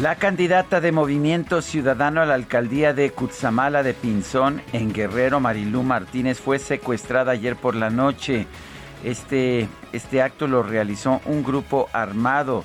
La 0.00 0.14
candidata 0.14 0.80
de 0.80 0.92
Movimiento 0.92 1.60
Ciudadano 1.60 2.22
a 2.22 2.24
la 2.24 2.32
alcaldía 2.32 2.94
de 2.94 3.10
Cutzamala 3.10 3.82
de 3.82 3.92
Pinzón, 3.92 4.62
en 4.72 4.94
Guerrero, 4.94 5.40
Marilú 5.40 5.82
Martínez, 5.82 6.40
fue 6.40 6.58
secuestrada 6.58 7.32
ayer 7.32 7.54
por 7.54 7.74
la 7.74 7.90
noche. 7.90 8.46
Este, 9.04 9.68
este 9.92 10.22
acto 10.22 10.46
lo 10.46 10.62
realizó 10.62 11.20
un 11.26 11.44
grupo 11.44 11.90
armado. 11.92 12.64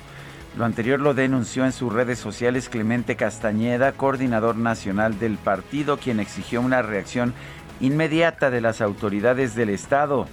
Lo 0.56 0.64
anterior 0.64 0.98
lo 0.98 1.12
denunció 1.12 1.66
en 1.66 1.72
sus 1.72 1.92
redes 1.92 2.18
sociales 2.18 2.70
Clemente 2.70 3.16
Castañeda, 3.16 3.92
coordinador 3.92 4.56
nacional 4.56 5.18
del 5.18 5.36
partido, 5.36 5.98
quien 5.98 6.20
exigió 6.20 6.62
una 6.62 6.80
reacción 6.80 7.34
inmediata 7.80 8.48
de 8.48 8.62
las 8.62 8.80
autoridades 8.80 9.54
del 9.54 9.68
Estado, 9.68 10.26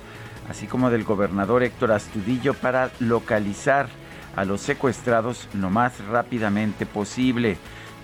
así 0.49 0.67
como 0.67 0.89
del 0.89 1.03
gobernador 1.03 1.63
Héctor 1.63 1.91
Astudillo, 1.91 2.53
para 2.53 2.91
localizar 3.01 3.89
a 4.35 4.45
los 4.45 4.61
secuestrados 4.61 5.47
lo 5.53 5.69
más 5.69 6.05
rápidamente 6.05 6.85
posible. 6.85 7.57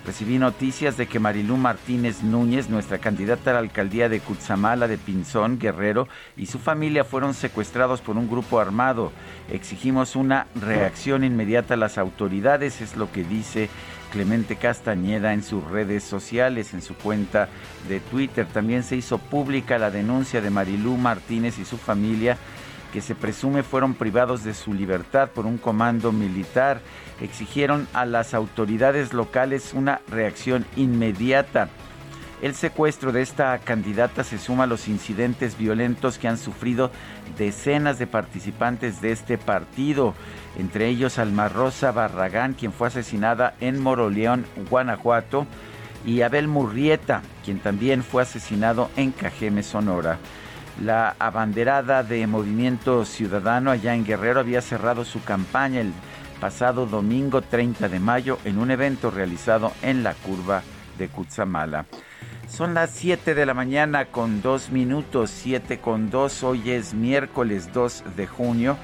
Recibí 0.04 0.38
noticias 0.38 0.96
de 0.96 1.06
que 1.06 1.18
Marilú 1.18 1.58
Martínez 1.58 2.22
Núñez, 2.22 2.70
nuestra 2.70 2.98
candidata 2.98 3.50
a 3.50 3.54
la 3.54 3.60
alcaldía 3.60 4.08
de 4.08 4.20
Cutzamala 4.20 4.88
de 4.88 4.96
Pinzón, 4.96 5.58
Guerrero, 5.58 6.08
y 6.38 6.46
su 6.46 6.58
familia 6.58 7.04
fueron 7.04 7.34
secuestrados 7.34 8.00
por 8.00 8.16
un 8.16 8.28
grupo 8.28 8.60
armado. 8.60 9.12
Exigimos 9.50 10.16
una 10.16 10.46
reacción 10.54 11.22
inmediata 11.22 11.74
a 11.74 11.76
las 11.76 11.98
autoridades, 11.98 12.80
es 12.80 12.96
lo 12.96 13.12
que 13.12 13.24
dice 13.24 13.68
Clemente 14.10 14.56
Castañeda 14.56 15.34
en 15.34 15.42
sus 15.42 15.62
redes 15.64 16.02
sociales, 16.02 16.72
en 16.72 16.80
su 16.80 16.94
cuenta 16.94 17.50
de 17.86 18.00
Twitter. 18.00 18.46
También 18.46 18.82
se 18.82 18.96
hizo 18.96 19.18
pública 19.18 19.78
la 19.78 19.90
denuncia 19.90 20.40
de 20.40 20.48
Marilú 20.48 20.96
Martínez 20.96 21.58
y 21.58 21.66
su 21.66 21.76
familia 21.76 22.38
que 22.92 23.00
se 23.00 23.14
presume 23.14 23.62
fueron 23.62 23.94
privados 23.94 24.44
de 24.44 24.54
su 24.54 24.74
libertad 24.74 25.30
por 25.30 25.46
un 25.46 25.58
comando 25.58 26.12
militar. 26.12 26.80
Exigieron 27.20 27.86
a 27.92 28.04
las 28.04 28.34
autoridades 28.34 29.12
locales 29.12 29.72
una 29.74 30.00
reacción 30.08 30.66
inmediata. 30.76 31.68
El 32.42 32.54
secuestro 32.54 33.12
de 33.12 33.20
esta 33.20 33.58
candidata 33.58 34.24
se 34.24 34.38
suma 34.38 34.64
a 34.64 34.66
los 34.66 34.88
incidentes 34.88 35.58
violentos 35.58 36.16
que 36.16 36.26
han 36.26 36.38
sufrido 36.38 36.90
decenas 37.36 37.98
de 37.98 38.06
participantes 38.06 39.02
de 39.02 39.12
este 39.12 39.36
partido, 39.36 40.14
entre 40.58 40.88
ellos 40.88 41.18
Alma 41.18 41.50
Rosa 41.50 41.92
Barragán, 41.92 42.54
quien 42.54 42.72
fue 42.72 42.88
asesinada 42.88 43.54
en 43.60 43.78
Moroleón, 43.82 44.46
Guanajuato, 44.70 45.46
y 46.06 46.22
Abel 46.22 46.48
Murrieta, 46.48 47.20
quien 47.44 47.58
también 47.58 48.02
fue 48.02 48.22
asesinado 48.22 48.90
en 48.96 49.12
Cajeme, 49.12 49.62
Sonora. 49.62 50.18
La 50.80 51.14
abanderada 51.18 52.02
de 52.02 52.26
Movimiento 52.26 53.04
Ciudadano 53.04 53.70
allá 53.70 53.94
en 53.94 54.06
Guerrero 54.06 54.40
había 54.40 54.62
cerrado 54.62 55.04
su 55.04 55.22
campaña 55.22 55.82
el 55.82 55.92
pasado 56.40 56.86
domingo 56.86 57.42
30 57.42 57.90
de 57.90 58.00
mayo 58.00 58.38
en 58.46 58.58
un 58.58 58.70
evento 58.70 59.10
realizado 59.10 59.72
en 59.82 60.02
la 60.02 60.14
curva 60.14 60.62
de 60.96 61.08
Cutzamala. 61.08 61.84
Son 62.48 62.72
las 62.72 62.92
7 62.92 63.34
de 63.34 63.44
la 63.44 63.52
mañana 63.52 64.06
con 64.06 64.40
2 64.40 64.70
minutos, 64.70 65.30
7 65.30 65.80
con 65.80 66.08
2. 66.08 66.44
Hoy 66.44 66.70
es 66.70 66.94
miércoles 66.94 67.74
2 67.74 68.04
de 68.16 68.26
junio 68.26 68.78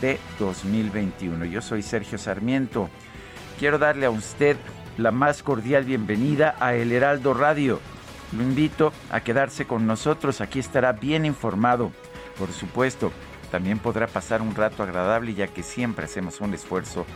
de 0.00 0.18
2021. 0.38 1.44
Yo 1.44 1.60
soy 1.60 1.82
Sergio 1.82 2.16
Sarmiento. 2.16 2.88
Quiero 3.58 3.78
darle 3.78 4.06
a 4.06 4.10
usted 4.10 4.56
la 4.96 5.10
más 5.10 5.42
cordial 5.42 5.84
bienvenida 5.84 6.56
a 6.58 6.74
El 6.74 6.90
Heraldo 6.90 7.34
Radio 7.34 7.80
lo 8.36 8.42
invito 8.42 8.92
a 9.10 9.20
quedarse 9.20 9.66
con 9.66 9.86
nosotros, 9.86 10.40
aquí 10.40 10.58
estará 10.58 10.92
bien 10.92 11.24
informado, 11.24 11.92
por 12.38 12.52
supuesto. 12.52 13.12
También 13.50 13.78
podrá 13.78 14.08
pasar 14.08 14.42
un 14.42 14.54
rato 14.54 14.82
agradable 14.82 15.34
ya 15.34 15.46
que 15.46 15.62
siempre 15.62 16.06
hacemos 16.06 16.40
un 16.40 16.54
esfuerzo 16.54 17.06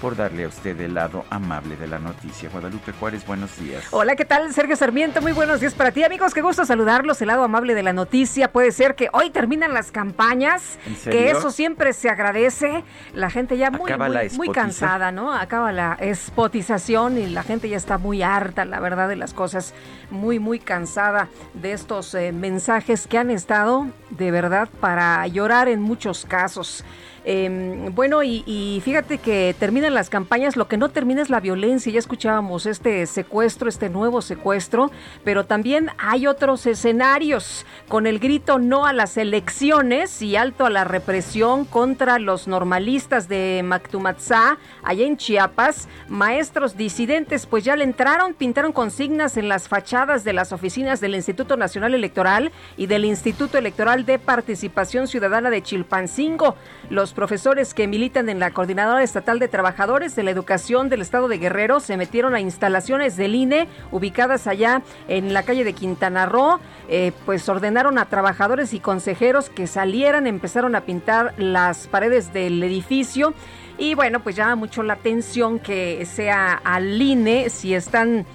por 0.00 0.16
darle 0.16 0.44
a 0.44 0.48
usted 0.48 0.80
el 0.80 0.94
lado 0.94 1.24
amable 1.30 1.76
de 1.76 1.86
la 1.86 1.98
noticia. 1.98 2.48
Guadalupe 2.50 2.92
Juárez, 2.92 3.26
buenos 3.26 3.58
días. 3.58 3.84
Hola, 3.90 4.16
¿qué 4.16 4.24
tal? 4.24 4.52
Sergio 4.52 4.76
Sarmiento, 4.76 5.20
muy 5.20 5.32
buenos 5.32 5.60
días 5.60 5.74
para 5.74 5.90
ti, 5.90 6.04
amigos. 6.04 6.34
Qué 6.34 6.42
gusto 6.42 6.64
saludarlos. 6.64 7.20
El 7.22 7.28
lado 7.28 7.42
amable 7.44 7.74
de 7.74 7.82
la 7.82 7.92
noticia 7.92 8.52
puede 8.52 8.72
ser 8.72 8.94
que 8.94 9.08
hoy 9.12 9.30
terminan 9.30 9.74
las 9.74 9.90
campañas, 9.90 10.78
que 11.04 11.30
eso 11.30 11.50
siempre 11.50 11.92
se 11.92 12.08
agradece. 12.08 12.84
La 13.14 13.30
gente 13.30 13.56
ya 13.56 13.70
muy, 13.70 13.90
muy, 14.36 14.48
cansada, 14.50 15.12
¿no? 15.12 15.32
Acaba 15.32 15.72
la 15.72 15.94
espotización 15.94 17.18
y 17.18 17.26
la 17.26 17.42
gente 17.42 17.68
ya 17.68 17.76
está 17.76 17.98
muy 17.98 18.22
harta, 18.22 18.64
la 18.64 18.80
verdad, 18.80 19.08
de 19.08 19.16
las 19.16 19.34
cosas. 19.34 19.74
Muy, 20.10 20.38
muy 20.38 20.58
cansada 20.58 21.28
de 21.54 21.72
estos 21.72 22.14
eh, 22.14 22.32
mensajes 22.32 23.06
que 23.06 23.18
han 23.18 23.30
estado 23.30 23.86
de 24.10 24.30
verdad 24.30 24.68
para 24.80 25.26
llorar 25.26 25.68
en 25.68 25.80
muchos 25.80 26.24
casos. 26.26 26.84
Em, 27.28 27.92
bueno, 27.92 28.22
y, 28.22 28.80
fíjate 28.84 29.18
que 29.18 29.52
terminan 29.58 29.94
las 29.94 30.10
campañas, 30.10 30.56
lo 30.56 30.68
que 30.68 30.76
no 30.76 30.90
termina 30.90 31.20
es 31.22 31.28
la 31.28 31.40
violencia. 31.40 31.92
Ya 31.92 31.98
escuchábamos 31.98 32.66
este 32.66 33.04
secuestro, 33.06 33.68
este 33.68 33.90
nuevo 33.90 34.22
secuestro, 34.22 34.92
pero 35.24 35.44
también 35.44 35.90
hay 35.98 36.28
otros 36.28 36.66
escenarios 36.66 37.66
con 37.88 38.06
el 38.06 38.20
grito 38.20 38.60
no 38.60 38.86
a 38.86 38.92
las 38.92 39.16
elecciones 39.16 40.22
y 40.22 40.36
alto 40.36 40.66
a 40.66 40.70
la 40.70 40.84
represión 40.84 41.64
contra 41.64 42.20
los 42.20 42.46
normalistas 42.46 43.26
de 43.26 43.60
Mactumatzá, 43.64 44.58
allá 44.84 45.04
en 45.04 45.16
Chiapas. 45.16 45.88
Maestros 46.08 46.76
disidentes, 46.76 47.46
pues 47.46 47.64
ya 47.64 47.74
le 47.74 47.82
entraron, 47.82 48.34
pintaron 48.34 48.70
consignas 48.70 49.36
en 49.36 49.48
las 49.48 49.66
fachadas 49.66 50.22
de 50.22 50.32
las 50.32 50.52
oficinas 50.52 51.00
del 51.00 51.16
Instituto 51.16 51.56
Nacional 51.56 51.92
Electoral 51.92 52.52
y 52.76 52.86
del 52.86 53.04
Instituto 53.04 53.58
Electoral 53.58 54.06
de 54.06 54.20
Participación 54.20 55.08
Ciudadana 55.08 55.50
de 55.50 55.60
Chilpancingo. 55.60 56.54
Los 56.88 57.15
profesores 57.16 57.72
que 57.74 57.88
militan 57.88 58.28
en 58.28 58.38
la 58.38 58.52
Coordinadora 58.52 59.02
Estatal 59.02 59.40
de 59.40 59.48
Trabajadores 59.48 60.14
de 60.14 60.22
la 60.22 60.30
Educación 60.30 60.90
del 60.90 61.00
Estado 61.00 61.26
de 61.26 61.38
Guerrero 61.38 61.80
se 61.80 61.96
metieron 61.96 62.34
a 62.34 62.40
instalaciones 62.40 63.16
del 63.16 63.34
INE 63.34 63.66
ubicadas 63.90 64.46
allá 64.46 64.82
en 65.08 65.32
la 65.32 65.42
calle 65.42 65.64
de 65.64 65.72
Quintana 65.72 66.26
Roo. 66.26 66.60
Eh, 66.88 67.12
pues 67.24 67.48
ordenaron 67.48 67.98
a 67.98 68.04
trabajadores 68.04 68.74
y 68.74 68.80
consejeros 68.80 69.48
que 69.48 69.66
salieran, 69.66 70.26
empezaron 70.26 70.76
a 70.76 70.82
pintar 70.82 71.32
las 71.38 71.88
paredes 71.88 72.34
del 72.34 72.62
edificio. 72.62 73.32
Y 73.78 73.94
bueno, 73.94 74.20
pues 74.20 74.36
llama 74.36 74.54
mucho 74.54 74.82
la 74.82 74.92
atención 74.92 75.58
que 75.58 76.06
sea 76.06 76.60
al 76.64 77.00
INE 77.00 77.48
si 77.48 77.74
están 77.74 78.26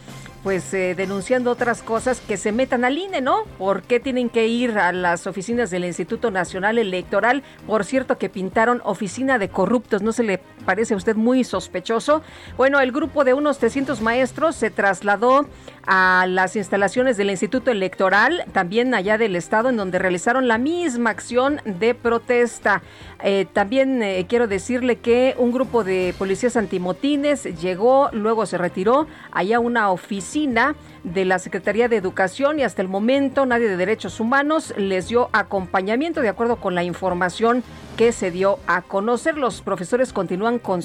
pues 0.44 0.74
eh, 0.74 0.96
denunciando 0.96 1.52
otras 1.52 1.82
cosas 1.82 2.20
que 2.20 2.38
se 2.38 2.52
metan 2.52 2.84
al 2.84 2.98
INE, 2.98 3.22
¿no? 3.22 3.44
¿Por 3.58 3.84
qué 3.84 4.00
tienen 4.00 4.30
que 4.30 4.48
ir 4.48 4.78
a 4.78 4.92
las 4.92 5.28
oficinas 5.28 5.70
del 5.70 5.86
Instituto 5.86 6.32
Nacional 6.32 6.78
Electoral? 6.78 7.44
Por 7.68 7.86
cierto, 7.86 8.18
que 8.18 8.30
pintaron 8.30 8.82
oficina 8.84 9.38
de 9.38 9.50
corruptos, 9.50 10.02
¿no 10.02 10.12
se 10.12 10.24
le 10.24 10.40
parece 10.66 10.94
a 10.94 10.98
usted 10.98 11.16
muy 11.16 11.44
sospechoso? 11.44 12.24
Bueno, 12.58 12.80
el 12.80 12.92
grupo 12.92 13.24
de 13.24 13.34
unos 13.34 13.60
300 13.60 14.02
maestros 14.02 14.56
se 14.56 14.72
trasladó 14.72 15.48
a 15.86 16.26
las 16.28 16.56
instalaciones 16.56 17.18
del 17.18 17.30
Instituto 17.30 17.72
Electoral, 17.72 18.46
también 18.52 18.94
allá 18.94 19.18
del 19.18 19.36
Estado, 19.36 19.70
en 19.70 19.78
donde 19.78 20.00
realizaron 20.00 20.48
la 20.48 20.58
misma 20.58 21.10
acción 21.10 21.62
de 21.66 21.94
protesta. 21.94 22.82
Eh, 23.24 23.46
también 23.52 24.02
eh, 24.02 24.26
quiero 24.28 24.48
decirle 24.48 24.98
que 24.98 25.36
un 25.38 25.52
grupo 25.52 25.84
de 25.84 26.14
policías 26.18 26.58
antimotines 26.58 27.44
llegó, 27.62 28.10
luego 28.12 28.46
se 28.46 28.58
retiró 28.58 29.08
allá 29.32 29.60
una 29.60 29.92
oficina 29.92 30.76
de 31.04 31.26
la 31.26 31.40
Secretaría 31.40 31.88
de 31.88 31.98
Educación 31.98 32.60
y 32.60 32.64
hasta 32.64 32.82
el 32.82 32.88
momento 32.88 33.46
nadie 33.46 33.68
de 33.68 33.78
Derechos 33.78 34.20
Humanos 34.20 34.74
les 34.78 35.08
dio 35.08 35.30
acompañamiento 35.34 36.22
de 36.22 36.30
acuerdo 36.30 36.58
con 36.58 36.76
la 36.76 36.84
información 36.84 37.64
que 37.98 38.12
se 38.12 38.32
dio 38.32 38.60
a 38.68 38.82
conocer. 38.82 39.38
Los 39.38 39.62
profesores 39.62 40.14
continúan 40.14 40.60
con 40.60 40.82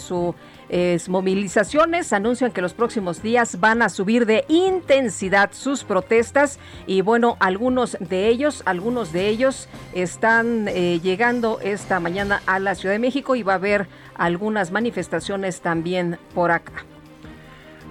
sus 0.68 1.08
movilizaciones, 1.08 2.12
anuncian 2.12 2.52
que 2.52 2.60
los 2.60 2.74
próximos 2.74 3.22
días 3.22 3.60
van 3.60 3.82
a 3.82 3.88
subir 3.88 4.26
de 4.26 4.44
intensidad 4.48 5.50
sus 5.52 5.84
protestas 5.84 6.58
y 6.86 7.00
bueno, 7.00 7.36
algunos 7.40 7.96
de 8.00 8.28
ellos, 8.28 8.62
algunos 8.66 9.12
de 9.12 9.28
ellos 9.28 9.68
están 9.94 10.68
eh, 10.68 11.00
llegando 11.00 11.60
esta 11.60 12.00
mañana 12.00 12.42
a 12.46 12.58
la 12.58 12.74
Ciudad 12.74 12.94
de 12.94 12.98
México 12.98 13.36
y 13.36 13.42
va 13.42 13.54
a 13.54 13.56
haber 13.56 13.86
algunas 14.16 14.72
manifestaciones 14.72 15.60
también 15.60 16.18
por 16.34 16.50
acá. 16.50 16.84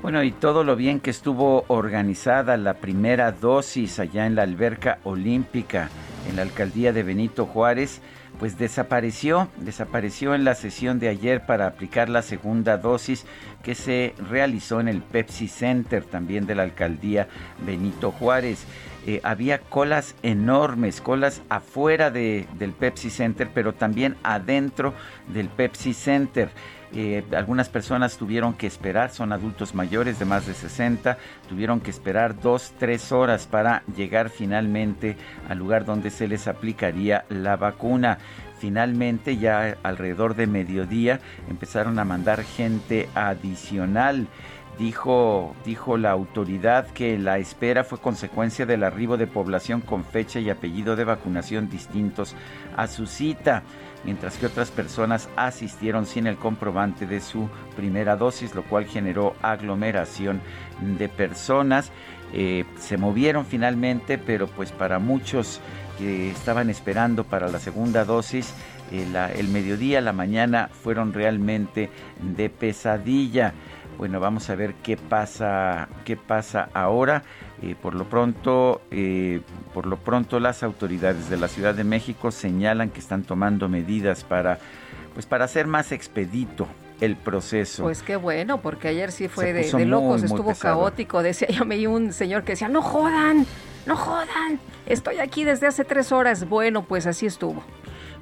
Bueno, 0.01 0.21
y 0.23 0.31
todo 0.31 0.63
lo 0.63 0.75
bien 0.75 0.99
que 0.99 1.09
estuvo 1.09 1.65
organizada 1.67 2.57
la 2.57 2.75
primera 2.75 3.31
dosis 3.31 3.99
allá 3.99 4.27
en 4.27 4.35
la 4.35 4.43
alberca 4.43 4.99
olímpica 5.03 5.89
en 6.29 6.35
la 6.35 6.41
alcaldía 6.41 6.93
de 6.93 7.03
Benito 7.03 7.45
Juárez, 7.45 8.01
pues 8.39 8.57
desapareció, 8.57 9.49
desapareció 9.57 10.35
en 10.35 10.43
la 10.43 10.55
sesión 10.55 10.99
de 10.99 11.09
ayer 11.09 11.45
para 11.45 11.67
aplicar 11.67 12.09
la 12.09 12.21
segunda 12.21 12.77
dosis 12.77 13.25
que 13.63 13.75
se 13.75 14.13
realizó 14.29 14.79
en 14.79 14.87
el 14.87 15.01
Pepsi 15.01 15.47
Center 15.47 16.03
también 16.03 16.45
de 16.45 16.55
la 16.55 16.63
alcaldía 16.63 17.27
Benito 17.65 18.11
Juárez. 18.11 18.65
Eh, 19.07 19.21
había 19.23 19.59
colas 19.59 20.15
enormes, 20.23 20.99
colas 20.99 21.41
afuera 21.49 22.09
de, 22.09 22.47
del 22.57 22.71
Pepsi 22.71 23.09
Center, 23.09 23.49
pero 23.53 23.73
también 23.73 24.15
adentro 24.23 24.93
del 25.27 25.47
Pepsi 25.47 25.93
Center. 25.93 26.49
Algunas 27.35 27.67
personas 27.67 28.17
tuvieron 28.17 28.53
que 28.53 28.67
esperar, 28.67 29.11
son 29.11 29.33
adultos 29.33 29.75
mayores 29.75 30.17
de 30.17 30.23
más 30.23 30.47
de 30.47 30.53
60, 30.53 31.17
tuvieron 31.49 31.81
que 31.81 31.91
esperar 31.91 32.39
dos, 32.39 32.73
tres 32.79 33.11
horas 33.11 33.47
para 33.47 33.83
llegar 33.97 34.29
finalmente 34.29 35.17
al 35.49 35.57
lugar 35.57 35.83
donde 35.83 36.09
se 36.09 36.27
les 36.27 36.47
aplicaría 36.47 37.25
la 37.27 37.57
vacuna. 37.57 38.19
Finalmente, 38.59 39.35
ya 39.35 39.77
alrededor 39.83 40.35
de 40.35 40.47
mediodía, 40.47 41.19
empezaron 41.49 41.99
a 41.99 42.05
mandar 42.05 42.43
gente 42.43 43.09
adicional. 43.13 44.27
Dijo, 44.79 45.53
dijo 45.65 45.97
la 45.97 46.11
autoridad 46.11 46.87
que 46.87 47.17
la 47.17 47.37
espera 47.37 47.83
fue 47.83 47.99
consecuencia 47.99 48.65
del 48.65 48.83
arribo 48.83 49.17
de 49.17 49.27
población 49.27 49.81
con 49.81 50.03
fecha 50.03 50.39
y 50.39 50.49
apellido 50.49 50.95
de 50.95 51.05
vacunación 51.05 51.69
distintos 51.69 52.35
a 52.75 52.87
su 52.87 53.05
cita 53.05 53.63
mientras 54.05 54.37
que 54.37 54.45
otras 54.45 54.71
personas 54.71 55.27
asistieron 55.35 56.05
sin 56.05 56.27
el 56.27 56.37
comprobante 56.37 57.05
de 57.07 57.19
su 57.19 57.49
primera 57.75 58.15
dosis, 58.15 58.55
lo 58.55 58.63
cual 58.63 58.85
generó 58.85 59.35
aglomeración 59.41 60.41
de 60.97 61.09
personas. 61.09 61.91
Eh, 62.33 62.65
se 62.79 62.97
movieron 62.97 63.45
finalmente, 63.45 64.17
pero 64.17 64.47
pues 64.47 64.71
para 64.71 64.99
muchos 64.99 65.59
que 65.97 66.31
estaban 66.31 66.69
esperando 66.69 67.23
para 67.23 67.47
la 67.47 67.59
segunda 67.59 68.05
dosis, 68.05 68.53
eh, 68.91 69.07
el 69.35 69.47
mediodía, 69.47 70.01
la 70.01 70.13
mañana 70.13 70.69
fueron 70.83 71.13
realmente 71.13 71.89
de 72.21 72.49
pesadilla. 72.49 73.53
Bueno, 73.97 74.19
vamos 74.19 74.49
a 74.49 74.55
ver 74.55 74.75
qué 74.83 74.97
pasa, 74.97 75.87
qué 76.03 76.17
pasa 76.17 76.69
ahora. 76.73 77.23
Eh, 77.61 77.75
por 77.81 77.95
lo 77.95 78.05
pronto, 78.05 78.81
eh, 78.91 79.41
por 79.73 79.85
lo 79.85 79.97
pronto 79.97 80.39
las 80.39 80.61
autoridades 80.61 81.29
de 81.29 81.37
la 81.37 81.47
Ciudad 81.47 81.73
de 81.73 81.85
México 81.85 82.31
señalan 82.31 82.89
que 82.89 82.99
están 82.99 83.23
tomando 83.23 83.69
medidas 83.69 84.23
para, 84.25 84.59
pues, 85.13 85.25
para 85.25 85.45
hacer 85.45 85.65
más 85.65 85.91
expedito 85.93 86.67
el 86.99 87.15
proceso. 87.15 87.83
Pues 87.83 88.01
qué 88.01 88.17
bueno, 88.17 88.61
porque 88.61 88.89
ayer 88.89 89.11
sí 89.11 89.27
fue 89.27 89.53
de, 89.53 89.85
locos, 89.85 90.23
estuvo 90.23 90.53
caótico. 90.53 91.23
Decía, 91.23 91.47
yo 91.49 91.65
me 91.65 91.87
un 91.87 92.13
señor 92.13 92.43
que 92.43 92.53
decía, 92.53 92.67
no 92.67 92.81
jodan, 92.81 93.45
no 93.85 93.95
jodan, 93.95 94.59
estoy 94.85 95.19
aquí 95.19 95.43
desde 95.43 95.67
hace 95.67 95.85
tres 95.85 96.11
horas. 96.11 96.47
Bueno, 96.47 96.83
pues 96.83 97.05
así 97.07 97.25
estuvo. 97.25 97.63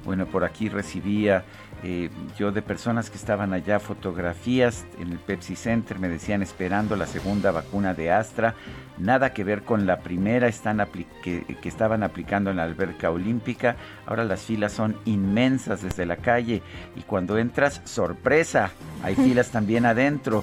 Bueno, 0.04 0.26
por 0.26 0.44
aquí 0.44 0.68
recibía 0.68 1.44
eh, 1.86 2.08
yo 2.38 2.50
de 2.50 2.62
personas 2.62 3.10
que 3.10 3.18
estaban 3.18 3.52
allá, 3.52 3.78
fotografías 3.78 4.86
en 4.98 5.12
el 5.12 5.18
Pepsi 5.18 5.54
Center, 5.54 5.98
me 5.98 6.08
decían 6.08 6.40
esperando 6.40 6.96
la 6.96 7.06
segunda 7.06 7.50
vacuna 7.50 7.92
de 7.92 8.10
Astra, 8.10 8.54
nada 8.96 9.34
que 9.34 9.44
ver 9.44 9.64
con 9.64 9.84
la 9.86 9.98
primera 9.98 10.48
están 10.48 10.82
que, 11.22 11.44
que, 11.44 11.68
estaban 11.68 12.02
aplicando 12.02 12.50
en 12.50 12.56
la 12.56 12.62
alberca 12.62 13.10
olímpica, 13.10 13.76
ahora 14.06 14.24
las 14.24 14.40
filas 14.40 14.72
son 14.72 14.96
inmensas 15.04 15.82
desde 15.82 16.06
la 16.06 16.16
calle 16.16 16.62
y 16.96 17.02
cuando 17.02 17.36
entras, 17.36 17.82
sorpresa, 17.84 18.70
hay 19.02 19.14
filas 19.14 19.50
también 19.50 19.84
adentro. 19.84 20.42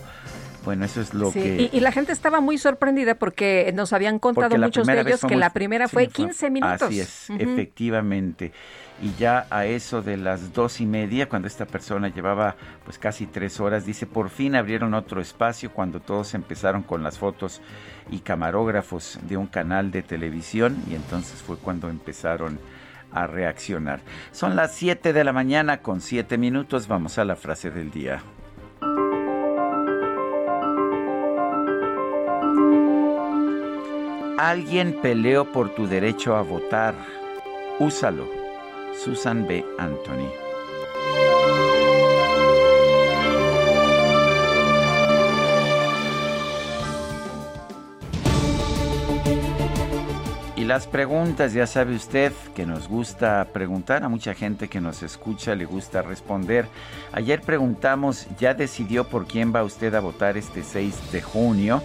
Bueno, 0.64 0.86
eso 0.86 1.02
es 1.02 1.16
lo 1.16 1.32
que... 1.32 1.72
Y, 1.74 1.80
la 1.80 1.92
gente 1.92 2.12
estaba 2.12 2.40
muy 2.40 2.60
sorprendida 2.60 3.16
porque 3.16 3.72
nos 3.74 3.94
habían 3.94 4.20
contado 4.20 4.56
muchos 4.60 4.86
de 4.86 5.02
ellos 5.02 5.22
que 5.28 5.36
la 5.36 5.50
primera 5.50 5.88
fue 5.88 6.06
15 6.06 6.52
minutos. 6.52 6.84
Así 6.84 7.00
es, 7.00 7.32
efectivamente 7.32 8.52
y 9.02 9.14
ya 9.16 9.48
a 9.50 9.66
eso 9.66 10.02
de 10.04 10.16
las 10.16 10.54
dos 10.54 10.80
y 10.80 10.86
media, 10.86 11.28
cuando 11.28 11.48
esta 11.48 11.66
persona 11.66 12.10
llevaba 12.10 12.56
pues 12.86 13.00
casi 13.00 13.26
tres 13.26 13.60
horas, 13.60 13.86
dice, 13.86 14.06
por 14.06 14.30
fin 14.30 14.56
abrieron 14.56 14.94
otro 14.94 15.22
espacio 15.22 15.72
cuando 15.72 16.00
todos 16.00 16.36
empezaron 16.36 16.84
con 16.84 17.02
las 17.02 17.18
fotos 17.18 17.62
y 18.12 18.20
camarógrafos 18.20 19.20
de 19.24 19.38
un 19.38 19.48
canal 19.48 19.90
de 19.90 20.04
televisión 20.04 20.78
y 20.90 20.94
entonces 20.94 21.42
fue 21.42 21.58
cuando 21.58 21.90
empezaron 21.90 22.60
a 23.12 23.26
reaccionar. 23.26 24.02
Son 24.32 24.56
las 24.56 24.76
7 24.76 25.14
de 25.14 25.24
la 25.24 25.34
mañana 25.34 25.82
con 25.82 26.00
7 26.00 26.38
minutos, 26.38 26.88
vamos 26.88 27.18
a 27.18 27.26
la 27.26 27.36
frase 27.36 27.72
del 27.72 27.90
día. 27.90 28.22
Alguien 34.38 34.98
peleó 35.02 35.52
por 35.52 35.74
tu 35.74 35.88
derecho 35.88 36.36
a 36.36 36.42
votar. 36.42 36.96
Úsalo 37.80 38.41
Susan 38.94 39.48
B. 39.48 39.66
Anthony. 39.78 40.30
Y 50.56 50.64
las 50.64 50.86
preguntas, 50.86 51.54
ya 51.54 51.66
sabe 51.66 51.96
usted 51.96 52.32
que 52.56 52.68
nos 52.68 52.88
gusta 52.88 53.48
preguntar, 53.52 54.04
a 54.04 54.10
mucha 54.10 54.36
gente 54.36 54.68
que 54.68 54.80
nos 54.80 55.02
escucha 55.02 55.56
le 55.56 55.66
gusta 55.66 56.04
responder. 56.04 56.68
Ayer 57.14 57.42
preguntamos, 57.42 58.28
¿ya 58.40 58.54
decidió 58.54 59.06
por 59.06 59.26
quién 59.26 59.56
va 59.56 59.64
usted 59.64 59.96
a 59.96 60.02
votar 60.02 60.38
este 60.38 60.62
6 60.62 61.12
de 61.12 61.24
junio? 61.24 61.82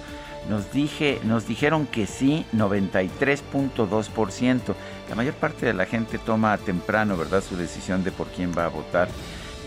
Nos, 0.50 0.70
dije, 0.72 1.20
nos 1.24 1.48
dijeron 1.48 1.86
que 1.86 2.06
sí, 2.06 2.44
93.2%. 2.52 4.74
La 5.08 5.14
mayor 5.14 5.34
parte 5.34 5.66
de 5.66 5.74
la 5.74 5.86
gente 5.86 6.18
toma 6.18 6.58
temprano, 6.58 7.16
¿verdad?, 7.16 7.42
su 7.42 7.56
decisión 7.56 8.04
de 8.04 8.10
por 8.10 8.26
quién 8.28 8.52
va 8.56 8.66
a 8.66 8.68
votar. 8.68 9.08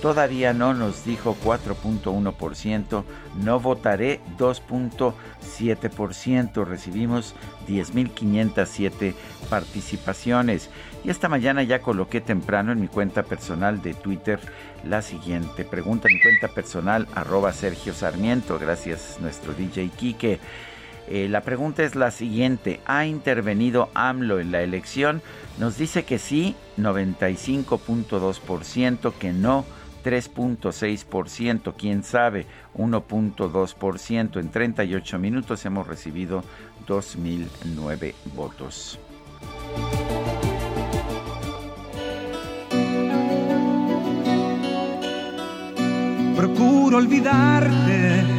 Todavía 0.01 0.53
no 0.53 0.73
nos 0.73 1.03
dijo 1.03 1.35
4.1%, 1.43 3.03
no 3.43 3.59
votaré 3.59 4.21
2.7%, 4.37 6.65
recibimos 6.65 7.35
10.507 7.67 9.13
participaciones. 9.49 10.69
Y 11.03 11.09
esta 11.09 11.27
mañana 11.27 11.63
ya 11.63 11.81
coloqué 11.81 12.21
temprano 12.21 12.71
en 12.71 12.79
mi 12.79 12.87
cuenta 12.87 13.23
personal 13.23 13.81
de 13.81 13.93
Twitter 13.93 14.39
la 14.85 15.01
siguiente 15.01 15.65
pregunta, 15.65 16.07
mi 16.07 16.21
cuenta 16.21 16.47
personal 16.47 17.05
arroba 17.13 17.51
Sergio 17.51 17.93
Sarmiento, 17.93 18.57
gracias 18.57 19.17
nuestro 19.19 19.53
DJ 19.53 19.89
Quique. 19.89 20.39
Eh, 21.09 21.27
la 21.27 21.41
pregunta 21.41 21.83
es 21.83 21.95
la 21.95 22.11
siguiente, 22.11 22.79
¿ha 22.85 23.07
intervenido 23.07 23.89
AMLO 23.95 24.39
en 24.39 24.51
la 24.51 24.61
elección? 24.61 25.23
Nos 25.57 25.75
dice 25.75 26.05
que 26.05 26.19
sí, 26.19 26.55
95.2%, 26.77 29.13
que 29.13 29.33
no, 29.33 29.65
3.6%, 30.03 31.73
quién 31.75 32.03
sabe, 32.03 32.45
1.2%. 32.77 34.39
En 34.39 34.51
38 34.51 35.17
minutos 35.17 35.65
hemos 35.65 35.87
recibido 35.87 36.43
2.009 36.87 38.13
votos. 38.35 38.99
Procuro 46.35 46.97
olvidarte 46.97 48.38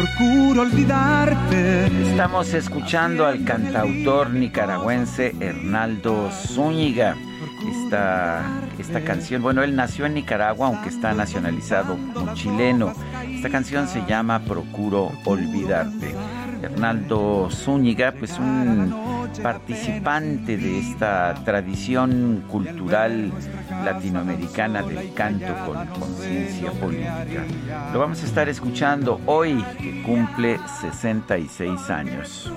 procuro 0.00 0.62
olvidarte. 0.62 1.86
Estamos 2.08 2.54
escuchando 2.54 3.26
al 3.26 3.44
cantautor 3.44 4.30
nicaragüense 4.30 5.34
Hernaldo 5.40 6.30
Zúñiga. 6.30 7.16
Esta, 7.68 8.42
esta 8.78 9.02
canción, 9.02 9.42
bueno, 9.42 9.62
él 9.62 9.76
nació 9.76 10.06
en 10.06 10.14
Nicaragua, 10.14 10.68
aunque 10.68 10.88
está 10.88 11.12
nacionalizado 11.12 11.98
como 12.14 12.32
chileno. 12.34 12.94
Esta 13.28 13.50
canción 13.50 13.88
se 13.88 14.02
llama 14.06 14.40
Procuro 14.40 15.12
Olvidarte. 15.26 16.14
Hernaldo 16.62 17.48
Zúñiga, 17.50 18.12
pues 18.12 18.38
un 18.38 18.94
participante 19.42 20.56
de 20.56 20.78
esta 20.78 21.34
tradición 21.44 22.44
cultural 22.48 23.32
latinoamericana 23.84 24.82
del 24.82 25.12
canto 25.14 25.54
con 25.66 25.86
conciencia 25.86 26.70
política. 26.72 27.44
Lo 27.92 28.00
vamos 28.00 28.22
a 28.22 28.26
estar 28.26 28.48
escuchando 28.48 29.20
hoy, 29.26 29.64
que 29.78 30.02
cumple 30.02 30.58
66 30.80 31.90
años. 31.90 32.52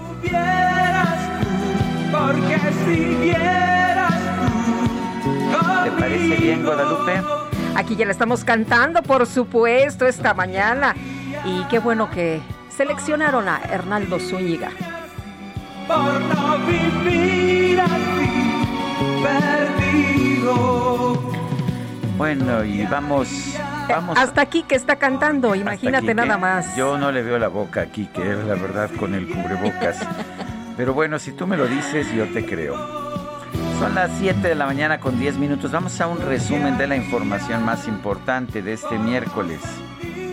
¿Te 5.84 5.92
parece 5.92 6.36
bien, 6.36 6.64
Guadalupe? 6.64 7.22
Aquí 7.76 7.96
ya 7.96 8.06
la 8.06 8.12
estamos 8.12 8.44
cantando, 8.44 9.02
por 9.02 9.26
supuesto, 9.26 10.06
esta 10.06 10.34
mañana. 10.34 10.96
Y 11.46 11.64
qué 11.66 11.80
bueno 11.80 12.10
que 12.10 12.42
seleccionaron 12.70 13.50
a 13.50 13.62
Hernaldo 13.70 14.20
Zúñiga. 14.20 14.72
Por 15.88 16.22
no 16.22 16.58
vivir 16.66 17.80
así, 17.82 18.64
perdido. 19.24 21.22
Bueno, 22.18 22.64
y 22.64 22.84
vamos, 22.86 23.30
vamos. 23.90 24.18
Hasta 24.18 24.42
aquí 24.42 24.64
que 24.64 24.76
está 24.76 24.96
cantando, 24.96 25.56
imagínate 25.56 26.14
nada 26.14 26.38
más. 26.38 26.76
Yo 26.76 26.98
no 26.98 27.12
le 27.12 27.22
veo 27.22 27.38
la 27.38 27.50
boca 27.50 27.82
aquí, 27.82 28.08
que 28.08 28.22
es 28.22 28.38
la 28.46 28.56
verdad 28.56 28.90
con 29.00 29.14
el 29.14 29.28
cubrebocas. 29.28 30.00
Pero 30.78 30.94
bueno, 30.94 31.20
si 31.20 31.32
tú 31.34 31.46
me 31.46 31.58
lo 31.58 31.68
dices, 31.68 32.12
yo 32.14 32.26
te 32.28 32.46
creo. 32.46 32.76
Son 33.80 33.94
las 33.94 34.12
7 34.20 34.48
de 34.48 34.56
la 34.56 34.66
mañana 34.66 35.00
con 35.00 35.20
10 35.20 35.38
minutos. 35.38 35.72
Vamos 35.72 36.00
a 36.00 36.08
un 36.08 36.22
resumen 36.22 36.78
de 36.78 36.88
la 36.88 36.96
información 36.96 37.66
más 37.66 37.88
importante 37.88 38.62
de 38.62 38.74
este 38.74 38.98
miércoles, 38.98 39.60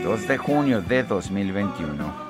2 0.05 0.29
de 0.29 0.39
junio 0.39 0.81
de 0.81 1.03
2021. 1.03 2.30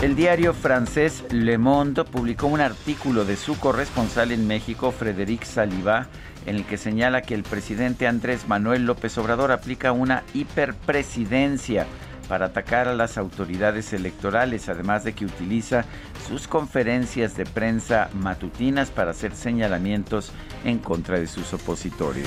El 0.00 0.14
diario 0.14 0.54
francés 0.54 1.24
Le 1.32 1.58
Monde 1.58 2.04
publicó 2.04 2.46
un 2.46 2.60
artículo 2.60 3.24
de 3.24 3.34
su 3.34 3.58
corresponsal 3.58 4.30
en 4.30 4.46
México, 4.46 4.92
Frédéric 4.92 5.42
Saliba, 5.42 6.06
en 6.46 6.54
el 6.54 6.64
que 6.64 6.76
señala 6.76 7.22
que 7.22 7.34
el 7.34 7.42
presidente 7.42 8.06
Andrés 8.06 8.46
Manuel 8.46 8.86
López 8.86 9.18
Obrador 9.18 9.50
aplica 9.50 9.90
una 9.90 10.22
hiperpresidencia 10.34 11.84
para 12.28 12.46
atacar 12.46 12.86
a 12.86 12.94
las 12.94 13.18
autoridades 13.18 13.92
electorales, 13.92 14.68
además 14.68 15.02
de 15.02 15.14
que 15.14 15.24
utiliza 15.24 15.84
sus 16.26 16.48
conferencias 16.48 17.36
de 17.36 17.44
prensa 17.44 18.10
matutinas 18.14 18.90
para 18.90 19.12
hacer 19.12 19.34
señalamientos 19.34 20.32
en 20.64 20.78
contra 20.78 21.18
de 21.18 21.26
sus 21.26 21.52
opositores. 21.52 22.26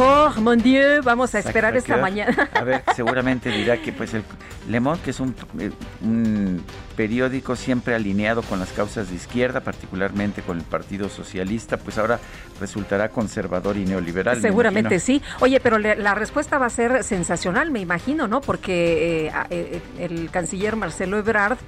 Ah, 0.00 0.34
mon 0.40 0.58
Dieu, 0.58 1.02
vamos 1.02 1.34
a 1.34 1.40
esperar 1.40 1.76
esta 1.76 1.96
mañana. 1.96 2.48
A 2.54 2.62
ver, 2.62 2.82
seguramente 2.94 3.50
dirá 3.50 3.80
que 3.80 3.92
pues 3.92 4.14
el 4.14 4.22
Le 4.68 4.80
Monde, 4.80 5.00
que 5.02 5.10
es 5.10 5.20
un, 5.20 5.34
eh, 5.58 5.70
un 6.02 6.62
periódico 6.96 7.56
siempre 7.56 7.94
alineado 7.94 8.42
con 8.42 8.60
las 8.60 8.70
causas 8.70 9.10
de 9.10 9.16
izquierda, 9.16 9.60
particularmente 9.60 10.42
con 10.42 10.58
el 10.58 10.64
Partido 10.64 11.08
Socialista, 11.08 11.76
pues 11.76 11.98
ahora 11.98 12.20
resultará 12.60 13.08
conservador 13.08 13.76
y 13.76 13.84
neoliberal. 13.84 14.40
Seguramente 14.40 15.00
sí. 15.00 15.22
Oye, 15.40 15.60
pero 15.60 15.78
la 15.78 16.14
respuesta 16.14 16.58
va 16.58 16.66
a 16.66 16.70
ser 16.70 17.02
sensacional, 17.02 17.70
me 17.70 17.80
imagino, 17.80 18.28
¿no? 18.28 18.40
Porque 18.40 19.26
eh, 19.26 19.32
eh, 19.50 19.80
el 19.98 20.30
canciller 20.30 20.76
Marcelo 20.76 21.18
Ebrard 21.18 21.58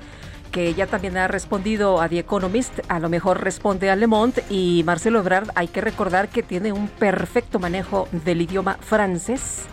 que 0.51 0.75
ya 0.75 0.87
también 0.87 1.17
ha 1.17 1.29
respondido 1.29 2.01
a 2.01 2.09
The 2.09 2.19
Economist, 2.19 2.81
a 2.89 2.99
lo 2.99 3.09
mejor 3.09 3.43
responde 3.43 3.91
a 3.91 3.97
Le 3.97 4.07
Monde 4.07 4.45
y 4.51 4.83
Marcelo 4.85 5.21
Ebrard, 5.21 5.51
hay 5.55 5.69
que 5.69 5.81
recordar 5.81 6.29
que 6.29 6.43
tiene 6.43 6.73
un 6.73 6.89
perfecto 6.89 7.59
manejo 7.59 8.09
del 8.13 8.43
idioma 8.43 8.77
francés 8.81 9.67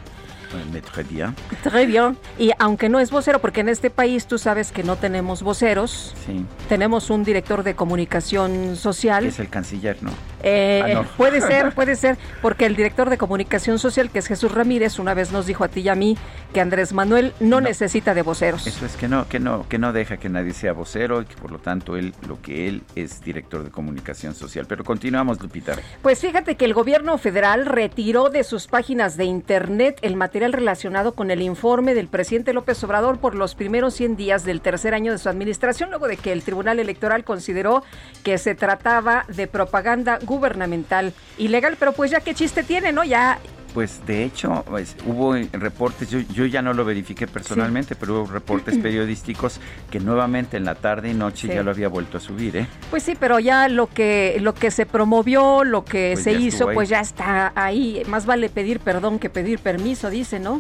Très 0.49 1.07
bien. 1.07 1.35
Très 1.63 1.85
bien. 1.85 2.17
Y 2.37 2.51
aunque 2.59 2.89
no 2.89 2.99
es 2.99 3.11
vocero, 3.11 3.39
porque 3.39 3.61
en 3.61 3.69
este 3.69 3.89
país 3.89 4.25
tú 4.27 4.37
sabes 4.37 4.71
que 4.71 4.83
no 4.83 4.95
tenemos 4.95 5.43
voceros, 5.43 6.15
sí. 6.25 6.45
tenemos 6.69 7.09
un 7.09 7.23
director 7.23 7.63
de 7.63 7.75
comunicación 7.75 8.75
social. 8.75 9.25
es 9.25 9.39
el 9.39 9.49
canciller, 9.49 9.97
¿no? 10.01 10.11
Eh, 10.43 10.93
ah, 10.95 11.03
puede 11.17 11.41
ser, 11.41 11.73
puede 11.75 11.95
ser, 11.95 12.17
porque 12.41 12.65
el 12.65 12.75
director 12.75 13.09
de 13.09 13.17
comunicación 13.17 13.79
social, 13.79 14.09
que 14.09 14.19
es 14.19 14.27
Jesús 14.27 14.51
Ramírez, 14.51 14.99
una 14.99 15.13
vez 15.13 15.31
nos 15.31 15.45
dijo 15.45 15.63
a 15.63 15.67
ti 15.67 15.81
y 15.81 15.89
a 15.89 15.95
mí 15.95 16.17
que 16.53 16.61
Andrés 16.61 16.93
Manuel 16.93 17.33
no, 17.39 17.61
necesita 17.61 18.13
de 18.13 18.21
voceros. 18.21 18.65
Eso 18.67 18.85
es 18.85 18.95
que 18.95 19.07
no, 19.07 19.27
que 19.27 19.39
no, 19.39 19.67
que 19.67 19.77
no 19.77 19.93
deja 19.93 20.17
que 20.17 20.29
nadie 20.29 20.53
sea 20.53 20.73
vocero 20.73 21.21
y 21.21 21.25
que 21.25 21.35
por 21.35 21.51
lo 21.51 21.59
tanto 21.59 21.97
él, 21.97 22.13
lo 22.27 22.41
que 22.41 22.67
él 22.67 22.83
es 22.95 23.21
director 23.21 23.63
de 23.63 23.71
comunicación 23.71 24.35
social. 24.35 24.65
Pero 24.67 24.83
continuamos, 24.83 25.41
Lupita. 25.41 25.75
Pues 26.01 26.19
fíjate 26.19 26.55
que 26.55 26.65
el 26.65 26.73
gobierno 26.73 27.17
federal 27.17 27.65
retiró 27.65 28.29
de 28.29 28.43
sus 28.43 28.67
páginas 28.67 29.17
de 29.17 29.25
internet 29.25 29.99
el 30.01 30.15
material 30.15 30.36
relacionado 30.45 31.13
con 31.13 31.31
el 31.31 31.41
informe 31.41 31.93
del 31.93 32.07
presidente 32.07 32.53
López 32.53 32.83
Obrador 32.83 33.19
por 33.19 33.35
los 33.35 33.55
primeros 33.55 33.93
100 33.95 34.15
días 34.15 34.43
del 34.43 34.61
tercer 34.61 34.93
año 34.93 35.11
de 35.11 35.17
su 35.17 35.29
administración, 35.29 35.89
luego 35.89 36.07
de 36.07 36.17
que 36.17 36.31
el 36.31 36.43
Tribunal 36.43 36.79
Electoral 36.79 37.23
consideró 37.23 37.83
que 38.23 38.37
se 38.37 38.55
trataba 38.55 39.25
de 39.27 39.47
propaganda 39.47 40.19
gubernamental 40.21 41.13
ilegal. 41.37 41.75
Pero 41.79 41.93
pues 41.93 42.11
ya 42.11 42.21
qué 42.21 42.33
chiste 42.33 42.63
tiene, 42.63 42.91
¿no? 42.91 43.03
Ya 43.03 43.39
pues 43.77 44.03
de 44.07 44.23
hecho 44.23 44.65
pues, 44.67 44.95
hubo 45.05 45.35
reportes, 45.51 46.09
yo, 46.09 46.45
ya 46.47 46.63
no 46.63 46.73
lo 46.73 46.83
verifiqué 46.83 47.27
personalmente, 47.27 47.95
pero 47.95 48.23
hubo 48.23 48.31
reportes 48.31 48.75
periodísticos 48.81 49.59
que 49.91 49.99
nuevamente 49.99 50.57
en 50.57 50.65
la 50.65 50.73
tarde 50.73 51.11
y 51.11 51.13
noche 51.13 51.47
ya 51.47 51.61
lo 51.61 51.69
había 51.69 51.87
vuelto 51.87 52.17
a 52.17 52.19
subir, 52.19 52.57
¿eh? 52.57 52.67
Pues 52.89 53.03
sí, 53.03 53.15
pero 53.19 53.37
ya 53.37 53.69
lo 53.69 53.85
que 53.85 54.39
lo 54.41 54.55
que 54.55 54.71
se 54.71 54.87
promovió, 54.87 55.63
lo 55.63 55.85
que 55.85 56.13
pues 56.13 56.23
se 56.23 56.33
hizo, 56.33 56.71
pues 56.73 56.89
ya 56.89 57.01
está 57.01 57.51
ahí. 57.53 58.01
Más 58.07 58.25
vale 58.25 58.49
pedir 58.49 58.79
perdón 58.79 59.19
que 59.19 59.29
pedir 59.29 59.59
permiso, 59.59 60.09
dice, 60.09 60.39
¿no? 60.39 60.59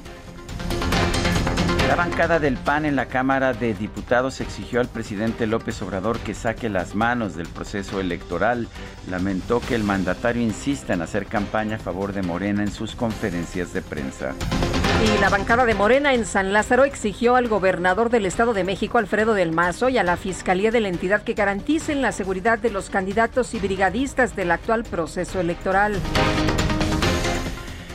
La 1.87 1.95
bancada 1.95 2.39
del 2.39 2.57
PAN 2.57 2.83
en 2.85 2.97
la 2.97 3.05
Cámara 3.05 3.53
de 3.53 3.73
Diputados 3.73 4.41
exigió 4.41 4.81
al 4.81 4.89
presidente 4.89 5.47
López 5.47 5.81
Obrador 5.81 6.19
que 6.19 6.33
saque 6.33 6.67
las 6.67 6.95
manos 6.95 7.35
del 7.35 7.47
proceso 7.47 8.01
electoral. 8.01 8.67
Lamentó 9.09 9.61
que 9.61 9.73
el 9.73 9.85
mandatario 9.85 10.41
insista 10.41 10.93
en 10.93 11.01
hacer 11.01 11.27
campaña 11.27 11.77
a 11.77 11.79
favor 11.79 12.11
de 12.11 12.23
Morena 12.23 12.61
en 12.61 12.71
sus 12.71 12.93
conferencias 12.93 13.71
de 13.71 13.81
prensa. 13.81 14.33
Y 15.01 15.21
la 15.21 15.29
bancada 15.29 15.63
de 15.63 15.75
Morena 15.75 16.13
en 16.13 16.25
San 16.25 16.51
Lázaro 16.51 16.83
exigió 16.83 17.37
al 17.37 17.47
gobernador 17.47 18.09
del 18.09 18.25
Estado 18.25 18.53
de 18.53 18.65
México, 18.65 18.97
Alfredo 18.97 19.33
del 19.33 19.53
Mazo, 19.53 19.87
y 19.87 19.97
a 19.97 20.03
la 20.03 20.17
Fiscalía 20.17 20.71
de 20.71 20.81
la 20.81 20.89
entidad 20.89 21.21
que 21.21 21.35
garanticen 21.35 22.01
la 22.01 22.11
seguridad 22.11 22.59
de 22.59 22.69
los 22.69 22.89
candidatos 22.89 23.53
y 23.53 23.59
brigadistas 23.59 24.35
del 24.35 24.51
actual 24.51 24.83
proceso 24.83 25.39
electoral. 25.39 25.93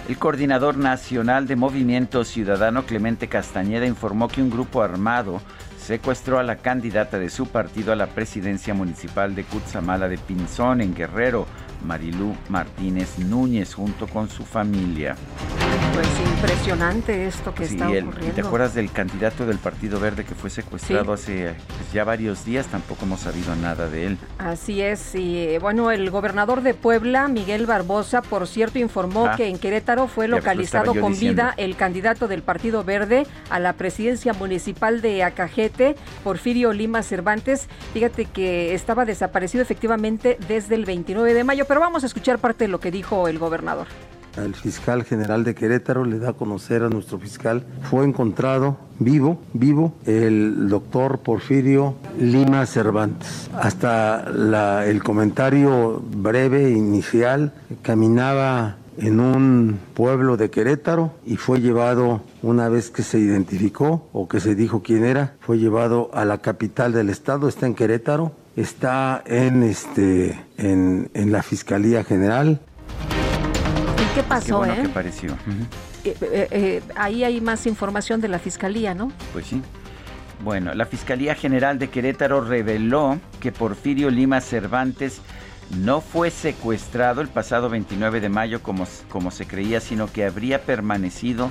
El 0.09 0.19
coordinador 0.19 0.77
nacional 0.77 1.47
de 1.47 1.55
Movimiento 1.55 2.25
Ciudadano 2.25 2.85
Clemente 2.85 3.29
Castañeda 3.29 3.87
informó 3.87 4.27
que 4.27 4.43
un 4.43 4.51
grupo 4.51 4.83
armado 4.83 5.41
secuestró 5.79 6.41
a 6.41 6.43
la 6.43 6.57
candidata 6.57 7.21
de 7.21 7.31
su 7.31 7.47
partido 7.47 7.93
a 7.93 7.97
la 7.97 8.09
presidencia 8.09 8.75
municipal 8.75 9.37
de 9.37 9.45
Cutzamala 9.45 10.09
de 10.09 10.19
Pinzón, 10.19 10.81
en 10.81 10.95
Guerrero, 10.95 11.47
Marilú 11.85 12.35
Martínez 12.49 13.19
Núñez, 13.19 13.75
junto 13.75 14.07
con 14.07 14.29
su 14.29 14.45
familia. 14.45 15.17
Pues 15.95 16.09
impresionante 16.35 17.27
esto 17.27 17.55
que 17.55 17.65
está 17.65 17.87
ocurriendo. 17.87 18.35
¿Te 18.35 18.41
acuerdas 18.41 18.75
del 18.75 18.91
candidato 18.91 19.45
del 19.45 19.59
Partido 19.59 20.01
Verde 20.01 20.25
que 20.25 20.35
fue 20.35 20.49
secuestrado 20.49 21.13
hace 21.13 21.55
pues, 21.67 21.93
ya 21.93 22.05
varios 22.05 22.45
días? 22.45 22.67
Tampoco 22.67 23.05
hemos 23.05 23.21
sabido 23.21 23.55
nada 23.57 23.89
de 23.89 24.07
él. 24.07 24.19
Así 24.39 24.81
es. 24.81 25.15
Y 25.15 25.39
eh, 25.39 25.59
bueno, 25.59 25.91
el 25.91 26.11
gobernador 26.11 26.63
de 26.63 26.73
Puebla, 26.73 27.29
Miguel 27.29 27.67
Barbosa, 27.67 28.23
por 28.23 28.47
cierto, 28.47 28.79
informó 28.79 29.27
ah. 29.27 29.37
que 29.37 29.49
en 29.49 29.59
Querétaro 29.59 30.09
fue 30.09 30.29
localizado 30.29 30.95
con 30.95 31.19
vida 31.19 31.53
el 31.57 31.77
candidato 31.77 32.27
del 32.27 32.43
Partido 32.43 32.85
Verde 32.85 33.27
a 33.51 33.61
la 33.61 33.75
presidencia 33.75 34.33
municipal 34.33 35.03
de 35.03 35.23
Acajete, 35.23 35.95
Porfirio 36.25 36.73
Lima 36.73 37.03
Cervantes. 37.03 37.69
Fíjate 37.93 38.25
que 38.25 38.75
estaba 38.75 39.05
desaparecido 39.05 39.63
efectivamente 39.63 40.39
desde 40.49 40.75
el 40.75 40.85
29 40.85 41.35
de 41.35 41.45
mayo, 41.45 41.67
pero 41.73 41.81
vamos 41.81 42.03
a 42.03 42.07
escuchar 42.07 42.39
parte 42.39 42.65
de 42.65 42.69
lo 42.69 42.81
que 42.81 42.91
dijo 42.91 43.29
el 43.29 43.39
gobernador. 43.39 43.87
El 44.37 44.55
fiscal 44.55 45.05
general 45.05 45.43
de 45.43 45.55
Querétaro 45.55 46.05
le 46.05 46.19
da 46.19 46.29
a 46.29 46.33
conocer 46.35 46.83
a 46.83 46.91
nuestro 46.91 47.19
fiscal, 47.19 47.65
fue 47.85 48.05
encontrado 48.05 48.77
vivo, 48.99 49.41
vivo, 49.55 49.95
el 50.05 50.69
doctor 50.69 51.21
Porfirio 51.21 51.95
Lima 52.19 52.67
Cervantes. 52.67 53.49
Hasta 53.55 54.85
el 54.85 55.03
comentario 55.03 56.03
breve 56.15 56.73
inicial, 56.73 57.55
caminaba 57.81 58.77
en 58.99 59.21
un 59.21 59.79
pueblo 59.95 60.37
de 60.37 60.51
Querétaro 60.51 61.15
y 61.25 61.37
fue 61.37 61.63
llevado, 61.63 62.21
una 62.43 62.69
vez 62.69 62.91
que 62.91 63.03
se 63.03 63.19
identificó 63.19 64.11
o 64.13 64.29
que 64.29 64.41
se 64.41 64.55
dijo 64.55 64.83
quién 64.83 65.07
era, 65.07 65.37
fue 65.41 65.57
llevado 65.57 66.11
a 66.13 66.27
la 66.27 66.37
capital 66.37 66.93
del 66.93 67.09
estado, 67.09 67.49
está 67.49 67.65
en 67.65 67.75
Querétaro, 67.75 68.33
está 68.57 69.23
en, 69.27 69.63
este, 69.63 70.39
en, 70.59 71.11
en 71.15 71.33
la 71.33 71.43
Fiscalía 71.43 72.05
General 72.05 72.61
qué 74.15 74.23
pasó, 74.23 74.47
qué 74.47 74.53
bueno 74.53 74.75
eh? 74.75 74.89
pareció. 74.93 75.37
ahí 76.97 77.25
hay 77.25 77.41
más 77.41 77.67
información 77.67 78.21
de 78.21 78.29
la 78.29 78.39
Fiscalía, 78.39 78.95
¿no? 78.95 79.13
Pues 79.33 79.47
sí. 79.47 79.63
Bueno, 80.43 80.75
la 80.75 80.87
Fiscalía 80.87 81.35
General 81.35 81.79
de 81.79 81.89
Querétaro 81.89 82.41
reveló 82.41 83.19
que 83.41 83.53
Porfirio 83.53 84.11
Lima 84.11 84.41
Cervantes 84.41 85.21
no 85.79 86.01
fue 86.01 86.31
secuestrado 86.31 87.21
el 87.21 87.29
pasado 87.29 87.71
29 87.71 88.21
de 88.21 88.29
mayo 88.29 88.63
como, 88.63 88.87
como 89.09 89.31
se 89.31 89.47
creía, 89.47 89.81
sino 89.81 90.11
que 90.11 90.25
habría 90.25 90.63
permanecido 90.63 91.51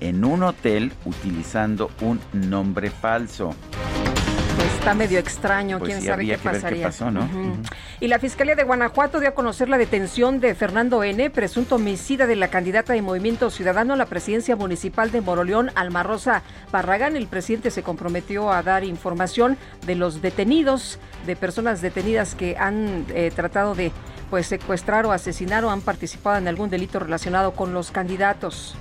en 0.00 0.24
un 0.24 0.42
hotel 0.42 0.92
utilizando 1.04 1.90
un 2.00 2.20
nombre 2.32 2.90
falso. 2.90 3.54
Está 4.82 4.94
medio 4.94 5.20
extraño, 5.20 5.78
pues 5.78 5.92
quién 5.92 6.02
sabe 6.02 6.26
qué 6.26 6.38
pasaría. 6.38 6.86
pasó, 6.86 7.08
¿no? 7.08 7.28
Y 8.00 8.08
la 8.08 8.18
Fiscalía 8.18 8.56
de 8.56 8.64
Guanajuato 8.64 9.20
dio 9.20 9.28
a 9.28 9.32
conocer 9.32 9.68
la 9.68 9.78
detención 9.78 10.40
de 10.40 10.56
Fernando 10.56 11.04
N., 11.04 11.30
presunto 11.30 11.76
homicida 11.76 12.26
de 12.26 12.34
la 12.34 12.48
candidata 12.48 12.92
de 12.92 13.00
Movimiento 13.00 13.48
Ciudadano 13.50 13.94
a 13.94 13.96
la 13.96 14.06
presidencia 14.06 14.56
municipal 14.56 15.12
de 15.12 15.20
Moroleón, 15.20 15.70
Alma 15.76 16.02
Rosa 16.02 16.42
Barragán. 16.72 17.14
El 17.14 17.28
presidente 17.28 17.70
se 17.70 17.84
comprometió 17.84 18.50
a 18.50 18.64
dar 18.64 18.82
información 18.82 19.56
de 19.86 19.94
los 19.94 20.20
detenidos, 20.20 20.98
de 21.26 21.36
personas 21.36 21.80
detenidas 21.80 22.34
que 22.34 22.56
han 22.58 23.06
eh, 23.14 23.30
tratado 23.32 23.76
de 23.76 23.92
pues 24.30 24.48
secuestrar 24.48 25.06
o 25.06 25.12
asesinar 25.12 25.64
o 25.64 25.70
han 25.70 25.82
participado 25.82 26.38
en 26.38 26.48
algún 26.48 26.70
delito 26.70 26.98
relacionado 26.98 27.52
con 27.52 27.72
los 27.72 27.92
candidatos. 27.92 28.74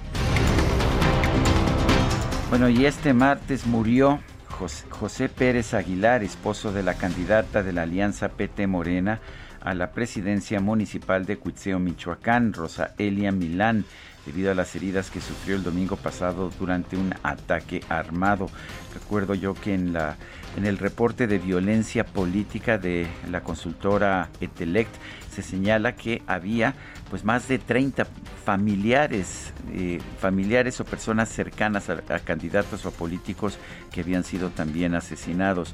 Bueno, 2.49 2.69
y 2.69 2.87
este 2.87 3.13
martes 3.13 3.67
murió 3.67 4.19
José, 4.51 5.29
Pérez 5.29 5.73
Aguilar, 5.73 6.23
esposo 6.23 6.71
de 6.71 6.83
la 6.83 6.93
candidata 6.95 7.63
de 7.63 7.73
la 7.73 7.83
Alianza 7.83 8.29
PT 8.29 8.67
Morena 8.67 9.19
a 9.61 9.73
la 9.73 9.91
presidencia 9.91 10.59
municipal 10.59 11.25
de 11.25 11.37
Cuitzeo, 11.37 11.79
Michoacán, 11.79 12.53
Rosa 12.53 12.93
Elia 12.97 13.31
Milán, 13.31 13.85
debido 14.25 14.51
a 14.51 14.55
las 14.55 14.75
heridas 14.75 15.09
que 15.09 15.21
sufrió 15.21 15.55
el 15.55 15.63
domingo 15.63 15.95
pasado 15.95 16.51
durante 16.59 16.97
un 16.97 17.13
ataque 17.23 17.81
armado. 17.89 18.49
Recuerdo 18.93 19.35
yo 19.35 19.53
que 19.53 19.73
en 19.73 19.93
la 19.93 20.15
en 20.57 20.65
el 20.65 20.77
reporte 20.77 21.27
de 21.27 21.39
violencia 21.39 22.05
política 22.05 22.77
de 22.77 23.07
la 23.29 23.41
consultora 23.41 24.29
Etelect 24.41 24.93
se 25.31 25.41
señala 25.41 25.95
que 25.95 26.21
había 26.27 26.75
pues 27.09 27.23
más 27.23 27.47
de 27.47 27.57
30 27.57 28.05
familiares, 28.45 29.53
eh, 29.73 29.99
familiares 30.19 30.79
o 30.79 30.85
personas 30.85 31.29
cercanas 31.29 31.89
a, 31.89 32.19
candidatos 32.19 32.85
o 32.85 32.91
políticos 32.91 33.57
que 33.91 34.01
habían 34.01 34.23
sido 34.23 34.49
también 34.49 34.95
asesinados. 34.95 35.73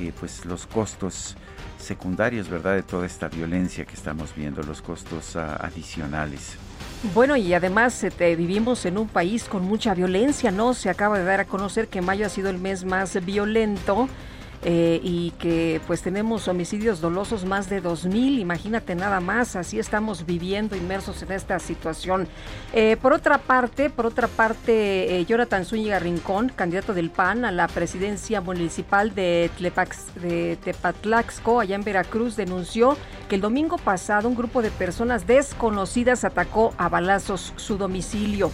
Eh, 0.00 0.12
pues 0.18 0.44
los 0.44 0.66
costos 0.66 1.36
secundarios, 1.78 2.48
¿verdad?, 2.48 2.74
de 2.74 2.82
toda 2.82 3.06
esta 3.06 3.28
violencia 3.28 3.84
que 3.84 3.94
estamos 3.94 4.34
viendo, 4.34 4.62
los 4.62 4.82
costos 4.82 5.36
ah, 5.36 5.56
adicionales. 5.62 6.56
Bueno, 7.14 7.36
y 7.36 7.54
además 7.54 8.02
este, 8.02 8.34
vivimos 8.36 8.84
en 8.86 8.98
un 8.98 9.08
país 9.08 9.44
con 9.44 9.62
mucha 9.64 9.94
violencia, 9.94 10.50
¿no? 10.50 10.74
Se 10.74 10.90
acaba 10.90 11.18
de 11.18 11.24
dar 11.24 11.40
a 11.40 11.44
conocer 11.44 11.88
que 11.88 12.00
mayo 12.00 12.26
ha 12.26 12.28
sido 12.28 12.50
el 12.50 12.58
mes 12.58 12.84
más 12.84 13.24
violento 13.24 14.08
eh, 14.68 14.98
y 15.00 15.30
que 15.38 15.80
pues 15.86 16.02
tenemos 16.02 16.48
homicidios 16.48 17.00
dolosos 17.00 17.44
más 17.44 17.70
de 17.70 17.80
2.000, 17.80 18.40
imagínate 18.40 18.96
nada 18.96 19.20
más, 19.20 19.54
así 19.54 19.78
estamos 19.78 20.26
viviendo 20.26 20.74
inmersos 20.74 21.22
en 21.22 21.30
esta 21.30 21.60
situación. 21.60 22.26
Eh, 22.72 22.96
por 23.00 23.12
otra 23.12 23.38
parte, 23.38 23.90
por 23.90 24.06
otra 24.06 24.26
parte, 24.26 25.20
eh, 25.20 25.24
Jonathan 25.24 25.64
Zúñiga 25.64 26.00
Rincón, 26.00 26.48
candidato 26.48 26.94
del 26.94 27.10
PAN 27.10 27.44
a 27.44 27.52
la 27.52 27.68
presidencia 27.68 28.40
municipal 28.40 29.14
de, 29.14 29.52
de 30.20 30.58
Tepatlaxco, 30.64 31.60
allá 31.60 31.76
en 31.76 31.84
Veracruz, 31.84 32.34
denunció 32.34 32.96
que 33.28 33.36
el 33.36 33.42
domingo 33.42 33.78
pasado 33.78 34.28
un 34.28 34.34
grupo 34.34 34.62
de 34.62 34.72
personas 34.72 35.28
desconocidas 35.28 36.24
atacó 36.24 36.74
a 36.76 36.88
balazos 36.88 37.52
su 37.54 37.78
domicilio. 37.78 38.50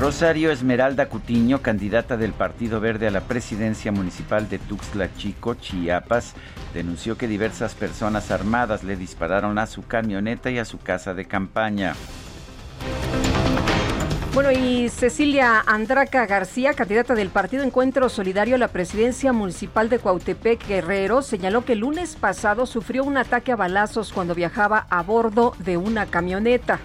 Rosario 0.00 0.50
Esmeralda 0.50 1.10
Cutiño, 1.10 1.60
candidata 1.60 2.16
del 2.16 2.32
Partido 2.32 2.80
Verde 2.80 3.06
a 3.06 3.10
la 3.10 3.20
presidencia 3.20 3.92
municipal 3.92 4.48
de 4.48 4.58
Tuxtla 4.58 5.12
Chico, 5.14 5.56
Chiapas, 5.56 6.32
denunció 6.72 7.18
que 7.18 7.28
diversas 7.28 7.74
personas 7.74 8.30
armadas 8.30 8.82
le 8.82 8.96
dispararon 8.96 9.58
a 9.58 9.66
su 9.66 9.86
camioneta 9.86 10.50
y 10.50 10.56
a 10.56 10.64
su 10.64 10.78
casa 10.78 11.12
de 11.12 11.26
campaña. 11.26 11.94
Bueno, 14.32 14.50
y 14.52 14.88
Cecilia 14.88 15.62
Andraca 15.66 16.24
García, 16.24 16.72
candidata 16.72 17.14
del 17.14 17.28
Partido 17.28 17.62
Encuentro 17.62 18.08
Solidario 18.08 18.54
a 18.54 18.58
la 18.58 18.68
presidencia 18.68 19.34
municipal 19.34 19.90
de 19.90 19.98
Cuautepec, 19.98 20.66
Guerrero, 20.66 21.20
señaló 21.20 21.66
que 21.66 21.74
el 21.74 21.80
lunes 21.80 22.16
pasado 22.16 22.64
sufrió 22.64 23.04
un 23.04 23.18
ataque 23.18 23.52
a 23.52 23.56
balazos 23.56 24.14
cuando 24.14 24.34
viajaba 24.34 24.86
a 24.88 25.02
bordo 25.02 25.54
de 25.58 25.76
una 25.76 26.06
camioneta 26.06 26.80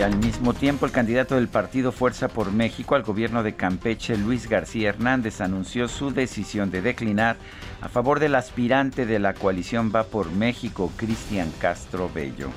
al 0.00 0.16
mismo 0.16 0.54
tiempo 0.54 0.86
el 0.86 0.92
candidato 0.92 1.34
del 1.34 1.48
partido 1.48 1.92
Fuerza 1.92 2.28
por 2.28 2.50
México 2.50 2.94
al 2.94 3.02
gobierno 3.02 3.42
de 3.42 3.54
Campeche, 3.54 4.16
Luis 4.16 4.48
García 4.48 4.88
Hernández, 4.88 5.40
anunció 5.40 5.86
su 5.88 6.12
decisión 6.12 6.70
de 6.70 6.80
declinar 6.80 7.36
a 7.80 7.88
favor 7.88 8.18
del 8.18 8.34
aspirante 8.34 9.04
de 9.04 9.18
la 9.18 9.34
coalición 9.34 9.92
Va 9.94 10.04
por 10.04 10.30
México, 10.30 10.90
Cristian 10.96 11.52
Castro 11.60 12.10
Bello. 12.12 12.48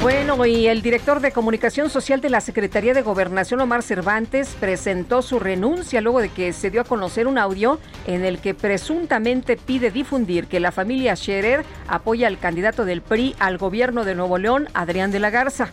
Bueno, 0.00 0.44
y 0.46 0.66
el 0.66 0.82
director 0.82 1.20
de 1.20 1.32
comunicación 1.32 1.90
social 1.90 2.20
de 2.20 2.30
la 2.30 2.40
Secretaría 2.40 2.94
de 2.94 3.02
Gobernación, 3.02 3.60
Omar 3.60 3.82
Cervantes, 3.82 4.56
presentó 4.58 5.22
su 5.22 5.38
renuncia 5.38 6.00
luego 6.00 6.20
de 6.20 6.28
que 6.28 6.52
se 6.52 6.70
dio 6.70 6.80
a 6.80 6.84
conocer 6.84 7.26
un 7.26 7.38
audio 7.38 7.78
en 8.06 8.24
el 8.24 8.38
que 8.38 8.54
presuntamente 8.54 9.56
pide 9.56 9.90
difundir 9.90 10.46
que 10.46 10.60
la 10.60 10.72
familia 10.72 11.14
Scherer 11.14 11.64
apoya 11.86 12.26
al 12.26 12.38
candidato 12.38 12.84
del 12.84 13.02
PRI 13.02 13.36
al 13.38 13.58
gobierno 13.58 14.04
de 14.04 14.14
Nuevo 14.14 14.38
León, 14.38 14.68
Adrián 14.74 15.12
de 15.12 15.20
la 15.20 15.30
Garza. 15.30 15.72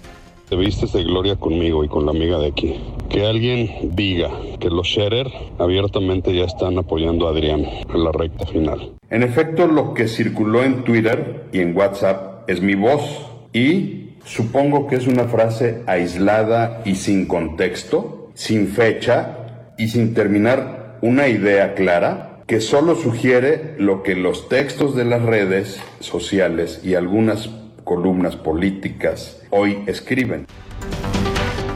Te 0.50 0.56
vistes 0.56 0.94
de 0.94 1.04
gloria 1.04 1.36
conmigo 1.36 1.84
y 1.84 1.88
con 1.88 2.08
la 2.08 2.12
amiga 2.12 2.40
de 2.40 2.48
aquí. 2.48 2.82
Que 3.08 3.28
alguien 3.28 3.96
diga 3.96 4.32
que 4.60 4.72
los 4.72 4.88
Scherer 4.88 5.28
abiertamente 5.60 6.34
ya 6.34 6.46
están 6.46 6.80
apoyando 6.80 7.28
a 7.28 7.32
Adrián 7.32 7.64
en 7.64 8.04
la 8.04 8.12
recta 8.12 8.48
final. 8.48 8.94
En 9.12 9.22
efecto, 9.22 9.68
lo 9.68 9.94
que 9.94 10.08
circuló 10.08 10.64
en 10.64 10.84
Twitter 10.84 11.44
y 11.54 11.60
en 11.60 11.78
WhatsApp 11.78 12.50
es 12.50 12.64
mi 12.64 12.74
voz 12.74 13.28
y 13.54 14.16
supongo 14.26 14.88
que 14.88 14.96
es 14.96 15.06
una 15.06 15.26
frase 15.26 15.84
aislada 15.86 16.82
y 16.84 16.96
sin 16.96 17.28
contexto, 17.28 18.32
sin 18.34 18.70
fecha 18.70 19.76
y 19.78 19.90
sin 19.90 20.16
terminar 20.16 20.98
una 21.04 21.28
idea 21.28 21.76
clara 21.76 22.42
que 22.48 22.60
solo 22.60 22.96
sugiere 22.96 23.76
lo 23.78 24.02
que 24.02 24.16
los 24.16 24.50
textos 24.50 24.96
de 24.96 25.06
las 25.06 25.22
redes 25.22 25.80
sociales 26.00 26.82
y 26.84 26.96
algunas 26.96 27.48
columnas 27.90 28.36
políticas 28.36 29.42
hoy 29.50 29.84
escriben. 29.88 30.46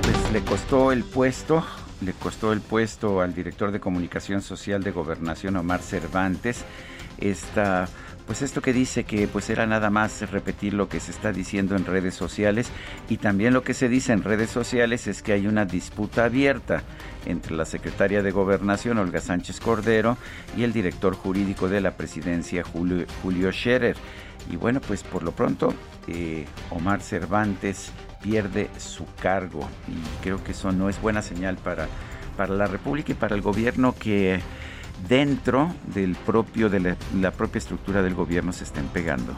Pues 0.04 0.32
le 0.32 0.42
costó 0.42 0.92
el 0.92 1.04
puesto, 1.04 1.66
le 2.06 2.14
costó 2.14 2.54
el 2.54 2.62
puesto 2.62 3.20
al 3.20 3.34
director 3.34 3.72
de 3.72 3.80
comunicación 3.80 4.44
social 4.44 4.84
de 4.84 4.92
Gobernación 4.92 5.56
Omar 5.56 5.82
Cervantes 5.82 6.66
esta 7.18 7.88
pues 8.28 8.42
esto 8.42 8.62
que 8.62 8.72
dice 8.72 9.04
que 9.04 9.28
pues 9.28 9.50
era 9.50 9.66
nada 9.66 9.90
más 9.90 10.30
repetir 10.32 10.74
lo 10.74 10.88
que 10.88 11.02
se 11.02 11.12
está 11.12 11.34
diciendo 11.34 11.76
en 11.76 11.86
redes 11.86 12.14
sociales 12.14 12.70
y 13.10 13.18
también 13.18 13.54
lo 13.54 13.64
que 13.64 13.74
se 13.74 13.90
dice 13.90 14.14
en 14.14 14.24
redes 14.24 14.50
sociales 14.50 15.08
es 15.08 15.22
que 15.22 15.34
hay 15.34 15.46
una 15.46 15.66
disputa 15.66 16.26
abierta 16.26 16.84
entre 17.26 17.54
la 17.56 17.66
secretaria 17.66 18.24
de 18.24 18.32
Gobernación 18.32 18.98
Olga 18.98 19.20
Sánchez 19.20 19.60
Cordero 19.60 20.18
y 20.56 20.64
el 20.64 20.72
director 20.72 21.16
jurídico 21.16 21.68
de 21.68 21.82
la 21.82 21.98
presidencia 21.98 22.64
Julio, 22.64 23.06
Julio 23.22 23.52
Scherer. 23.52 23.98
Y 24.50 24.56
bueno, 24.56 24.82
pues 24.82 25.04
por 25.04 25.24
lo 25.24 25.32
pronto 25.32 25.74
eh, 26.08 26.46
Omar 26.70 27.02
Cervantes 27.02 27.92
pierde 28.22 28.70
su 28.78 29.06
cargo 29.22 29.68
y 29.88 30.24
creo 30.24 30.44
que 30.44 30.52
eso 30.52 30.72
no 30.72 30.90
es 30.90 31.02
buena 31.02 31.22
señal 31.22 31.58
para, 31.58 31.88
para 32.38 32.54
la 32.54 32.68
República 32.68 33.12
y 33.12 33.16
para 33.16 33.36
el 33.36 33.42
gobierno 33.42 33.94
que 33.98 34.42
dentro 35.08 35.74
del 35.94 36.16
propio 36.16 36.70
de 36.70 36.96
la, 37.20 37.32
propia 37.32 37.60
estructura 37.60 38.02
del 38.02 38.16
gobierno 38.16 38.54
se 38.54 38.64
estén 38.64 38.88
pegando. 38.88 39.34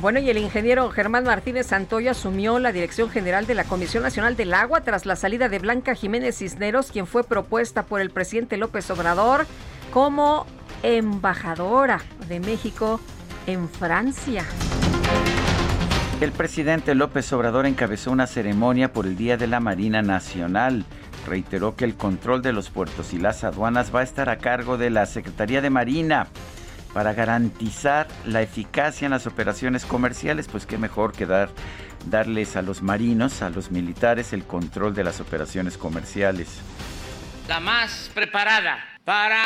Bueno, 0.00 0.20
y 0.20 0.30
el 0.30 0.38
ingeniero 0.38 0.90
Germán 0.90 1.24
Martínez 1.24 1.66
Santoyo 1.66 2.10
asumió 2.10 2.58
la 2.58 2.72
dirección 2.72 3.10
general 3.10 3.46
de 3.46 3.54
la 3.54 3.64
Comisión 3.64 4.02
Nacional 4.02 4.36
del 4.36 4.54
Agua 4.54 4.80
tras 4.80 5.04
la 5.04 5.16
salida 5.16 5.48
de 5.50 5.58
Blanca 5.58 5.94
Jiménez 5.94 6.38
Cisneros, 6.38 6.90
quien 6.90 7.06
fue 7.06 7.24
propuesta 7.24 7.82
por 7.84 8.00
el 8.00 8.10
presidente 8.10 8.56
López 8.56 8.90
Obrador 8.90 9.46
como 9.92 10.46
embajadora 10.82 12.00
de 12.28 12.40
México 12.40 13.00
en 13.46 13.68
Francia. 13.68 14.44
El 16.20 16.32
presidente 16.32 16.94
López 16.94 17.32
Obrador 17.32 17.66
encabezó 17.66 18.12
una 18.12 18.26
ceremonia 18.26 18.92
por 18.92 19.06
el 19.06 19.16
Día 19.16 19.36
de 19.36 19.48
la 19.48 19.58
Marina 19.58 20.02
Nacional. 20.02 20.84
Reiteró 21.26 21.74
que 21.74 21.84
el 21.84 21.96
control 21.96 22.42
de 22.42 22.52
los 22.52 22.70
puertos 22.70 23.12
y 23.12 23.18
las 23.18 23.42
aduanas 23.42 23.94
va 23.94 24.00
a 24.00 24.04
estar 24.04 24.28
a 24.28 24.38
cargo 24.38 24.78
de 24.78 24.90
la 24.90 25.06
Secretaría 25.06 25.60
de 25.60 25.70
Marina 25.70 26.28
para 26.92 27.14
garantizar 27.14 28.06
la 28.26 28.42
eficacia 28.42 29.06
en 29.06 29.12
las 29.12 29.26
operaciones 29.26 29.84
comerciales, 29.84 30.46
pues 30.46 30.66
qué 30.66 30.78
mejor 30.78 31.12
que 31.12 31.26
dar, 31.26 31.48
darles 32.06 32.54
a 32.56 32.62
los 32.62 32.82
marinos, 32.82 33.42
a 33.42 33.50
los 33.50 33.70
militares, 33.70 34.32
el 34.32 34.44
control 34.44 34.94
de 34.94 35.04
las 35.04 35.20
operaciones 35.20 35.78
comerciales. 35.78 36.60
La 37.48 37.60
más 37.60 38.10
preparada 38.14 38.78
para 39.04 39.42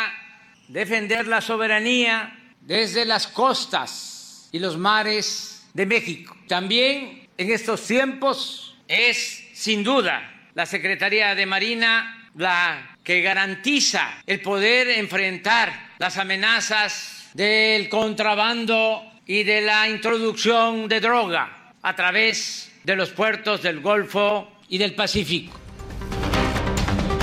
defender 0.67 1.27
la 1.27 1.41
soberanía 1.41 2.33
desde 2.67 3.05
las 3.05 3.27
costas 3.27 4.49
y 4.51 4.59
los 4.59 4.77
mares 4.77 5.65
de 5.73 5.85
México. 5.85 6.35
También 6.47 7.27
en 7.37 7.51
estos 7.51 7.87
tiempos 7.87 8.75
es 8.87 9.45
sin 9.53 9.83
duda 9.83 10.49
la 10.53 10.65
Secretaría 10.65 11.33
de 11.33 11.45
Marina 11.45 12.29
la 12.35 12.97
que 13.03 13.21
garantiza 13.21 14.21
el 14.27 14.41
poder 14.41 14.89
enfrentar 14.89 15.93
las 15.97 16.17
amenazas 16.17 17.29
del 17.33 17.87
contrabando 17.87 19.13
y 19.25 19.43
de 19.43 19.61
la 19.61 19.87
introducción 19.87 20.89
de 20.89 20.99
droga 20.99 21.73
a 21.81 21.95
través 21.95 22.69
de 22.83 22.95
los 22.97 23.11
puertos 23.11 23.63
del 23.63 23.79
Golfo 23.79 24.51
y 24.67 24.77
del 24.77 24.93
Pacífico. 24.93 25.66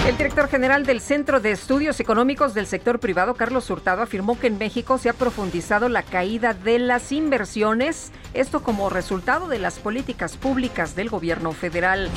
El 0.06 0.18
director 0.18 0.48
general 0.48 0.84
del 0.84 1.00
Centro 1.00 1.40
de 1.40 1.50
Estudios 1.50 1.98
Económicos 1.98 2.52
del 2.52 2.66
Sector 2.66 3.00
Privado, 3.00 3.32
Carlos 3.36 3.70
Hurtado, 3.70 4.02
afirmó 4.02 4.38
que 4.38 4.48
en 4.48 4.58
México 4.58 4.98
se 4.98 5.08
ha 5.08 5.14
profundizado 5.14 5.88
la 5.88 6.02
caída 6.02 6.52
de 6.52 6.78
las 6.78 7.10
inversiones, 7.10 8.12
esto 8.34 8.62
como 8.62 8.90
resultado 8.90 9.48
de 9.48 9.58
las 9.58 9.78
políticas 9.78 10.36
públicas 10.36 10.94
del 10.94 11.08
gobierno 11.08 11.52
federal. 11.52 12.10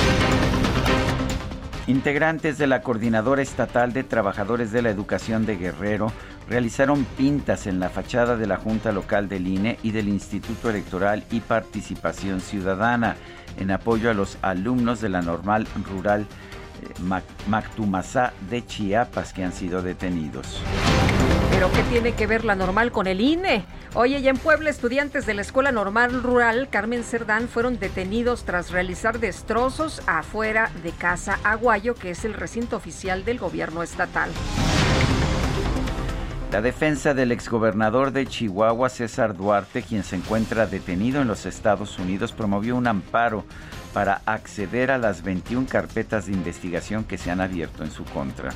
Integrantes 1.88 2.58
de 2.58 2.68
la 2.68 2.82
Coordinadora 2.82 3.42
Estatal 3.42 3.94
de 3.94 4.04
Trabajadores 4.04 4.74
de 4.74 4.82
la 4.82 4.90
Educación 4.90 5.46
de 5.46 5.56
Guerrero 5.56 6.12
realizaron 6.50 7.06
pintas 7.06 7.68
en 7.68 7.80
la 7.80 7.90
fachada 7.90 8.36
de 8.36 8.48
la 8.48 8.58
Junta 8.58 8.92
Local 8.92 9.30
del 9.30 9.48
INE 9.48 9.80
y 9.82 9.92
del 9.92 10.10
Instituto 10.10 10.70
Electoral 10.70 11.24
y 11.32 11.40
Participación 11.40 12.42
Ciudadana 12.42 13.16
en 13.58 13.72
apoyo 13.72 14.12
a 14.12 14.14
los 14.14 14.38
alumnos 14.42 15.00
de 15.00 15.08
la 15.08 15.22
Normal 15.22 15.66
Rural 15.90 16.28
Mactumasá 17.48 18.34
de 18.50 18.66
Chiapas 18.66 19.34
que 19.34 19.44
han 19.44 19.54
sido 19.54 19.82
detenidos. 19.82 20.62
¿Pero 21.52 21.72
qué 21.72 21.82
tiene 21.84 22.14
que 22.14 22.28
ver 22.28 22.46
la 22.46 22.56
normal 22.56 22.92
con 22.92 23.08
el 23.08 23.20
INE? 23.20 23.66
Oye, 23.96 24.20
y 24.20 24.28
en 24.28 24.38
Puebla, 24.38 24.70
estudiantes 24.70 25.26
de 25.26 25.34
la 25.34 25.42
Escuela 25.42 25.72
Normal 25.72 26.22
Rural 26.22 26.70
Carmen 26.70 27.04
Cerdán 27.04 27.48
fueron 27.48 27.80
detenidos 27.80 28.44
tras 28.44 28.70
realizar 28.70 29.20
destrozos 29.20 30.02
afuera 30.06 30.70
de 30.84 30.92
Casa 30.92 31.40
Aguayo, 31.44 31.96
que 31.96 32.12
es 32.12 32.26
el 32.26 32.36
recinto 32.36 32.76
oficial 32.76 33.26
del 33.26 33.40
gobierno 33.40 33.82
estatal. 33.82 34.30
La 36.52 36.62
defensa 36.62 37.14
del 37.14 37.34
exgobernador 37.34 38.12
de 38.12 38.26
Chihuahua, 38.26 38.88
César 38.90 39.36
Duarte, 39.36 39.82
quien 39.82 40.04
se 40.04 40.16
encuentra 40.16 40.66
detenido 40.66 41.22
en 41.22 41.28
los 41.28 41.46
Estados 41.46 42.00
Unidos, 42.00 42.32
promovió 42.32 42.78
un 42.78 42.88
amparo 42.88 43.44
para 43.98 44.22
acceder 44.28 44.92
a 44.92 45.00
las 45.00 45.24
21 45.24 45.66
carpetas 45.68 46.28
de 46.28 46.34
investigación 46.34 47.04
que 47.04 47.18
se 47.18 47.32
han 47.32 47.42
abierto 47.42 47.84
en 47.84 47.90
su 47.90 48.04
contra. 48.04 48.52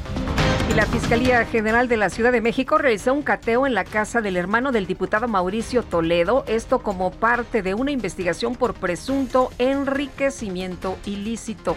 Y 0.70 0.76
la 0.76 0.86
Fiscalía 0.86 1.44
General 1.46 1.88
de 1.88 1.98
la 1.98 2.12
Ciudad 2.12 2.32
de 2.32 2.42
México 2.42 2.78
realizó 2.78 3.12
un 3.12 3.24
cateo 3.24 3.66
en 3.66 3.74
la 3.74 3.84
casa 3.84 4.22
del 4.22 4.38
hermano 4.38 4.72
del 4.72 4.86
diputado 4.86 5.28
Mauricio 5.28 5.82
Toledo, 5.82 6.44
esto 6.46 6.84
como 6.84 7.10
parte 7.10 7.64
de 7.64 7.74
una 7.74 7.90
investigación 7.90 8.54
por 8.54 8.76
presunto 8.76 9.50
enriquecimiento 9.58 11.00
ilícito. 11.08 11.76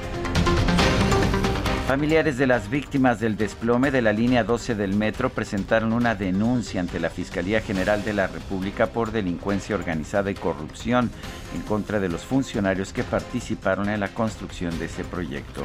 Familiares 1.87 2.39
de 2.39 2.47
las 2.47 2.71
víctimas 2.71 3.21
del 3.21 3.37
desplome 3.37 3.91
de 3.91 4.01
la 4.01 4.15
línea 4.15 4.43
12 4.43 4.75
del 4.75 4.95
metro 4.95 5.29
presentaron 5.29 5.93
una 5.93 6.15
denuncia 6.15 6.81
ante 6.81 6.99
la 6.99 7.11
Fiscalía 7.11 7.61
General 7.61 8.03
de 8.03 8.15
la 8.15 8.27
República 8.27 8.87
por 8.87 9.13
delincuencia 9.13 9.77
organizada 9.77 10.31
y 10.31 10.35
corrupción 10.35 11.11
en 11.55 11.61
contra 11.61 12.01
de 12.01 12.09
los 12.09 12.25
funcionarios 12.25 12.95
que 12.95 13.05
participaron 13.05 13.91
en 13.91 14.01
la 14.01 14.09
construcción 14.09 14.77
de 14.79 14.87
ese 14.87 15.05
proyecto. 15.05 15.63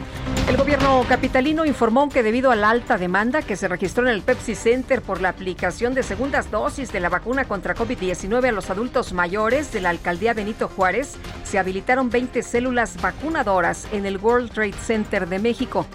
El 0.49 0.57
gobierno 0.57 1.05
capitalino 1.07 1.63
informó 1.63 2.09
que 2.09 2.21
debido 2.21 2.51
a 2.51 2.57
la 2.57 2.69
alta 2.69 2.97
demanda 2.97 3.41
que 3.41 3.55
se 3.55 3.69
registró 3.69 4.05
en 4.05 4.13
el 4.13 4.21
Pepsi 4.21 4.55
Center 4.55 5.01
por 5.01 5.21
la 5.21 5.29
aplicación 5.29 5.93
de 5.93 6.03
segundas 6.03 6.51
dosis 6.51 6.91
de 6.91 6.99
la 6.99 7.07
vacuna 7.07 7.45
contra 7.45 7.75
COVID-19 7.75 8.49
a 8.49 8.51
los 8.51 8.69
adultos 8.69 9.13
mayores 9.13 9.71
de 9.71 9.79
la 9.79 9.91
alcaldía 9.91 10.33
Benito 10.33 10.67
Juárez, 10.67 11.15
se 11.45 11.59
habilitaron 11.59 12.09
20 12.09 12.43
células 12.43 13.01
vacunadoras 13.01 13.87
en 13.93 14.05
el 14.05 14.17
World 14.17 14.51
Trade 14.51 14.73
Center 14.73 15.25
de 15.25 15.39
México. 15.39 15.87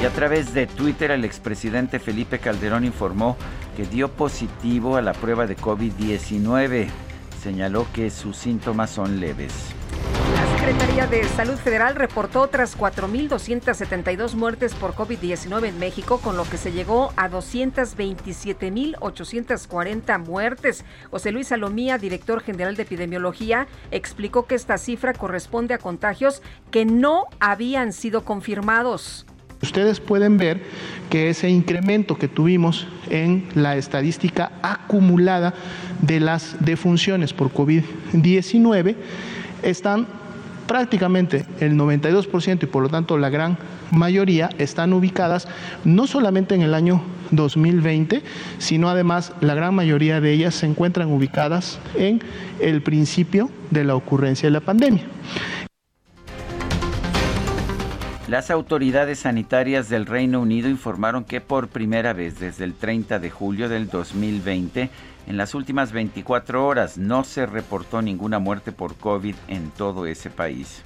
Y 0.00 0.04
a 0.06 0.10
través 0.10 0.54
de 0.54 0.66
Twitter, 0.66 1.10
el 1.10 1.24
expresidente 1.24 1.98
Felipe 1.98 2.38
Calderón 2.38 2.84
informó 2.84 3.36
que 3.76 3.84
dio 3.84 4.08
positivo 4.08 4.96
a 4.96 5.02
la 5.02 5.12
prueba 5.12 5.46
de 5.46 5.56
COVID-19. 5.56 6.88
Señaló 7.42 7.86
que 7.92 8.10
sus 8.10 8.36
síntomas 8.36 8.90
son 8.90 9.20
leves. 9.20 9.52
Secretaría 10.58 11.06
de 11.06 11.22
Salud 11.22 11.54
Federal 11.54 11.94
reportó 11.94 12.40
otras 12.40 12.76
4.272 12.76 14.34
muertes 14.34 14.74
por 14.74 14.92
COVID-19 14.92 15.68
en 15.68 15.78
México, 15.78 16.18
con 16.18 16.36
lo 16.36 16.42
que 16.42 16.56
se 16.56 16.72
llegó 16.72 17.12
a 17.16 17.30
227.840 17.30 20.18
muertes. 20.18 20.84
José 21.12 21.30
Luis 21.30 21.46
Salomía, 21.46 21.96
director 21.96 22.42
general 22.42 22.74
de 22.74 22.82
epidemiología, 22.82 23.68
explicó 23.92 24.46
que 24.46 24.56
esta 24.56 24.78
cifra 24.78 25.12
corresponde 25.12 25.74
a 25.74 25.78
contagios 25.78 26.42
que 26.72 26.84
no 26.84 27.26
habían 27.38 27.92
sido 27.92 28.24
confirmados. 28.24 29.26
Ustedes 29.62 30.00
pueden 30.00 30.38
ver 30.38 30.60
que 31.08 31.30
ese 31.30 31.48
incremento 31.48 32.18
que 32.18 32.26
tuvimos 32.26 32.88
en 33.10 33.48
la 33.54 33.76
estadística 33.76 34.50
acumulada 34.62 35.54
de 36.02 36.18
las 36.18 36.56
defunciones 36.58 37.32
por 37.32 37.52
COVID-19 37.52 38.96
están 39.62 40.17
prácticamente 40.68 41.44
el 41.58 41.76
92% 41.76 42.62
y 42.62 42.66
por 42.66 42.84
lo 42.84 42.88
tanto 42.88 43.18
la 43.18 43.30
gran 43.30 43.58
mayoría 43.90 44.50
están 44.58 44.92
ubicadas 44.92 45.48
no 45.84 46.06
solamente 46.06 46.54
en 46.54 46.62
el 46.62 46.74
año 46.74 47.02
2020, 47.32 48.22
sino 48.58 48.88
además 48.88 49.32
la 49.40 49.54
gran 49.54 49.74
mayoría 49.74 50.20
de 50.20 50.32
ellas 50.32 50.54
se 50.54 50.66
encuentran 50.66 51.10
ubicadas 51.10 51.80
en 51.96 52.22
el 52.60 52.82
principio 52.82 53.50
de 53.70 53.82
la 53.82 53.96
ocurrencia 53.96 54.46
de 54.46 54.52
la 54.52 54.60
pandemia. 54.60 55.02
Las 58.28 58.50
autoridades 58.50 59.20
sanitarias 59.20 59.88
del 59.88 60.04
Reino 60.04 60.42
Unido 60.42 60.68
informaron 60.68 61.24
que 61.24 61.40
por 61.40 61.68
primera 61.68 62.12
vez 62.12 62.38
desde 62.38 62.64
el 62.64 62.74
30 62.74 63.18
de 63.18 63.30
julio 63.30 63.70
del 63.70 63.88
2020, 63.88 64.90
en 65.28 65.36
las 65.36 65.54
últimas 65.54 65.92
24 65.92 66.66
horas 66.66 66.96
no 66.96 67.22
se 67.22 67.44
reportó 67.44 68.00
ninguna 68.00 68.38
muerte 68.38 68.72
por 68.72 68.96
COVID 68.96 69.34
en 69.48 69.70
todo 69.70 70.06
ese 70.06 70.30
país. 70.30 70.82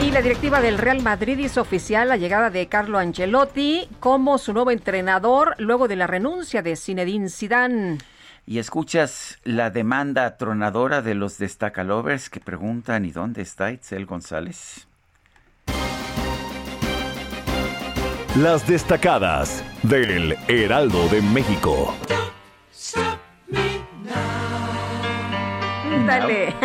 Y 0.00 0.12
la 0.12 0.22
directiva 0.22 0.60
del 0.60 0.78
Real 0.78 1.02
Madrid 1.02 1.36
hizo 1.38 1.60
oficial 1.60 2.08
la 2.08 2.16
llegada 2.16 2.50
de 2.50 2.68
Carlo 2.68 2.98
Ancelotti 2.98 3.88
como 3.98 4.38
su 4.38 4.52
nuevo 4.52 4.70
entrenador 4.70 5.56
luego 5.58 5.88
de 5.88 5.96
la 5.96 6.06
renuncia 6.06 6.62
de 6.62 6.76
Zinedine 6.76 7.28
Zidane. 7.28 7.98
Y 8.46 8.58
escuchas 8.58 9.38
la 9.42 9.70
demanda 9.70 10.36
tronadora 10.36 11.02
de 11.02 11.16
los 11.16 11.36
destacalovers 11.38 12.30
que 12.30 12.38
preguntan 12.38 13.04
¿y 13.04 13.10
dónde 13.10 13.42
está 13.42 13.72
Itzel 13.72 14.06
González? 14.06 14.86
Las 18.36 18.68
destacadas 18.68 19.64
del 19.82 20.36
Heraldo 20.46 21.08
de 21.08 21.20
México. 21.20 21.92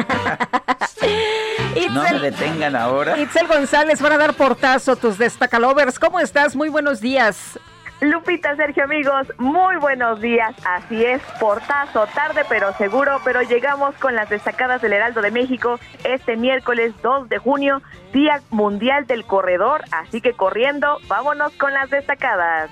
No 1.91 2.03
me 2.03 2.19
detengan 2.19 2.75
ahora. 2.75 3.17
Itzel 3.17 3.47
González 3.47 4.01
van 4.01 4.13
a 4.13 4.17
dar 4.17 4.33
portazo 4.33 4.95
tus 4.95 5.17
destacalovers. 5.17 5.97
¿Cómo 5.97 6.19
estás? 6.19 6.55
Muy 6.55 6.67
buenos 6.67 6.99
días. 6.99 7.57
Lupita, 8.01 8.55
Sergio, 8.57 8.83
amigos, 8.83 9.27
muy 9.37 9.77
buenos 9.77 10.19
días. 10.19 10.53
Así 10.65 11.05
es, 11.05 11.21
portazo, 11.39 12.05
tarde 12.13 12.43
pero 12.49 12.73
seguro, 12.73 13.21
pero 13.23 13.41
llegamos 13.41 13.95
con 13.95 14.15
las 14.15 14.29
destacadas 14.29 14.81
del 14.81 14.93
Heraldo 14.93 15.21
de 15.21 15.31
México 15.31 15.79
este 16.03 16.35
miércoles 16.35 16.93
2 17.01 17.29
de 17.29 17.37
junio, 17.37 17.81
Día 18.11 18.41
Mundial 18.49 19.07
del 19.07 19.25
Corredor. 19.25 19.85
Así 19.91 20.19
que 20.19 20.33
corriendo, 20.33 20.97
vámonos 21.07 21.53
con 21.53 21.73
las 21.73 21.89
destacadas. 21.89 22.69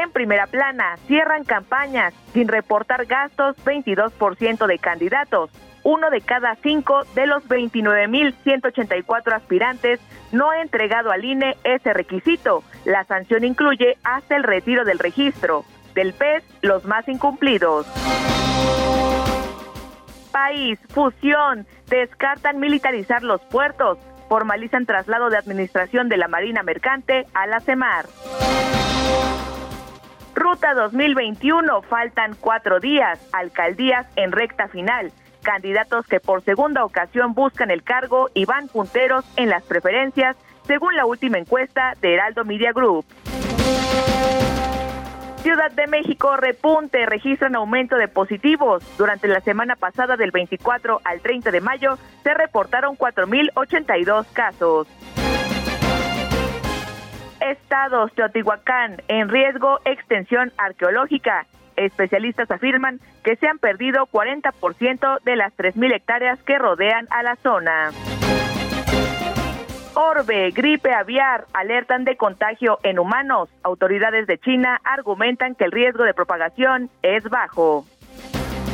En 0.00 0.12
primera 0.12 0.46
plana, 0.46 0.96
cierran 1.06 1.44
campañas 1.44 2.14
sin 2.32 2.46
reportar 2.46 3.06
gastos 3.06 3.56
22% 3.64 4.66
de 4.66 4.78
candidatos 4.78 5.50
uno 5.88 6.10
de 6.10 6.20
cada 6.20 6.54
cinco 6.56 7.04
de 7.14 7.26
los 7.26 7.48
29.184 7.48 9.32
aspirantes 9.32 10.00
no 10.32 10.50
ha 10.50 10.60
entregado 10.60 11.10
al 11.10 11.24
INE 11.24 11.56
ese 11.64 11.94
requisito. 11.94 12.62
La 12.84 13.04
sanción 13.04 13.42
incluye 13.42 13.96
hasta 14.04 14.36
el 14.36 14.42
retiro 14.42 14.84
del 14.84 14.98
registro. 14.98 15.64
Del 15.94 16.12
PES, 16.12 16.44
los 16.60 16.84
más 16.84 17.08
incumplidos. 17.08 17.86
País, 20.30 20.78
fusión, 20.90 21.66
descartan 21.88 22.60
militarizar 22.60 23.22
los 23.22 23.40
puertos, 23.42 23.98
formalizan 24.28 24.84
traslado 24.84 25.30
de 25.30 25.38
administración 25.38 26.10
de 26.10 26.18
la 26.18 26.28
Marina 26.28 26.62
Mercante 26.62 27.24
a 27.32 27.46
la 27.46 27.60
CEMAR. 27.60 28.04
Ruta 30.38 30.72
2021, 30.74 31.82
faltan 31.82 32.36
cuatro 32.38 32.78
días, 32.78 33.18
alcaldías 33.32 34.06
en 34.14 34.30
recta 34.30 34.68
final 34.68 35.10
candidatos 35.42 36.06
que 36.06 36.20
por 36.20 36.42
segunda 36.42 36.84
ocasión 36.84 37.32
buscan 37.32 37.70
el 37.70 37.82
cargo 37.82 38.28
y 38.34 38.44
van 38.44 38.68
punteros 38.68 39.24
en 39.36 39.48
las 39.48 39.64
preferencias, 39.64 40.36
según 40.64 40.94
la 40.94 41.06
última 41.06 41.38
encuesta 41.38 41.94
de 42.00 42.14
Heraldo 42.14 42.44
Media 42.44 42.72
Group. 42.72 43.04
Ciudad 45.42 45.70
de 45.72 45.86
México 45.86 46.36
repunte, 46.36 47.06
registran 47.06 47.56
aumento 47.56 47.96
de 47.96 48.08
positivos. 48.08 48.84
Durante 48.98 49.26
la 49.26 49.40
semana 49.40 49.74
pasada 49.74 50.16
del 50.16 50.30
24 50.30 51.00
al 51.02 51.20
30 51.20 51.50
de 51.50 51.60
mayo 51.60 51.98
se 52.22 52.34
reportaron 52.34 52.96
4.082 52.96 54.26
casos. 54.32 54.86
Estados 57.40 58.12
Teotihuacán 58.12 59.02
en 59.08 59.28
riesgo 59.28 59.80
extensión 59.84 60.52
arqueológica. 60.58 61.46
Especialistas 61.76 62.50
afirman 62.50 63.00
que 63.22 63.36
se 63.36 63.46
han 63.46 63.58
perdido 63.58 64.06
40% 64.06 65.20
de 65.22 65.36
las 65.36 65.56
3.000 65.56 65.94
hectáreas 65.94 66.42
que 66.42 66.58
rodean 66.58 67.06
a 67.10 67.22
la 67.22 67.36
zona. 67.36 67.90
Orbe, 69.94 70.50
gripe 70.52 70.92
aviar, 70.92 71.46
alertan 71.52 72.04
de 72.04 72.16
contagio 72.16 72.78
en 72.84 72.98
humanos. 72.98 73.48
Autoridades 73.62 74.26
de 74.26 74.38
China 74.38 74.80
argumentan 74.84 75.54
que 75.54 75.64
el 75.64 75.72
riesgo 75.72 76.04
de 76.04 76.14
propagación 76.14 76.88
es 77.02 77.24
bajo. 77.24 77.84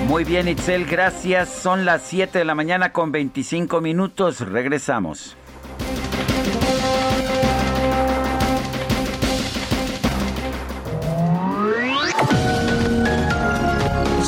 Muy 0.07 0.25
bien, 0.25 0.49
Itzel, 0.49 0.85
gracias. 0.85 1.49
Son 1.49 1.87
las 1.87 2.03
7 2.03 2.39
de 2.39 2.45
la 2.45 2.55
mañana 2.55 2.93
con 2.93 3.11
25 3.11 3.81
minutos. 3.81 4.41
Regresamos. 4.41 5.37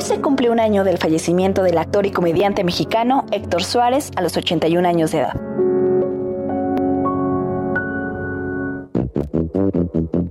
Se 0.00 0.20
cumple 0.20 0.50
un 0.50 0.60
año 0.60 0.84
del 0.84 0.98
fallecimiento 0.98 1.62
del 1.62 1.78
actor 1.78 2.06
y 2.06 2.10
comediante 2.10 2.62
mexicano 2.64 3.26
Héctor 3.32 3.64
Suárez 3.64 4.10
a 4.16 4.22
los 4.22 4.36
81 4.36 4.88
años 4.88 5.12
de 5.12 5.18
edad. 5.18 5.40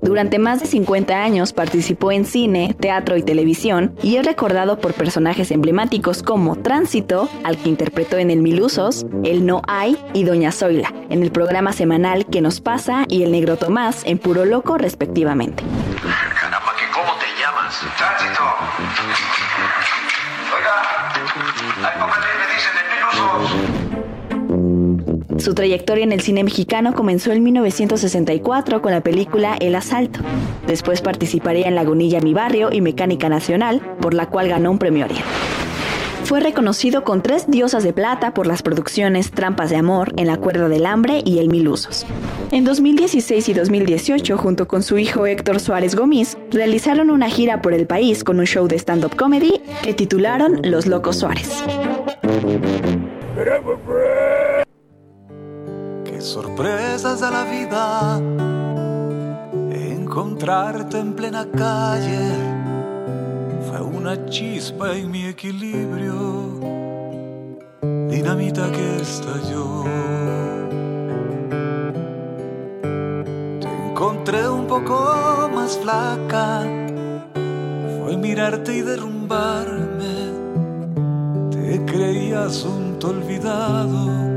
Durante 0.02 0.40
más 0.40 0.62
de 0.62 0.68
50 0.68 1.22
años 1.22 1.52
participó 1.52 2.12
en 2.12 2.24
cine, 2.24 2.76
teatro 2.80 3.18
y 3.18 3.24
televisión 3.24 3.94
y 4.02 4.16
es 4.16 4.26
recordado 4.26 4.80
por 4.80 4.94
personajes 4.94 5.52
emblemáticos 5.52 6.24
como 6.24 6.56
Tránsito, 6.56 7.30
al 7.44 7.58
que 7.58 7.70
interpretó 7.70 8.18
en 8.18 8.32
El 8.32 8.42
Milusos, 8.42 9.06
El 9.24 9.46
No 9.46 9.62
Hay 9.68 9.98
y 10.14 10.24
Doña 10.24 10.52
Zoila, 10.54 10.94
en 11.10 11.24
el 11.24 11.32
programa 11.32 11.74
semanal 11.74 12.26
¿Qué 12.26 12.42
nos 12.42 12.62
pasa? 12.62 13.06
y 13.10 13.24
El 13.24 13.32
Negro 13.32 13.58
Tomás 13.58 14.04
en 14.06 14.18
Puro 14.18 14.46
Loco 14.46 14.78
respectivamente. 14.78 15.64
Su 25.40 25.54
trayectoria 25.54 26.04
en 26.04 26.12
el 26.12 26.22
cine 26.22 26.44
mexicano 26.44 26.94
comenzó 26.94 27.32
en 27.32 27.44
1964 27.44 28.82
con 28.82 28.92
la 28.92 29.02
película 29.02 29.56
El 29.60 29.76
Asalto. 29.76 30.20
Después 30.66 31.02
participaría 31.02 31.68
en 31.68 31.76
Lagunilla 31.76 32.20
Mi 32.22 32.34
Barrio 32.34 32.72
y 32.72 32.82
Mecánica 32.82 33.30
Nacional, 33.30 33.82
por 34.02 34.14
la 34.14 34.28
cual 34.28 34.50
ganó 34.50 34.72
un 34.72 34.80
premio 34.80 35.06
Ariel. 35.06 35.24
Fue 36.24 36.42
reconocido 36.42 37.06
con 37.06 37.22
tres 37.22 37.50
diosas 37.50 37.84
de 37.84 37.94
plata 37.94 38.34
por 38.34 38.48
las 38.48 38.62
producciones 38.62 39.32
Trampas 39.32 39.70
de 39.70 39.78
Amor, 39.78 40.12
En 40.18 40.28
la 40.28 40.36
cuerda 40.36 40.68
del 40.68 40.86
hambre 40.86 41.22
y 41.24 41.40
El 41.40 41.48
Mil 41.48 41.70
Usos. 41.70 42.06
En 42.52 42.66
2016 42.66 43.48
y 43.48 43.54
2018, 43.54 44.38
junto 44.38 44.68
con 44.68 44.84
su 44.84 44.98
hijo 44.98 45.26
Héctor 45.26 45.62
Suárez 45.62 45.96
Gómez, 45.96 46.38
realizaron 46.52 47.12
una 47.12 47.30
gira 47.30 47.62
por 47.62 47.74
el 47.74 47.88
país 47.88 48.26
con 48.26 48.40
un 48.40 48.46
show 48.46 48.68
de 48.68 48.76
stand-up 48.76 49.16
comedy 49.16 49.62
que 49.84 49.94
titularon 49.94 50.60
Los 50.64 50.86
Locos 50.86 51.18
Suárez. 51.18 51.64
Sorpresas 56.34 57.22
de 57.22 57.32
la 57.32 57.44
vida 57.46 58.20
encontrarte 59.94 61.00
en 61.00 61.14
plena 61.14 61.46
calle 61.56 62.58
una 64.08 64.26
chispa 64.28 64.96
en 64.96 65.12
mi 65.12 65.26
equilibrio, 65.26 66.62
dinamita 68.10 68.72
que 68.72 69.02
estalló. 69.02 69.84
Te 73.60 73.68
encontré 73.90 74.48
un 74.48 74.66
poco 74.66 75.50
más 75.54 75.78
flaca, 75.78 76.62
fue 78.00 78.16
mirarte 78.16 78.78
y 78.78 78.82
derrumbarme. 78.82 80.16
Te 81.52 81.84
creí 81.84 82.32
asunto 82.32 83.10
olvidado, 83.10 84.37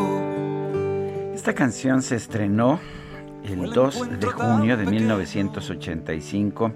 Esta 1.41 1.55
canción 1.55 2.03
se 2.03 2.17
estrenó 2.17 2.79
el 3.43 3.73
2 3.73 4.19
de 4.19 4.27
junio 4.27 4.77
de 4.77 4.85
1985 4.85 6.71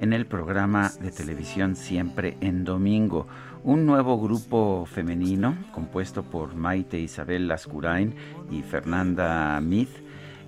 en 0.00 0.12
el 0.12 0.26
programa 0.26 0.90
de 1.00 1.10
televisión 1.10 1.76
Siempre 1.76 2.36
en 2.42 2.62
Domingo. 2.62 3.26
Un 3.64 3.86
nuevo 3.86 4.20
grupo 4.20 4.84
femenino 4.84 5.56
compuesto 5.72 6.24
por 6.24 6.54
Maite 6.54 6.98
Isabel 6.98 7.48
Lascurain 7.48 8.14
y 8.50 8.60
Fernanda 8.60 9.58
Mith 9.62 9.88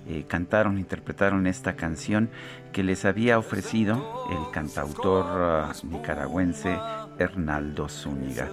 eh, 0.07 0.25
cantaron, 0.27 0.77
interpretaron 0.77 1.47
esta 1.47 1.75
canción 1.75 2.29
que 2.71 2.83
les 2.83 3.03
había 3.03 3.39
ofrecido 3.39 4.27
el 4.29 4.51
cantautor 4.53 5.25
ah, 5.27 5.73
nicaragüense 5.81 6.77
Hernaldo 7.17 7.89
Zúñiga 7.89 8.47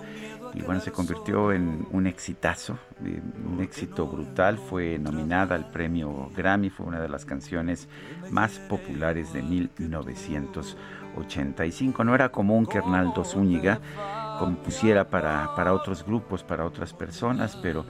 y 0.55 0.63
bueno, 0.63 0.81
se 0.81 0.93
convirtió 0.93 1.53
en 1.53 1.87
un 1.93 2.07
exitazo, 2.07 2.79
eh, 3.05 3.21
un 3.47 3.61
éxito 3.63 4.07
brutal, 4.07 4.59
fue 4.59 4.99
nominada 4.99 5.55
al 5.55 5.71
premio 5.71 6.31
Grammy, 6.37 6.69
fue 6.69 6.85
una 6.87 7.01
de 7.01 7.09
las 7.09 7.25
canciones 7.25 7.89
más 8.31 8.59
populares 8.59 9.33
de 9.33 9.41
1985. 9.43 12.05
No 12.05 12.15
era 12.15 12.29
común 12.31 12.67
que 12.67 12.77
Hernaldo 12.79 13.25
Zúñiga 13.25 13.81
compusiera 14.39 15.09
para, 15.09 15.55
para 15.57 15.73
otros 15.73 16.05
grupos, 16.05 16.43
para 16.43 16.67
otras 16.67 16.93
personas, 16.93 17.57
pero 17.57 17.87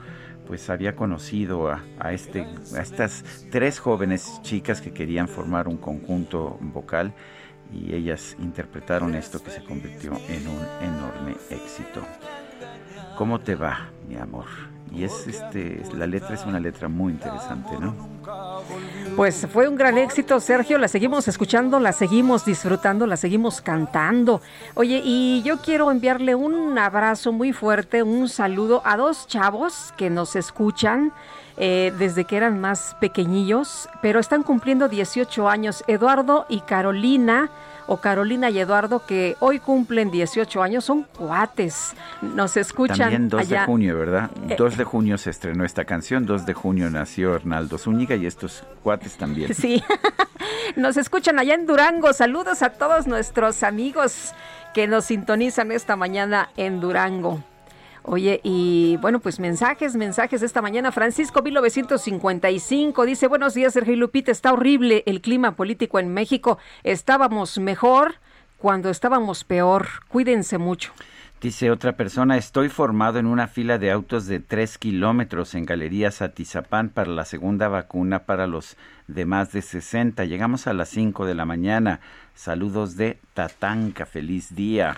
pues 0.47 0.69
había 0.69 0.95
conocido 0.95 1.69
a, 1.69 1.83
a, 1.99 2.13
este, 2.13 2.47
a 2.75 2.81
estas 2.81 3.25
tres 3.49 3.79
jóvenes 3.79 4.39
chicas 4.41 4.79
que 4.81 4.93
querían 4.93 5.27
formar 5.27 5.67
un 5.67 5.75
conjunto 5.77 6.57
vocal 6.61 7.13
y 7.73 7.93
ellas 7.93 8.37
interpretaron 8.39 9.15
esto 9.15 9.43
que 9.43 9.51
se 9.51 9.63
convirtió 9.63 10.13
en 10.29 10.47
un 10.47 10.65
enorme 10.81 11.35
éxito. 11.49 12.01
¿Cómo 13.17 13.39
te 13.39 13.55
va, 13.55 13.89
mi 14.07 14.17
amor? 14.17 14.45
Y 14.91 15.03
es 15.03 15.27
este, 15.27 15.81
la 15.95 16.05
letra 16.05 16.35
es 16.35 16.45
una 16.45 16.59
letra 16.59 16.87
muy 16.87 17.13
interesante, 17.13 17.71
¿no? 17.79 17.95
Pues 19.15 19.47
fue 19.51 19.67
un 19.67 19.75
gran 19.75 19.97
éxito, 19.97 20.39
Sergio. 20.39 20.77
La 20.77 20.87
seguimos 20.87 21.27
escuchando, 21.27 21.79
la 21.79 21.93
seguimos 21.93 22.45
disfrutando, 22.45 23.07
la 23.07 23.17
seguimos 23.17 23.61
cantando. 23.61 24.41
Oye, 24.75 25.01
y 25.03 25.41
yo 25.43 25.57
quiero 25.57 25.89
enviarle 25.89 26.35
un 26.35 26.77
abrazo 26.77 27.31
muy 27.31 27.53
fuerte, 27.53 28.03
un 28.03 28.29
saludo 28.29 28.83
a 28.85 28.95
dos 28.95 29.27
chavos 29.27 29.93
que 29.97 30.11
nos 30.11 30.35
escuchan 30.35 31.11
eh, 31.57 31.91
desde 31.97 32.25
que 32.25 32.37
eran 32.37 32.59
más 32.59 32.95
pequeñillos, 32.99 33.89
pero 34.01 34.19
están 34.19 34.43
cumpliendo 34.43 34.89
18 34.89 35.49
años. 35.49 35.83
Eduardo 35.87 36.45
y 36.49 36.61
Carolina 36.61 37.49
o 37.87 37.97
Carolina 37.97 38.49
y 38.49 38.59
Eduardo, 38.59 39.05
que 39.05 39.35
hoy 39.39 39.59
cumplen 39.59 40.11
18 40.11 40.63
años, 40.63 40.85
son 40.85 41.03
cuates. 41.03 41.93
Nos 42.21 42.57
escuchan. 42.57 42.97
También 42.97 43.29
2 43.29 43.49
de 43.49 43.59
junio, 43.59 43.97
¿verdad? 43.97 44.29
2 44.57 44.73
eh, 44.73 44.77
de 44.77 44.83
junio 44.83 45.17
se 45.17 45.29
estrenó 45.29 45.65
esta 45.65 45.85
canción, 45.85 46.25
2 46.25 46.45
de 46.45 46.53
junio 46.53 46.89
nació 46.89 47.35
Hernaldo 47.35 47.77
Zúñiga 47.77 48.15
y 48.15 48.25
estos 48.25 48.63
cuates 48.81 49.17
también. 49.17 49.53
Sí, 49.53 49.83
nos 50.75 50.97
escuchan 50.97 51.39
allá 51.39 51.55
en 51.55 51.65
Durango. 51.65 52.13
Saludos 52.13 52.61
a 52.61 52.71
todos 52.71 53.07
nuestros 53.07 53.63
amigos 53.63 54.33
que 54.73 54.87
nos 54.87 55.05
sintonizan 55.05 55.71
esta 55.71 55.95
mañana 55.95 56.49
en 56.57 56.79
Durango. 56.79 57.43
Oye, 58.05 58.41
y 58.43 58.97
bueno, 58.97 59.19
pues 59.19 59.39
mensajes, 59.39 59.95
mensajes 59.95 60.41
esta 60.43 60.61
mañana. 60.61 60.91
Francisco 60.91 61.41
1955 61.41 63.05
dice, 63.05 63.27
buenos 63.27 63.53
días, 63.53 63.73
Sergio 63.73 63.95
Lupita, 63.95 64.31
está 64.31 64.51
horrible 64.51 65.03
el 65.05 65.21
clima 65.21 65.55
político 65.55 65.99
en 65.99 66.13
México. 66.13 66.57
Estábamos 66.83 67.59
mejor 67.59 68.15
cuando 68.57 68.89
estábamos 68.89 69.45
peor. 69.45 69.87
Cuídense 70.09 70.57
mucho. 70.57 70.91
Dice 71.39 71.71
otra 71.71 71.97
persona, 71.97 72.37
estoy 72.37 72.69
formado 72.69 73.19
en 73.19 73.25
una 73.25 73.47
fila 73.47 73.77
de 73.77 73.91
autos 73.91 74.27
de 74.27 74.39
tres 74.39 74.77
kilómetros 74.77 75.55
en 75.55 75.65
Galerías 75.65 76.21
Atizapán 76.21 76.89
para 76.89 77.09
la 77.11 77.25
segunda 77.25 77.67
vacuna 77.67 78.19
para 78.19 78.47
los 78.47 78.77
de 79.07 79.25
más 79.25 79.51
de 79.51 79.61
60. 79.61 80.25
Llegamos 80.25 80.67
a 80.67 80.73
las 80.73 80.89
5 80.89 81.25
de 81.25 81.35
la 81.35 81.45
mañana. 81.45 81.99
Saludos 82.33 82.95
de 82.95 83.17
Tatanca. 83.33 84.05
Feliz 84.05 84.55
día. 84.55 84.95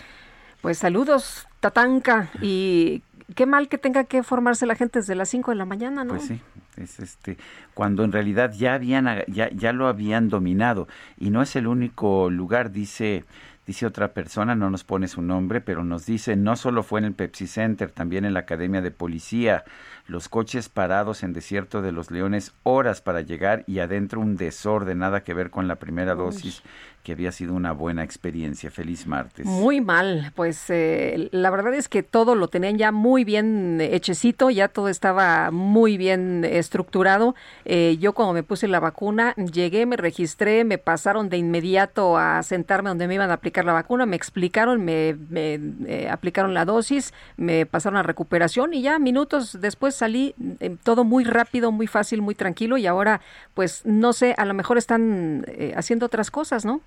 Pues 0.65 0.80
saludos, 0.80 1.47
Tatanca, 1.60 2.32
y 2.41 3.04
qué 3.36 3.45
mal 3.45 3.69
que 3.69 3.78
tenga 3.78 4.06
que 4.06 4.23
formarse 4.23 4.65
la 4.65 4.73
gente 4.73 4.97
desde 4.97 5.13
las 5.13 5.30
5 5.30 5.51
de 5.51 5.58
la 5.58 5.65
mañana, 5.65 6.04
¿no? 6.04 6.15
Pues 6.15 6.25
sí, 6.25 6.41
es 6.75 6.99
este, 6.99 7.38
cuando 7.75 8.04
en 8.04 8.12
realidad 8.12 8.51
ya 8.51 8.73
habían, 8.73 9.06
ya, 9.28 9.51
ya 9.51 9.73
lo 9.73 9.86
habían 9.88 10.28
dominado, 10.28 10.88
y 11.19 11.30
no 11.30 11.43
es 11.43 11.56
el 11.56 11.67
único 11.67 12.32
lugar, 12.32 12.71
dice, 12.71 13.25
dice 13.67 13.86
otra 13.86 14.13
persona, 14.13 14.56
no 14.56 14.71
nos 14.71 14.84
pone 14.84 15.08
su 15.08 15.21
nombre, 15.21 15.62
pero 15.62 15.84
nos 15.84 16.08
dice, 16.08 16.36
no 16.36 16.56
solo 16.56 16.82
fue 16.82 16.99
en 16.99 17.06
el 17.06 17.13
Pepsi 17.13 17.45
Center, 17.45 17.91
también 17.91 18.25
en 18.25 18.34
la 18.34 18.39
Academia 18.39 18.82
de 18.82 18.89
Policía, 18.89 19.65
los 20.08 20.30
coches 20.30 20.67
parados 20.67 21.21
en 21.21 21.34
Desierto 21.34 21.84
de 21.84 21.91
los 21.91 22.10
Leones, 22.10 22.54
horas 22.63 23.01
para 23.01 23.21
llegar 23.21 23.63
y 23.67 23.80
adentro 23.80 24.19
un 24.19 24.36
desorden, 24.36 24.97
nada 24.97 25.23
que 25.23 25.36
ver 25.36 25.51
con 25.51 25.67
la 25.67 25.75
primera 25.75 26.15
dosis 26.15 26.63
que 27.05 27.11
había 27.11 27.31
sido 27.31 27.53
una 27.53 27.71
buena 27.71 28.03
experiencia. 28.03 28.71
Feliz 28.71 29.05
martes. 29.05 29.45
Muy 29.45 29.79
mal, 29.79 30.31
pues 30.35 30.65
eh, 30.69 31.29
la 31.31 31.51
verdad 31.51 31.75
es 31.75 31.87
que 31.87 32.01
todo 32.01 32.33
lo 32.33 32.47
tenían 32.47 32.79
ya 32.79 32.91
muy 32.91 33.23
bien 33.23 33.79
hechecito, 33.79 34.49
ya 34.49 34.69
todo 34.69 34.89
estaba 34.89 35.51
muy 35.51 35.97
bien 35.97 36.43
estructurado. 36.43 37.35
Eh, 37.63 37.97
yo 37.99 38.13
cuando 38.13 38.33
me 38.33 38.41
puse 38.41 38.67
la 38.67 38.79
vacuna, 38.79 39.35
llegué, 39.35 39.85
me 39.85 39.97
registré, 39.97 40.65
me 40.65 40.79
pasaron 40.79 41.29
de 41.29 41.37
inmediato 41.37 42.17
a 42.17 42.41
sentarme 42.41 42.89
donde 42.89 43.07
me 43.07 43.13
iban 43.13 43.29
a 43.29 43.35
aplicar 43.35 43.65
la 43.65 43.73
vacuna, 43.73 44.07
me 44.07 44.15
explicaron, 44.15 44.83
me, 44.83 45.15
eh, 45.35 46.09
aplicaron 46.09 46.55
la 46.55 46.65
dosis, 46.65 47.13
me 47.37 47.67
pasaron 47.67 47.97
a 47.97 48.03
recuperación 48.03 48.73
y 48.73 48.81
ya 48.81 48.97
minutos 48.97 49.61
después 49.61 49.93
salí 49.93 50.33
todo 50.81 51.03
muy 51.03 51.23
rápido, 51.23 51.71
muy 51.71 51.85
fácil, 51.85 52.23
muy 52.23 52.33
tranquilo 52.33 52.77
y 52.77 52.87
ahora 52.87 53.21
pues 53.53 53.85
no 53.85 54.11
sé, 54.11 54.33
a 54.39 54.45
lo 54.45 54.55
mejor 54.55 54.79
están 54.79 55.45
haciendo 55.75 56.07
otras 56.07 56.31
cosas, 56.31 56.65
¿no? 56.65 56.81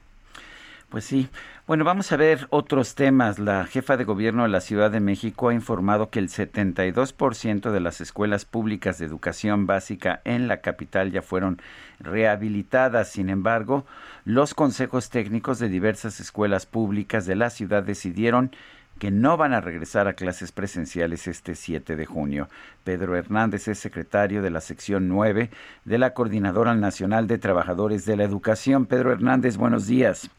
Pues 0.89 1.05
sí. 1.05 1.29
Bueno, 1.67 1.85
vamos 1.85 2.13
a 2.13 2.17
ver 2.17 2.47
otros 2.49 2.95
temas. 2.95 3.39
La 3.39 3.67
jefa 3.67 3.99
de 3.99 4.05
gobierno 4.05 4.45
de 4.45 4.49
la 4.49 4.63
Ciudad 4.63 4.91
de 4.91 5.01
México 5.01 5.51
ha 5.51 5.55
informado 5.55 6.09
que 6.09 6.19
el 6.19 6.31
72% 6.31 7.71
de 7.71 7.81
las 7.81 8.01
escuelas 8.01 8.47
públicas 8.47 8.99
de 8.99 9.05
educación 9.05 9.67
básica 9.67 10.23
en 10.25 10.49
la 10.49 10.63
capital 10.63 11.13
ya 11.13 11.21
fueron 11.21 11.61
rehabilitadas. 12.01 13.11
Sin 13.11 13.29
embargo, 13.29 13.85
los 14.25 14.55
consejos 14.55 15.11
técnicos 15.11 15.59
de 15.59 15.69
diversas 15.69 16.21
escuelas 16.21 16.65
públicas 16.65 17.27
de 17.27 17.37
la 17.37 17.51
ciudad 17.51 17.83
decidieron 17.83 18.51
que 18.99 19.11
no 19.11 19.37
van 19.37 19.53
a 19.53 19.61
regresar 19.61 20.09
a 20.09 20.15
clases 20.15 20.53
presenciales 20.53 21.27
este 21.27 21.55
7 21.55 21.97
de 21.97 22.07
junio. 22.07 22.49
Pedro 22.83 23.15
Hernández 23.15 23.69
es 23.69 23.79
secretario 23.79 24.41
de 24.41 24.51
la 24.51 24.63
sección 24.63 25.07
9 25.07 25.51
de 25.85 25.99
la 25.99 26.15
Coordinadora 26.15 26.75
Nacional 26.75 27.27
de 27.27 27.37
Trabajadores 27.37 28.07
de 28.07 28.17
la 28.17 28.25
Educación. 28.25 28.87
Pedro 28.87 29.13
Hernández, 29.13 29.59
buenos 29.59 29.87
días. 29.87 30.31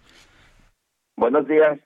Buenos 1.20 1.46
días. 1.50 1.78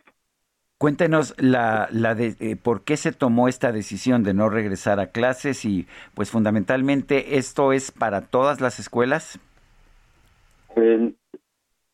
Cuéntenos 0.78 1.34
la, 1.42 1.88
la 1.92 2.14
de, 2.14 2.36
eh, 2.40 2.56
por 2.56 2.84
qué 2.84 2.98
se 2.98 3.12
tomó 3.12 3.48
esta 3.48 3.72
decisión 3.72 4.22
de 4.22 4.36
no 4.36 4.48
regresar 4.48 5.00
a 5.00 5.08
clases 5.08 5.66
y 5.66 5.88
pues 6.14 6.30
fundamentalmente 6.30 7.38
esto 7.38 7.74
es 7.74 7.92
para 7.92 8.22
todas 8.22 8.62
las 8.62 8.78
escuelas. 8.80 9.40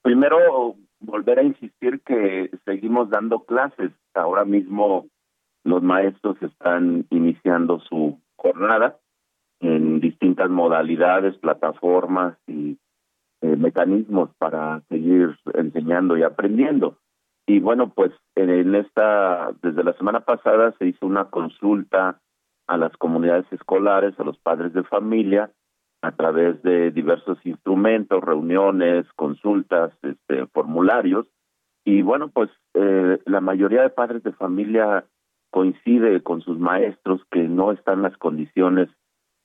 primero 0.02 0.76
volver 1.00 1.40
a 1.40 1.44
insistir 1.44 2.02
que 2.02 2.52
seguimos 2.66 3.10
dando 3.10 3.46
clases. 3.46 3.92
Ahora 4.14 4.44
mismo 4.44 5.08
los 5.64 5.82
maestros 5.82 6.36
están 6.42 7.06
iniciando 7.10 7.80
su 7.80 8.20
jornada 8.36 8.98
en 9.62 10.02
distintas 10.02 10.50
modalidades, 10.50 11.38
plataformas 11.38 12.38
y 12.48 12.78
eh, 13.42 13.56
mecanismos 13.56 14.30
para 14.38 14.82
seguir 14.90 15.38
enseñando 15.54 16.18
y 16.18 16.24
aprendiendo. 16.24 16.98
Y 17.50 17.60
bueno, 17.60 17.90
pues 17.90 18.12
en 18.36 18.76
esta, 18.76 19.50
desde 19.64 19.84
la 19.84 19.94
semana 19.94 20.20
pasada 20.20 20.72
se 20.78 20.86
hizo 20.86 21.08
una 21.08 21.32
consulta 21.32 22.22
a 22.68 22.78
las 22.78 22.96
comunidades 22.98 23.52
escolares, 23.52 24.14
a 24.20 24.24
los 24.24 24.38
padres 24.38 24.72
de 24.74 24.84
familia, 24.84 25.50
a 26.04 26.12
través 26.12 26.62
de 26.62 26.92
diversos 26.92 27.44
instrumentos, 27.44 28.24
reuniones, 28.24 29.08
consultas, 29.16 29.92
este, 30.04 30.46
formularios. 30.54 31.26
Y 31.86 32.04
bueno, 32.04 32.30
pues 32.30 32.52
eh, 32.76 33.18
la 33.26 33.42
mayoría 33.42 33.82
de 33.82 33.90
padres 33.90 34.22
de 34.22 34.34
familia 34.34 35.06
coincide 35.50 36.22
con 36.22 36.42
sus 36.42 36.60
maestros 36.60 37.20
que 37.32 37.48
no 37.48 37.72
están 37.72 38.04
las 38.04 38.16
condiciones 38.18 38.90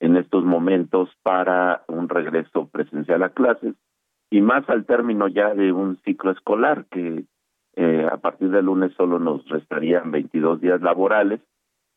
en 0.00 0.18
estos 0.18 0.44
momentos 0.44 1.08
para 1.22 1.84
un 1.88 2.10
regreso 2.10 2.68
presencial 2.68 3.22
a 3.22 3.30
clases 3.30 3.74
y 4.28 4.42
más 4.42 4.68
al 4.68 4.84
término 4.84 5.26
ya 5.26 5.54
de 5.54 5.72
un 5.72 5.96
ciclo 6.04 6.32
escolar 6.32 6.84
que 6.90 7.24
eh, 7.76 8.08
a 8.10 8.16
partir 8.18 8.50
del 8.50 8.66
lunes 8.66 8.92
solo 8.96 9.18
nos 9.18 9.48
restarían 9.48 10.10
22 10.10 10.60
días 10.60 10.80
laborales 10.80 11.40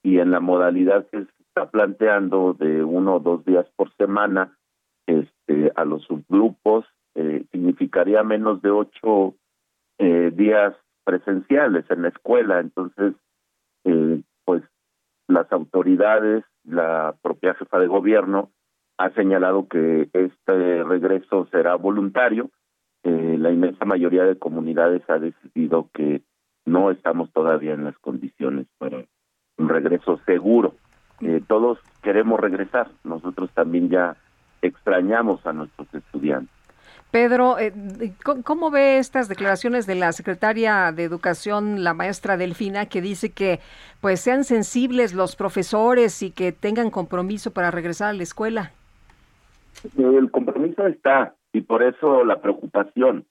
y 0.03 0.19
en 0.19 0.31
la 0.31 0.39
modalidad 0.39 1.07
que 1.07 1.25
se 1.25 1.43
está 1.47 1.69
planteando 1.69 2.53
de 2.53 2.83
uno 2.83 3.15
o 3.15 3.19
dos 3.19 3.45
días 3.45 3.65
por 3.75 3.93
semana 3.95 4.57
este, 5.05 5.71
a 5.75 5.85
los 5.85 6.03
subgrupos 6.03 6.85
eh, 7.15 7.45
significaría 7.51 8.21
menos 8.23 8.61
de 8.61 8.69
ocho 8.69 9.33
eh, 9.97 10.31
días 10.35 10.75
presenciales 11.03 11.89
en 11.89 12.03
la 12.03 12.09
escuela. 12.09 12.59
Entonces, 12.59 13.15
eh, 13.85 14.21
pues 14.45 14.61
las 15.27 15.51
autoridades, 15.51 16.43
la 16.63 17.15
propia 17.23 17.55
jefa 17.55 17.79
de 17.79 17.87
gobierno 17.87 18.51
ha 18.99 19.09
señalado 19.11 19.67
que 19.67 20.09
este 20.13 20.83
regreso 20.83 21.47
será 21.51 21.75
voluntario 21.75 22.51
la 23.47 23.53
inmensa 23.53 23.85
mayoría 23.85 24.23
de 24.23 24.37
comunidades 24.37 25.01
ha 25.09 25.19
decidido 25.19 25.89
que 25.93 26.21
no 26.65 26.91
estamos 26.91 27.31
todavía 27.31 27.73
en 27.73 27.85
las 27.85 27.97
condiciones 27.99 28.67
para 28.77 29.05
un 29.57 29.69
regreso 29.69 30.19
seguro. 30.25 30.75
Eh, 31.21 31.41
todos 31.47 31.79
queremos 32.03 32.41
regresar, 32.41 32.89
nosotros 33.05 33.49
también 33.53 33.89
ya 33.89 34.17
extrañamos 34.61 35.45
a 35.47 35.53
nuestros 35.53 35.87
estudiantes. 35.93 36.53
Pedro, 37.09 37.57
eh, 37.57 37.71
¿cómo 38.43 38.69
ve 38.69 38.97
estas 38.97 39.29
declaraciones 39.29 39.87
de 39.87 39.95
la 39.95 40.11
secretaria 40.11 40.91
de 40.91 41.05
Educación, 41.05 41.85
la 41.85 41.93
maestra 41.93 42.35
Delfina, 42.35 42.87
que 42.87 43.01
dice 43.01 43.31
que 43.31 43.61
pues 44.01 44.19
sean 44.19 44.43
sensibles 44.43 45.13
los 45.13 45.37
profesores 45.37 46.21
y 46.21 46.31
que 46.31 46.51
tengan 46.51 46.89
compromiso 46.89 47.51
para 47.51 47.71
regresar 47.71 48.09
a 48.09 48.13
la 48.13 48.23
escuela? 48.23 48.73
El 49.97 50.29
compromiso 50.31 50.85
está, 50.85 51.33
y 51.53 51.61
por 51.61 51.81
eso 51.81 52.25
la 52.25 52.41
preocupación, 52.41 53.25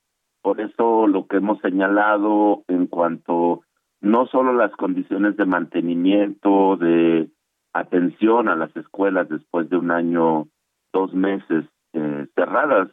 por 0.47 0.61
eso 0.61 1.09
lo 1.09 1.27
que 1.27 1.39
hemos 1.39 1.59
señalado 1.59 2.63
en 2.69 2.87
cuanto 2.87 3.63
no 4.01 4.29
solo 4.29 4.53
las 4.53 4.71
condiciones 4.77 5.37
de 5.37 5.45
mantenimiento, 5.45 6.77
de 6.77 7.29
atención 7.73 8.49
a 8.49 8.55
las 8.55 8.71
escuelas 8.77 9.29
después 9.29 9.69
de 9.69 9.77
un 9.77 9.91
año, 9.91 10.47
dos 10.93 11.13
meses 11.15 11.65
eh, 11.95 12.29
cerradas, 12.37 12.91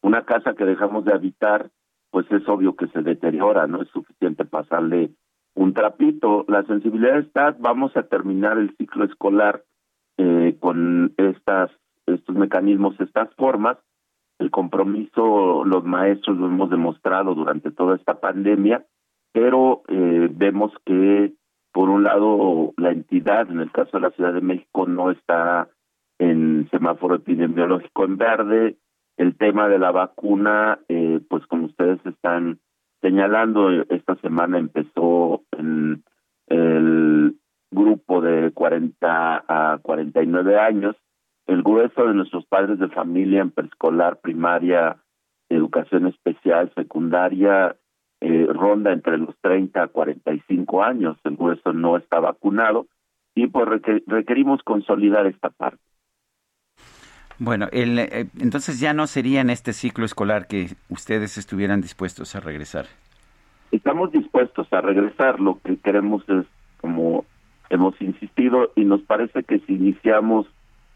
una 0.00 0.24
casa 0.24 0.54
que 0.54 0.64
dejamos 0.64 1.04
de 1.04 1.12
habitar, 1.12 1.70
pues 2.12 2.30
es 2.30 2.48
obvio 2.48 2.76
que 2.76 2.86
se 2.86 3.02
deteriora, 3.02 3.66
no 3.66 3.82
es 3.82 3.88
suficiente 3.88 4.44
pasarle 4.44 5.10
un 5.56 5.74
trapito. 5.74 6.44
La 6.46 6.62
sensibilidad 6.66 7.18
está, 7.18 7.56
vamos 7.58 7.96
a 7.96 8.04
terminar 8.04 8.58
el 8.58 8.76
ciclo 8.76 9.06
escolar 9.06 9.64
eh, 10.18 10.56
con 10.60 11.14
estas 11.16 11.72
estos 12.06 12.36
mecanismos, 12.36 12.94
estas 13.00 13.34
formas, 13.34 13.76
el 14.40 14.50
compromiso 14.50 15.64
los 15.64 15.84
maestros 15.84 16.38
lo 16.38 16.46
hemos 16.46 16.70
demostrado 16.70 17.34
durante 17.34 17.70
toda 17.70 17.96
esta 17.96 18.20
pandemia, 18.20 18.84
pero 19.32 19.82
eh, 19.88 20.28
vemos 20.32 20.72
que 20.84 21.34
por 21.72 21.88
un 21.88 22.02
lado 22.02 22.72
la 22.76 22.90
entidad, 22.90 23.50
en 23.50 23.60
el 23.60 23.70
caso 23.70 23.98
de 23.98 24.00
la 24.00 24.10
Ciudad 24.10 24.32
de 24.32 24.40
México, 24.40 24.86
no 24.86 25.10
está 25.10 25.68
en 26.18 26.68
semáforo 26.70 27.16
epidemiológico 27.16 28.04
en 28.04 28.16
verde. 28.16 28.76
El 29.16 29.36
tema 29.36 29.68
de 29.68 29.78
la 29.78 29.92
vacuna, 29.92 30.80
eh, 30.88 31.20
pues 31.28 31.46
como 31.46 31.66
ustedes 31.66 32.04
están 32.06 32.58
señalando, 33.02 33.70
esta 33.90 34.16
semana 34.16 34.58
empezó 34.58 35.42
en 35.52 36.02
el 36.46 37.36
grupo 37.70 38.20
de 38.20 38.50
40 38.52 39.44
a 39.46 39.78
49 39.82 40.58
años. 40.58 40.96
El 41.50 41.64
grueso 41.64 42.06
de 42.06 42.14
nuestros 42.14 42.46
padres 42.46 42.78
de 42.78 42.86
familia 42.90 43.40
en 43.40 43.50
preescolar, 43.50 44.20
primaria, 44.20 44.98
educación 45.48 46.06
especial, 46.06 46.70
secundaria, 46.76 47.74
eh, 48.20 48.46
ronda 48.48 48.92
entre 48.92 49.18
los 49.18 49.36
30 49.40 49.82
a 49.82 49.88
45 49.88 50.84
años. 50.84 51.16
El 51.24 51.34
grueso 51.34 51.72
no 51.72 51.96
está 51.96 52.20
vacunado 52.20 52.86
y 53.34 53.48
pues 53.48 53.66
requerimos 54.06 54.62
consolidar 54.62 55.26
esta 55.26 55.50
parte. 55.50 55.82
Bueno, 57.40 57.66
el, 57.72 57.98
eh, 57.98 58.28
entonces 58.38 58.78
ya 58.78 58.94
no 58.94 59.08
sería 59.08 59.40
en 59.40 59.50
este 59.50 59.72
ciclo 59.72 60.04
escolar 60.04 60.46
que 60.46 60.68
ustedes 60.88 61.36
estuvieran 61.36 61.80
dispuestos 61.80 62.36
a 62.36 62.40
regresar. 62.40 62.86
Estamos 63.72 64.12
dispuestos 64.12 64.72
a 64.72 64.82
regresar. 64.82 65.40
Lo 65.40 65.58
que 65.64 65.76
queremos 65.78 66.22
es, 66.28 66.46
como 66.80 67.24
hemos 67.70 68.00
insistido, 68.00 68.70
y 68.76 68.84
nos 68.84 69.00
parece 69.00 69.42
que 69.42 69.58
si 69.58 69.74
iniciamos 69.74 70.46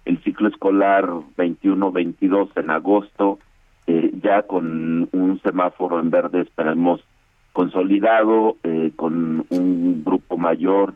el 0.05 0.23
ciclo 0.23 0.49
escolar 0.49 1.07
21-22 1.37 2.51
en 2.57 2.71
agosto, 2.71 3.39
eh, 3.87 4.13
ya 4.23 4.43
con 4.43 5.09
un 5.13 5.41
semáforo 5.43 6.01
en 6.01 6.11
verde 6.11 6.43
esperemos 6.43 7.01
consolidado, 7.53 8.57
eh, 8.65 8.93
con 8.97 9.47
un 9.49 10.03
grupo 10.05 10.37
mayor 10.37 10.95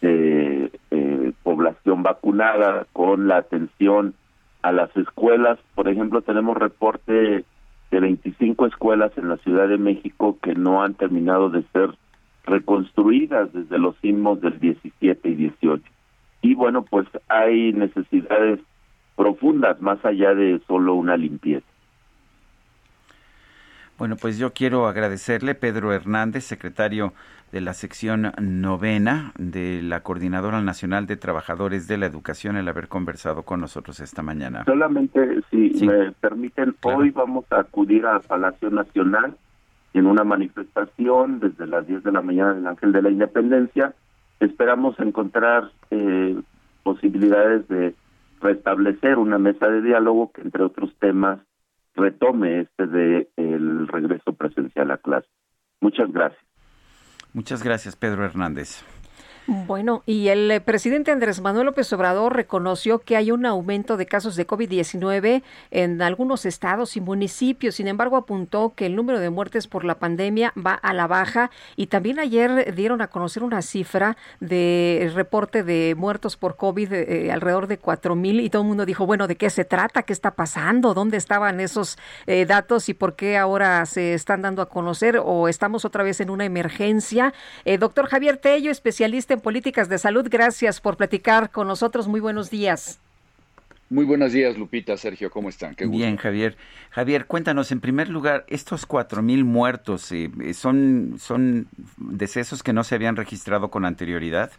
de 0.00 0.70
población 1.42 2.02
vacunada, 2.02 2.86
con 2.92 3.28
la 3.28 3.38
atención 3.38 4.14
a 4.62 4.72
las 4.72 4.94
escuelas. 4.96 5.58
Por 5.74 5.88
ejemplo, 5.88 6.22
tenemos 6.22 6.56
reporte 6.56 7.44
de 7.90 8.00
25 8.00 8.66
escuelas 8.66 9.12
en 9.16 9.28
la 9.28 9.36
Ciudad 9.38 9.68
de 9.68 9.78
México 9.78 10.38
que 10.42 10.54
no 10.54 10.82
han 10.82 10.94
terminado 10.94 11.50
de 11.50 11.62
ser 11.72 11.94
reconstruidas 12.44 13.52
desde 13.52 13.78
los 13.78 13.96
sismos 13.98 14.40
del 14.40 14.58
17 14.58 15.28
y 15.28 15.34
18. 15.34 15.84
Y 16.42 16.54
bueno, 16.54 16.84
pues 16.84 17.06
hay 17.28 17.72
necesidades 17.72 18.60
profundas 19.16 19.80
más 19.80 20.04
allá 20.04 20.34
de 20.34 20.60
solo 20.66 20.94
una 20.94 21.16
limpieza. 21.16 21.66
Bueno, 23.98 24.16
pues 24.20 24.38
yo 24.38 24.52
quiero 24.52 24.86
agradecerle 24.86 25.54
Pedro 25.54 25.92
Hernández, 25.92 26.44
secretario 26.44 27.14
de 27.50 27.62
la 27.62 27.72
sección 27.72 28.32
novena 28.38 29.32
de 29.38 29.80
la 29.82 30.02
Coordinadora 30.02 30.60
Nacional 30.60 31.06
de 31.06 31.16
Trabajadores 31.16 31.88
de 31.88 31.96
la 31.96 32.04
Educación 32.04 32.56
el 32.56 32.68
haber 32.68 32.88
conversado 32.88 33.44
con 33.44 33.60
nosotros 33.60 34.00
esta 34.00 34.22
mañana. 34.22 34.64
Solamente, 34.64 35.40
si 35.50 35.86
me 35.86 36.12
permiten, 36.12 36.74
hoy 36.82 37.10
vamos 37.10 37.46
a 37.50 37.60
acudir 37.60 38.04
a 38.04 38.20
Palacio 38.20 38.68
Nacional 38.68 39.34
en 39.94 40.06
una 40.06 40.24
manifestación 40.24 41.40
desde 41.40 41.66
las 41.66 41.86
10 41.86 42.04
de 42.04 42.12
la 42.12 42.20
mañana 42.20 42.52
en 42.52 42.58
el 42.58 42.66
Ángel 42.66 42.92
de 42.92 43.00
la 43.00 43.10
Independencia. 43.10 43.94
Esperamos 44.40 44.98
encontrar 44.98 45.70
eh, 45.90 46.40
posibilidades 46.82 47.66
de 47.68 47.94
restablecer 48.40 49.18
una 49.18 49.38
mesa 49.38 49.66
de 49.66 49.82
diálogo 49.82 50.30
que, 50.32 50.42
entre 50.42 50.62
otros 50.62 50.94
temas, 50.98 51.40
retome 51.94 52.60
este 52.60 52.86
de 52.86 53.28
el 53.36 53.88
regreso 53.88 54.32
presencial 54.34 54.90
a 54.90 54.98
clase. 54.98 55.28
Muchas 55.80 56.12
gracias. 56.12 56.42
Muchas 57.32 57.62
gracias, 57.62 57.96
Pedro 57.96 58.24
Hernández. 58.24 58.82
Bueno, 59.46 60.02
y 60.06 60.26
el 60.28 60.50
eh, 60.50 60.60
presidente 60.60 61.12
Andrés 61.12 61.40
Manuel 61.40 61.66
López 61.66 61.92
Obrador 61.92 62.34
reconoció 62.34 62.98
que 62.98 63.16
hay 63.16 63.30
un 63.30 63.46
aumento 63.46 63.96
de 63.96 64.06
casos 64.06 64.34
de 64.34 64.44
COVID-19 64.44 65.42
en 65.70 66.02
algunos 66.02 66.46
estados 66.46 66.96
y 66.96 67.00
municipios. 67.00 67.76
Sin 67.76 67.86
embargo, 67.86 68.16
apuntó 68.16 68.72
que 68.74 68.86
el 68.86 68.96
número 68.96 69.20
de 69.20 69.30
muertes 69.30 69.68
por 69.68 69.84
la 69.84 70.00
pandemia 70.00 70.52
va 70.56 70.74
a 70.74 70.92
la 70.92 71.06
baja 71.06 71.52
y 71.76 71.86
también 71.86 72.18
ayer 72.18 72.74
dieron 72.74 73.00
a 73.02 73.06
conocer 73.06 73.44
una 73.44 73.62
cifra 73.62 74.16
de 74.40 75.12
reporte 75.14 75.62
de 75.62 75.94
muertos 75.96 76.36
por 76.36 76.56
COVID 76.56 76.92
eh, 76.92 77.30
alrededor 77.30 77.68
de 77.68 77.78
cuatro 77.78 78.16
mil 78.16 78.40
y 78.40 78.50
todo 78.50 78.62
el 78.62 78.68
mundo 78.68 78.84
dijo, 78.84 79.06
bueno, 79.06 79.28
¿de 79.28 79.36
qué 79.36 79.50
se 79.50 79.64
trata? 79.64 80.02
¿Qué 80.02 80.12
está 80.12 80.32
pasando? 80.32 80.92
¿Dónde 80.92 81.18
estaban 81.18 81.60
esos 81.60 81.98
eh, 82.26 82.46
datos 82.46 82.88
y 82.88 82.94
por 82.94 83.14
qué 83.14 83.36
ahora 83.36 83.86
se 83.86 84.14
están 84.14 84.42
dando 84.42 84.60
a 84.60 84.68
conocer 84.68 85.20
o 85.22 85.46
estamos 85.46 85.84
otra 85.84 86.02
vez 86.02 86.20
en 86.20 86.30
una 86.30 86.44
emergencia? 86.44 87.32
doctor 87.78 88.06
Javier 88.06 88.38
Tello, 88.38 88.70
especialista 88.70 89.35
políticas 89.40 89.88
de 89.88 89.98
salud. 89.98 90.26
Gracias 90.30 90.80
por 90.80 90.96
platicar 90.96 91.50
con 91.50 91.68
nosotros. 91.68 92.08
Muy 92.08 92.20
buenos 92.20 92.50
días. 92.50 92.98
Muy 93.88 94.04
buenos 94.04 94.32
días, 94.32 94.58
Lupita, 94.58 94.96
Sergio, 94.96 95.30
¿cómo 95.30 95.48
están? 95.48 95.76
Bien, 95.78 96.16
Javier. 96.16 96.56
Javier, 96.90 97.26
cuéntanos, 97.26 97.70
en 97.70 97.80
primer 97.80 98.08
lugar, 98.08 98.44
estos 98.48 98.84
cuatro 98.84 99.22
mil 99.22 99.44
muertos, 99.44 100.10
eh, 100.10 100.28
¿son, 100.54 101.18
¿son 101.20 101.68
decesos 101.96 102.64
que 102.64 102.72
no 102.72 102.82
se 102.82 102.96
habían 102.96 103.14
registrado 103.14 103.70
con 103.70 103.84
anterioridad? 103.84 104.50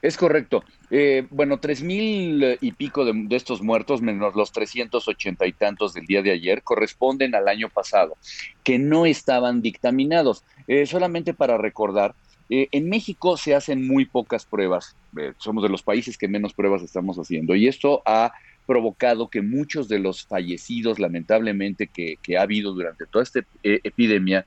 Es 0.00 0.16
correcto. 0.16 0.64
Eh, 0.90 1.26
bueno, 1.30 1.58
tres 1.58 1.82
mil 1.82 2.58
y 2.60 2.72
pico 2.72 3.04
de, 3.04 3.26
estos 3.34 3.62
muertos, 3.62 4.00
menos 4.00 4.34
los 4.34 4.52
380 4.52 5.46
y 5.46 5.52
tantos 5.52 5.94
del 5.94 6.06
día 6.06 6.22
de 6.22 6.30
ayer, 6.30 6.62
corresponden 6.62 7.34
al 7.34 7.48
año 7.48 7.68
pasado, 7.68 8.16
que 8.62 8.78
no 8.78 9.06
estaban 9.06 9.60
dictaminados. 9.60 10.44
Eh, 10.66 10.86
solamente 10.86 11.34
para 11.34 11.56
recordar, 11.58 12.14
eh, 12.50 12.68
en 12.72 12.88
México 12.88 13.36
se 13.36 13.54
hacen 13.54 13.86
muy 13.86 14.06
pocas 14.06 14.46
pruebas, 14.46 14.96
eh, 15.18 15.32
somos 15.38 15.62
de 15.62 15.68
los 15.68 15.82
países 15.82 16.16
que 16.16 16.28
menos 16.28 16.54
pruebas 16.54 16.82
estamos 16.82 17.18
haciendo 17.18 17.54
y 17.54 17.68
esto 17.68 18.02
ha 18.06 18.32
provocado 18.66 19.28
que 19.28 19.40
muchos 19.40 19.88
de 19.88 19.98
los 19.98 20.26
fallecidos, 20.26 20.98
lamentablemente, 20.98 21.86
que, 21.86 22.16
que 22.22 22.36
ha 22.36 22.42
habido 22.42 22.72
durante 22.72 23.06
toda 23.06 23.22
esta 23.22 23.40
eh, 23.62 23.80
epidemia, 23.82 24.46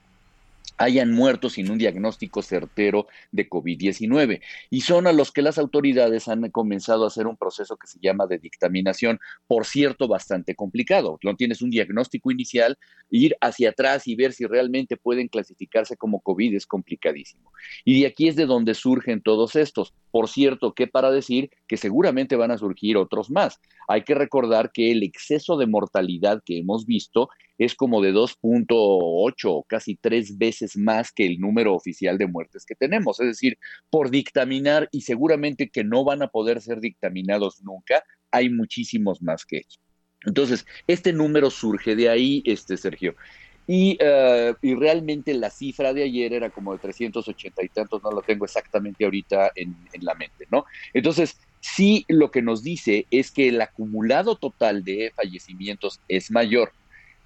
hayan 0.82 1.12
muerto 1.12 1.50
sin 1.50 1.70
un 1.70 1.78
diagnóstico 1.78 2.42
certero 2.42 3.08
de 3.32 3.48
COVID-19. 3.50 4.42
Y 4.70 4.82
son 4.82 5.08
a 5.08 5.14
los 5.14 5.32
que 5.32 5.42
las 5.42 5.58
autoridades 5.58 6.28
han 6.28 6.50
comenzado 6.50 7.04
a 7.04 7.08
hacer 7.08 7.28
un 7.28 7.38
proceso 7.38 7.78
que 7.78 7.88
se 7.88 8.00
llama 8.02 8.26
de 8.28 8.40
dictaminación, 8.40 9.20
por 9.48 9.66
cierto, 9.66 10.08
bastante 10.08 10.56
complicado. 10.56 11.20
No 11.24 11.36
tienes 11.36 11.62
un 11.62 11.70
diagnóstico 11.70 12.32
inicial, 12.32 12.78
ir 13.10 13.36
hacia 13.42 13.70
atrás 13.70 14.08
y 14.08 14.16
ver 14.16 14.34
si 14.34 14.46
realmente 14.46 14.98
pueden 14.98 15.28
clasificarse 15.28 15.98
como 15.98 16.22
COVID 16.22 16.56
es 16.56 16.66
complicadísimo. 16.66 17.52
Y 17.86 18.02
de 18.02 18.08
aquí 18.08 18.28
es 18.28 18.36
de 18.36 18.46
donde 18.46 18.74
surgen 18.74 19.22
todos 19.22 19.56
estos. 19.56 19.94
Por 20.12 20.28
cierto, 20.28 20.74
que 20.74 20.88
para 20.88 21.10
decir 21.10 21.50
que 21.68 21.78
seguramente 21.78 22.36
van 22.36 22.52
a 22.52 22.58
surgir 22.58 22.98
otros 22.98 23.32
más. 23.32 23.60
Hay 23.88 24.04
que 24.04 24.14
recordar 24.14 24.72
que 24.72 24.92
el 24.92 25.04
exceso 25.04 25.58
de 25.58 25.68
mortalidad 25.68 26.42
que 26.46 26.60
hemos 26.60 26.86
visto 26.86 27.30
es 27.58 27.76
como 27.76 28.02
de 28.02 28.14
2.8 28.14 29.34
o 29.46 29.64
casi 29.64 29.96
tres 29.96 30.38
veces 30.38 30.76
más 30.76 31.12
que 31.12 31.26
el 31.26 31.40
número 31.40 31.76
oficial 31.76 32.18
de 32.18 32.28
muertes 32.28 32.66
que 32.66 32.76
tenemos. 32.76 33.20
Es 33.20 33.28
decir, 33.28 33.58
por 33.90 34.10
dictaminar 34.10 34.90
y 34.92 35.02
seguramente 35.02 35.70
que 35.70 35.84
no 35.84 36.04
van 36.04 36.24
a 36.24 36.28
poder 36.28 36.62
ser 36.62 36.80
dictaminados 36.80 37.62
nunca, 37.64 38.04
hay 38.32 38.50
muchísimos 38.50 39.22
más 39.22 39.46
que 39.46 39.58
eso. 39.58 39.80
Entonces, 40.26 40.66
este 40.88 41.14
número 41.14 41.50
surge 41.50 41.96
de 41.96 42.10
ahí, 42.10 42.44
este 42.46 42.78
Sergio. 42.78 43.16
Y, 43.68 43.98
eh, 44.00 44.54
y, 44.62 44.74
realmente 44.76 45.34
la 45.34 45.50
cifra 45.50 45.94
de 45.94 46.04
ayer 46.04 46.34
era 46.34 46.50
como 46.50 46.74
de 46.74 46.80
380 46.80 47.64
y 47.64 47.70
tantos, 47.70 48.04
no 48.04 48.12
lo 48.12 48.22
tengo 48.22 48.46
exactamente 48.46 49.06
ahorita 49.06 49.52
en, 49.56 49.76
en, 49.94 50.04
la 50.04 50.16
mente, 50.16 50.48
¿no? 50.52 50.66
Entonces, 50.94 51.38
sí 51.62 52.06
lo 52.08 52.32
que 52.32 52.42
nos 52.42 52.64
dice 52.64 53.06
es 53.12 53.32
que 53.32 53.48
el 53.50 53.62
acumulado 53.62 54.36
total 54.36 54.84
de 54.84 55.14
fallecimientos 55.16 56.00
es 56.08 56.32
mayor. 56.32 56.74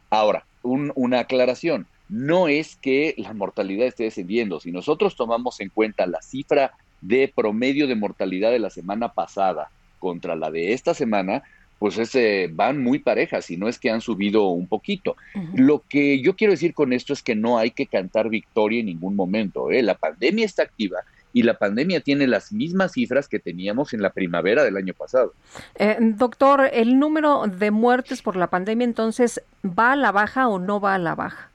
Ahora, 0.10 0.46
una 0.62 1.20
aclaración, 1.20 1.88
no 2.10 2.48
es 2.48 2.76
que 2.76 3.16
la 3.18 3.34
mortalidad 3.34 3.88
esté 3.88 4.04
descendiendo. 4.04 4.60
Si 4.60 4.72
nosotros 4.72 5.16
tomamos 5.16 5.60
en 5.60 5.70
cuenta 5.70 6.06
la 6.06 6.22
cifra 6.22 6.74
de 7.02 7.32
promedio 7.34 7.88
de 7.88 7.96
mortalidad 7.96 8.52
de 8.52 8.60
la 8.60 8.70
semana 8.70 9.14
pasada 9.14 9.70
contra 10.00 10.36
la 10.36 10.52
de 10.52 10.74
esta 10.74 10.94
semana, 10.94 11.44
pues 11.80 11.98
ese, 11.98 12.50
van 12.52 12.82
muy 12.82 13.00
parejas, 13.00 13.50
y 13.52 13.58
no 13.58 13.68
es 13.68 13.80
que 13.80 13.90
han 13.90 14.02
subido 14.02 14.48
un 14.48 14.68
poquito. 14.68 15.16
Lo 15.54 15.84
que 15.88 16.22
yo 16.22 16.36
quiero 16.36 16.52
decir 16.52 16.74
con 16.74 16.94
esto 16.94 17.14
es 17.14 17.22
que 17.22 17.36
no 17.36 17.58
hay 17.58 17.72
que 17.72 17.86
cantar 17.86 18.30
victoria 18.30 18.80
en 18.80 18.88
ningún 18.88 19.16
momento. 19.16 19.72
¿eh? 19.72 19.84
La 19.84 19.96
pandemia 19.96 20.46
está 20.46 20.64
activa 20.64 21.00
y 21.34 21.44
la 21.44 21.56
pandemia 21.56 22.00
tiene 22.00 22.28
las 22.28 22.54
mismas 22.54 22.94
cifras 22.94 23.28
que 23.28 23.40
teníamos 23.40 23.94
en 23.94 24.02
la 24.02 24.12
primavera 24.12 24.64
del 24.64 24.78
año 24.78 24.94
pasado. 24.94 25.34
Eh, 25.76 25.98
doctor, 26.00 26.70
¿el 26.72 26.98
número 26.98 27.46
de 27.48 27.72
muertes 27.72 28.22
por 28.22 28.38
la 28.38 28.48
pandemia 28.48 28.86
entonces 28.86 29.42
va 29.66 29.92
a 29.92 29.96
la 29.98 30.14
baja 30.14 30.48
o 30.48 30.60
no 30.60 30.80
va 30.80 30.96
a 30.96 30.98
la 30.98 31.14
baja? 31.14 31.50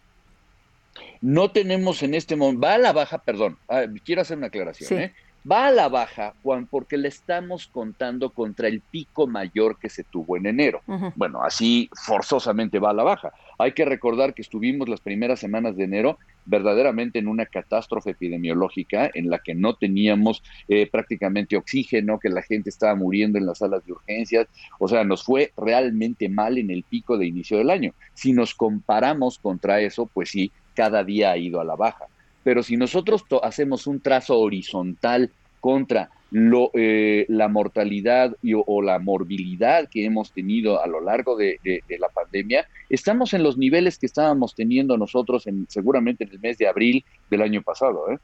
No 1.22 1.50
tenemos 1.50 2.02
en 2.02 2.14
este 2.14 2.36
momento, 2.36 2.66
va 2.66 2.74
a 2.74 2.78
la 2.78 2.92
baja, 2.92 3.18
perdón, 3.18 3.56
ah, 3.68 3.84
quiero 4.04 4.20
hacer 4.20 4.36
una 4.36 4.48
aclaración, 4.48 5.00
¿eh? 5.00 5.14
Va 5.51 5.66
a 5.66 5.70
la 5.70 5.88
baja, 5.88 6.34
Juan, 6.43 6.66
porque 6.66 6.97
le 6.97 7.09
estamos 7.09 7.66
contando 7.66 8.30
contra 8.30 8.68
el 8.68 8.80
pico 8.80 9.26
mayor 9.26 9.78
que 9.78 9.88
se 9.88 10.05
tuvo 10.05 10.36
en 10.36 10.47
enero. 10.47 10.82
Bueno, 11.16 11.43
así 11.43 11.88
forzosamente 11.95 12.78
va 12.78 12.91
a 12.91 12.95
la 12.95 13.03
baja. 13.03 13.32
Hay 13.59 13.72
que 13.72 13.84
recordar 13.84 14.34
que 14.34 14.43
estuvimos 14.43 14.88
las 14.88 15.01
primeras 15.01 15.41
semanas 15.41 15.76
de 15.76 15.84
enero 15.84 16.18
verdaderamente 16.47 17.18
en 17.18 17.28
una 17.28 17.47
catástrofe 17.47 18.11
epidemiológica 18.11 19.11
en 19.14 19.30
la 19.30 19.38
que 19.38 19.55
no 19.55 19.74
teníamos 19.74 20.43
eh, 20.68 20.88
prácticamente 20.91 21.57
oxígeno, 21.57 22.18
que 22.18 22.28
la 22.28 22.43
gente 22.43 22.70
estaba 22.70 22.95
muriendo 22.95 23.38
en 23.38 23.47
las 23.47 23.59
salas 23.59 23.84
de 23.84 23.93
urgencias, 23.93 24.49
o 24.78 24.88
sea, 24.88 25.05
nos 25.05 25.22
fue 25.22 25.53
realmente 25.57 26.28
mal 26.28 26.59
en 26.59 26.70
el 26.70 26.82
pico 26.82 27.18
de 27.18 27.26
inicio 27.26 27.59
del 27.59 27.70
año. 27.70 27.93
Si 28.14 28.32
nos 28.32 28.55
comparamos 28.55 29.38
contra 29.38 29.80
eso, 29.80 30.07
pues 30.07 30.30
sí, 30.30 30.51
cada 30.74 31.05
día 31.05 31.30
ha 31.30 31.36
ido 31.36 31.61
a 31.61 31.64
la 31.64 31.76
baja. 31.76 32.07
Pero 32.43 32.62
si 32.62 32.76
nosotros 32.76 33.24
hacemos 33.43 33.86
un 33.86 34.01
trazo 34.01 34.38
horizontal 34.38 35.30
contra 35.61 36.11
lo, 36.30 36.70
eh, 36.74 37.26
la 37.28 37.49
mortalidad 37.49 38.36
o 38.66 38.82
la 38.82 38.99
morbilidad 38.99 39.88
que 39.88 40.05
hemos 40.05 40.32
tenido 40.32 40.82
a 40.82 40.86
lo 40.86 41.01
largo 41.01 41.36
de, 41.36 41.59
la 41.99 42.09
pandemia, 42.09 42.66
estamos 42.88 43.34
en 43.34 43.43
los 43.43 43.59
niveles 43.59 43.99
que 43.99 44.07
estábamos 44.07 44.55
teniendo 44.55 44.97
nosotros 44.97 45.47
en, 45.47 45.66
seguramente 45.68 46.24
en 46.24 46.30
el 46.30 46.41
mes 46.41 46.57
de 46.57 46.68
abril 46.68 47.05
del 47.30 47.43
año 47.43 47.62
pasado. 47.62 48.11
¿eh? 48.12 48.18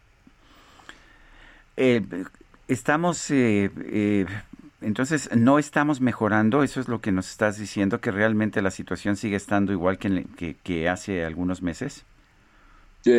Eh, 1.77 2.03
estamos, 2.69 3.31
entonces, 4.81 5.29
no 5.37 5.59
estamos 5.59 6.01
mejorando, 6.01 6.62
eso 6.62 6.81
es 6.81 6.89
lo 6.89 7.01
que 7.01 7.11
nos 7.11 7.29
estás 7.29 7.59
diciendo, 7.59 8.01
que 8.01 8.12
realmente 8.12 8.62
la 8.62 8.71
situación 8.71 9.17
sigue 9.17 9.37
estando 9.37 9.73
igual 9.73 9.99
que, 9.99 10.57
que 10.62 10.89
hace 10.89 11.25
algunos 11.25 11.61
meses. 11.61 12.05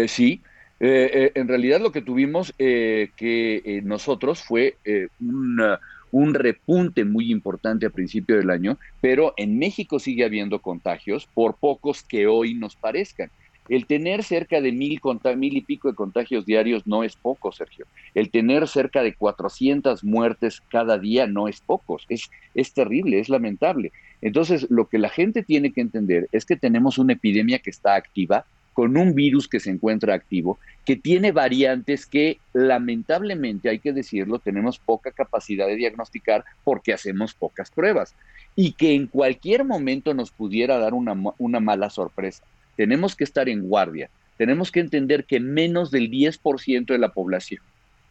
sí, 0.08 0.42
eh, 0.80 1.10
eh, 1.14 1.32
en 1.36 1.48
realidad 1.48 1.82
lo 1.82 1.92
que 1.92 2.02
tuvimos 2.02 2.54
eh, 2.60 3.10
que 3.16 3.82
nosotros 3.84 4.44
fue 4.44 4.78
un 5.20 6.34
repunte 6.34 7.04
muy 7.04 7.32
importante 7.32 7.86
a 7.86 7.90
principio 7.90 8.38
del 8.38 8.50
año, 8.50 8.78
pero 9.02 9.34
en 9.38 9.58
México 9.58 10.00
sigue 10.00 10.24
habiendo 10.24 10.60
contagios, 10.60 11.28
por 11.34 11.56
pocos 11.56 12.04
que 12.04 12.28
hoy 12.28 12.54
nos 12.54 12.76
parezcan. 12.76 13.30
El 13.70 13.86
tener 13.86 14.24
cerca 14.24 14.62
de 14.62 14.72
mil, 14.72 15.02
mil 15.36 15.58
y 15.58 15.62
pico 15.62 15.90
de 15.90 15.96
contagios 15.96 16.46
diarios 16.46 16.88
no 16.88 17.04
es 17.04 17.18
poco, 17.18 17.52
Sergio. 17.52 17.86
El 18.14 18.30
tener 18.30 18.68
cerca 18.68 19.04
de 19.04 19.14
400 19.14 20.06
muertes 20.06 20.62
cada 20.70 20.98
día 20.98 21.28
no 21.28 21.50
es 21.50 21.60
poco. 21.60 22.00
Es, 22.08 22.30
es 22.56 22.74
terrible, 22.74 23.20
es 23.20 23.28
lamentable. 23.28 23.92
Entonces, 24.22 24.68
lo 24.70 24.88
que 24.88 25.00
la 25.00 25.10
gente 25.10 25.44
tiene 25.44 25.74
que 25.74 25.82
entender 25.82 26.30
es 26.32 26.46
que 26.46 26.56
tenemos 26.56 26.98
una 26.98 27.14
epidemia 27.14 27.60
que 27.60 27.70
está 27.70 27.96
activa, 27.96 28.46
con 28.78 28.96
un 28.96 29.16
virus 29.16 29.48
que 29.48 29.60
se 29.60 29.72
encuentra 29.72 30.14
activo, 30.14 30.60
que 30.86 30.96
tiene 30.96 31.32
variantes 31.32 32.06
que 32.06 32.38
lamentablemente, 32.54 33.70
hay 33.70 33.80
que 33.80 33.92
decirlo, 33.92 34.38
tenemos 34.38 34.78
poca 34.78 35.12
capacidad 35.12 35.66
de 35.66 35.78
diagnosticar 35.78 36.46
porque 36.64 36.94
hacemos 36.94 37.34
pocas 37.34 37.72
pruebas 37.72 38.14
y 38.56 38.74
que 38.74 38.94
en 38.94 39.08
cualquier 39.08 39.66
momento 39.66 40.14
nos 40.14 40.30
pudiera 40.30 40.78
dar 40.78 40.94
una, 40.94 41.16
una 41.40 41.60
mala 41.60 41.90
sorpresa. 41.90 42.44
Tenemos 42.76 43.16
que 43.16 43.24
estar 43.24 43.50
en 43.50 43.68
guardia, 43.68 44.12
tenemos 44.38 44.72
que 44.72 44.82
entender 44.82 45.26
que 45.26 45.40
menos 45.40 45.90
del 45.90 46.12
10% 46.12 46.86
de 46.86 47.00
la 47.00 47.10
población 47.14 47.64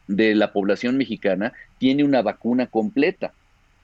de 0.09 0.35
la 0.35 0.53
población 0.53 0.97
mexicana 0.97 1.53
tiene 1.79 2.03
una 2.03 2.23
vacuna 2.23 2.67
completa. 2.67 3.33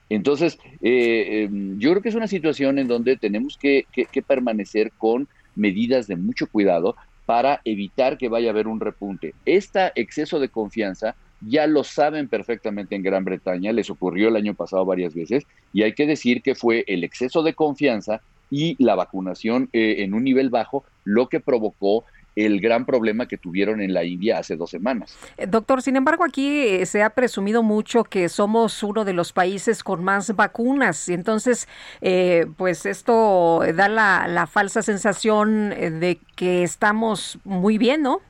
Entonces, 0.09 0.59
eh, 0.81 1.43
em, 1.45 1.79
yo 1.79 1.91
creo 1.91 2.01
que 2.01 2.09
es 2.09 2.15
una 2.15 2.27
situación 2.27 2.77
en 2.77 2.89
donde 2.89 3.15
tenemos 3.15 3.57
que 3.57 3.85
permanecer 4.27 4.91
con 4.97 5.29
medidas 5.55 6.07
de 6.07 6.15
mucho 6.15 6.47
cuidado 6.47 6.95
para 7.25 7.61
evitar 7.63 8.17
que 8.17 8.29
vaya 8.29 8.49
a 8.49 8.51
haber 8.51 8.67
un 8.67 8.79
repunte. 8.79 9.33
Este 9.45 9.91
exceso 9.95 10.39
de 10.39 10.49
confianza 10.49 11.15
ya 11.41 11.67
lo 11.67 11.83
saben 11.83 12.27
perfectamente 12.27 12.95
en 12.95 13.03
Gran 13.03 13.25
Bretaña, 13.25 13.71
les 13.71 13.89
ocurrió 13.89 14.29
el 14.29 14.35
año 14.35 14.53
pasado 14.53 14.85
varias 14.85 15.13
veces, 15.13 15.45
y 15.73 15.83
hay 15.83 15.93
que 15.93 16.07
decir 16.07 16.41
que 16.41 16.55
fue 16.55 16.83
el 16.87 17.03
exceso 17.03 17.43
de 17.43 17.53
confianza 17.53 18.21
y 18.49 18.81
la 18.83 18.95
vacunación 18.95 19.69
eh, 19.73 19.95
en 19.99 20.13
un 20.13 20.23
nivel 20.23 20.49
bajo 20.49 20.83
lo 21.03 21.27
que 21.27 21.39
provocó 21.39 22.05
el 22.35 22.59
gran 22.61 22.85
problema 22.85 23.27
que 23.27 23.37
tuvieron 23.37 23.81
en 23.81 23.93
la 23.93 24.03
India 24.03 24.39
hace 24.39 24.55
dos 24.55 24.69
semanas. 24.69 25.15
Eh, 25.37 25.47
doctor, 25.47 25.81
sin 25.81 25.95
embargo, 25.95 26.23
aquí 26.23 26.61
eh, 26.67 26.85
se 26.85 27.03
ha 27.03 27.11
presumido 27.11 27.63
mucho 27.63 28.03
que 28.03 28.29
somos 28.29 28.81
uno 28.83 29.05
de 29.05 29.13
los 29.13 29.33
países 29.33 29.83
con 29.83 30.03
más 30.03 30.35
vacunas 30.35 31.09
y 31.09 31.13
entonces, 31.13 31.67
eh, 32.01 32.45
pues 32.57 32.85
esto 32.85 33.61
da 33.75 33.89
la, 33.89 34.27
la 34.27 34.47
falsa 34.47 34.81
sensación 34.81 35.69
de 35.69 36.19
que 36.35 36.63
estamos 36.63 37.39
muy 37.43 37.77
bien, 37.77 38.01
¿no? 38.01 38.21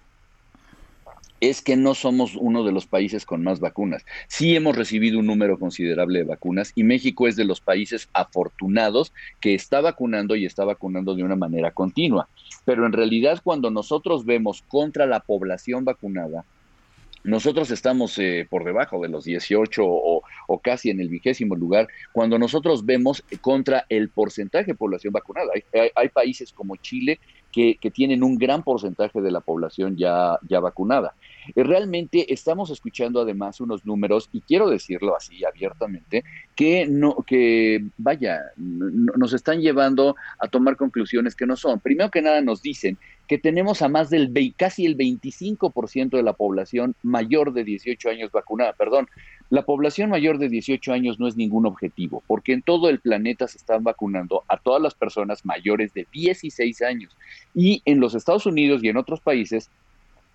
Es 1.50 1.62
que 1.62 1.76
no 1.76 1.94
somos 1.94 2.36
uno 2.36 2.64
de 2.64 2.72
los 2.72 2.86
países 2.86 3.26
con 3.26 3.44
más 3.44 3.60
vacunas. 3.60 4.06
Sí 4.28 4.56
hemos 4.56 4.78
recibido 4.78 5.20
un 5.20 5.28
número 5.28 5.60
considerable 5.60 6.20
de 6.20 6.26
vacunas 6.26 6.72
y 6.76 6.84
México 6.84 7.28
es 7.28 7.36
de 7.36 7.44
los 7.44 7.60
países 7.60 8.10
afortunados 8.14 9.12
que 9.42 9.54
está 9.54 9.82
vacunando 9.82 10.36
y 10.36 10.46
está 10.46 10.64
vacunando 10.64 11.16
de 11.16 11.24
una 11.24 11.36
manera 11.36 11.72
continua. 11.72 12.30
Pero 12.66 12.86
en 12.86 12.94
realidad 12.94 13.42
cuando 13.44 13.72
nosotros 13.72 14.26
vemos 14.26 14.64
contra 14.68 15.06
la 15.06 15.20
población 15.20 15.84
vacunada, 15.84 16.46
nosotros 17.24 17.72
estamos 17.72 18.18
eh, 18.20 18.46
por 18.50 18.64
debajo 18.64 19.02
de 19.02 19.10
los 19.10 19.24
18 19.26 19.82
o, 19.86 20.24
casi 20.62 20.90
en 20.90 21.00
el 21.00 21.10
vigésimo 21.10 21.56
lugar 21.56 21.88
cuando 22.12 22.38
nosotros 22.38 22.86
vemos 22.86 23.24
contra 23.42 23.86
el 23.90 24.10
porcentaje 24.10 24.68
de 24.68 24.76
población 24.76 25.12
vacunada. 25.12 25.50
Hay, 25.96 26.10
países 26.10 26.54
como 26.54 26.76
Chile 26.78 27.20
que, 27.52 27.76
que, 27.82 27.92
tienen 27.92 28.24
un 28.24 28.38
gran 28.38 28.64
porcentaje 28.64 29.22
de 29.22 29.32
la 29.32 29.42
población 29.42 29.98
ya, 29.98 30.38
ya 30.48 30.60
vacunada. 30.60 31.16
Realmente 31.56 32.34
estamos 32.34 32.70
escuchando 32.70 33.22
además 33.22 33.62
unos 33.62 33.86
números, 33.86 34.30
y 34.32 34.42
quiero 34.42 34.70
decirlo 34.70 35.16
así 35.16 35.44
abiertamente, 35.46 36.24
que 36.56 36.86
no, 36.86 37.18
que 37.28 37.84
vaya, 37.98 38.42
nos 38.58 39.34
están 39.34 39.62
llevando 39.62 40.16
a 40.40 40.48
tomar 40.48 40.78
conclusiones 40.78 41.36
que 41.36 41.46
no 41.46 41.56
son. 41.56 41.80
Primero 41.80 42.12
que 42.12 42.22
nada 42.22 42.42
nos 42.42 42.62
dicen 42.62 42.98
que 43.28 43.38
tenemos 43.38 43.82
a 43.82 43.90
más 43.90 44.10
del 44.10 44.32
casi 44.58 44.86
el 44.86 44.98
25% 44.98 46.10
de 46.10 46.24
la 46.24 46.34
población 46.34 46.96
mayor 47.04 47.54
de 47.54 47.64
18 47.64 48.10
años 48.10 48.32
vacunada. 48.32 48.74
Perdón, 48.74 49.08
la 49.50 49.64
población 49.64 50.10
mayor 50.10 50.40
de 50.40 50.50
18 50.50 50.92
años 50.94 51.20
no 51.20 51.28
es 51.28 51.38
ningún 51.38 51.66
objetivo, 51.66 52.24
porque 52.28 52.54
en 52.54 52.62
todo 52.62 52.90
el 52.90 53.00
planeta 53.00 53.48
se 53.48 53.58
están 53.58 53.84
vacunando 53.84 54.44
a 54.48 54.58
todas 54.58 54.82
las 54.82 54.94
personas 54.94 55.46
mayores 55.46 55.94
de 55.94 56.08
16 56.12 56.82
años. 56.82 57.16
Y 57.54 57.82
en 57.86 58.00
los 58.00 58.16
Estados 58.16 58.46
Unidos 58.46 58.84
y 58.84 58.90
en 58.90 58.98
otros 58.98 59.22
países 59.22 59.70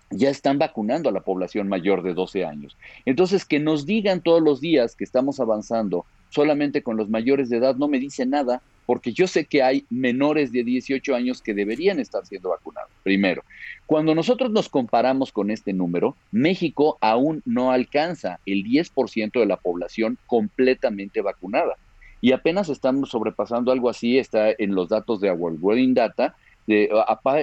ya 0.09 0.29
están 0.29 0.57
vacunando 0.57 1.09
a 1.09 1.11
la 1.11 1.21
población 1.21 1.67
mayor 1.67 2.03
de 2.03 2.13
12 2.13 2.45
años. 2.45 2.77
Entonces, 3.05 3.45
que 3.45 3.59
nos 3.59 3.85
digan 3.85 4.21
todos 4.21 4.41
los 4.41 4.59
días 4.61 4.95
que 4.95 5.03
estamos 5.03 5.39
avanzando 5.39 6.05
solamente 6.29 6.83
con 6.83 6.97
los 6.97 7.09
mayores 7.09 7.49
de 7.49 7.57
edad 7.57 7.75
no 7.75 7.87
me 7.87 7.99
dice 7.99 8.25
nada, 8.25 8.61
porque 8.85 9.13
yo 9.13 9.27
sé 9.27 9.45
que 9.45 9.61
hay 9.61 9.85
menores 9.89 10.51
de 10.51 10.63
18 10.63 11.13
años 11.13 11.41
que 11.41 11.53
deberían 11.53 11.99
estar 11.99 12.25
siendo 12.25 12.49
vacunados. 12.49 12.89
Primero, 13.03 13.43
cuando 13.85 14.15
nosotros 14.15 14.51
nos 14.51 14.67
comparamos 14.67 15.31
con 15.31 15.51
este 15.51 15.73
número, 15.73 16.15
México 16.31 16.97
aún 17.01 17.43
no 17.45 17.71
alcanza 17.71 18.39
el 18.47 18.63
10% 18.63 19.39
de 19.39 19.45
la 19.45 19.57
población 19.57 20.17
completamente 20.25 21.21
vacunada. 21.21 21.75
Y 22.21 22.31
apenas 22.31 22.67
estamos 22.69 23.09
sobrepasando 23.11 23.71
algo 23.71 23.89
así, 23.89 24.17
está 24.17 24.49
en 24.57 24.75
los 24.75 24.89
datos 24.89 25.21
de 25.21 25.31
World 25.31 25.59
Wedding 25.61 25.93
Data, 25.93 26.35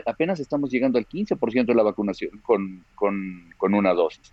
apenas 0.04 0.40
estamos 0.40 0.70
llegando 0.70 0.98
al 0.98 1.06
15% 1.06 1.66
de 1.66 1.74
la 1.74 1.82
vacunación 1.82 2.38
con, 2.42 2.84
con, 2.94 3.74
una 3.74 3.92
dosis. 3.92 4.32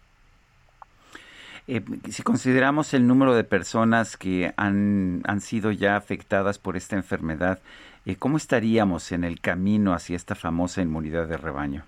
Eh, 1.68 1.82
si 2.10 2.24
consideramos 2.24 2.94
el 2.94 3.08
número 3.08 3.36
de 3.36 3.44
personas 3.44 4.18
que 4.18 4.54
han, 4.58 5.22
han 5.26 5.42
sido 5.42 5.72
ya 5.72 5.96
afectadas 5.96 6.60
por 6.60 6.76
esta 6.76 6.96
enfermedad, 6.96 7.60
eh, 8.06 8.16
¿cómo 8.18 8.38
estaríamos 8.38 9.12
en 9.12 9.24
el 9.24 9.40
camino 9.40 9.94
hacia 9.94 10.16
esta 10.16 10.36
famosa 10.36 10.82
inmunidad 10.82 11.28
de 11.28 11.38
rebaño? 11.38 11.86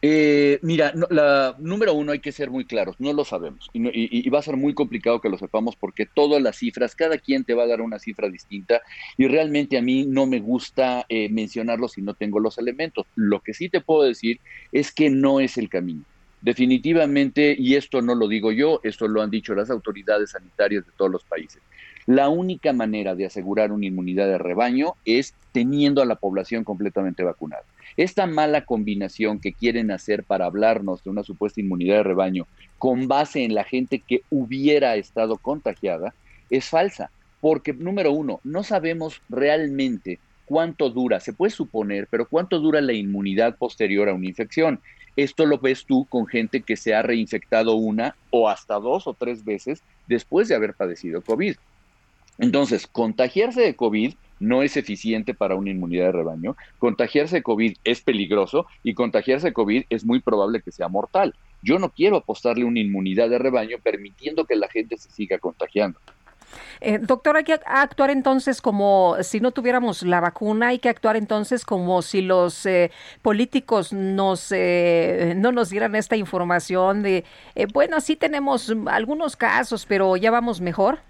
Eh, 0.00 0.58
mira, 0.62 0.92
la 1.10 1.56
número 1.58 1.92
uno 1.94 2.12
hay 2.12 2.20
que 2.20 2.32
ser 2.32 2.50
muy 2.50 2.64
claros, 2.64 2.96
no 2.98 3.12
lo 3.12 3.24
sabemos 3.24 3.68
y, 3.72 4.28
va 4.30 4.38
a 4.38 4.42
ser 4.42 4.56
muy 4.56 4.74
complicado 4.74 5.20
que 5.20 5.28
lo 5.28 5.38
sepamos 5.38 5.76
porque 5.76 6.06
todas 6.06 6.40
las 6.40 6.56
cifras, 6.56 6.94
cada 6.94 7.18
quien 7.18 7.44
te 7.44 7.54
va 7.54 7.64
a 7.64 7.66
dar 7.66 7.80
una 7.80 7.98
cifra 7.98 8.28
distinta 8.28 8.80
y 9.16 9.26
realmente 9.26 9.76
a 9.76 9.82
mí 9.82 10.06
no 10.06 10.26
me 10.26 10.40
gusta 10.40 11.04
eh, 11.08 11.28
mencionarlo 11.28 11.88
si 11.88 12.02
no 12.02 12.14
tengo 12.14 12.40
los 12.40 12.58
elementos. 12.58 13.06
Lo 13.14 13.40
que 13.40 13.54
sí 13.54 13.68
te 13.68 13.80
puedo 13.80 14.02
decir 14.02 14.40
es 14.72 14.92
que 14.92 15.10
no 15.10 15.40
es 15.40 15.58
el 15.58 15.68
camino. 15.68 16.04
Definitivamente, 16.40 17.56
y 17.58 17.74
esto 17.74 18.00
no 18.00 18.14
lo 18.14 18.28
digo 18.28 18.52
yo, 18.52 18.80
esto 18.84 19.08
lo 19.08 19.22
han 19.22 19.30
dicho 19.30 19.54
las 19.54 19.70
autoridades 19.70 20.30
sanitarias 20.30 20.86
de 20.86 20.92
todos 20.96 21.10
los 21.10 21.24
países. 21.24 21.60
La 22.08 22.30
única 22.30 22.72
manera 22.72 23.14
de 23.14 23.26
asegurar 23.26 23.70
una 23.70 23.84
inmunidad 23.84 24.28
de 24.28 24.38
rebaño 24.38 24.94
es 25.04 25.34
teniendo 25.52 26.00
a 26.00 26.06
la 26.06 26.14
población 26.14 26.64
completamente 26.64 27.22
vacunada. 27.22 27.64
Esta 27.98 28.26
mala 28.26 28.64
combinación 28.64 29.40
que 29.40 29.52
quieren 29.52 29.90
hacer 29.90 30.24
para 30.24 30.46
hablarnos 30.46 31.04
de 31.04 31.10
una 31.10 31.22
supuesta 31.22 31.60
inmunidad 31.60 31.96
de 31.96 32.02
rebaño 32.04 32.46
con 32.78 33.08
base 33.08 33.44
en 33.44 33.54
la 33.54 33.62
gente 33.62 33.98
que 33.98 34.22
hubiera 34.30 34.96
estado 34.96 35.36
contagiada 35.36 36.14
es 36.48 36.70
falsa, 36.70 37.10
porque 37.42 37.74
número 37.74 38.10
uno, 38.10 38.40
no 38.42 38.62
sabemos 38.62 39.20
realmente 39.28 40.18
cuánto 40.46 40.88
dura, 40.88 41.20
se 41.20 41.34
puede 41.34 41.50
suponer, 41.50 42.08
pero 42.10 42.26
cuánto 42.26 42.58
dura 42.58 42.80
la 42.80 42.94
inmunidad 42.94 43.56
posterior 43.56 44.08
a 44.08 44.14
una 44.14 44.28
infección. 44.28 44.80
Esto 45.14 45.44
lo 45.44 45.58
ves 45.58 45.84
tú 45.84 46.06
con 46.08 46.26
gente 46.26 46.62
que 46.62 46.78
se 46.78 46.94
ha 46.94 47.02
reinfectado 47.02 47.74
una 47.74 48.16
o 48.30 48.48
hasta 48.48 48.76
dos 48.76 49.06
o 49.06 49.12
tres 49.12 49.44
veces 49.44 49.82
después 50.06 50.48
de 50.48 50.54
haber 50.54 50.72
padecido 50.72 51.20
COVID. 51.20 51.56
Entonces, 52.38 52.86
contagiarse 52.86 53.60
de 53.60 53.74
COVID 53.74 54.14
no 54.40 54.62
es 54.62 54.76
eficiente 54.76 55.34
para 55.34 55.56
una 55.56 55.70
inmunidad 55.70 56.06
de 56.06 56.12
rebaño. 56.12 56.56
Contagiarse 56.78 57.36
de 57.36 57.42
COVID 57.42 57.76
es 57.84 58.00
peligroso 58.00 58.66
y 58.82 58.94
contagiarse 58.94 59.48
de 59.48 59.52
COVID 59.52 59.84
es 59.90 60.04
muy 60.04 60.20
probable 60.20 60.62
que 60.62 60.70
sea 60.70 60.88
mortal. 60.88 61.34
Yo 61.62 61.78
no 61.78 61.90
quiero 61.90 62.16
apostarle 62.16 62.64
una 62.64 62.80
inmunidad 62.80 63.28
de 63.28 63.38
rebaño 63.38 63.78
permitiendo 63.82 64.44
que 64.44 64.56
la 64.56 64.68
gente 64.68 64.96
se 64.96 65.10
siga 65.10 65.38
contagiando. 65.38 65.98
Eh, 66.80 66.98
doctor, 66.98 67.36
hay 67.36 67.44
que 67.44 67.60
actuar 67.66 68.10
entonces 68.10 68.62
como 68.62 69.16
si 69.22 69.40
no 69.40 69.50
tuviéramos 69.50 70.02
la 70.02 70.20
vacuna, 70.20 70.68
hay 70.68 70.78
que 70.78 70.88
actuar 70.88 71.16
entonces 71.16 71.64
como 71.64 72.00
si 72.02 72.22
los 72.22 72.64
eh, 72.66 72.90
políticos 73.20 73.92
nos, 73.92 74.50
eh, 74.52 75.34
no 75.36 75.52
nos 75.52 75.70
dieran 75.70 75.94
esta 75.94 76.16
información 76.16 77.02
de, 77.02 77.24
eh, 77.54 77.66
bueno, 77.72 78.00
sí 78.00 78.16
tenemos 78.16 78.72
algunos 78.86 79.36
casos, 79.36 79.86
pero 79.86 80.16
ya 80.16 80.30
vamos 80.30 80.60
mejor. 80.60 81.00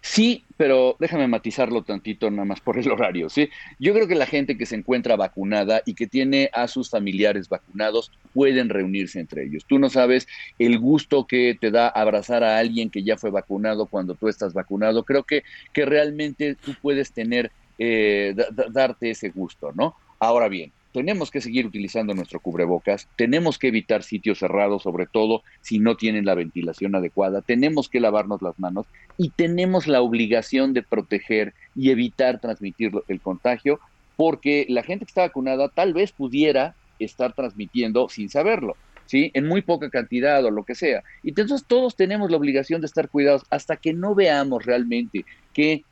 Sí, 0.00 0.46
pero 0.56 0.96
déjame 1.00 1.26
matizarlo 1.28 1.84
tantito 1.84 2.30
nada 2.30 2.44
más 2.44 2.60
por 2.60 2.78
el 2.78 2.90
horario, 2.90 3.28
¿sí? 3.28 3.50
Yo 3.78 3.92
creo 3.92 4.06
que 4.08 4.14
la 4.14 4.26
gente 4.26 4.56
que 4.56 4.64
se 4.64 4.76
encuentra 4.76 5.16
vacunada 5.16 5.82
y 5.84 5.94
que 5.94 6.06
tiene 6.06 6.50
a 6.54 6.68
sus 6.68 6.88
familiares 6.88 7.48
vacunados 7.48 8.12
pueden 8.32 8.68
reunirse 8.68 9.20
entre 9.20 9.44
ellos. 9.44 9.66
Tú 9.66 9.78
no 9.78 9.90
sabes 9.90 10.26
el 10.56 10.78
gusto 10.78 11.26
que 11.26 11.56
te 11.60 11.70
da 11.70 11.88
abrazar 11.88 12.44
a 12.44 12.58
alguien 12.58 12.90
que 12.90 13.04
ya 13.04 13.18
fue 13.18 13.30
vacunado 13.30 13.88
cuando 13.88 14.14
tú 14.16 14.28
estás 14.28 14.54
vacunado. 14.54 15.04
Creo 15.04 15.24
que, 15.24 15.42
que 15.72 15.84
realmente 15.84 16.56
tú 16.56 16.76
puedes 16.80 17.12
tener, 17.12 17.52
eh, 17.76 18.34
darte 18.72 19.10
ese 19.10 19.30
gusto, 19.30 19.72
¿no? 19.74 19.96
Ahora 20.20 20.48
bien, 20.48 20.72
tenemos 20.98 21.30
que 21.30 21.40
seguir 21.40 21.64
utilizando 21.64 22.12
nuestro 22.12 22.40
cubrebocas, 22.40 23.06
tenemos 23.14 23.56
que 23.56 23.68
evitar 23.68 24.02
sitios 24.02 24.40
cerrados, 24.40 24.82
sobre 24.82 25.06
todo 25.06 25.44
si 25.60 25.78
no 25.78 25.96
tienen 25.96 26.24
la 26.24 26.34
ventilación 26.34 26.96
adecuada, 26.96 27.40
tenemos 27.40 27.88
que 27.88 28.00
lavarnos 28.00 28.42
las 28.42 28.58
manos 28.58 28.86
y 29.16 29.30
tenemos 29.30 29.86
la 29.86 30.02
obligación 30.02 30.72
de 30.72 30.82
proteger 30.82 31.54
y 31.76 31.90
evitar 31.90 32.40
transmitir 32.40 32.90
el 33.06 33.20
contagio, 33.20 33.78
porque 34.16 34.66
la 34.68 34.82
gente 34.82 35.04
que 35.04 35.10
está 35.10 35.20
vacunada 35.20 35.68
tal 35.68 35.94
vez 35.94 36.10
pudiera 36.10 36.74
estar 36.98 37.32
transmitiendo 37.32 38.08
sin 38.08 38.28
saberlo. 38.28 38.76
¿Sí? 39.06 39.30
En 39.34 39.46
muy 39.46 39.62
poca 39.62 39.88
cantidad 39.88 40.44
o 40.44 40.50
lo 40.50 40.64
que 40.64 40.74
sea. 40.74 41.02
Y 41.22 41.30
entonces 41.30 41.64
todos 41.66 41.96
tenemos 41.96 42.30
la 42.30 42.36
obligación 42.36 42.82
de 42.82 42.88
estar 42.88 43.08
cuidados 43.08 43.44
hasta 43.48 43.76
que 43.76 43.94
no 43.94 44.14
veamos 44.14 44.66
realmente 44.66 45.24
que 45.54 45.84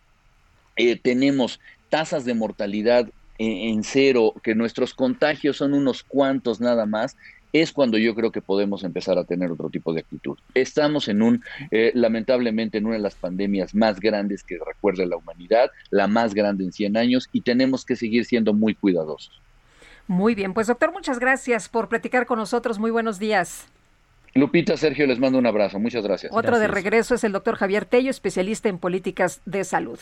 eh, 0.76 0.96
tenemos 0.96 1.60
tasas 1.88 2.26
de 2.26 2.34
mortalidad 2.34 3.08
en, 3.38 3.82
cero, 3.84 4.34
que 4.42 4.54
nuestros 4.54 4.94
contagios 4.94 5.56
son 5.58 5.74
unos 5.74 6.02
cuantos 6.02 6.60
nada 6.60 6.86
más, 6.86 7.16
es 7.52 7.72
cuando 7.72 7.96
yo 7.96 8.14
creo 8.14 8.32
que 8.32 8.42
podemos 8.42 8.84
empezar 8.84 9.18
a 9.18 9.24
tener 9.24 9.50
otro 9.50 9.70
tipo 9.70 9.92
de 9.92 10.00
actitud. 10.00 10.36
Estamos 10.54 11.08
en 11.08 11.22
un, 11.22 11.44
eh, 11.70 11.90
lamentablemente, 11.94 12.78
en 12.78 12.86
una 12.86 12.96
de 12.96 13.02
las 13.02 13.14
pandemias 13.14 13.74
más 13.74 14.00
grandes 14.00 14.42
que 14.42 14.58
recuerde 14.58 15.06
la 15.06 15.16
humanidad, 15.16 15.70
la 15.90 16.06
más 16.06 16.34
grande 16.34 16.64
en 16.64 16.72
100 16.72 16.96
años, 16.96 17.28
y 17.32 17.40
tenemos 17.42 17.84
que 17.84 17.96
seguir 17.96 18.24
siendo 18.24 18.52
muy 18.52 18.74
cuidadosos. 18.74 19.40
Muy 20.06 20.34
bien, 20.34 20.54
pues 20.54 20.68
doctor, 20.68 20.92
muchas 20.92 21.18
gracias 21.18 21.68
por 21.68 21.88
platicar 21.88 22.26
con 22.26 22.38
nosotros. 22.38 22.78
Muy 22.78 22.90
buenos 22.90 23.18
días. 23.18 23.66
Lupita, 24.36 24.76
Sergio, 24.76 25.06
les 25.06 25.18
mando 25.18 25.38
un 25.38 25.46
abrazo. 25.46 25.78
Muchas 25.78 26.04
gracias. 26.04 26.30
Otro 26.32 26.58
de 26.58 26.68
regreso 26.68 27.14
es 27.14 27.24
el 27.24 27.32
doctor 27.32 27.56
Javier 27.56 27.86
Tello, 27.86 28.10
especialista 28.10 28.68
en 28.68 28.78
políticas 28.78 29.40
de 29.46 29.64
salud. 29.64 29.98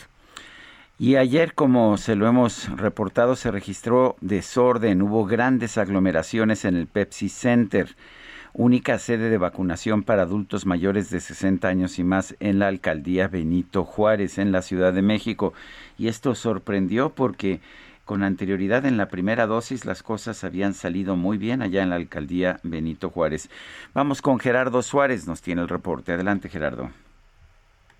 Y 0.97 1.17
ayer, 1.17 1.53
como 1.55 1.97
se 1.97 2.15
lo 2.15 2.25
hemos 2.25 2.69
reportado, 2.77 3.35
se 3.35 3.51
registró 3.51 4.15
desorden, 4.21 5.01
hubo 5.01 5.25
grandes 5.25 5.77
aglomeraciones 5.77 6.63
en 6.63 6.77
el 6.77 6.87
Pepsi 6.87 7.27
Center, 7.27 7.97
única 8.53 8.97
sede 8.97 9.29
de 9.29 9.37
vacunación 9.37 10.03
para 10.03 10.21
adultos 10.21 10.65
mayores 10.65 11.09
de 11.09 11.19
60 11.19 11.67
años 11.67 11.99
y 11.99 12.05
más 12.05 12.37
en 12.39 12.59
la 12.59 12.67
alcaldía 12.67 13.27
Benito 13.27 13.83
Juárez, 13.83 14.37
en 14.37 14.53
la 14.53 14.61
Ciudad 14.61 14.93
de 14.93 15.01
México. 15.01 15.53
Y 15.97 16.07
esto 16.07 16.33
sorprendió 16.33 17.09
porque 17.09 17.59
con 18.05 18.23
anterioridad 18.23 18.85
en 18.85 18.95
la 18.95 19.09
primera 19.09 19.47
dosis 19.47 19.83
las 19.83 20.01
cosas 20.01 20.45
habían 20.45 20.73
salido 20.73 21.17
muy 21.17 21.37
bien 21.37 21.61
allá 21.61 21.83
en 21.83 21.89
la 21.89 21.97
alcaldía 21.97 22.61
Benito 22.63 23.09
Juárez. 23.09 23.49
Vamos 23.93 24.21
con 24.21 24.39
Gerardo 24.39 24.81
Suárez, 24.81 25.27
nos 25.27 25.41
tiene 25.41 25.61
el 25.61 25.67
reporte. 25.67 26.13
Adelante, 26.13 26.47
Gerardo. 26.47 26.89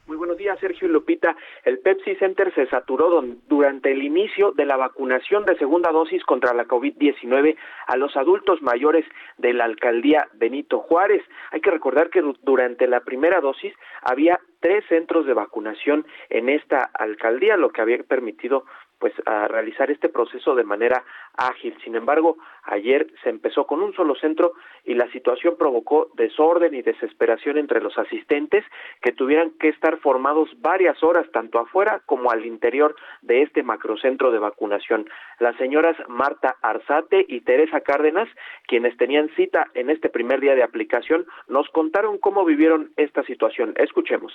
Muy 0.08 0.18
buenos 0.18 0.38
días, 0.38 0.60
Sergio 0.60 0.88
y 0.88 0.92
Lupita. 0.92 1.36
El 1.64 1.80
Pepsi 1.80 2.14
Center 2.18 2.54
se 2.54 2.68
saturó 2.68 3.24
durante 3.48 3.92
el 3.92 4.04
inicio 4.04 4.52
de 4.52 4.66
la 4.66 4.78
vacunación 4.78 5.46
de 5.46 5.58
segunda 5.58 5.92
dosis 5.92 6.24
contra 6.26 6.54
la 6.54 6.66
COVID-19 6.66 7.58
a 7.88 7.98
los 7.98 8.16
adultos 8.16 8.62
mayores 8.62 9.04
de 9.40 9.54
la 9.54 9.66
alcaldía 9.66 10.28
Benito 10.34 10.82
Juárez. 10.82 11.24
Hay 11.50 11.62
que 11.62 11.72
recordar 11.72 12.12
que 12.12 12.22
durante 12.44 12.88
la 12.88 13.00
primera 13.00 13.42
dosis 13.42 13.74
había 14.04 14.40
tres 14.60 14.86
centros 14.90 15.26
de 15.26 15.34
vacunación 15.34 16.06
en 16.30 16.50
esta 16.50 16.84
alcaldía, 16.94 17.58
lo 17.58 17.70
que 17.70 17.82
había 17.82 18.04
permitido 18.04 18.66
pues 19.00 19.14
a 19.26 19.48
realizar 19.48 19.92
este 19.92 20.10
proceso 20.10 20.56
de 20.56 20.64
manera 20.64 21.04
ágil. 21.36 21.76
Sin 21.84 21.96
embargo, 21.96 22.38
ayer 22.64 23.08
se 23.24 23.30
empezó 23.30 23.66
con 23.66 23.82
un 23.82 23.94
solo 23.94 24.16
centro 24.16 24.54
y 24.84 24.94
la 24.94 25.10
situación 25.12 25.56
provocó 25.58 26.10
desorden 26.16 26.74
y 26.74 26.82
desesperación 26.82 27.58
entre 27.58 27.82
los 27.82 27.98
asistentes 27.98 28.64
que 29.02 29.12
tuvieran 29.12 29.52
que 29.60 29.70
estar 29.70 29.98
formados 29.98 30.50
varias 30.60 31.02
horas 31.04 31.26
tanto 31.32 31.60
afuera 31.60 32.02
como 32.06 32.32
al 32.32 32.46
interior 32.46 32.96
de 33.22 33.42
este 33.42 33.64
macrocentro 33.64 34.32
de 34.32 34.40
vacunación. 34.40 35.10
Las 35.40 35.56
señoras 35.58 35.96
Marta 36.08 36.56
Arzate 36.62 37.26
y 37.28 37.42
Teresa 37.42 37.82
Cárdenas, 37.82 38.28
quienes 38.68 38.96
tenían 38.98 39.30
cita 39.36 39.68
en 39.74 39.90
este 39.90 40.10
primer 40.10 40.40
día 40.40 40.56
de 40.56 40.64
aplicación, 40.64 41.26
nos 41.48 41.68
contaron 41.70 42.18
cómo 42.18 42.46
vivieron 42.46 42.92
esta 42.98 43.24
situación. 43.24 43.74
Escuchemos. 43.78 44.34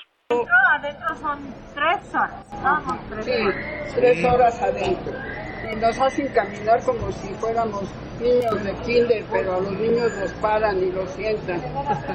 Adentro, 0.72 1.14
son 1.16 1.38
tres 1.74 2.14
horas. 2.14 3.24
sí, 3.24 3.94
tres 3.96 4.24
horas 4.24 4.49
adentro. 4.62 5.12
Y 5.72 5.76
nos 5.76 5.98
hacen 5.98 6.28
caminar 6.28 6.82
como 6.84 7.12
si 7.12 7.28
fuéramos 7.34 7.84
niños 8.20 8.64
de 8.64 8.72
kinder, 8.84 9.24
pero 9.30 9.54
a 9.54 9.60
los 9.60 9.72
niños 9.72 10.12
los 10.20 10.32
paran 10.34 10.82
y 10.82 10.90
los 10.90 11.10
sientan. 11.10 11.60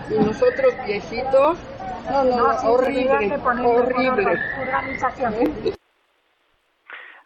Y 0.10 0.16
nosotros 0.16 0.74
viejitos, 0.86 1.58
no, 2.10 2.24
no, 2.24 2.46
horrible, 2.70 3.38
horrible. 3.64 4.40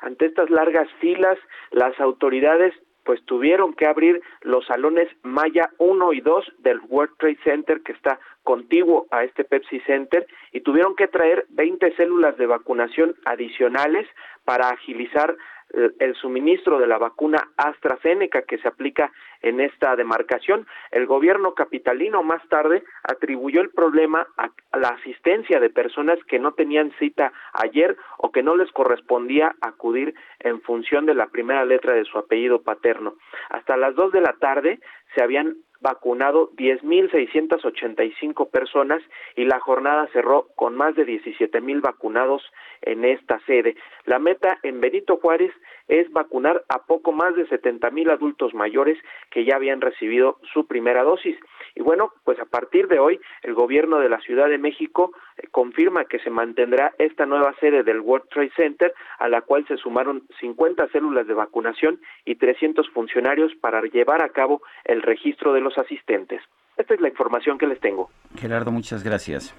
Ante 0.01 0.25
estas 0.25 0.49
largas 0.49 0.87
filas, 1.01 1.37
las 1.71 1.99
autoridades 1.99 2.73
pues 3.03 3.23
tuvieron 3.25 3.73
que 3.73 3.85
abrir 3.85 4.21
los 4.41 4.65
salones 4.65 5.07
Maya 5.23 5.71
1 5.77 6.13
y 6.13 6.21
2 6.21 6.53
del 6.59 6.79
World 6.87 7.15
Trade 7.17 7.39
Center 7.43 7.81
que 7.81 7.93
está 7.93 8.19
contiguo 8.43 9.07
a 9.11 9.23
este 9.23 9.43
Pepsi 9.43 9.79
Center 9.81 10.27
y 10.51 10.61
tuvieron 10.61 10.95
que 10.95 11.07
traer 11.07 11.45
20 11.49 11.95
células 11.95 12.37
de 12.37 12.45
vacunación 12.45 13.15
adicionales 13.25 14.07
para 14.45 14.69
agilizar 14.69 15.35
el 15.99 16.15
suministro 16.15 16.79
de 16.79 16.87
la 16.87 16.97
vacuna 16.97 17.49
AstraZeneca 17.57 18.41
que 18.43 18.57
se 18.57 18.67
aplica 18.67 19.11
en 19.41 19.59
esta 19.59 19.95
demarcación. 19.95 20.67
El 20.91 21.05
gobierno 21.05 21.53
capitalino 21.53 22.23
más 22.23 22.47
tarde 22.49 22.83
atribuyó 23.03 23.61
el 23.61 23.69
problema 23.69 24.27
a 24.37 24.49
la 24.77 24.89
asistencia 24.89 25.59
de 25.59 25.69
personas 25.69 26.19
que 26.27 26.39
no 26.39 26.53
tenían 26.53 26.91
cita 26.99 27.31
ayer 27.53 27.95
o 28.17 28.31
que 28.31 28.43
no 28.43 28.55
les 28.55 28.71
correspondía 28.71 29.55
acudir 29.61 30.15
en 30.39 30.61
función 30.61 31.05
de 31.05 31.15
la 31.15 31.27
primera 31.27 31.65
letra 31.65 31.93
de 31.93 32.05
su 32.05 32.17
apellido 32.17 32.61
paterno. 32.61 33.15
Hasta 33.49 33.77
las 33.77 33.95
dos 33.95 34.11
de 34.11 34.21
la 34.21 34.33
tarde 34.33 34.79
se 35.15 35.23
habían 35.23 35.55
vacunado 35.81 36.51
10.685 36.51 38.49
personas 38.49 39.01
y 39.35 39.45
la 39.45 39.59
jornada 39.59 40.07
cerró 40.13 40.47
con 40.55 40.75
más 40.75 40.95
de 40.95 41.05
17.000 41.05 41.81
vacunados 41.81 42.43
en 42.81 43.05
esta 43.05 43.39
sede. 43.45 43.75
La 44.05 44.19
meta 44.19 44.59
en 44.63 44.81
Benito 44.81 45.17
Juárez 45.17 45.51
es 45.87 46.11
vacunar 46.11 46.63
a 46.69 46.85
poco 46.85 47.11
más 47.11 47.35
de 47.35 47.47
70.000 47.47 48.11
adultos 48.11 48.53
mayores 48.53 48.97
que 49.31 49.45
ya 49.45 49.55
habían 49.55 49.81
recibido 49.81 50.39
su 50.53 50.67
primera 50.67 51.03
dosis. 51.03 51.37
Y 51.75 51.81
bueno, 51.81 52.13
pues 52.23 52.39
a 52.39 52.45
partir 52.45 52.87
de 52.87 52.99
hoy 52.99 53.19
el 53.43 53.53
gobierno 53.53 53.99
de 53.99 54.09
la 54.09 54.19
Ciudad 54.19 54.49
de 54.49 54.57
México 54.57 55.11
eh, 55.37 55.47
confirma 55.51 56.05
que 56.05 56.19
se 56.19 56.29
mantendrá 56.29 56.93
esta 56.97 57.25
nueva 57.25 57.53
sede 57.59 57.83
del 57.83 57.99
World 57.99 58.27
Trade 58.29 58.51
Center 58.55 58.93
a 59.17 59.27
la 59.27 59.41
cual 59.41 59.65
se 59.67 59.77
sumaron 59.77 60.23
50 60.39 60.87
células 60.89 61.27
de 61.27 61.33
vacunación 61.33 61.99
y 62.25 62.35
300 62.35 62.89
funcionarios 62.89 63.53
para 63.61 63.81
llevar 63.81 64.23
a 64.23 64.29
cabo 64.29 64.61
el 64.85 65.01
registro 65.01 65.53
de 65.53 65.61
los 65.61 65.77
asistentes. 65.77 66.41
Esta 66.77 66.93
es 66.93 67.01
la 67.01 67.09
información 67.09 67.57
que 67.57 67.67
les 67.67 67.79
tengo. 67.79 68.09
Gerardo, 68.37 68.71
muchas 68.71 69.03
gracias. 69.03 69.53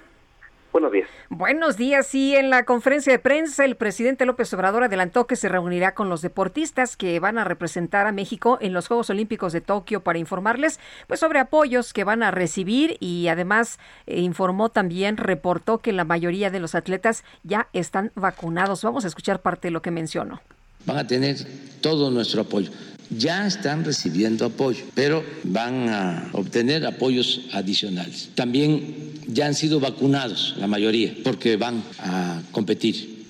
Buenos 0.73 0.93
días. 0.93 1.09
Buenos 1.29 1.77
días. 1.77 2.14
Y 2.14 2.37
en 2.37 2.49
la 2.49 2.64
conferencia 2.64 3.12
de 3.12 3.18
prensa, 3.18 3.64
el 3.64 3.77
presidente 3.77 4.25
López 4.25 4.53
Obrador 4.55 4.85
adelantó 4.85 5.27
que 5.27 5.35
se 5.35 5.49
reunirá 5.49 5.95
con 5.95 6.09
los 6.09 6.23
deportistas 6.23 6.97
que 6.97 7.18
van 7.18 7.39
a 7.39 7.45
representar 7.45 8.07
a 8.07 8.12
México 8.12 8.59
en 8.61 8.73
los 8.73 8.87
Juegos 8.87 9.11
Olímpicos 9.11 9.53
de 9.53 9.61
Tokio 9.61 10.01
para 10.01 10.18
informarles 10.18 10.79
pues 11.09 11.21
sobre 11.21 11.41
apoyos 11.41 11.93
que 11.93 12.05
van 12.05 12.23
a 12.23 12.31
recibir 12.31 12.97
y 13.01 13.29
además 13.29 13.79
eh, 14.07 14.21
informó 14.21 14.68
también, 14.68 15.16
reportó 15.16 15.79
que 15.79 15.93
la 15.93 16.05
mayoría 16.05 16.51
de 16.51 16.61
los 16.61 16.75
atletas 16.75 17.25
ya 17.43 17.68
están 17.73 18.12
vacunados. 18.14 18.85
Vamos 18.85 19.05
a 19.05 19.09
escuchar 19.09 19.41
parte 19.41 19.68
de 19.68 19.73
lo 19.73 19.83
que 19.83 19.91
mencionó. 19.91 20.41
Van 20.87 20.99
a 20.99 21.07
tener 21.07 21.37
todo 21.81 22.11
nuestro 22.11 22.43
apoyo 22.43 22.71
ya 23.11 23.47
están 23.47 23.85
recibiendo 23.85 24.47
apoyo, 24.47 24.85
pero 24.95 25.25
van 25.45 25.89
a 25.89 26.31
obtener 26.33 26.87
apoyos 26.87 27.49
adicionales. 27.53 28.31
También 28.35 29.15
ya 29.27 29.47
han 29.47 29.55
sido 29.55 29.81
vacunados 29.81 30.55
la 30.59 30.67
mayoría 30.67 31.15
porque 31.25 31.57
van 31.57 31.83
a 31.99 32.43
competir 32.53 33.27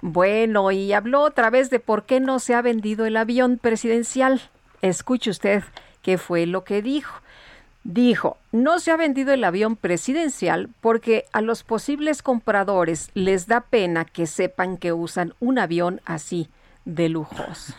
Bueno, 0.00 0.70
y 0.72 0.92
habló 0.92 1.22
otra 1.22 1.50
vez 1.50 1.70
de 1.70 1.80
por 1.80 2.04
qué 2.04 2.20
no 2.20 2.38
se 2.38 2.54
ha 2.54 2.62
vendido 2.62 3.06
el 3.06 3.16
avión 3.16 3.58
presidencial. 3.58 4.40
Escuche 4.82 5.30
usted 5.30 5.62
qué 6.02 6.18
fue 6.18 6.46
lo 6.46 6.64
que 6.64 6.82
dijo. 6.82 7.20
Dijo, 7.82 8.36
no 8.50 8.80
se 8.80 8.90
ha 8.90 8.96
vendido 8.96 9.32
el 9.32 9.44
avión 9.44 9.76
presidencial 9.76 10.68
porque 10.80 11.24
a 11.32 11.40
los 11.40 11.62
posibles 11.62 12.20
compradores 12.20 13.10
les 13.14 13.46
da 13.46 13.60
pena 13.60 14.04
que 14.04 14.26
sepan 14.26 14.76
que 14.76 14.92
usan 14.92 15.34
un 15.38 15.58
avión 15.60 16.00
así 16.04 16.48
de 16.86 17.10
lujos. 17.10 17.74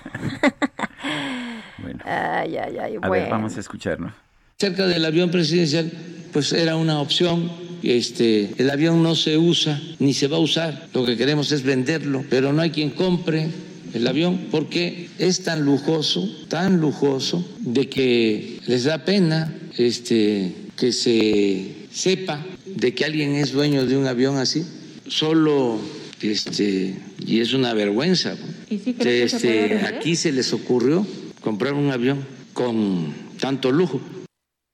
bueno. 1.80 2.00
Ay, 2.06 2.58
ay, 2.58 2.78
ay. 2.78 2.98
A 3.02 3.10
ver, 3.10 3.30
vamos 3.30 3.58
a 3.58 3.60
escucharlo. 3.60 4.14
Cerca 4.58 4.86
del 4.86 5.04
avión 5.04 5.32
presidencial, 5.32 5.92
pues 6.32 6.54
era 6.54 6.76
una 6.76 7.00
opción. 7.00 7.52
Este, 7.82 8.54
el 8.58 8.70
avión 8.70 9.02
no 9.02 9.16
se 9.16 9.38
usa 9.38 9.82
ni 9.98 10.14
se 10.14 10.28
va 10.28 10.38
a 10.38 10.42
usar. 10.42 10.88
Lo 10.94 11.06
que 11.06 11.18
queremos 11.18 11.52
es 11.52 11.64
venderlo, 11.64 12.24
pero 12.30 12.54
no 12.54 12.62
hay 12.62 12.70
quien 12.70 12.92
compre 12.92 13.50
el 13.94 14.06
avión 14.08 14.48
porque 14.52 15.10
es 15.18 15.44
tan 15.44 15.64
lujoso, 15.64 16.30
tan 16.50 16.80
lujoso, 16.80 17.48
de 17.60 17.90
que 17.90 18.60
les 18.68 18.84
da 18.84 19.06
pena 19.06 19.54
este, 19.78 20.54
que 20.76 20.92
se 20.92 21.88
sepa 21.92 22.44
de 22.66 22.94
que 22.94 23.06
alguien 23.06 23.36
es 23.36 23.52
dueño 23.52 23.86
de 23.86 23.98
un 23.98 24.08
avión 24.08 24.38
así. 24.38 24.66
Solo, 25.08 25.80
este, 26.22 26.98
y 27.20 27.42
es 27.42 27.54
una 27.54 27.74
vergüenza. 27.74 28.36
este, 28.70 29.82
aquí 29.86 30.16
se 30.16 30.32
les 30.32 30.54
ocurrió 30.54 31.06
comprar 31.42 31.74
un 31.74 31.92
avión 31.92 32.26
con 32.54 33.14
tanto 33.40 33.72
lujo. 33.72 34.02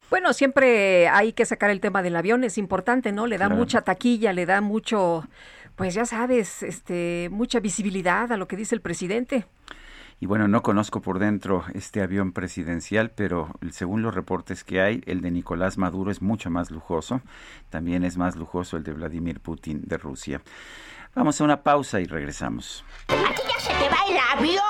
Bueno, 0.10 0.34
siempre 0.34 1.08
hay 1.08 1.34
que 1.34 1.46
sacar 1.46 1.72
el 1.72 1.80
tema 1.80 2.04
del 2.04 2.16
avión, 2.16 2.44
es 2.44 2.58
importante, 2.58 3.12
¿no? 3.12 3.26
Le 3.26 3.38
da 3.38 3.50
mucha 3.50 3.82
taquilla, 3.82 4.32
le 4.32 4.46
da 4.46 4.62
mucho, 4.62 5.28
pues 5.76 5.96
ya 5.96 6.06
sabes, 6.06 6.62
este, 6.62 7.30
mucha 7.32 7.60
visibilidad 7.60 8.32
a 8.32 8.38
lo 8.38 8.48
que 8.48 8.56
dice 8.56 8.76
el 8.76 8.82
presidente. 8.82 9.46
Y 10.20 10.26
bueno, 10.26 10.48
no 10.48 10.62
conozco 10.62 11.02
por 11.02 11.20
dentro 11.20 11.66
este 11.74 12.02
avión 12.02 12.32
presidencial, 12.32 13.12
pero 13.12 13.50
según 13.72 14.04
los 14.04 14.14
reportes 14.14 14.64
que 14.64 14.80
hay, 14.80 15.02
el 15.06 15.22
de 15.22 15.32
Nicolás 15.32 15.78
Maduro 15.78 16.12
es 16.12 16.22
mucho 16.22 16.50
más 16.50 16.72
lujoso. 16.72 17.22
También 17.70 18.06
es 18.06 18.16
más 18.16 18.36
lujoso 18.36 18.78
el 18.78 18.84
de 18.84 18.94
Vladimir 18.94 19.40
Putin 19.42 19.82
de 19.84 19.98
Rusia. 19.98 20.42
Vamos 21.16 21.40
a 21.40 21.44
una 21.44 21.62
pausa 21.62 22.00
y 22.00 22.06
regresamos. 22.06 22.84
¿Aquí 23.08 23.42
ya 23.48 23.60
se 23.60 23.74
te 23.74 23.90
va 23.90 23.98
el 24.10 24.18
avión? 24.40 24.64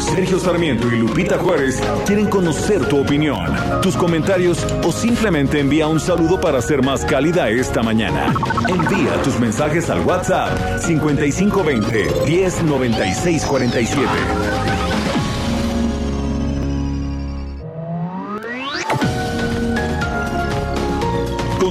Sergio 0.00 0.38
Sarmiento 0.38 0.88
y 0.88 0.98
Lupita 0.98 1.38
Juárez 1.38 1.80
quieren 2.06 2.28
conocer 2.28 2.84
tu 2.86 3.00
opinión, 3.00 3.46
tus 3.80 3.96
comentarios 3.96 4.66
o 4.84 4.92
simplemente 4.92 5.60
envía 5.60 5.86
un 5.86 6.00
saludo 6.00 6.40
para 6.40 6.60
ser 6.60 6.82
más 6.82 7.04
cálida 7.04 7.48
esta 7.48 7.82
mañana. 7.82 8.32
Envía 8.68 9.22
tus 9.22 9.38
mensajes 9.38 9.88
al 9.88 10.00
WhatsApp 10.00 10.80
5520 10.80 12.08
109647. 12.26 14.79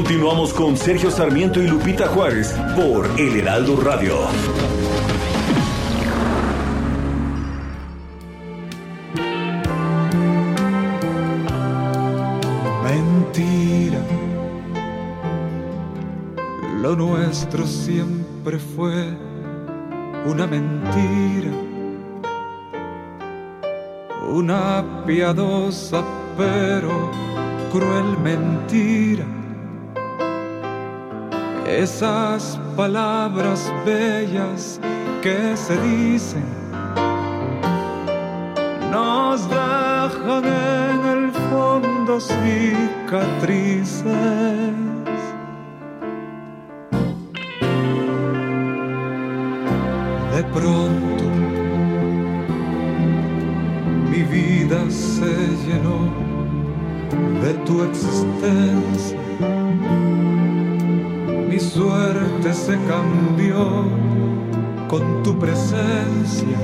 Continuamos 0.10 0.56
con 0.56 0.76
Sergio 0.76 1.12
Sarmiento 1.12 1.62
y 1.62 1.68
Lupita 1.68 2.08
Juárez 2.08 2.56
por 2.76 3.08
El 3.20 3.42
Heraldo 3.42 3.80
Radio. 3.80 4.16
Lo 16.82 16.96
nuestro 16.96 17.68
siempre 17.68 18.58
fue 18.58 19.16
una 20.26 20.48
mentira, 20.48 21.52
una 24.28 25.04
piadosa 25.06 26.04
pero 26.36 27.12
cruel 27.72 28.18
mentira. 28.24 29.39
Esas 31.70 32.60
palabras 32.76 33.72
bellas 33.86 34.82
que 35.22 35.56
se 35.56 35.80
dicen 35.82 36.44
nos 38.92 39.48
dejan 39.48 40.46
en 40.46 41.06
el 41.06 41.32
fondo 41.52 42.20
cicatrices 42.20 44.04
de 50.36 50.44
pronto 50.52 51.24
mi 54.10 54.24
vida 54.24 54.90
se 54.90 55.34
llenó 55.68 56.00
de 57.44 57.54
tu 57.66 57.84
existencia. 57.84 59.20
Mi 61.60 61.66
suerte 61.66 62.54
se 62.54 62.78
cambió 62.88 63.84
con 64.88 65.22
tu 65.24 65.38
presencia 65.38 66.58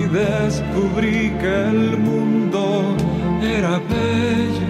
y 0.00 0.04
descubrí 0.06 1.30
que 1.40 1.68
el 1.68 1.98
mundo 1.98 2.96
era 3.42 3.78
bello. 3.80 4.66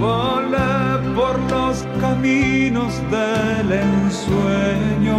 Volé 0.00 1.16
por 1.16 1.40
los 1.50 1.84
caminos 2.00 2.94
del 3.10 3.72
ensueño. 3.72 5.18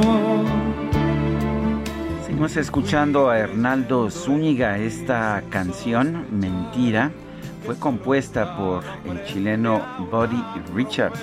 Seguimos 2.26 2.56
escuchando 2.56 3.30
a 3.30 3.40
Hernaldo 3.40 4.10
Zúñiga. 4.10 4.78
Esta 4.78 5.44
canción, 5.50 6.28
Mentira, 6.32 7.12
fue 7.70 7.78
compuesta 7.78 8.58
por 8.58 8.84
el 9.06 9.24
chileno 9.26 9.86
Buddy 10.10 10.44
Richard 10.74 11.14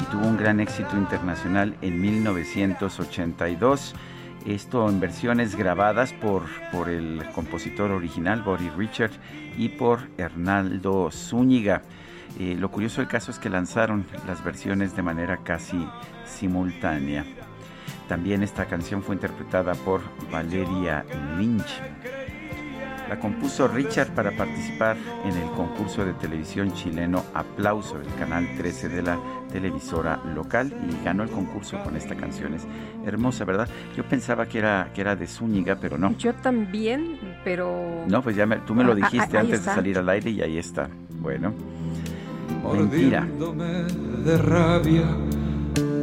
y 0.00 0.04
tuvo 0.06 0.26
un 0.26 0.36
gran 0.36 0.58
éxito 0.58 0.96
internacional 0.96 1.76
en 1.80 2.00
1982. 2.00 3.94
Esto 4.46 4.88
en 4.88 4.98
versiones 4.98 5.54
grabadas 5.54 6.12
por, 6.12 6.42
por 6.72 6.88
el 6.88 7.24
compositor 7.32 7.92
original, 7.92 8.42
Buddy 8.42 8.68
Richard, 8.70 9.12
y 9.56 9.68
por 9.68 10.00
Hernaldo 10.18 11.08
Zúñiga. 11.12 11.82
Eh, 12.40 12.56
lo 12.58 12.68
curioso 12.72 13.00
del 13.00 13.06
caso 13.06 13.30
es 13.30 13.38
que 13.38 13.48
lanzaron 13.48 14.06
las 14.26 14.42
versiones 14.42 14.96
de 14.96 15.02
manera 15.02 15.36
casi 15.44 15.88
simultánea. 16.24 17.24
También 18.08 18.42
esta 18.42 18.64
canción 18.64 19.04
fue 19.04 19.14
interpretada 19.14 19.74
por 19.76 20.00
Valeria 20.32 21.06
Lynch. 21.38 21.80
La 23.08 23.20
compuso 23.20 23.68
Richard 23.68 24.08
para 24.14 24.32
participar 24.32 24.96
en 25.24 25.36
el 25.36 25.48
concurso 25.52 26.04
de 26.04 26.12
televisión 26.14 26.72
chileno 26.72 27.22
Aplauso 27.34 27.98
del 27.98 28.12
canal 28.14 28.46
13 28.56 28.88
de 28.88 29.02
la 29.02 29.18
televisora 29.52 30.20
local 30.34 30.72
y 30.88 31.04
ganó 31.04 31.22
el 31.22 31.30
concurso 31.30 31.80
con 31.84 31.96
esta 31.96 32.16
canción. 32.16 32.54
Es 32.54 32.66
hermosa, 33.04 33.44
¿verdad? 33.44 33.68
Yo 33.96 34.04
pensaba 34.04 34.46
que 34.46 34.58
era, 34.58 34.90
que 34.92 35.02
era 35.02 35.14
de 35.14 35.26
Zúñiga, 35.26 35.76
pero 35.76 35.96
no. 35.98 36.16
Yo 36.18 36.34
también, 36.34 37.18
pero... 37.44 38.04
No, 38.08 38.22
pues 38.22 38.34
ya 38.34 38.46
tú 38.66 38.74
me 38.74 38.82
lo 38.82 38.92
ah, 38.92 38.96
ah, 39.00 39.08
dijiste 39.08 39.38
antes 39.38 39.64
de 39.64 39.72
salir 39.72 39.98
al 39.98 40.08
aire 40.08 40.30
y 40.30 40.42
ahí 40.42 40.58
está. 40.58 40.88
Bueno. 41.20 41.54
Mentira. 42.72 43.26
de 44.24 44.38
rabia 44.38 45.04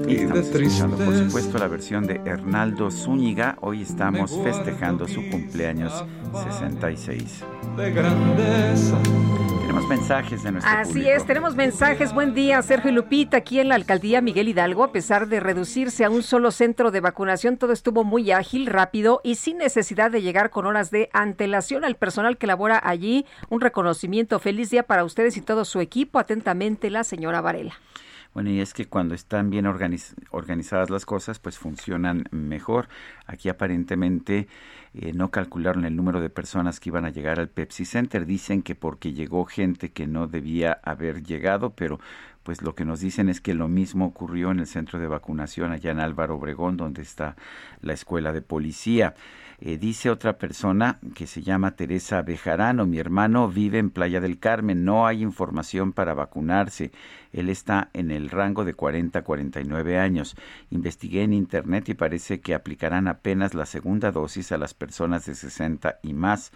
y 0.08 0.16
estamos 0.16 0.48
escuchando, 0.48 0.98
por 0.98 1.16
supuesto, 1.16 1.58
la 1.58 1.68
versión 1.68 2.06
de 2.06 2.22
Hernaldo 2.26 2.92
Zúñiga. 2.92 3.58
Hoy 3.62 3.84
estamos 3.84 4.38
festejando 4.44 5.08
su 5.08 5.30
cumpleaños 5.30 6.04
66. 6.44 7.44
De 7.78 7.92
grandeza. 7.92 8.98
Tenemos 9.62 9.88
mensajes 9.88 10.44
de 10.44 10.52
nuestro 10.52 10.72
Así 10.72 11.08
es, 11.10 11.26
tenemos 11.26 11.56
mensajes. 11.56 12.14
Buen 12.14 12.34
día, 12.34 12.62
Sergio 12.62 12.92
y 12.92 12.94
Lupita. 12.94 13.38
Aquí 13.38 13.60
en 13.60 13.70
la 13.70 13.76
alcaldía 13.76 14.22
Miguel 14.22 14.50
Hidalgo, 14.50 14.84
a 14.84 14.92
pesar 14.92 15.28
de 15.28 15.40
reducirse 15.40 16.04
a 16.04 16.10
un 16.10 16.22
solo 16.22 16.52
centro 16.52 16.92
de 16.92 17.00
vacunación, 17.00 17.58
todo 17.58 17.72
estuvo 17.72 18.04
muy 18.04 18.32
ágil, 18.32 18.68
rápido 18.68 19.22
y 19.24 19.36
sin 19.36 19.58
necesidad 19.58 20.12
de 20.12 20.22
llegar 20.22 20.50
con 20.50 20.66
horas 20.66 20.92
de 20.92 21.10
antelación 21.14 21.86
al 21.86 21.96
personal 21.96 22.38
que 22.38 22.48
labora 22.48 22.80
allí. 22.84 23.26
Un 23.50 23.62
reconocimiento. 23.62 24.40
Feliz 24.40 24.70
día 24.70 24.84
para 24.84 25.04
ustedes 25.04 25.38
y 25.38 25.42
todo 25.42 25.66
su 25.66 25.80
equipo. 25.80 26.20
Atentamente, 26.20 26.90
la 26.90 27.04
señora 27.04 27.42
Varela. 27.42 27.74
Bueno, 28.34 28.50
y 28.50 28.62
es 28.62 28.74
que 28.74 28.86
cuando 28.86 29.14
están 29.14 29.52
bien 29.52 29.68
organizadas 29.68 30.90
las 30.90 31.06
cosas, 31.06 31.38
pues 31.38 31.60
funcionan 31.60 32.24
mejor. 32.32 32.90
Aquí 33.28 33.48
aparentemente 33.48 34.48
eh, 34.96 35.14
no 35.14 35.30
calcularon 35.30 35.86
el 35.86 35.96
número 35.96 36.20
de 36.20 36.32
personas 36.32 36.80
que 36.80 36.90
iban 36.90 37.06
a 37.06 37.12
llegar 37.12 37.40
al 37.40 37.50
Pepsi 37.50 37.86
Center. 37.86 38.26
Dicen 38.26 38.64
que 38.64 38.74
porque 38.74 39.14
llegó 39.14 39.46
gente 39.46 39.92
que 39.92 40.08
no 40.08 40.26
debía 40.26 40.80
haber 40.84 41.22
llegado, 41.22 41.72
pero 41.76 42.00
pues 42.42 42.64
lo 42.64 42.74
que 42.74 42.86
nos 42.86 43.00
dicen 43.00 43.30
es 43.30 43.40
que 43.40 43.54
lo 43.54 43.68
mismo 43.68 44.06
ocurrió 44.06 44.50
en 44.50 44.60
el 44.60 44.68
centro 44.68 45.00
de 45.00 45.08
vacunación 45.08 45.72
allá 45.72 45.92
en 45.92 46.00
Álvaro 46.00 46.36
Obregón, 46.36 46.76
donde 46.76 47.04
está 47.04 47.36
la 47.82 47.94
escuela 47.94 48.34
de 48.34 48.42
policía. 48.42 49.14
Eh, 49.66 49.78
dice 49.78 50.10
otra 50.10 50.38
persona 50.38 51.00
que 51.16 51.26
se 51.26 51.42
llama 51.42 51.78
Teresa 51.78 52.22
Bejarano, 52.22 52.86
mi 52.86 53.00
hermano 53.00 53.48
vive 53.48 53.78
en 53.78 53.92
Playa 53.92 54.20
del 54.20 54.38
Carmen, 54.38 54.84
no 54.84 55.08
hay 55.08 55.22
información 55.22 55.94
para 55.94 56.14
vacunarse. 56.14 56.92
Él 57.32 57.48
está 57.48 57.90
en 57.94 58.12
el 58.12 58.30
rango 58.30 58.66
de 58.66 58.74
40 58.74 59.20
a 59.20 59.24
49 59.24 59.98
años. 59.98 60.36
Investigué 60.70 61.24
en 61.24 61.32
internet 61.32 61.88
y 61.88 61.94
parece 61.94 62.42
que 62.42 62.54
aplicarán 62.54 63.08
apenas 63.08 63.54
la 63.54 63.66
segunda 63.66 64.12
dosis 64.12 64.52
a 64.52 64.58
las 64.58 64.74
personas 64.74 65.28
de 65.28 65.34
60 65.34 65.98
y 66.04 66.14
más. 66.14 66.52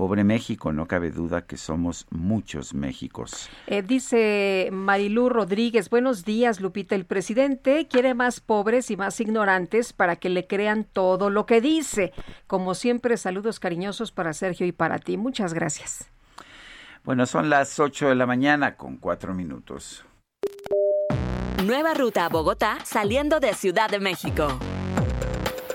Pobre 0.00 0.24
México, 0.24 0.72
no 0.72 0.88
cabe 0.88 1.10
duda 1.10 1.42
que 1.42 1.58
somos 1.58 2.06
muchos 2.08 2.72
Méxicos. 2.72 3.50
Eh, 3.66 3.82
dice 3.82 4.70
Marilú 4.72 5.28
Rodríguez, 5.28 5.90
buenos 5.90 6.24
días 6.24 6.62
Lupita, 6.62 6.94
el 6.94 7.04
presidente 7.04 7.86
quiere 7.86 8.14
más 8.14 8.40
pobres 8.40 8.90
y 8.90 8.96
más 8.96 9.20
ignorantes 9.20 9.92
para 9.92 10.16
que 10.16 10.30
le 10.30 10.46
crean 10.46 10.84
todo 10.84 11.28
lo 11.28 11.44
que 11.44 11.60
dice. 11.60 12.14
Como 12.46 12.74
siempre, 12.74 13.18
saludos 13.18 13.60
cariñosos 13.60 14.10
para 14.10 14.32
Sergio 14.32 14.66
y 14.66 14.72
para 14.72 14.98
ti. 14.98 15.18
Muchas 15.18 15.52
gracias. 15.52 16.08
Bueno, 17.04 17.26
son 17.26 17.50
las 17.50 17.78
8 17.78 18.08
de 18.08 18.14
la 18.14 18.24
mañana 18.24 18.78
con 18.78 18.96
cuatro 18.96 19.34
minutos. 19.34 20.06
Nueva 21.66 21.92
ruta 21.92 22.24
a 22.24 22.30
Bogotá 22.30 22.78
saliendo 22.86 23.38
de 23.38 23.52
Ciudad 23.52 23.90
de 23.90 24.00
México. 24.00 24.48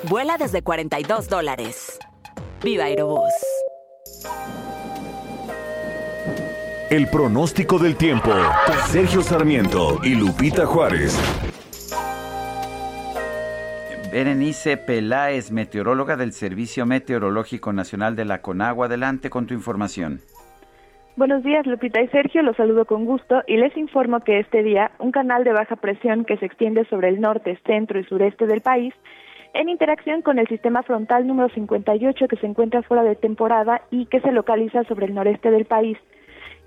Vuela 0.10 0.40
desde 0.40 0.64
42 0.64 1.30
dólares. 1.30 2.00
Viva 2.64 2.86
Aerobús. 2.86 3.32
El 6.90 7.08
pronóstico 7.08 7.80
del 7.80 7.96
tiempo. 7.96 8.32
Sergio 8.88 9.22
Sarmiento 9.22 10.00
y 10.04 10.16
Lupita 10.16 10.66
Juárez. 10.66 11.20
Berenice 14.12 14.78
Peláez, 14.78 15.52
meteoróloga 15.52 16.16
del 16.16 16.32
Servicio 16.32 16.86
Meteorológico 16.86 17.74
Nacional 17.74 18.16
de 18.16 18.24
la 18.24 18.42
Conagua. 18.42 18.86
Adelante 18.86 19.30
con 19.30 19.46
tu 19.46 19.54
información. 19.54 20.22
Buenos 21.18 21.44
días, 21.44 21.66
Lupita 21.66 22.02
y 22.02 22.08
Sergio. 22.10 22.42
Los 22.42 22.56
saludo 22.56 22.86
con 22.86 23.06
gusto 23.06 23.42
y 23.48 23.58
les 23.58 23.76
informo 23.76 24.20
que 24.20 24.40
este 24.40 24.64
día 24.64 24.92
un 25.00 25.12
canal 25.12 25.44
de 25.44 25.54
baja 25.54 25.76
presión 25.76 26.24
que 26.24 26.38
se 26.38 26.46
extiende 26.46 26.86
sobre 26.86 27.10
el 27.10 27.20
norte, 27.20 27.60
centro 27.66 28.00
y 28.00 28.04
sureste 28.06 28.48
del 28.48 28.62
país, 28.62 28.94
en 29.56 29.70
interacción 29.70 30.22
con 30.22 30.38
el 30.38 30.48
sistema 30.48 30.84
frontal 30.84 31.26
número 31.26 31.48
58 31.48 32.28
que 32.28 32.36
se 32.36 32.46
encuentra 32.46 32.84
fuera 32.84 33.04
de 33.04 33.16
temporada 33.16 33.82
y 33.90 34.06
que 34.08 34.20
se 34.20 34.34
localiza 34.34 34.84
sobre 34.84 35.06
el 35.06 35.16
noreste 35.16 35.50
del 35.50 35.64
país. 35.64 35.98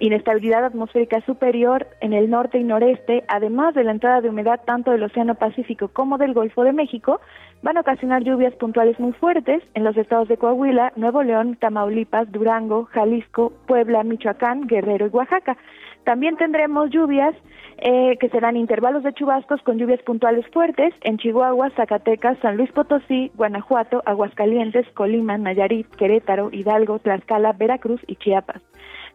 Inestabilidad 0.00 0.64
atmosférica 0.64 1.20
superior 1.22 1.86
en 2.00 2.14
el 2.14 2.30
norte 2.30 2.58
y 2.58 2.64
noreste, 2.64 3.24
además 3.28 3.74
de 3.74 3.84
la 3.84 3.90
entrada 3.90 4.22
de 4.22 4.30
humedad 4.30 4.60
tanto 4.64 4.90
del 4.90 5.02
Océano 5.02 5.34
Pacífico 5.34 5.88
como 5.88 6.16
del 6.16 6.32
Golfo 6.32 6.64
de 6.64 6.72
México, 6.72 7.20
van 7.62 7.76
a 7.76 7.80
ocasionar 7.80 8.22
lluvias 8.22 8.54
puntuales 8.54 8.98
muy 8.98 9.12
fuertes 9.12 9.62
en 9.74 9.84
los 9.84 9.96
estados 9.96 10.28
de 10.28 10.38
Coahuila, 10.38 10.92
Nuevo 10.96 11.22
León, 11.22 11.56
Tamaulipas, 11.56 12.30
Durango, 12.32 12.84
Jalisco, 12.86 13.52
Puebla, 13.66 14.02
Michoacán, 14.02 14.66
Guerrero 14.66 15.08
y 15.08 15.10
Oaxaca. 15.10 15.58
También 16.04 16.36
tendremos 16.36 16.88
lluvias 16.90 17.34
eh, 17.80 18.16
que 18.18 18.28
serán 18.30 18.56
intervalos 18.56 19.02
de 19.02 19.12
chubascos 19.12 19.62
con 19.62 19.78
lluvias 19.78 20.02
puntuales 20.02 20.46
fuertes 20.52 20.92
en 21.02 21.18
Chihuahua, 21.18 21.70
Zacatecas, 21.76 22.38
San 22.40 22.56
Luis 22.56 22.72
Potosí, 22.72 23.30
Guanajuato, 23.34 24.02
Aguascalientes, 24.04 24.86
Colima, 24.94 25.38
Nayarit, 25.38 25.88
Querétaro, 25.96 26.50
Hidalgo, 26.52 26.98
Tlaxcala, 26.98 27.52
Veracruz 27.52 28.00
y 28.06 28.16
Chiapas. 28.16 28.60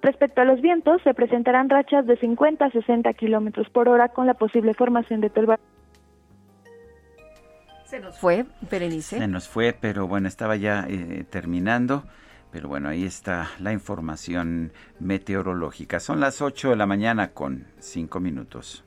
Respecto 0.02 0.42
a 0.42 0.46
los 0.46 0.62
vientos, 0.62 1.02
se 1.04 1.14
presentarán 1.14 1.70
rachas 1.70 2.06
de 2.06 2.18
50 2.18 2.66
a 2.66 2.72
60 2.72 3.14
kilómetros 3.14 3.70
por 3.70 3.90
hora 3.90 4.10
con 4.10 4.28
la 4.28 4.34
posible 4.34 4.74
formación 4.74 5.22
de 5.22 5.30
torba. 5.30 5.60
Se 7.86 8.00
nos 8.00 8.18
fue, 8.18 8.46
Berenice. 8.72 9.20
Se 9.20 9.28
nos 9.28 9.48
fue, 9.48 9.76
pero 9.80 10.08
bueno, 10.08 10.28
estaba 10.28 10.56
ya 10.56 10.86
eh, 10.90 11.26
terminando. 11.30 12.04
Pero 12.54 12.70
bueno, 12.70 12.88
ahí 12.90 13.04
está 13.04 13.50
la 13.60 13.74
información 13.74 14.72
meteorológica. 15.00 16.00
Son 16.00 16.20
las 16.20 16.40
8 16.40 16.70
de 16.70 16.76
la 16.76 16.86
mañana 16.86 17.32
con 17.32 17.66
5 17.80 18.20
minutos. 18.20 18.84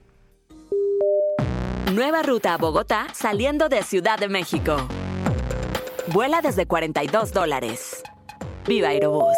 Nueva 1.92 2.22
ruta 2.22 2.54
a 2.54 2.58
Bogotá 2.58 3.08
saliendo 3.12 3.68
de 3.68 3.82
Ciudad 3.82 4.20
de 4.20 4.28
México. 4.28 4.76
Vuela 6.12 6.40
desde 6.42 6.66
42 6.66 7.32
dólares. 7.32 8.04
Viva 8.68 8.88
Aerobús. 8.88 9.36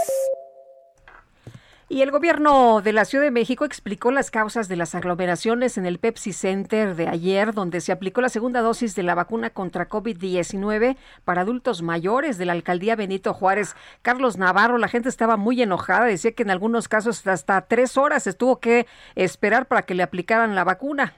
Y 1.90 2.02
el 2.02 2.10
gobierno 2.10 2.82
de 2.82 2.92
la 2.92 3.06
Ciudad 3.06 3.24
de 3.24 3.30
México 3.30 3.64
explicó 3.64 4.10
las 4.10 4.30
causas 4.30 4.68
de 4.68 4.76
las 4.76 4.94
aglomeraciones 4.94 5.78
en 5.78 5.86
el 5.86 5.98
Pepsi 5.98 6.34
Center 6.34 6.94
de 6.94 7.08
ayer, 7.08 7.54
donde 7.54 7.80
se 7.80 7.92
aplicó 7.92 8.20
la 8.20 8.28
segunda 8.28 8.60
dosis 8.60 8.94
de 8.94 9.02
la 9.02 9.14
vacuna 9.14 9.48
contra 9.48 9.88
COVID-19 9.88 10.98
para 11.24 11.40
adultos 11.40 11.80
mayores 11.80 12.36
de 12.36 12.44
la 12.44 12.52
alcaldía 12.52 12.94
Benito 12.94 13.32
Juárez. 13.32 13.74
Carlos 14.02 14.36
Navarro, 14.36 14.76
la 14.76 14.88
gente 14.88 15.08
estaba 15.08 15.38
muy 15.38 15.62
enojada, 15.62 16.04
decía 16.04 16.32
que 16.32 16.42
en 16.42 16.50
algunos 16.50 16.88
casos 16.88 17.26
hasta 17.26 17.62
tres 17.62 17.96
horas 17.96 18.26
estuvo 18.26 18.60
que 18.60 18.86
esperar 19.14 19.64
para 19.64 19.80
que 19.80 19.94
le 19.94 20.02
aplicaran 20.02 20.54
la 20.54 20.64
vacuna. 20.64 21.14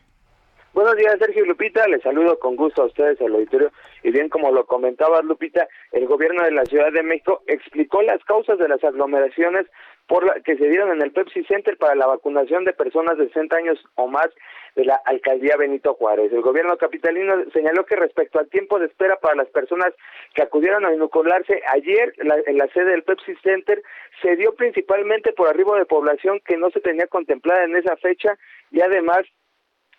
Buenos 0.73 0.95
días, 0.95 1.17
Sergio 1.19 1.45
Lupita. 1.47 1.85
Les 1.89 2.01
saludo 2.01 2.39
con 2.39 2.55
gusto 2.55 2.83
a 2.83 2.87
ustedes, 2.87 3.21
al 3.21 3.35
auditorio. 3.35 3.73
Y 4.03 4.11
bien, 4.11 4.29
como 4.29 4.51
lo 4.51 4.67
comentaba 4.67 5.23
Lupita, 5.23 5.69
el 5.93 6.07
gobierno 6.07 6.43
de 6.45 6.53
la 6.53 6.65
Ciudad 6.65 6.93
de 6.93 7.03
México 7.03 7.43
explicó 7.47 8.03
las 8.03 8.23
causas 8.25 8.59
de 8.59 8.69
las 8.69 8.83
aglomeraciones 8.83 9.67
por 10.07 10.25
la, 10.25 10.35
que 10.41 10.57
se 10.57 10.69
dieron 10.69 10.91
en 10.91 11.03
el 11.03 11.13
Pepsi 11.13 11.45
Center 11.45 11.77
para 11.77 11.95
la 11.95 12.07
vacunación 12.07 12.65
de 12.65 12.73
personas 12.73 13.17
de 13.17 13.27
60 13.29 13.57
años 13.57 13.79
o 13.95 14.09
más 14.09 14.29
de 14.75 14.85
la 14.85 15.01
alcaldía 15.05 15.57
Benito 15.57 15.95
Juárez. 15.95 16.33
El 16.33 16.43
gobierno 16.43 16.77
capitalino 16.77 17.35
señaló 17.53 17.85
que 17.85 17.97
respecto 17.97 18.39
al 18.39 18.49
tiempo 18.49 18.79
de 18.79 18.87
espera 18.87 19.17
para 19.21 19.37
las 19.37 19.49
personas 19.49 19.93
que 20.35 20.43
acudieron 20.43 20.85
a 20.85 20.93
inocularse 20.93 21.63
ayer 21.69 22.13
en 22.19 22.59
la 22.59 22.67
sede 22.69 22.91
del 22.91 23.05
Pepsi 23.05 23.35
Center 23.43 23.83
se 24.23 24.37
dio 24.37 24.55
principalmente 24.55 25.33
por 25.33 25.49
arribo 25.49 25.77
de 25.77 25.87
población 25.87 26.41
que 26.45 26.57
no 26.57 26.71
se 26.71 26.81
tenía 26.81 27.07
contemplada 27.07 27.65
en 27.65 27.77
esa 27.77 27.97
fecha 27.97 28.37
y 28.71 28.81
además 28.81 29.23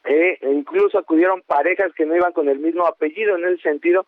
eh, 0.06 0.38
incluso 0.42 0.98
acudieron 0.98 1.42
parejas 1.42 1.94
que 1.94 2.06
no 2.06 2.16
iban 2.16 2.34
con 2.34 2.50
el 2.50 2.60
mismo 2.60 2.86
apellido 2.86 3.38
en 3.38 3.46
ese 3.46 3.62
sentido 3.62 4.06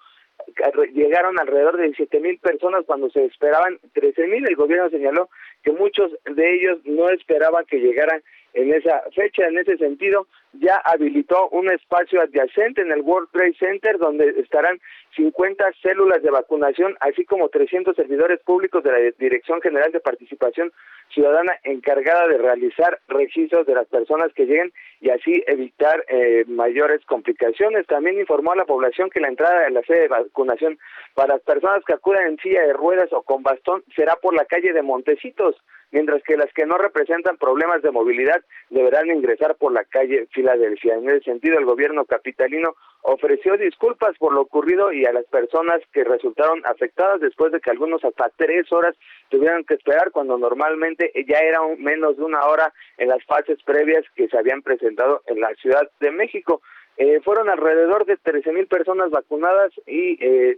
llegaron 0.93 1.39
alrededor 1.39 1.77
de 1.77 1.83
17 1.83 2.19
mil 2.19 2.37
personas 2.39 2.83
cuando 2.85 3.09
se 3.09 3.25
esperaban 3.25 3.79
13 3.93 4.27
mil. 4.27 4.47
El 4.47 4.55
gobierno 4.55 4.89
señaló 4.89 5.29
que 5.63 5.71
muchos 5.71 6.11
de 6.25 6.55
ellos 6.55 6.79
no 6.85 7.09
esperaban 7.09 7.65
que 7.65 7.79
llegaran 7.79 8.21
en 8.53 8.73
esa 8.73 9.03
fecha. 9.15 9.47
En 9.47 9.57
ese 9.57 9.77
sentido, 9.77 10.27
ya 10.53 10.75
habilitó 10.77 11.49
un 11.49 11.71
espacio 11.71 12.21
adyacente 12.21 12.81
en 12.81 12.91
el 12.91 13.01
World 13.01 13.29
Trade 13.31 13.55
Center 13.59 13.97
donde 13.97 14.29
estarán 14.39 14.79
50 15.15 15.71
células 15.81 16.21
de 16.21 16.29
vacunación, 16.29 16.95
así 16.99 17.25
como 17.25 17.49
300 17.49 17.95
servidores 17.95 18.39
públicos 18.41 18.83
de 18.83 18.91
la 18.91 18.99
Dirección 19.17 19.61
General 19.61 19.91
de 19.91 19.99
Participación 19.99 20.71
Ciudadana 21.09 21.53
encargada 21.63 22.27
de 22.27 22.37
realizar 22.37 22.99
registros 23.07 23.65
de 23.65 23.75
las 23.75 23.87
personas 23.87 24.33
que 24.33 24.45
lleguen 24.45 24.71
y 25.03 25.09
así 25.09 25.43
evitar 25.47 26.05
eh, 26.07 26.45
mayores 26.47 27.03
complicaciones. 27.05 27.85
También 27.87 28.17
informó 28.17 28.53
a 28.53 28.55
la 28.55 28.63
población 28.63 29.09
que 29.09 29.19
la 29.19 29.27
entrada 29.27 29.67
en 29.67 29.73
la 29.73 29.81
sede 29.81 30.03
de 30.03 30.07
vacunación 30.07 30.79
para 31.13 31.33
las 31.33 31.41
personas 31.41 31.83
que 31.85 31.93
acudan 31.93 32.25
en 32.25 32.37
silla 32.37 32.61
de 32.61 32.71
ruedas 32.71 33.11
o 33.11 33.21
con 33.21 33.43
bastón 33.43 33.83
será 33.97 34.15
por 34.15 34.33
la 34.33 34.45
calle 34.45 34.71
de 34.71 34.81
Montecitos, 34.81 35.57
mientras 35.93 36.21
que 36.23 36.35
las 36.35 36.51
que 36.53 36.65
no 36.65 36.77
representan 36.77 37.37
problemas 37.37 37.81
de 37.81 37.91
movilidad 37.91 38.43
deberán 38.69 39.09
ingresar 39.09 39.55
por 39.55 39.71
la 39.71 39.85
calle 39.85 40.27
Filadelfia. 40.31 40.95
En 40.95 41.09
ese 41.09 41.21
sentido, 41.21 41.57
el 41.57 41.65
gobierno 41.65 42.03
capitalino 42.03 42.75
ofreció 43.03 43.55
disculpas 43.57 44.17
por 44.17 44.33
lo 44.33 44.41
ocurrido 44.41 44.91
y 44.91 45.05
a 45.05 45.13
las 45.13 45.25
personas 45.25 45.81
que 45.93 46.03
resultaron 46.03 46.65
afectadas 46.65 47.21
después 47.21 47.51
de 47.51 47.61
que 47.61 47.69
algunos 47.69 48.03
hasta 48.03 48.31
tres 48.35 48.71
horas 48.71 48.95
tuvieran 49.29 49.63
que 49.63 49.75
esperar 49.75 50.11
cuando 50.11 50.37
normalmente 50.37 51.11
ya 51.27 51.39
era 51.39 51.59
menos 51.77 52.17
de 52.17 52.23
una 52.23 52.43
hora 52.45 52.73
en 52.97 53.09
las 53.09 53.23
fases 53.25 53.61
previas 53.63 54.03
que 54.15 54.27
se 54.27 54.37
habían 54.37 54.61
presentado 54.61 55.21
en 55.27 55.39
la 55.39 55.53
Ciudad 55.55 55.89
de 55.99 56.11
México. 56.11 56.61
Eh, 56.97 57.21
fueron 57.23 57.49
alrededor 57.49 58.05
de 58.05 58.17
13 58.17 58.51
mil 58.51 58.67
personas 58.67 59.09
vacunadas 59.11 59.71
y 59.85 60.17
eh, 60.23 60.57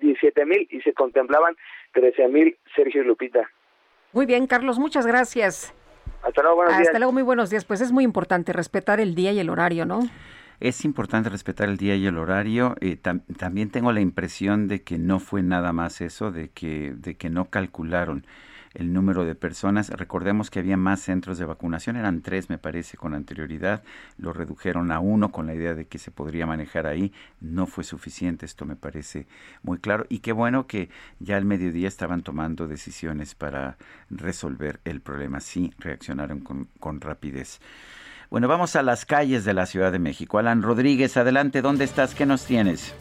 17 0.00 0.44
mil 0.44 0.66
y 0.70 0.80
se 0.82 0.92
contemplaban 0.92 1.56
13 1.92 2.28
mil 2.28 2.56
Sergio 2.74 3.02
Lupita. 3.02 3.50
Muy 4.16 4.24
bien, 4.24 4.46
Carlos, 4.46 4.78
muchas 4.78 5.06
gracias. 5.06 5.74
Hasta 6.22 6.40
luego, 6.40 6.56
buenos 6.56 6.74
Hasta 6.74 6.98
luego, 6.98 7.12
muy 7.12 7.22
buenos 7.22 7.50
días. 7.50 7.66
Pues 7.66 7.82
es 7.82 7.92
muy 7.92 8.02
importante 8.02 8.54
respetar 8.54 8.98
el 8.98 9.14
día 9.14 9.30
y 9.32 9.40
el 9.40 9.50
horario, 9.50 9.84
¿no? 9.84 10.08
Es 10.58 10.86
importante 10.86 11.28
respetar 11.28 11.68
el 11.68 11.76
día 11.76 11.96
y 11.96 12.06
el 12.06 12.16
horario. 12.16 12.76
Eh, 12.80 12.96
también 12.96 13.70
tengo 13.70 13.92
la 13.92 14.00
impresión 14.00 14.68
de 14.68 14.80
que 14.80 14.96
no 14.96 15.20
fue 15.20 15.42
nada 15.42 15.74
más 15.74 16.00
eso, 16.00 16.30
de 16.30 16.48
que, 16.48 16.94
de 16.96 17.18
que 17.18 17.28
no 17.28 17.50
calcularon 17.50 18.24
el 18.76 18.92
número 18.92 19.24
de 19.24 19.34
personas. 19.34 19.90
Recordemos 19.90 20.50
que 20.50 20.58
había 20.58 20.76
más 20.76 21.00
centros 21.00 21.38
de 21.38 21.44
vacunación, 21.44 21.96
eran 21.96 22.22
tres 22.22 22.50
me 22.50 22.58
parece 22.58 22.96
con 22.96 23.14
anterioridad, 23.14 23.82
lo 24.18 24.32
redujeron 24.32 24.92
a 24.92 25.00
uno 25.00 25.32
con 25.32 25.46
la 25.46 25.54
idea 25.54 25.74
de 25.74 25.86
que 25.86 25.98
se 25.98 26.10
podría 26.10 26.46
manejar 26.46 26.86
ahí. 26.86 27.12
No 27.40 27.66
fue 27.66 27.84
suficiente, 27.84 28.46
esto 28.46 28.64
me 28.64 28.76
parece 28.76 29.26
muy 29.62 29.78
claro. 29.78 30.06
Y 30.08 30.20
qué 30.20 30.32
bueno 30.32 30.66
que 30.66 30.90
ya 31.18 31.36
al 31.36 31.44
mediodía 31.44 31.88
estaban 31.88 32.22
tomando 32.22 32.68
decisiones 32.68 33.34
para 33.34 33.76
resolver 34.10 34.80
el 34.84 35.00
problema. 35.00 35.40
Sí, 35.40 35.72
reaccionaron 35.78 36.40
con, 36.40 36.68
con 36.78 37.00
rapidez. 37.00 37.60
Bueno, 38.30 38.48
vamos 38.48 38.76
a 38.76 38.82
las 38.82 39.06
calles 39.06 39.44
de 39.44 39.54
la 39.54 39.66
Ciudad 39.66 39.92
de 39.92 40.00
México. 40.00 40.38
Alan 40.38 40.62
Rodríguez, 40.62 41.16
adelante, 41.16 41.62
¿dónde 41.62 41.84
estás? 41.84 42.14
¿Qué 42.14 42.26
nos 42.26 42.44
tienes? 42.44 42.94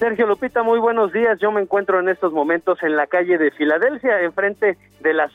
Sergio 0.00 0.26
Lupita, 0.26 0.62
muy 0.62 0.78
buenos 0.78 1.12
días. 1.12 1.38
Yo 1.40 1.52
me 1.52 1.60
encuentro 1.60 2.00
en 2.00 2.08
estos 2.08 2.32
momentos 2.32 2.82
en 2.82 2.96
la 2.96 3.06
calle 3.06 3.36
de 3.36 3.50
Filadelfia, 3.50 4.22
enfrente 4.22 4.78
de 5.00 5.12
la 5.12 5.30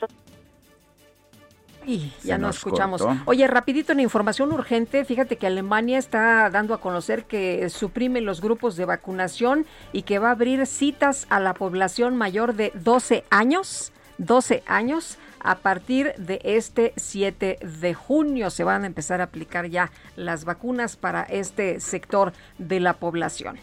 y 1.86 2.12
ya 2.24 2.36
no 2.36 2.50
escuchamos. 2.50 3.00
Oye, 3.26 3.46
rapidito 3.46 3.92
en 3.92 4.00
información 4.00 4.50
urgente, 4.52 5.04
fíjate 5.04 5.36
que 5.36 5.46
Alemania 5.46 5.98
está 5.98 6.50
dando 6.50 6.74
a 6.74 6.80
conocer 6.80 7.26
que 7.26 7.70
suprime 7.70 8.20
los 8.20 8.40
grupos 8.40 8.74
de 8.74 8.86
vacunación 8.86 9.66
y 9.92 10.02
que 10.02 10.18
va 10.18 10.30
a 10.30 10.32
abrir 10.32 10.66
citas 10.66 11.28
a 11.30 11.38
la 11.38 11.54
población 11.54 12.16
mayor 12.16 12.54
de 12.54 12.72
12 12.74 13.22
años, 13.30 13.92
12 14.18 14.64
años. 14.66 15.16
A 15.38 15.58
partir 15.58 16.12
de 16.16 16.40
este 16.42 16.92
7 16.96 17.58
de 17.62 17.94
junio 17.94 18.50
se 18.50 18.64
van 18.64 18.82
a 18.82 18.88
empezar 18.88 19.20
a 19.20 19.24
aplicar 19.24 19.66
ya 19.66 19.92
las 20.16 20.44
vacunas 20.44 20.96
para 20.96 21.22
este 21.22 21.78
sector 21.78 22.32
de 22.58 22.80
la 22.80 22.94
población. 22.94 23.60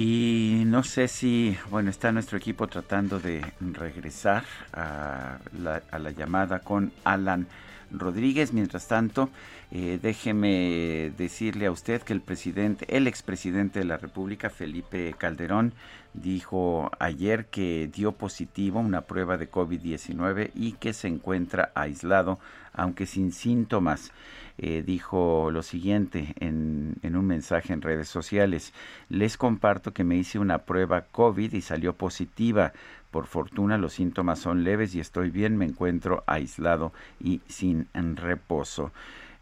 Y 0.00 0.62
no 0.64 0.84
sé 0.84 1.08
si, 1.08 1.58
bueno, 1.70 1.90
está 1.90 2.12
nuestro 2.12 2.38
equipo 2.38 2.68
tratando 2.68 3.18
de 3.18 3.44
regresar 3.58 4.44
a 4.72 5.38
la, 5.60 6.10
llamada 6.12 6.60
con 6.60 6.92
Alan 7.02 7.48
Rodríguez. 7.90 8.52
Mientras 8.52 8.86
tanto, 8.86 9.28
eh, 9.72 9.98
déjeme 10.00 11.12
decirle 11.18 11.66
a 11.66 11.72
usted 11.72 12.00
que 12.02 12.12
el 12.12 12.20
presidente, 12.20 12.86
el 12.96 13.08
expresidente 13.08 13.80
de 13.80 13.86
la 13.86 13.96
República, 13.96 14.50
Felipe 14.50 15.16
Calderón, 15.18 15.72
dijo 16.14 16.92
ayer 17.00 17.46
que 17.46 17.90
dio 17.92 18.12
positivo 18.12 18.78
una 18.78 19.00
prueba 19.00 19.36
de 19.36 19.50
COVID-19 19.50 20.52
y 20.54 20.74
que 20.74 20.92
se 20.92 21.08
encuentra 21.08 21.72
aislado, 21.74 22.38
aunque 22.72 23.04
sin 23.04 23.32
síntomas. 23.32 24.12
Eh, 24.60 24.82
dijo 24.84 25.50
lo 25.52 25.62
siguiente 25.62 26.34
en, 26.40 26.96
en, 27.02 27.14
un 27.14 27.26
mensaje 27.26 27.72
en 27.72 27.80
redes 27.80 28.08
sociales. 28.08 28.72
Les 29.08 29.36
comparto 29.36 29.92
que 29.92 30.02
me 30.02 30.16
hice 30.16 30.40
una 30.40 30.58
prueba 30.58 31.02
COVID 31.02 31.52
y 31.52 31.60
salió 31.60 31.92
positiva. 31.94 32.72
Por 33.12 33.26
fortuna 33.26 33.78
los 33.78 33.92
síntomas 33.94 34.40
son 34.40 34.64
leves 34.64 34.94
y 34.96 35.00
estoy 35.00 35.30
bien, 35.30 35.56
me 35.56 35.64
encuentro 35.64 36.24
aislado 36.26 36.92
y 37.20 37.40
sin 37.46 37.86
reposo. 38.16 38.92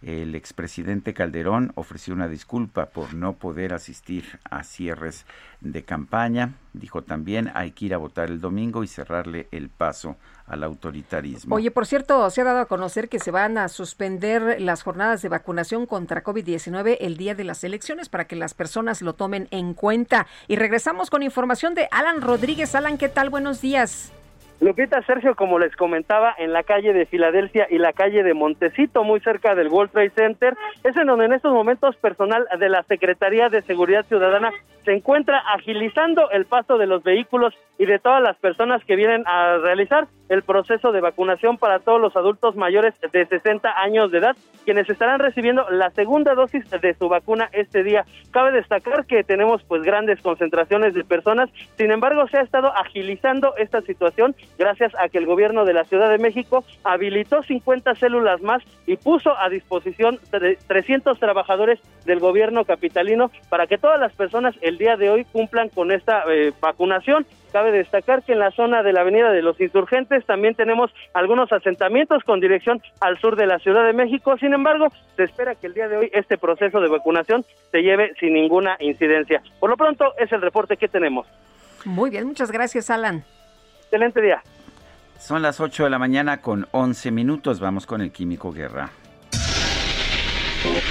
El 0.02 0.34
expresidente 0.34 1.14
Calderón 1.14 1.72
ofreció 1.74 2.12
una 2.12 2.28
disculpa 2.28 2.86
por 2.86 3.14
no 3.14 3.32
poder 3.32 3.72
asistir 3.72 4.38
a 4.44 4.62
cierres 4.62 5.24
de 5.62 5.82
campaña. 5.84 6.52
Dijo 6.74 7.02
también 7.02 7.50
hay 7.54 7.70
que 7.70 7.86
ir 7.86 7.94
a 7.94 7.98
votar 7.98 8.30
el 8.30 8.40
domingo 8.40 8.84
y 8.84 8.88
cerrarle 8.88 9.48
el 9.50 9.70
paso 9.70 10.16
al 10.46 10.62
autoritarismo. 10.64 11.56
Oye, 11.56 11.70
por 11.70 11.86
cierto, 11.86 12.28
se 12.30 12.40
ha 12.40 12.44
dado 12.44 12.60
a 12.60 12.66
conocer 12.66 13.08
que 13.08 13.18
se 13.18 13.30
van 13.30 13.58
a 13.58 13.68
suspender 13.68 14.60
las 14.60 14.82
jornadas 14.82 15.22
de 15.22 15.28
vacunación 15.28 15.86
contra 15.86 16.22
COVID-19 16.22 16.98
el 17.00 17.16
día 17.16 17.34
de 17.34 17.44
las 17.44 17.64
elecciones 17.64 18.08
para 18.08 18.26
que 18.26 18.36
las 18.36 18.54
personas 18.54 19.02
lo 19.02 19.14
tomen 19.14 19.48
en 19.50 19.74
cuenta. 19.74 20.26
Y 20.48 20.56
regresamos 20.56 21.10
con 21.10 21.22
información 21.22 21.74
de 21.74 21.88
Alan 21.90 22.20
Rodríguez. 22.20 22.74
Alan, 22.74 22.98
¿qué 22.98 23.08
tal? 23.08 23.30
Buenos 23.30 23.60
días. 23.60 24.12
Lupita 24.58 25.02
Sergio, 25.02 25.34
como 25.34 25.58
les 25.58 25.76
comentaba, 25.76 26.34
en 26.38 26.52
la 26.52 26.62
calle 26.62 26.94
de 26.94 27.04
Filadelfia 27.04 27.66
y 27.68 27.76
la 27.76 27.92
calle 27.92 28.22
de 28.22 28.32
Montecito, 28.32 29.04
muy 29.04 29.20
cerca 29.20 29.54
del 29.54 29.68
World 29.68 29.92
Trade 29.92 30.12
Center, 30.16 30.56
es 30.82 30.96
en 30.96 31.06
donde 31.06 31.26
en 31.26 31.34
estos 31.34 31.52
momentos 31.52 31.94
personal 31.96 32.46
de 32.58 32.68
la 32.70 32.82
Secretaría 32.84 33.50
de 33.50 33.60
Seguridad 33.62 34.06
Ciudadana 34.06 34.50
se 34.86 34.92
encuentra 34.92 35.38
agilizando 35.54 36.30
el 36.30 36.46
paso 36.46 36.78
de 36.78 36.86
los 36.86 37.02
vehículos 37.02 37.52
y 37.76 37.86
de 37.86 37.98
todas 37.98 38.22
las 38.22 38.36
personas 38.36 38.82
que 38.84 38.96
vienen 38.96 39.24
a 39.26 39.58
realizar 39.58 40.06
el 40.28 40.42
proceso 40.42 40.92
de 40.92 41.00
vacunación 41.00 41.58
para 41.58 41.80
todos 41.80 42.00
los 42.00 42.16
adultos 42.16 42.56
mayores 42.56 42.94
de 43.12 43.26
60 43.26 43.68
años 43.80 44.10
de 44.10 44.18
edad, 44.18 44.36
quienes 44.64 44.88
estarán 44.88 45.18
recibiendo 45.18 45.68
la 45.70 45.90
segunda 45.90 46.34
dosis 46.34 46.68
de 46.70 46.94
su 46.94 47.08
vacuna 47.08 47.48
este 47.52 47.82
día. 47.82 48.04
Cabe 48.30 48.52
destacar 48.52 49.06
que 49.06 49.24
tenemos 49.24 49.62
pues 49.64 49.82
grandes 49.82 50.20
concentraciones 50.22 50.94
de 50.94 51.04
personas, 51.04 51.50
sin 51.76 51.90
embargo 51.90 52.26
se 52.28 52.38
ha 52.38 52.42
estado 52.42 52.72
agilizando 52.74 53.54
esta 53.56 53.82
situación 53.82 54.36
gracias 54.58 54.92
a 54.98 55.08
que 55.08 55.18
el 55.18 55.26
gobierno 55.26 55.64
de 55.64 55.74
la 55.74 55.84
Ciudad 55.84 56.10
de 56.10 56.18
México 56.18 56.64
habilitó 56.84 57.42
50 57.42 57.94
células 57.94 58.42
más 58.42 58.62
y 58.86 58.96
puso 58.96 59.36
a 59.36 59.48
disposición 59.48 60.18
300 60.66 61.18
trabajadores 61.18 61.80
del 62.04 62.20
gobierno 62.20 62.64
capitalino 62.64 63.30
para 63.48 63.66
que 63.66 63.78
todas 63.78 64.00
las 64.00 64.12
personas 64.12 64.54
el 64.60 64.78
día 64.78 64.96
de 64.96 65.10
hoy 65.10 65.24
cumplan 65.24 65.68
con 65.68 65.92
esta 65.92 66.24
eh, 66.28 66.52
vacunación. 66.60 67.26
Cabe 67.52 67.72
destacar 67.72 68.22
que 68.22 68.32
en 68.32 68.38
la 68.38 68.50
zona 68.50 68.82
de 68.82 68.92
la 68.92 69.00
Avenida 69.00 69.30
de 69.30 69.40
los 69.40 69.58
Insurgentes 69.60 70.26
también 70.26 70.54
tenemos 70.54 70.90
algunos 71.14 71.50
asentamientos 71.52 72.22
con 72.24 72.40
dirección 72.40 72.82
al 73.00 73.18
sur 73.18 73.36
de 73.36 73.46
la 73.46 73.58
Ciudad 73.58 73.86
de 73.86 73.92
México. 73.92 74.36
Sin 74.36 74.52
embargo, 74.52 74.88
se 75.16 75.24
espera 75.24 75.54
que 75.54 75.68
el 75.68 75.74
día 75.74 75.88
de 75.88 75.96
hoy 75.96 76.10
este 76.12 76.36
proceso 76.36 76.80
de 76.80 76.88
vacunación 76.88 77.44
se 77.70 77.82
lleve 77.82 78.12
sin 78.20 78.34
ninguna 78.34 78.76
incidencia. 78.80 79.42
Por 79.58 79.70
lo 79.70 79.76
pronto, 79.76 80.12
es 80.18 80.30
el 80.32 80.42
reporte 80.42 80.76
que 80.76 80.88
tenemos. 80.88 81.26
Muy 81.84 82.10
bien, 82.10 82.26
muchas 82.26 82.50
gracias, 82.50 82.90
Alan. 82.90 83.24
Excelente 83.86 84.20
día. 84.20 84.42
Son 85.18 85.42
las 85.42 85.60
8 85.60 85.84
de 85.84 85.90
la 85.90 85.98
mañana 85.98 86.40
con 86.40 86.66
11 86.72 87.10
minutos. 87.12 87.60
Vamos 87.60 87.86
con 87.86 88.00
el 88.00 88.10
Químico 88.10 88.52
Guerra. 88.52 88.90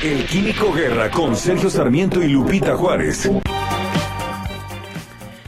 El 0.01 0.25
Químico 0.25 0.71
Guerra 0.71 1.11
con 1.11 1.35
Sergio 1.35 1.69
Sarmiento 1.69 2.21
y 2.21 2.29
Lupita 2.29 2.77
Juárez. 2.77 3.29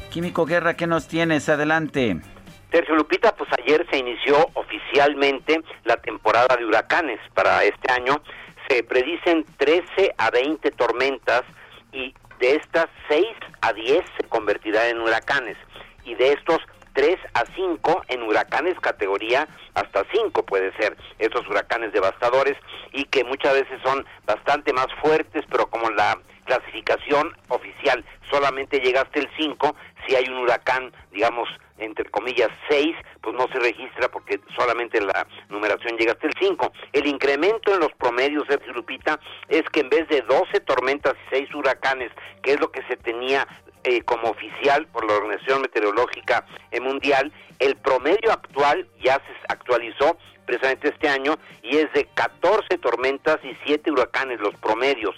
Químico 0.09 0.45
Guerra, 0.45 0.75
¿qué 0.75 0.87
nos 0.87 1.07
tienes? 1.07 1.47
Adelante. 1.47 2.17
Sergio 2.69 2.95
Lupita, 2.95 3.33
pues 3.33 3.49
ayer 3.63 3.87
se 3.89 3.97
inició 3.97 4.35
oficialmente 4.53 5.61
la 5.85 5.95
temporada 5.97 6.57
de 6.57 6.65
huracanes 6.65 7.19
para 7.33 7.63
este 7.63 7.91
año. 7.91 8.21
Se 8.67 8.83
predicen 8.83 9.45
13 9.57 10.13
a 10.17 10.29
20 10.31 10.69
tormentas 10.71 11.43
y 11.93 12.13
de 12.39 12.55
estas 12.55 12.87
6 13.07 13.25
a 13.61 13.71
10 13.71 14.03
se 14.17 14.27
convertirán 14.27 14.87
en 14.87 15.01
huracanes. 15.01 15.55
Y 16.03 16.15
de 16.15 16.33
estos 16.33 16.59
3 16.97 17.15
a 17.35 17.45
5 17.55 18.05
en 18.07 18.23
huracanes 18.23 18.73
categoría 18.79 19.47
hasta 19.75 20.03
5 20.11 20.43
puede 20.47 20.75
ser 20.77 20.97
estos 21.19 21.47
huracanes 21.47 21.93
devastadores 21.93 22.57
y 22.91 23.03
que 23.03 23.23
muchas 23.23 23.53
veces 23.53 23.79
son 23.83 24.03
bastante 24.25 24.73
más 24.73 24.87
fuertes, 24.99 25.45
pero 25.47 25.67
como 25.67 25.91
la 25.91 26.19
clasificación 26.45 27.37
oficial 27.49 28.03
solamente 28.31 28.79
llega 28.79 29.01
hasta 29.01 29.19
el 29.19 29.29
5, 29.37 29.75
si 30.07 30.15
hay 30.15 30.27
un 30.27 30.37
huracán, 30.39 30.91
digamos, 31.11 31.47
entre 31.77 32.09
comillas 32.09 32.49
6, 32.67 32.95
pues 33.21 33.35
no 33.35 33.47
se 33.49 33.59
registra 33.59 34.09
porque 34.09 34.39
solamente 34.57 34.99
la 34.99 35.27
numeración 35.49 35.97
llega 35.97 36.13
hasta 36.13 36.25
el 36.25 36.33
5. 36.39 36.71
El 36.93 37.05
incremento 37.05 37.75
en 37.75 37.79
los 37.79 37.91
promedios, 37.91 38.47
de 38.47 38.57
Lupita, 38.73 39.19
es 39.49 39.61
que 39.71 39.81
en 39.81 39.89
vez 39.89 40.07
de 40.09 40.21
12 40.21 40.61
tormentas 40.61 41.13
y 41.27 41.35
6 41.35 41.53
huracanes, 41.53 42.11
que 42.41 42.53
es 42.53 42.59
lo 42.59 42.71
que 42.71 42.81
se 42.87 42.97
tenía 42.97 43.47
eh, 43.87 44.01
como 44.01 44.29
oficial 44.29 44.85
por 44.87 45.05
la 45.07 45.13
Organización 45.13 45.61
Meteorológica 45.61 46.45
Mundial, 46.81 47.31
el 47.59 47.77
promedio 47.77 48.33
actual 48.33 48.85
ya 49.01 49.15
se 49.15 49.33
actualizó 49.47 50.17
precisamente 50.45 50.89
este 50.89 51.07
año 51.07 51.37
y 51.63 51.77
es 51.77 51.91
de 51.93 52.05
14 52.13 52.77
tormentas 52.79 53.37
y 53.43 53.55
7 53.65 53.89
huracanes 53.91 54.41
los 54.41 54.55
promedios. 54.55 55.15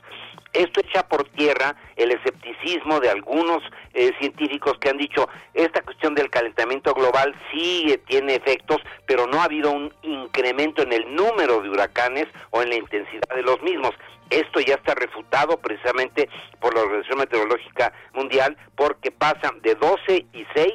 Esto 0.53 0.81
echa 0.81 1.07
por 1.07 1.29
tierra 1.29 1.75
el 1.95 2.11
escepticismo 2.11 2.99
de 2.99 3.09
algunos 3.09 3.61
eh, 3.93 4.11
científicos 4.19 4.73
que 4.79 4.89
han 4.89 4.97
dicho 4.97 5.29
esta 5.53 5.81
cuestión 5.81 6.15
del 6.15 6.29
calentamiento 6.29 6.93
global 6.93 7.35
sí 7.51 7.99
tiene 8.07 8.35
efectos, 8.35 8.77
pero 9.05 9.27
no 9.27 9.41
ha 9.41 9.45
habido 9.45 9.71
un 9.71 9.93
incremento 10.01 10.81
en 10.81 10.93
el 10.93 11.13
número 11.13 11.61
de 11.61 11.69
huracanes 11.69 12.25
o 12.49 12.61
en 12.63 12.69
la 12.69 12.75
intensidad 12.75 13.35
de 13.35 13.43
los 13.43 13.61
mismos. 13.61 13.91
Esto 14.29 14.59
ya 14.59 14.75
está 14.75 14.95
refutado 14.95 15.57
precisamente 15.57 16.29
por 16.59 16.73
la 16.73 16.81
Organización 16.81 17.19
Meteorológica 17.19 17.93
Mundial 18.13 18.57
porque 18.75 19.11
pasan 19.11 19.61
de 19.61 19.75
12 19.75 20.25
y 20.33 20.45
6 20.53 20.73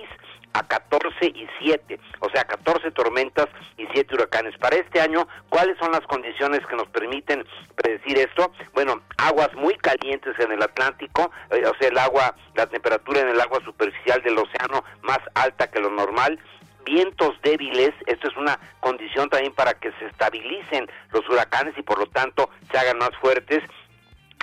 a 0.55 0.63
14 0.63 1.27
y 1.27 1.47
7, 1.61 1.99
o 2.21 2.31
sea, 2.31 2.45
14 2.45 2.91
tormentas 2.93 3.47
y 3.77 3.87
7 3.93 4.15
huracanes. 4.15 4.57
Para 4.59 4.77
este 4.77 5.01
año, 5.01 5.27
¿cuáles 5.49 5.77
son 5.79 5.93
las 5.93 6.03
condiciones 6.03 6.65
que 6.67 6.77
nos 6.77 6.89
permiten 6.89 7.45
predecir 7.75 8.19
esto? 8.19 8.53
Bueno, 8.73 9.03
aguas 9.19 9.53
muy 9.55 9.75
calientes 9.75 10.39
en 10.39 10.53
el 10.53 10.63
Atlántico, 10.63 11.31
eh, 11.51 11.65
o 11.67 11.77
sea, 11.79 11.89
el 11.89 11.99
agua, 11.99 12.35
la 12.55 12.67
temperatura 12.67 13.21
en 13.21 13.29
el 13.29 13.41
agua 13.41 13.61
superficial 13.65 14.23
del 14.23 14.39
océano 14.39 14.85
más 15.03 15.19
alta 15.35 15.71
que 15.71 15.81
lo 15.81 15.91
normal, 15.91 16.39
vientos 16.85 17.35
débiles, 17.43 17.93
esto 18.07 18.29
es 18.29 18.37
una 18.37 18.59
condición 18.81 19.29
también 19.31 19.53
para 19.55 19.75
que 19.75 19.91
se 19.93 20.07
estabilicen 20.07 20.87
los 21.13 21.29
huracanes 21.29 21.75
y 21.77 21.83
por 21.83 21.99
lo 21.99 22.07
tanto 22.07 22.51
se 22.71 22.79
hagan 22.79 22.99
más 22.99 23.11
fuertes 23.21 23.63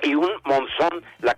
y 0.04 0.16
un 0.16 0.32
monzón, 0.46 1.04
la, 1.20 1.36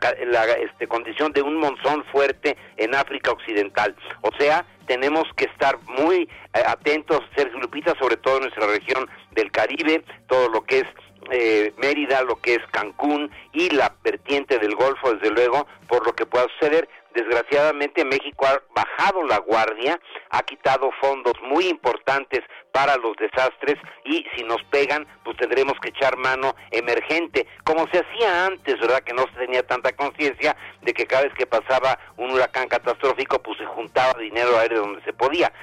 este, 0.61 0.87
condición 0.87 1.31
de 1.33 1.41
un 1.41 1.57
monzón 1.57 2.03
fuerte 2.11 2.57
en 2.77 2.95
África 2.95 3.31
Occidental. 3.31 3.95
O 4.21 4.29
sea, 4.37 4.65
tenemos 4.87 5.25
que 5.35 5.45
estar 5.45 5.77
muy 5.83 6.29
eh, 6.53 6.63
atentos, 6.65 7.21
Sergio 7.35 7.59
Lupita, 7.59 7.93
sobre 7.99 8.17
todo 8.17 8.37
en 8.37 8.43
nuestra 8.43 8.67
región 8.67 9.09
del 9.31 9.51
Caribe, 9.51 10.03
todo 10.27 10.49
lo 10.49 10.63
que 10.63 10.79
es 10.79 10.85
eh, 11.31 11.73
Mérida, 11.77 12.21
lo 12.23 12.35
que 12.35 12.55
es 12.55 12.61
Cancún 12.71 13.31
y 13.53 13.69
la 13.69 13.95
vertiente 14.03 14.59
del 14.59 14.75
Golfo, 14.75 15.13
desde 15.13 15.33
luego, 15.33 15.67
por 15.87 16.05
lo 16.05 16.13
que 16.13 16.25
pueda 16.25 16.47
suceder. 16.59 16.87
Desgraciadamente 17.13 18.03
México 18.03 18.45
ha 18.47 18.61
bajado 18.75 19.23
la 19.23 19.37
guardia, 19.37 19.99
ha 20.31 20.41
quitado 20.41 20.89
fondos 20.99 21.33
muy 21.43 21.67
importantes 21.67 22.41
para 22.73 22.97
los 22.97 23.15
desastres 23.17 23.77
y 24.03 24.25
si 24.35 24.43
nos 24.43 24.61
pegan, 24.63 25.07
pues 25.23 25.37
tendremos 25.37 25.73
que 25.79 25.89
echar 25.89 26.17
mano 26.17 26.55
emergente, 26.71 27.47
como 27.63 27.87
se 27.89 27.99
hacía 27.99 28.47
antes, 28.47 28.79
¿verdad? 28.79 29.03
Que 29.03 29.13
no 29.13 29.25
se 29.31 29.45
tenía 29.45 29.65
tanta 29.65 29.95
conciencia 29.95 30.57
de 30.81 30.93
que 30.93 31.05
cada 31.05 31.23
vez 31.23 31.33
que 31.35 31.45
pasaba 31.45 31.99
un 32.17 32.31
huracán 32.31 32.67
catastrófico, 32.67 33.41
pues 33.43 33.59
se 33.59 33.65
juntaba 33.67 34.19
dinero 34.19 34.57
aéreo 34.57 34.81
donde 34.81 35.03
se 35.03 35.13
podía. 35.13 35.53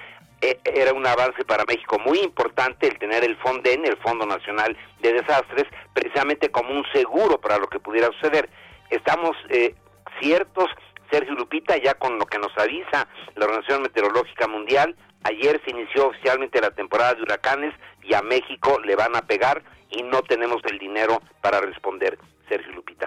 E, 0.40 0.58
era 0.64 0.92
un 0.92 1.04
avance 1.04 1.44
para 1.44 1.64
México 1.64 1.98
muy 1.98 2.20
importante 2.20 2.86
el 2.86 2.98
tener 2.98 3.24
el 3.24 3.36
FONDEN, 3.38 3.84
el 3.86 3.96
Fondo 3.96 4.24
Nacional 4.24 4.76
de 5.00 5.12
Desastres, 5.12 5.66
precisamente 5.92 6.48
como 6.50 6.70
un 6.70 6.84
seguro 6.92 7.40
para 7.40 7.58
lo 7.58 7.66
que 7.66 7.80
pudiera 7.80 8.06
suceder. 8.12 8.48
Estamos 8.88 9.36
eh, 9.48 9.74
ciertos, 10.20 10.70
Sergio 11.11 11.34
Lupita, 11.34 11.76
ya 11.76 11.94
con 11.94 12.20
lo 12.20 12.26
que 12.26 12.38
nos 12.38 12.56
avisa 12.56 13.08
la 13.34 13.46
Organización 13.46 13.82
Meteorológica 13.82 14.46
Mundial, 14.46 14.94
ayer 15.24 15.60
se 15.64 15.70
inició 15.70 16.08
oficialmente 16.08 16.60
la 16.60 16.70
temporada 16.70 17.14
de 17.14 17.22
huracanes 17.22 17.74
y 18.02 18.14
a 18.14 18.22
México 18.22 18.78
le 18.80 18.96
van 18.96 19.16
a 19.16 19.22
pegar 19.22 19.62
y 19.90 20.02
no 20.02 20.22
tenemos 20.22 20.62
el 20.70 20.78
dinero 20.78 21.20
para 21.40 21.60
responder, 21.60 22.18
Sergio 22.48 22.72
Lupita. 22.72 23.06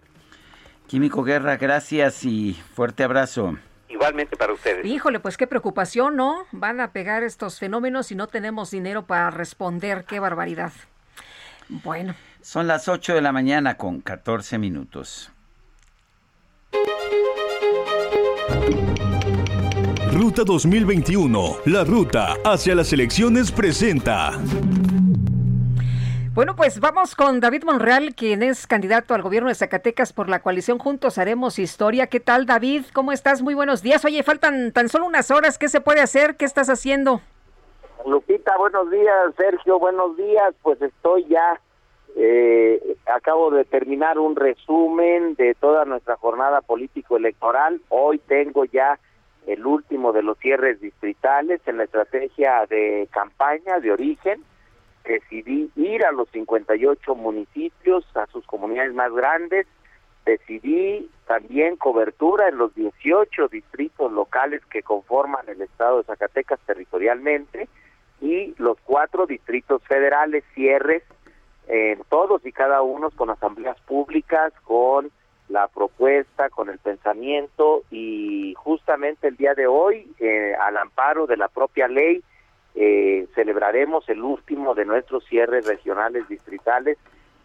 Químico 0.88 1.24
Guerra, 1.24 1.58
gracias 1.58 2.24
y 2.26 2.54
fuerte 2.76 3.04
abrazo. 3.04 3.58
Igualmente 3.90 4.36
para 4.36 4.54
ustedes. 4.54 4.86
Híjole, 4.86 5.20
pues 5.20 5.38
qué 5.38 5.48
preocupación, 5.48 6.16
¿no? 6.16 6.46
Van 6.52 6.80
a 6.80 6.92
pegar 6.92 7.24
estos 7.24 7.60
fenómenos 7.60 8.12
y 8.12 8.16
no 8.16 8.28
tenemos 8.28 8.72
dinero 8.72 9.06
para 9.06 9.30
responder. 9.30 10.06
Qué 10.06 10.20
barbaridad. 10.20 10.74
Bueno. 11.70 12.16
Son 12.42 12.68
las 12.68 12.88
8 12.88 13.16
de 13.16 13.22
la 13.22 13.32
mañana 13.32 13.78
con 13.78 14.02
14 14.02 14.58
minutos. 14.58 15.32
Ruta 20.14 20.44
2021, 20.46 21.40
la 21.66 21.84
ruta 21.84 22.36
hacia 22.46 22.76
las 22.76 22.94
elecciones 22.94 23.52
presenta. 23.52 24.34
Bueno, 26.36 26.56
pues 26.56 26.80
vamos 26.80 27.16
con 27.16 27.40
David 27.40 27.64
Monreal, 27.64 28.14
quien 28.14 28.44
es 28.44 28.68
candidato 28.68 29.16
al 29.16 29.24
gobierno 29.24 29.50
de 29.50 29.56
Zacatecas 29.56 30.14
por 30.14 30.30
la 30.30 30.44
coalición 30.44 30.78
Juntos 30.78 31.18
Haremos 31.18 31.58
Historia. 31.58 32.06
¿Qué 32.08 32.20
tal, 32.20 32.46
David? 32.46 32.86
¿Cómo 32.94 33.12
estás? 33.12 33.42
Muy 33.42 33.56
buenos 33.56 33.82
días. 33.82 34.06
Oye, 34.06 34.22
faltan 34.22 34.72
tan 34.72 34.88
solo 34.88 35.08
unas 35.08 35.32
horas. 35.32 35.58
¿Qué 35.58 35.68
se 35.68 35.82
puede 35.82 36.02
hacer? 36.02 36.36
¿Qué 36.38 36.46
estás 36.46 36.70
haciendo? 36.70 37.22
Lupita, 38.06 38.56
buenos 38.60 38.92
días. 38.92 39.34
Sergio, 39.36 39.80
buenos 39.80 40.16
días. 40.16 40.54
Pues 40.62 40.80
estoy 40.80 41.26
ya, 41.26 41.60
eh, 42.16 42.98
acabo 43.08 43.50
de 43.50 43.66
terminar 43.66 44.20
un 44.20 44.36
resumen 44.36 45.34
de 45.36 45.56
toda 45.56 45.86
nuestra 45.86 46.18
jornada 46.18 46.62
político-electoral. 46.62 47.82
Hoy 47.90 48.20
tengo 48.20 48.66
ya 48.66 49.00
el 49.48 49.66
último 49.66 50.14
de 50.14 50.24
los 50.24 50.38
cierres 50.40 50.80
distritales 50.80 51.62
en 51.66 51.78
la 51.78 51.84
estrategia 51.84 52.66
de 52.70 53.08
campaña 53.12 53.80
de 53.80 53.92
origen. 53.92 54.44
Decidí 55.04 55.70
ir 55.76 56.06
a 56.06 56.12
los 56.12 56.30
58 56.30 57.16
municipios, 57.16 58.06
a 58.16 58.26
sus 58.28 58.46
comunidades 58.46 58.94
más 58.94 59.12
grandes, 59.14 59.68
decidí 60.26 61.10
también 61.28 61.76
cobertura 61.76 62.48
en 62.48 62.58
los 62.58 62.74
18 62.76 63.48
distritos 63.50 64.12
locales 64.12 64.62
que 64.66 64.82
conforman 64.82 65.48
el 65.50 65.62
estado 65.62 65.98
de 65.98 66.04
Zacatecas 66.06 66.60
territorialmente 66.66 67.68
y 68.22 68.56
los 68.58 68.78
cuatro 68.86 69.26
distritos 69.26 69.84
federales, 69.84 70.44
cierres 70.54 71.04
en 71.68 72.02
todos 72.10 72.46
y 72.46 72.52
cada 72.52 72.82
uno 72.82 73.10
con 73.12 73.30
asambleas 73.30 73.80
públicas, 73.82 74.54
con 74.64 75.12
la 75.54 75.68
propuesta, 75.68 76.50
con 76.50 76.70
el 76.70 76.80
pensamiento 76.80 77.84
y 77.92 78.56
justamente 78.58 79.28
el 79.28 79.38
día 79.38 79.54
de 79.54 79.68
hoy, 79.68 80.12
eh, 80.20 80.56
al 80.60 80.78
amparo 80.78 81.28
de 81.28 81.38
la 81.38 81.48
propia 81.48 81.88
ley, 81.88 82.24
eh, 82.74 83.28
celebraremos 83.36 84.10
el 84.10 84.24
último 84.24 84.74
de 84.74 84.86
nuestros 84.86 85.24
cierres 85.26 85.68
regionales 85.68 86.28
distritales, 86.28 86.98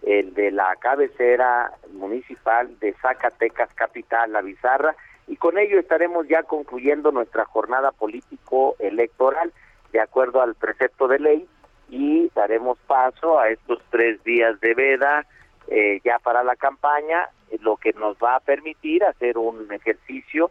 el 0.02 0.32
de 0.32 0.50
la 0.50 0.74
cabecera 0.76 1.72
municipal 1.92 2.78
de 2.80 2.94
Zacatecas 2.94 3.74
Capital, 3.74 4.32
La 4.32 4.40
Bizarra, 4.40 4.96
y 5.26 5.36
con 5.36 5.58
ello 5.58 5.78
estaremos 5.78 6.26
ya 6.28 6.44
concluyendo 6.44 7.12
nuestra 7.12 7.44
jornada 7.44 7.92
político-electoral 7.92 9.52
de 9.92 10.00
acuerdo 10.00 10.40
al 10.40 10.54
precepto 10.54 11.08
de 11.08 11.18
ley 11.18 11.46
y 11.90 12.30
daremos 12.34 12.78
paso 12.86 13.38
a 13.38 13.50
estos 13.50 13.82
tres 13.90 14.24
días 14.24 14.58
de 14.60 14.72
veda 14.72 15.26
eh, 15.70 16.00
ya 16.04 16.18
para 16.18 16.42
la 16.42 16.56
campaña, 16.56 17.28
lo 17.60 17.76
que 17.76 17.92
nos 17.92 18.16
va 18.16 18.36
a 18.36 18.40
permitir 18.40 19.04
hacer 19.04 19.38
un 19.38 19.72
ejercicio 19.72 20.50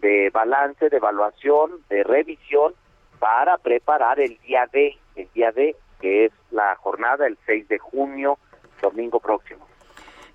de 0.00 0.30
balance, 0.30 0.88
de 0.88 0.96
evaluación, 0.96 1.70
de 1.88 2.04
revisión 2.04 2.74
para 3.18 3.58
preparar 3.58 4.20
el 4.20 4.38
día 4.38 4.68
D, 4.72 4.96
el 5.16 5.28
día 5.34 5.52
D, 5.52 5.76
que 6.00 6.26
es 6.26 6.32
la 6.50 6.76
jornada 6.76 7.26
el 7.26 7.36
6 7.46 7.68
de 7.68 7.78
junio, 7.78 8.38
domingo 8.80 9.20
próximo. 9.20 9.66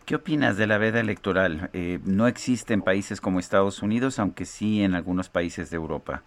¿Qué 0.05 0.15
opinas 0.15 0.57
de 0.57 0.67
la 0.67 0.77
veda 0.77 0.99
electoral? 0.99 1.69
Eh, 1.71 1.99
no 2.03 2.27
existe 2.27 2.73
en 2.73 2.81
países 2.81 3.21
como 3.21 3.39
Estados 3.39 3.81
Unidos, 3.81 4.19
aunque 4.19 4.43
sí 4.43 4.83
en 4.83 4.95
algunos 4.95 5.29
países 5.29 5.69
de 5.69 5.77
Europa. 5.77 6.23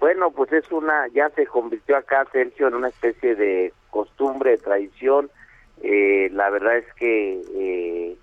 Bueno, 0.00 0.30
pues 0.32 0.52
es 0.52 0.70
una, 0.72 1.06
ya 1.14 1.30
se 1.30 1.46
convirtió 1.46 1.96
acá, 1.96 2.26
Sergio, 2.32 2.66
en 2.68 2.74
una 2.74 2.88
especie 2.88 3.36
de 3.36 3.72
costumbre, 3.90 4.50
de 4.52 4.58
tradición. 4.58 5.30
Eh, 5.82 6.30
la 6.32 6.50
verdad 6.50 6.78
es 6.78 6.92
que 6.94 7.42
eh, 7.54 8.16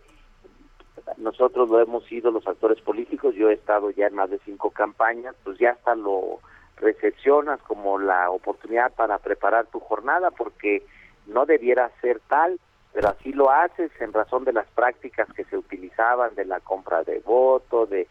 nosotros 1.18 1.70
lo 1.70 1.80
hemos 1.80 2.06
sido 2.06 2.32
los 2.32 2.47
actores 2.47 2.82
políticos, 2.82 3.36
yo 3.36 3.49
he 3.49 3.54
estado 3.54 3.91
ya 3.91 4.08
en 4.08 4.16
más 4.16 4.30
de 4.30 4.39
cinco 4.45 4.72
campañas, 4.72 5.36
pues 5.43 5.58
ya 5.60 5.72
hasta 5.72 5.95
lo 5.95 6.39
recepcionas 6.78 7.62
como 7.62 7.99
la 7.99 8.30
oportunidad 8.30 8.93
para 8.93 9.20
preparar 9.20 9.68
tu 9.68 9.80
jornada 9.80 10.32
porque 10.32 10.84
no 11.28 11.45
debiera 11.45 11.91
ser 12.01 12.20
tal, 12.28 12.60
pero 12.93 13.10
así 13.10 13.32
lo 13.32 13.49
haces 13.49 13.91
en 13.99 14.14
razón 14.14 14.43
de 14.43 14.54
las 14.54 14.68
prácticas 14.68 15.32
que 15.34 15.45
se 15.45 15.58
utilizaban 15.58 16.36
de 16.36 16.45
la 16.45 16.60
compra 16.60 17.04
de 17.04 17.20
voto, 17.20 17.86
de 17.86 18.08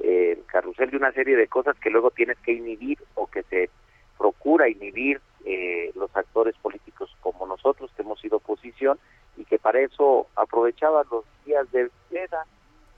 eh, 0.00 0.42
carrusel, 0.46 0.90
de 0.90 0.96
una 0.96 1.12
serie 1.12 1.36
de 1.36 1.48
cosas 1.48 1.76
que 1.78 1.90
luego 1.90 2.10
tienes 2.10 2.38
que 2.38 2.52
inhibir 2.52 2.98
o 3.14 3.26
que 3.26 3.42
se 3.44 3.70
procura 4.18 4.68
inhibir 4.68 5.20
eh, 5.46 5.92
los 5.94 6.14
actores 6.16 6.56
políticos 6.56 7.16
como 7.20 7.46
nosotros 7.46 7.90
que 7.96 8.02
hemos 8.02 8.20
sido 8.20 8.38
oposición 8.38 8.98
y 9.36 9.44
que 9.44 9.58
para 9.58 9.80
eso 9.80 10.26
aprovechabas 10.34 11.06
los 11.10 11.24
días 11.44 11.70
de 11.70 11.88
veda, 12.10 12.44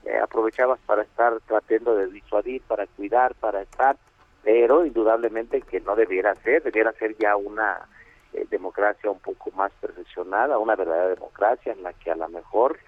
eh, 0.03 0.17
aprovechabas 0.17 0.79
para 0.85 1.03
estar 1.03 1.39
tratando 1.41 1.95
de 1.95 2.07
disuadir, 2.07 2.61
para 2.63 2.87
cuidar, 2.87 3.35
para 3.35 3.61
estar 3.61 3.95
pero 4.43 4.85
indudablemente 4.85 5.61
que 5.61 5.79
no 5.81 5.95
debiera 5.95 6.33
ser, 6.35 6.63
debiera 6.63 6.91
ser 6.93 7.15
ya 7.17 7.35
una 7.35 7.87
eh, 8.33 8.45
democracia 8.49 9.11
un 9.11 9.19
poco 9.19 9.51
más 9.51 9.71
perfeccionada, 9.81 10.57
una 10.57 10.75
verdadera 10.75 11.09
democracia 11.09 11.73
en 11.73 11.83
la 11.83 11.93
que 11.93 12.09
a 12.09 12.15
lo 12.15 12.29
mejor 12.29 12.79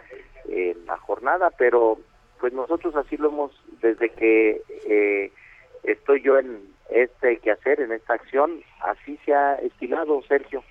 en 0.48 0.86
la 0.86 0.98
jornada, 0.98 1.52
pero 1.58 2.00
pues 2.40 2.52
nosotros 2.54 2.96
así 2.96 3.18
lo 3.18 3.30
hemos, 3.30 3.52
desde 3.82 4.10
que 4.10 4.62
eh, 4.88 5.32
estoy 5.84 6.22
yo 6.22 6.40
en 6.40 6.71
este 6.92 7.38
quehacer, 7.38 7.82
en 7.82 7.92
esta 7.92 8.14
acción, 8.14 8.62
así 8.82 9.18
se 9.26 9.34
ha 9.34 9.56
estilado, 9.56 10.22
Sergio, 10.24 10.64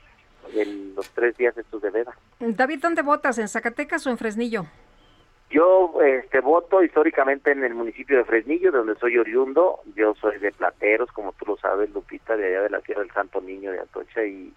en 0.55 0.95
los 0.95 1.09
tres 1.11 1.37
días 1.37 1.57
estos 1.57 1.83
de 1.83 1.91
veda. 1.91 2.17
David, 2.39 2.81
¿dónde 2.81 3.03
votas? 3.03 3.39
¿En 3.39 3.49
Zacatecas 3.49 4.07
o 4.07 4.11
en 4.11 4.19
Fresnillo? 4.19 4.67
Yo 5.51 6.01
este, 6.01 6.41
voto 6.41 6.83
históricamente 6.83 7.51
en 7.51 7.65
el 7.65 7.75
municipio 7.75 8.19
de 8.19 8.25
Fresnillo, 8.25 8.71
de 8.71 8.79
donde 8.79 8.95
soy 8.97 9.19
oriundo. 9.19 9.81
Yo 9.97 10.15
soy 10.15 10.39
de 10.39 10.53
Plateros, 10.53 11.11
como 11.11 11.33
tú 11.33 11.45
lo 11.45 11.57
sabes, 11.57 11.91
Lupita, 11.91 12.37
de 12.37 12.47
allá 12.47 12.63
de 12.63 12.71
la 12.71 12.81
Sierra 12.83 13.03
del 13.03 13.11
Santo 13.11 13.41
Niño 13.41 13.73
de 13.73 13.81
Atocha, 13.81 14.25
y, 14.25 14.55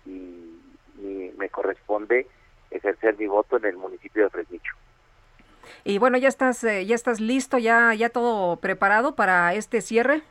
me 1.37 1.49
corresponde 1.49 2.27
ejercer 2.71 3.17
mi 3.17 3.27
voto 3.27 3.57
en 3.57 3.65
el 3.65 3.75
municipio 3.75 4.23
de 4.23 4.29
Fresnillo. 4.29 4.71
Y 5.83 5.97
bueno, 5.97 6.17
ya 6.17 6.29
estás, 6.29 6.63
eh, 6.63 6.85
ya 6.85 6.95
estás 6.95 7.19
listo, 7.19 7.57
ya, 7.57 7.93
ya 7.93 8.09
todo 8.09 8.55
preparado 8.57 9.15
para 9.15 9.53
este 9.55 9.81
cierre. 9.81 10.21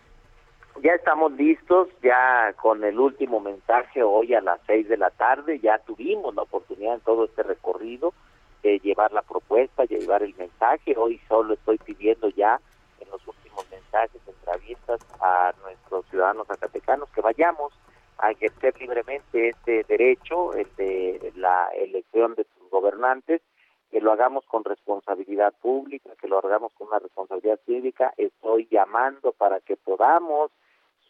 Ya 0.80 0.94
estamos 0.94 1.32
listos, 1.32 1.88
ya 2.02 2.54
con 2.54 2.82
el 2.82 2.98
último 2.98 3.40
mensaje 3.40 4.02
hoy 4.02 4.34
a 4.34 4.40
las 4.40 4.58
seis 4.66 4.88
de 4.88 4.96
la 4.96 5.10
tarde, 5.10 5.60
ya 5.60 5.78
tuvimos 5.78 6.34
la 6.34 6.42
oportunidad 6.42 6.94
en 6.94 7.00
todo 7.00 7.26
este 7.26 7.42
recorrido 7.42 8.14
de 8.62 8.78
llevar 8.78 9.12
la 9.12 9.22
propuesta, 9.22 9.84
llevar 9.84 10.22
el 10.22 10.34
mensaje. 10.34 10.94
Hoy 10.96 11.20
solo 11.28 11.54
estoy 11.54 11.78
pidiendo 11.78 12.30
ya 12.30 12.58
en 13.00 13.08
los 13.10 13.20
últimos 13.28 13.70
mensajes, 13.70 14.20
entrevistas 14.26 15.00
a 15.20 15.52
nuestros 15.62 16.06
ciudadanos 16.06 16.48
zacatecanos 16.48 17.08
que 17.10 17.20
vayamos 17.20 17.72
a 18.18 18.30
ejercer 18.30 18.74
libremente 18.80 19.50
este 19.50 19.84
derecho, 19.84 20.54
el 20.54 20.68
de 20.76 21.32
la 21.36 21.68
elección 21.76 22.34
de 22.34 22.44
sus 22.44 22.70
gobernantes, 22.70 23.42
que 23.90 24.00
lo 24.00 24.10
hagamos 24.10 24.44
con 24.46 24.64
responsabilidad 24.64 25.52
pública, 25.60 26.10
que 26.20 26.28
lo 26.28 26.38
hagamos 26.38 26.72
con 26.72 26.88
una 26.88 26.98
responsabilidad 26.98 27.60
cívica. 27.66 28.14
Estoy 28.16 28.66
llamando 28.70 29.32
para 29.32 29.60
que 29.60 29.76
podamos 29.76 30.50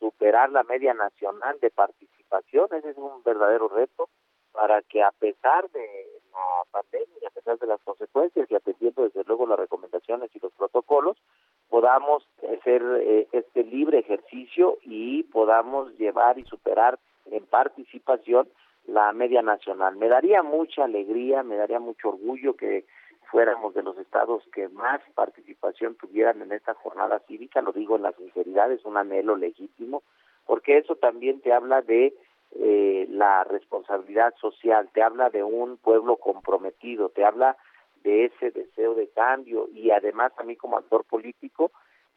superar 0.03 0.51
la 0.51 0.65
media 0.65 0.95
nacional 0.95 1.61
de 1.61 1.71
participación, 1.71 2.67
ese 2.73 2.91
es 2.91 2.97
un 2.97 3.23
verdadero 3.23 3.69
reto, 3.69 4.09
para 4.51 4.83
que 4.83 5.01
a 5.01 5.13
pesar 5.13 5.71
de 5.71 5.87
la 6.33 6.65
pandemia 6.73 7.29
a 7.29 7.31
pesar 7.31 7.57
de 7.59 7.69
las 7.69 7.81
consecuencias 7.83 8.51
y 8.51 8.55
atendiendo 8.57 9.05
desde 9.05 9.23
luego 9.25 9.47
las 9.47 9.59
recomendaciones 9.61 10.35
y 10.35 10.41
los 10.41 10.53
protocolos, 10.55 11.17
podamos 11.69 12.27
hacer 12.53 12.83
eh, 13.01 13.29
este 13.31 13.63
libre 13.63 14.01
ejercicio 14.01 14.79
y 14.83 15.23
podamos 15.23 15.97
llevar 15.99 16.39
y 16.39 16.45
superar 16.45 16.99
en 17.27 17.47
participación 17.47 18.49
la 18.87 19.13
media 19.13 19.41
nacional. 19.41 19.97
Me 19.97 20.09
daría 20.09 20.43
mucha 20.43 20.85
alegría, 20.85 21.45
me 21.45 21.57
daría 21.57 21.79
mucho 21.79 22.09
orgullo 22.09 22.57
que 22.57 22.85
fuéramos 23.33 23.73
de 23.73 23.83
los 23.83 23.97
estados 23.97 24.45
que 24.53 24.69
más 24.69 25.01
participación 25.15 25.95
tuvieran 25.95 26.43
en 26.43 26.53
esta 26.53 26.75
jornada 26.75 27.19
cívica, 27.27 27.63
lo 27.63 27.73
digo 27.73 27.97
en 27.97 28.03
la 28.03 28.13
sinceridad, 28.13 28.71
es 28.71 28.85
un 28.85 28.99
anhelo 28.99 29.37
legítimo, 29.37 30.03
porque 30.45 30.77
eso 30.77 30.97
también 30.97 31.41
te 31.41 31.51
habla 31.51 31.81
de 31.81 32.15
eh, 32.57 33.07
la 33.09 33.43
responsabilidad 33.45 34.35
social, 34.39 34.91
te 34.93 35.03
habla 35.03 35.31
de 35.31 35.43
un 35.43 35.79
pueblo 35.79 36.17
comprometido, 36.17 37.09
te 37.09 37.25
habla 37.25 37.57
de 38.05 38.27
ese 38.27 38.51
deseo 38.51 38.95
de 38.95 39.09
cambio 39.09 39.67
y 39.73 39.91
además 39.93 40.33
a 40.37 40.43
mí 40.43 40.55
como 40.57 40.77
actor 40.77 41.05
político 41.05 41.73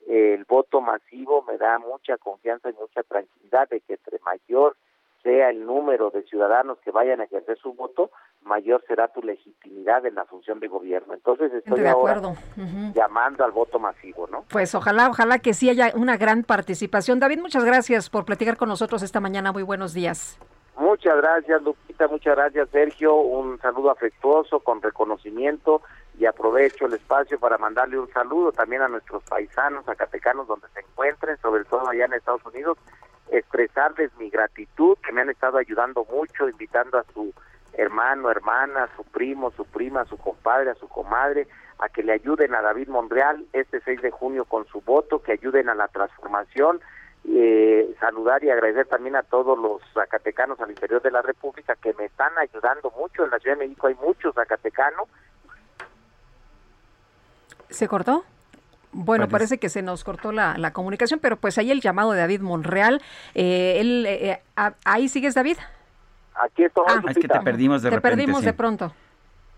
el 0.07 0.43
voto 0.43 0.81
masivo 0.81 1.43
me 1.47 1.57
da 1.57 1.79
mucha 1.79 2.17
confianza 2.17 2.69
y 2.69 2.73
mucha 2.73 3.03
tranquilidad 3.03 3.69
de 3.69 3.79
que 3.79 3.93
entre 3.93 4.19
mayor 4.19 4.75
sea 5.23 5.49
el 5.49 5.65
número 5.65 6.11
de 6.11 6.23
ciudadanos 6.23 6.77
que 6.79 6.91
vayan 6.91 7.21
a 7.21 7.23
ejercer 7.23 7.57
su 7.57 7.73
voto, 7.73 8.11
mayor 8.45 8.83
será 8.87 9.07
tu 9.07 9.21
legitimidad 9.21 10.05
en 10.05 10.15
la 10.15 10.25
función 10.25 10.59
de 10.59 10.67
gobierno. 10.67 11.13
Entonces 11.13 11.51
estoy 11.53 11.81
de 11.81 11.89
ahora 11.89 12.21
llamando 12.93 13.43
al 13.43 13.51
voto 13.51 13.79
masivo, 13.79 14.27
¿no? 14.31 14.45
Pues 14.49 14.73
ojalá, 14.75 15.09
ojalá 15.09 15.39
que 15.39 15.53
sí 15.53 15.69
haya 15.69 15.91
una 15.95 16.17
gran 16.17 16.43
participación. 16.43 17.19
David, 17.19 17.39
muchas 17.39 17.65
gracias 17.65 18.09
por 18.09 18.25
platicar 18.25 18.57
con 18.57 18.69
nosotros 18.69 19.01
esta 19.01 19.19
mañana. 19.19 19.51
Muy 19.51 19.63
buenos 19.63 19.93
días. 19.93 20.39
Muchas 20.77 21.17
gracias, 21.17 21.61
Lupita. 21.63 22.07
Muchas 22.07 22.35
gracias, 22.35 22.69
Sergio. 22.69 23.15
Un 23.15 23.59
saludo 23.59 23.91
afectuoso, 23.91 24.59
con 24.59 24.81
reconocimiento 24.81 25.81
y 26.19 26.25
aprovecho 26.25 26.85
el 26.85 26.93
espacio 26.93 27.39
para 27.39 27.57
mandarle 27.57 27.99
un 27.99 28.09
saludo 28.11 28.51
también 28.51 28.81
a 28.81 28.87
nuestros 28.87 29.23
paisanos 29.23 29.85
zacatecanos 29.85 30.47
donde 30.47 30.67
se 30.69 30.81
encuentren, 30.81 31.37
sobre 31.37 31.65
todo 31.65 31.89
allá 31.89 32.05
en 32.05 32.13
Estados 32.13 32.45
Unidos, 32.45 32.77
expresarles 33.31 34.11
mi 34.17 34.29
gratitud, 34.29 34.97
que 35.05 35.11
me 35.11 35.21
han 35.21 35.29
estado 35.29 35.57
ayudando 35.57 36.05
mucho, 36.05 36.47
invitando 36.47 36.97
a 36.97 37.05
su 37.13 37.33
hermano, 37.77 38.29
hermana, 38.29 38.89
su 38.95 39.03
primo, 39.03 39.51
su 39.51 39.65
prima, 39.65 40.05
su 40.05 40.17
compadre, 40.17 40.71
a 40.71 40.75
su 40.75 40.87
comadre, 40.87 41.47
a 41.79 41.89
que 41.89 42.03
le 42.03 42.13
ayuden 42.13 42.55
a 42.55 42.61
David 42.61 42.87
Monreal 42.87 43.45
este 43.53 43.81
6 43.81 44.01
de 44.01 44.11
junio 44.11 44.45
con 44.45 44.65
su 44.67 44.81
voto, 44.81 45.21
que 45.21 45.33
ayuden 45.33 45.69
a 45.69 45.75
la 45.75 45.87
transformación, 45.87 46.79
eh, 47.27 47.95
saludar 47.99 48.43
y 48.43 48.49
agradecer 48.49 48.87
también 48.87 49.15
a 49.15 49.23
todos 49.23 49.57
los 49.57 49.81
zacatecanos 49.93 50.59
al 50.59 50.69
interior 50.69 51.01
de 51.01 51.11
la 51.11 51.21
República 51.21 51.75
que 51.75 51.93
me 51.93 52.05
están 52.05 52.37
ayudando 52.37 52.91
mucho. 52.91 53.25
En 53.25 53.31
la 53.31 53.39
Ciudad 53.39 53.57
de 53.57 53.65
México 53.65 53.87
hay 53.87 53.95
muchos 53.95 54.33
zacatecanos. 54.35 55.07
¿Se 57.69 57.87
cortó? 57.87 58.23
Bueno, 58.97 59.27
parece 59.27 59.57
que 59.57 59.67
se 59.67 59.81
nos 59.81 60.05
cortó 60.05 60.31
la, 60.31 60.57
la, 60.57 60.71
comunicación, 60.71 61.19
pero 61.19 61.35
pues 61.35 61.57
ahí 61.57 61.69
el 61.69 61.81
llamado 61.81 62.13
de 62.13 62.19
David 62.19 62.39
Monreal. 62.39 63.01
Eh, 63.33 63.77
él, 63.81 64.05
eh, 64.05 64.31
eh 64.31 64.41
¿Ahí 64.85 65.09
sigues, 65.09 65.33
David? 65.33 65.57
Aquí 66.35 66.63
estoy. 66.63 66.85
Ah, 66.87 67.01
es 67.07 67.17
que 67.17 67.27
te 67.27 67.39
perdimos 67.39 67.81
de 67.81 67.89
te 67.89 68.01
perdimos 68.01 68.43
de 68.43 68.53
pronto. 68.53 68.93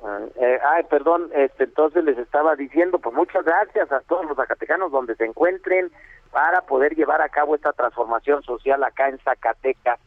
Ah, 0.03 0.19
eh, 0.35 0.59
ay, 0.63 0.83
perdón, 0.89 1.29
este, 1.33 1.63
entonces 1.63 2.03
les 2.03 2.17
estaba 2.17 2.55
diciendo, 2.55 2.99
pues 2.99 3.15
muchas 3.15 3.43
gracias 3.43 3.91
a 3.91 4.01
todos 4.01 4.25
los 4.25 4.37
zacatecanos 4.37 4.91
donde 4.91 5.15
se 5.15 5.25
encuentren 5.25 5.91
para 6.31 6.61
poder 6.61 6.95
llevar 6.95 7.21
a 7.21 7.29
cabo 7.29 7.55
esta 7.55 7.73
transformación 7.73 8.43
social 8.43 8.83
acá 8.83 9.09
en 9.09 9.17
Zacatecas. 9.19 9.99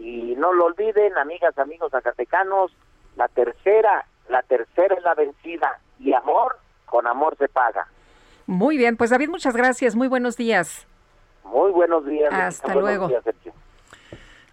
Y 0.00 0.34
no 0.36 0.52
lo 0.52 0.66
olviden, 0.66 1.16
amigas, 1.16 1.56
amigos 1.58 1.92
zacatecanos, 1.92 2.72
la 3.16 3.28
tercera, 3.28 4.04
la 4.28 4.42
tercera 4.42 4.94
es 4.94 5.02
la 5.02 5.14
vencida 5.14 5.78
y 5.98 6.12
amor, 6.12 6.58
con 6.84 7.06
amor 7.06 7.36
se 7.38 7.48
paga. 7.48 7.86
Muy 8.46 8.76
bien, 8.76 8.96
pues 8.96 9.10
David, 9.10 9.30
muchas 9.30 9.56
gracias. 9.56 9.96
Muy 9.96 10.08
buenos 10.08 10.36
días. 10.36 10.86
Muy 11.44 11.70
buenos 11.70 12.04
días. 12.04 12.32
Hasta 12.32 12.74
luego. 12.74 13.08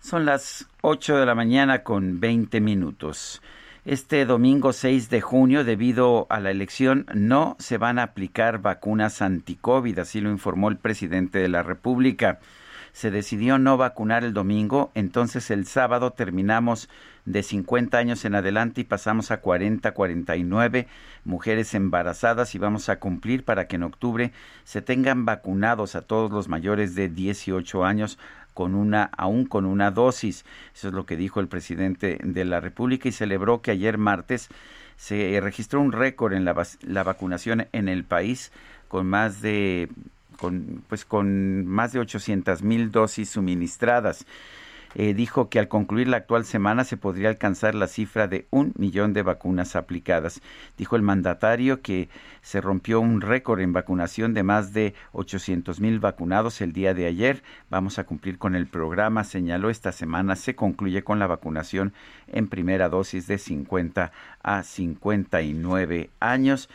Son 0.03 0.25
las 0.25 0.67
8 0.81 1.15
de 1.15 1.25
la 1.25 1.33
mañana 1.33 1.83
con 1.83 2.19
20 2.19 2.59
minutos. 2.59 3.41
Este 3.85 4.25
domingo 4.25 4.73
6 4.73 5.09
de 5.09 5.21
junio, 5.21 5.63
debido 5.63 6.27
a 6.29 6.41
la 6.41 6.51
elección, 6.51 7.05
no 7.13 7.55
se 7.57 7.77
van 7.77 7.97
a 7.97 8.03
aplicar 8.03 8.59
vacunas 8.59 9.21
anti-COVID, 9.21 9.97
así 9.99 10.19
lo 10.19 10.29
informó 10.29 10.67
el 10.67 10.75
presidente 10.75 11.39
de 11.39 11.47
la 11.47 11.63
República. 11.63 12.39
Se 12.91 13.11
decidió 13.11 13.57
no 13.59 13.77
vacunar 13.77 14.25
el 14.25 14.33
domingo, 14.33 14.91
entonces 14.93 15.49
el 15.49 15.65
sábado 15.65 16.11
terminamos 16.11 16.89
de 17.25 17.41
50 17.41 17.97
años 17.97 18.25
en 18.25 18.35
adelante 18.35 18.81
y 18.81 18.83
pasamos 18.83 19.31
a 19.31 19.39
40, 19.39 19.93
49 19.93 20.87
mujeres 21.23 21.73
embarazadas 21.73 22.53
y 22.55 22.59
vamos 22.59 22.89
a 22.89 22.99
cumplir 22.99 23.45
para 23.45 23.67
que 23.67 23.77
en 23.77 23.83
octubre 23.83 24.33
se 24.65 24.81
tengan 24.81 25.23
vacunados 25.23 25.95
a 25.95 26.01
todos 26.01 26.29
los 26.29 26.49
mayores 26.49 26.93
de 26.93 27.07
18 27.07 27.85
años 27.85 28.19
con 28.53 28.75
una 28.75 29.09
aún 29.17 29.45
con 29.45 29.65
una 29.65 29.91
dosis. 29.91 30.45
Eso 30.73 30.89
es 30.89 30.93
lo 30.93 31.05
que 31.05 31.17
dijo 31.17 31.39
el 31.39 31.47
presidente 31.47 32.19
de 32.23 32.45
la 32.45 32.59
República 32.59 33.09
y 33.09 33.11
celebró 33.11 33.61
que 33.61 33.71
ayer 33.71 33.97
martes 33.97 34.49
se 34.95 35.39
registró 35.41 35.81
un 35.81 35.91
récord 35.91 36.33
en 36.33 36.45
la, 36.45 36.55
la 36.81 37.03
vacunación 37.03 37.67
en 37.71 37.89
el 37.89 38.03
país 38.03 38.51
con 38.87 39.07
más 39.07 39.41
de 39.41 39.89
con 40.37 40.83
pues 40.87 41.05
con 41.05 41.65
más 41.65 41.93
de 41.93 41.99
800 41.99 42.63
mil 42.63 42.91
dosis 42.91 43.29
suministradas. 43.29 44.25
Eh, 44.95 45.13
dijo 45.13 45.49
que 45.49 45.59
al 45.59 45.67
concluir 45.67 46.07
la 46.07 46.17
actual 46.17 46.45
semana 46.45 46.83
se 46.83 46.97
podría 46.97 47.29
alcanzar 47.29 47.75
la 47.75 47.87
cifra 47.87 48.27
de 48.27 48.47
un 48.51 48.73
millón 48.77 49.13
de 49.13 49.23
vacunas 49.23 49.75
aplicadas. 49.75 50.41
Dijo 50.77 50.95
el 50.95 51.01
mandatario 51.01 51.81
que 51.81 52.09
se 52.41 52.61
rompió 52.61 52.99
un 52.99 53.21
récord 53.21 53.59
en 53.61 53.73
vacunación 53.73 54.33
de 54.33 54.43
más 54.43 54.73
de 54.73 54.93
800 55.13 55.79
mil 55.79 55.99
vacunados 55.99 56.61
el 56.61 56.73
día 56.73 56.93
de 56.93 57.05
ayer. 57.05 57.43
Vamos 57.69 57.99
a 57.99 58.05
cumplir 58.05 58.37
con 58.37 58.55
el 58.55 58.67
programa, 58.67 59.23
señaló. 59.23 59.69
Esta 59.69 59.91
semana 59.91 60.35
se 60.35 60.55
concluye 60.55 61.03
con 61.03 61.19
la 61.19 61.27
vacunación 61.27 61.93
en 62.27 62.47
primera 62.47 62.89
dosis 62.89 63.27
de 63.27 63.37
50 63.37 64.11
a 64.43 64.63
59 64.63 66.09
años. 66.19 66.69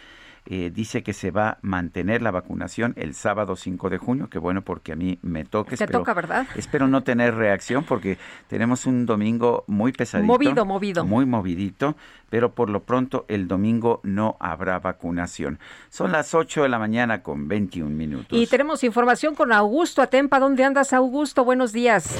Eh, 0.50 0.70
dice 0.74 1.02
que 1.02 1.12
se 1.12 1.30
va 1.30 1.48
a 1.50 1.58
mantener 1.60 2.22
la 2.22 2.30
vacunación 2.30 2.94
el 2.96 3.12
sábado 3.12 3.54
5 3.54 3.90
de 3.90 3.98
junio, 3.98 4.30
que 4.30 4.38
bueno 4.38 4.62
porque 4.62 4.92
a 4.92 4.96
mí 4.96 5.18
me 5.20 5.44
toca. 5.44 5.76
Te 5.76 5.86
toca, 5.86 6.14
¿verdad? 6.14 6.46
Espero 6.56 6.88
no 6.88 7.02
tener 7.02 7.34
reacción 7.34 7.84
porque 7.84 8.16
tenemos 8.46 8.86
un 8.86 9.04
domingo 9.04 9.64
muy 9.66 9.92
pesadito. 9.92 10.26
Movido, 10.26 10.64
movido. 10.64 11.04
Muy 11.04 11.26
movidito, 11.26 11.96
pero 12.30 12.54
por 12.54 12.70
lo 12.70 12.82
pronto 12.84 13.26
el 13.28 13.46
domingo 13.46 14.00
no 14.04 14.38
habrá 14.40 14.78
vacunación. 14.78 15.58
Son 15.90 16.12
las 16.12 16.34
8 16.34 16.62
de 16.62 16.70
la 16.70 16.78
mañana 16.78 17.22
con 17.22 17.46
21 17.46 17.94
minutos. 17.94 18.38
Y 18.38 18.46
tenemos 18.46 18.82
información 18.84 19.34
con 19.34 19.52
Augusto 19.52 20.00
Atempa. 20.00 20.40
¿Dónde 20.40 20.64
andas, 20.64 20.94
Augusto? 20.94 21.44
Buenos 21.44 21.74
días. 21.74 22.16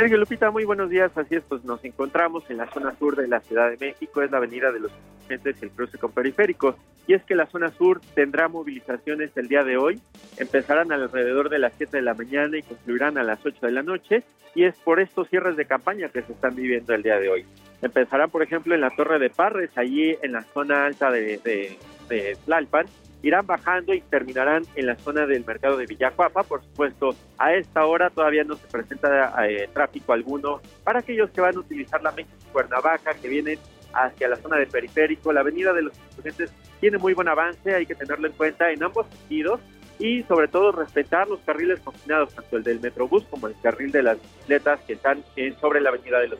Sergio 0.00 0.16
Lupita, 0.16 0.50
muy 0.50 0.64
buenos 0.64 0.88
días. 0.88 1.12
Así 1.14 1.34
es, 1.34 1.42
pues 1.46 1.62
nos 1.62 1.84
encontramos 1.84 2.48
en 2.48 2.56
la 2.56 2.66
zona 2.72 2.96
sur 2.98 3.16
de 3.16 3.28
la 3.28 3.40
Ciudad 3.40 3.68
de 3.68 3.76
México, 3.76 4.22
es 4.22 4.30
la 4.30 4.38
avenida 4.38 4.72
de 4.72 4.80
los 4.80 4.90
Insurgentes, 4.92 5.62
el 5.62 5.70
cruce 5.72 5.98
con 5.98 6.10
periférico. 6.10 6.74
Y 7.06 7.12
es 7.12 7.22
que 7.24 7.34
la 7.34 7.44
zona 7.44 7.68
sur 7.68 8.00
tendrá 8.14 8.48
movilizaciones 8.48 9.36
el 9.36 9.48
día 9.48 9.62
de 9.62 9.76
hoy. 9.76 10.00
Empezarán 10.38 10.90
alrededor 10.90 11.50
de 11.50 11.58
las 11.58 11.74
7 11.76 11.98
de 11.98 12.02
la 12.02 12.14
mañana 12.14 12.56
y 12.56 12.62
concluirán 12.62 13.18
a 13.18 13.22
las 13.22 13.44
8 13.44 13.66
de 13.66 13.72
la 13.72 13.82
noche. 13.82 14.22
Y 14.54 14.64
es 14.64 14.74
por 14.76 15.00
estos 15.00 15.28
cierres 15.28 15.58
de 15.58 15.66
campaña 15.66 16.08
que 16.08 16.22
se 16.22 16.32
están 16.32 16.54
viviendo 16.54 16.94
el 16.94 17.02
día 17.02 17.18
de 17.18 17.28
hoy. 17.28 17.44
Empezarán, 17.82 18.30
por 18.30 18.42
ejemplo, 18.42 18.74
en 18.74 18.80
la 18.80 18.88
Torre 18.96 19.18
de 19.18 19.28
Parres, 19.28 19.76
allí 19.76 20.16
en 20.22 20.32
la 20.32 20.44
zona 20.44 20.86
alta 20.86 21.10
de, 21.10 21.36
de, 21.44 21.76
de 22.08 22.38
Tlalpan, 22.46 22.86
irán 23.22 23.46
bajando 23.46 23.94
y 23.94 24.00
terminarán 24.00 24.64
en 24.74 24.86
la 24.86 24.96
zona 24.96 25.26
del 25.26 25.44
mercado 25.44 25.76
de 25.76 25.86
Villacuapa. 25.86 26.42
Por 26.42 26.62
supuesto, 26.62 27.14
a 27.38 27.54
esta 27.54 27.84
hora 27.86 28.10
todavía 28.10 28.44
no 28.44 28.56
se 28.56 28.66
presenta 28.66 29.34
eh, 29.46 29.68
tráfico 29.72 30.12
alguno 30.12 30.60
para 30.84 31.00
aquellos 31.00 31.30
que 31.30 31.40
van 31.40 31.56
a 31.56 31.60
utilizar 31.60 32.02
la 32.02 32.12
México 32.12 32.36
Cuernavaca, 32.52 33.14
que 33.14 33.28
vienen 33.28 33.58
hacia 33.92 34.28
la 34.28 34.36
zona 34.36 34.56
del 34.56 34.68
periférico. 34.68 35.32
La 35.32 35.40
avenida 35.40 35.72
de 35.72 35.82
los 35.82 35.92
estudiantes 36.10 36.52
tiene 36.80 36.98
muy 36.98 37.14
buen 37.14 37.28
avance, 37.28 37.74
hay 37.74 37.86
que 37.86 37.94
tenerlo 37.94 38.26
en 38.26 38.32
cuenta 38.32 38.70
en 38.70 38.82
ambos 38.82 39.06
sentidos 39.08 39.60
y 39.98 40.22
sobre 40.22 40.48
todo 40.48 40.72
respetar 40.72 41.28
los 41.28 41.40
carriles 41.40 41.78
confinados, 41.80 42.34
tanto 42.34 42.56
el 42.56 42.62
del 42.62 42.80
Metrobús 42.80 43.24
como 43.24 43.48
el 43.48 43.54
carril 43.62 43.92
de 43.92 44.02
las 44.02 44.20
bicicletas 44.20 44.80
que 44.86 44.94
están 44.94 45.22
sobre 45.60 45.80
la 45.82 45.90
avenida 45.90 46.18
de 46.20 46.28
los 46.28 46.38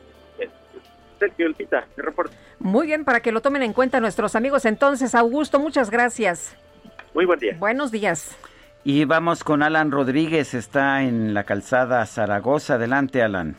mi 1.37 2.03
reporte. 2.03 2.35
Muy 2.59 2.87
bien, 2.87 3.05
para 3.05 3.19
que 3.21 3.31
lo 3.31 3.41
tomen 3.41 3.63
en 3.63 3.73
cuenta 3.73 3.99
nuestros 3.99 4.35
amigos. 4.35 4.65
Entonces, 4.65 5.15
Augusto, 5.15 5.59
muchas 5.59 5.89
gracias. 5.89 6.55
Muy 7.13 7.25
buen 7.25 7.39
día. 7.39 7.55
Buenos 7.59 7.91
días. 7.91 8.37
Y 8.83 9.05
vamos 9.05 9.43
con 9.43 9.61
Alan 9.61 9.91
Rodríguez, 9.91 10.53
está 10.53 11.03
en 11.03 11.33
la 11.33 11.43
calzada 11.43 12.05
Zaragoza. 12.05 12.75
Adelante, 12.75 13.21
Alan. 13.21 13.55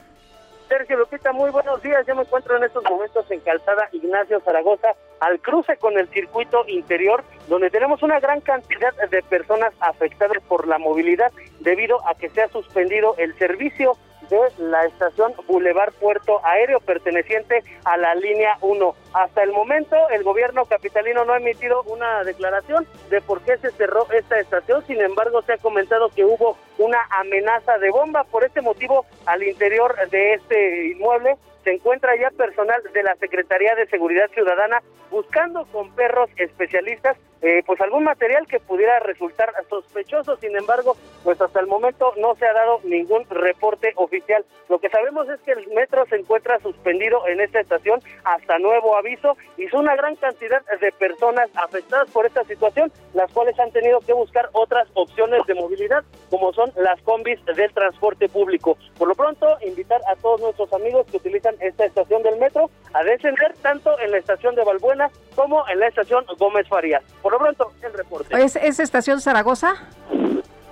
Sergio 0.68 0.98
Lupita, 0.98 1.32
muy 1.32 1.50
buenos 1.50 1.80
días. 1.82 2.04
Yo 2.06 2.16
me 2.16 2.22
encuentro 2.22 2.56
en 2.56 2.64
estos 2.64 2.82
momentos 2.84 3.30
en 3.30 3.40
Calzada 3.40 3.88
Ignacio 3.92 4.40
Zaragoza, 4.40 4.88
al 5.22 5.40
cruce 5.40 5.76
con 5.76 5.96
el 5.98 6.08
circuito 6.08 6.64
interior, 6.66 7.22
donde 7.46 7.70
tenemos 7.70 8.02
una 8.02 8.18
gran 8.18 8.40
cantidad 8.40 8.92
de 9.08 9.22
personas 9.22 9.72
afectadas 9.78 10.42
por 10.48 10.66
la 10.66 10.78
movilidad 10.78 11.30
debido 11.60 12.04
a 12.08 12.16
que 12.16 12.28
se 12.28 12.42
ha 12.42 12.48
suspendido 12.48 13.14
el 13.18 13.32
servicio 13.38 13.96
de 14.30 14.40
la 14.58 14.84
estación 14.84 15.32
Boulevard 15.46 15.92
Puerto 15.94 16.44
Aéreo 16.44 16.80
perteneciente 16.80 17.62
a 17.84 17.96
la 17.96 18.16
línea 18.16 18.56
1. 18.62 18.94
Hasta 19.12 19.44
el 19.44 19.52
momento 19.52 19.96
el 20.10 20.24
gobierno 20.24 20.64
capitalino 20.64 21.24
no 21.24 21.34
ha 21.34 21.36
emitido 21.36 21.84
una 21.84 22.24
declaración 22.24 22.84
de 23.08 23.20
por 23.20 23.42
qué 23.42 23.58
se 23.58 23.70
cerró 23.72 24.10
esta 24.12 24.40
estación, 24.40 24.84
sin 24.88 25.00
embargo 25.00 25.42
se 25.42 25.52
ha 25.52 25.58
comentado 25.58 26.08
que 26.08 26.24
hubo 26.24 26.56
una 26.78 26.98
amenaza 27.10 27.78
de 27.78 27.90
bomba, 27.90 28.24
por 28.24 28.42
este 28.44 28.60
motivo 28.60 29.06
al 29.26 29.44
interior 29.44 29.94
de 30.10 30.34
este 30.34 30.86
inmueble 30.88 31.36
se 31.64 31.72
encuentra 31.74 32.16
ya 32.16 32.30
personal 32.30 32.82
de 32.92 33.02
la 33.02 33.14
Secretaría 33.16 33.74
de 33.74 33.86
Seguridad 33.86 34.28
Ciudadana 34.34 34.82
buscando 35.12 35.64
con 35.66 35.94
perros 35.94 36.30
especialistas 36.36 37.16
eh, 37.42 37.62
pues 37.66 37.80
algún 37.80 38.04
material 38.04 38.46
que 38.46 38.60
pudiera 38.60 39.00
resultar 39.00 39.52
sospechoso. 39.68 40.36
Sin 40.36 40.56
embargo, 40.56 40.96
pues 41.24 41.40
hasta 41.40 41.60
el 41.60 41.66
momento 41.66 42.12
no 42.16 42.34
se 42.36 42.46
ha 42.46 42.52
dado 42.52 42.80
ningún 42.84 43.24
reporte 43.28 43.92
oficial. 43.96 44.44
Lo 44.68 44.78
que 44.78 44.88
sabemos 44.88 45.28
es 45.28 45.40
que 45.40 45.52
el 45.52 45.66
metro 45.68 46.06
se 46.06 46.16
encuentra 46.16 46.58
suspendido 46.60 47.26
en 47.26 47.40
esta 47.40 47.60
estación 47.60 48.00
hasta 48.24 48.58
nuevo 48.58 48.96
aviso 48.96 49.36
y 49.56 49.68
son 49.68 49.82
una 49.82 49.96
gran 49.96 50.14
cantidad 50.16 50.62
de 50.80 50.92
personas 50.92 51.50
afectadas 51.54 52.08
por 52.10 52.24
esta 52.24 52.44
situación, 52.44 52.92
las 53.14 53.30
cuales 53.32 53.58
han 53.58 53.72
tenido 53.72 53.98
que 54.00 54.12
buscar 54.12 54.48
otras 54.52 54.88
opciones 54.94 55.44
de 55.46 55.54
movilidad, 55.54 56.04
como 56.30 56.52
son 56.52 56.72
las 56.76 57.00
combis 57.02 57.44
del 57.44 57.72
transporte 57.72 58.28
público. 58.28 58.78
Por 58.96 59.08
lo 59.08 59.14
pronto, 59.16 59.46
invitar 59.66 60.00
a 60.08 60.14
todos 60.16 60.40
nuestros 60.40 60.72
amigos 60.72 61.06
que 61.10 61.16
utilizan 61.16 61.56
esta 61.60 61.84
estación 61.84 62.22
del 62.22 62.38
metro 62.38 62.70
a 62.94 63.02
descender 63.02 63.54
tanto 63.60 63.98
en 63.98 64.12
la 64.12 64.18
estación 64.18 64.54
de 64.54 64.62
Valbuena 64.62 65.10
como 65.34 65.68
en 65.68 65.80
la 65.80 65.88
estación 65.88 66.24
Gómez 66.38 66.68
Farías. 66.68 67.02
Lo 67.32 67.38
pronto, 67.38 67.72
el 67.82 67.92
reporte. 67.92 68.42
¿Es, 68.42 68.56
es 68.56 68.78
estación 68.78 69.20
Zaragoza? 69.20 69.74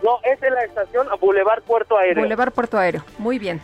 No, 0.03 0.19
es 0.25 0.43
en 0.43 0.55
la 0.55 0.63
estación 0.63 1.07
Boulevard 1.21 1.63
Puerto 1.63 1.99
Aéreo. 1.99 2.23
Boulevard 2.23 2.53
Puerto 2.53 2.79
Aéreo. 2.79 3.05
Muy 3.19 3.39
bien. 3.39 3.61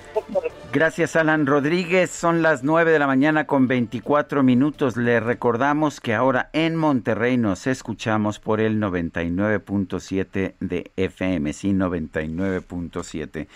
Gracias, 0.73 1.17
Alan 1.17 1.47
Rodríguez. 1.47 2.11
Son 2.11 2.43
las 2.43 2.63
9 2.63 2.91
de 2.91 2.99
la 2.99 3.07
mañana 3.07 3.47
con 3.47 3.69
24 3.69 4.43
minutos. 4.43 4.99
Le 4.99 5.19
recordamos 5.21 6.01
que 6.01 6.15
ahora 6.15 6.51
en 6.53 6.77
Monterrey 6.77 7.39
nos 7.39 7.67
escuchamos 7.67 8.39
por 8.39 8.61
el 8.61 8.79
99.7 8.79 10.55
de 10.61 10.91
FM. 10.97 11.53
Sí, 11.55 11.73
99.7. 11.73 13.47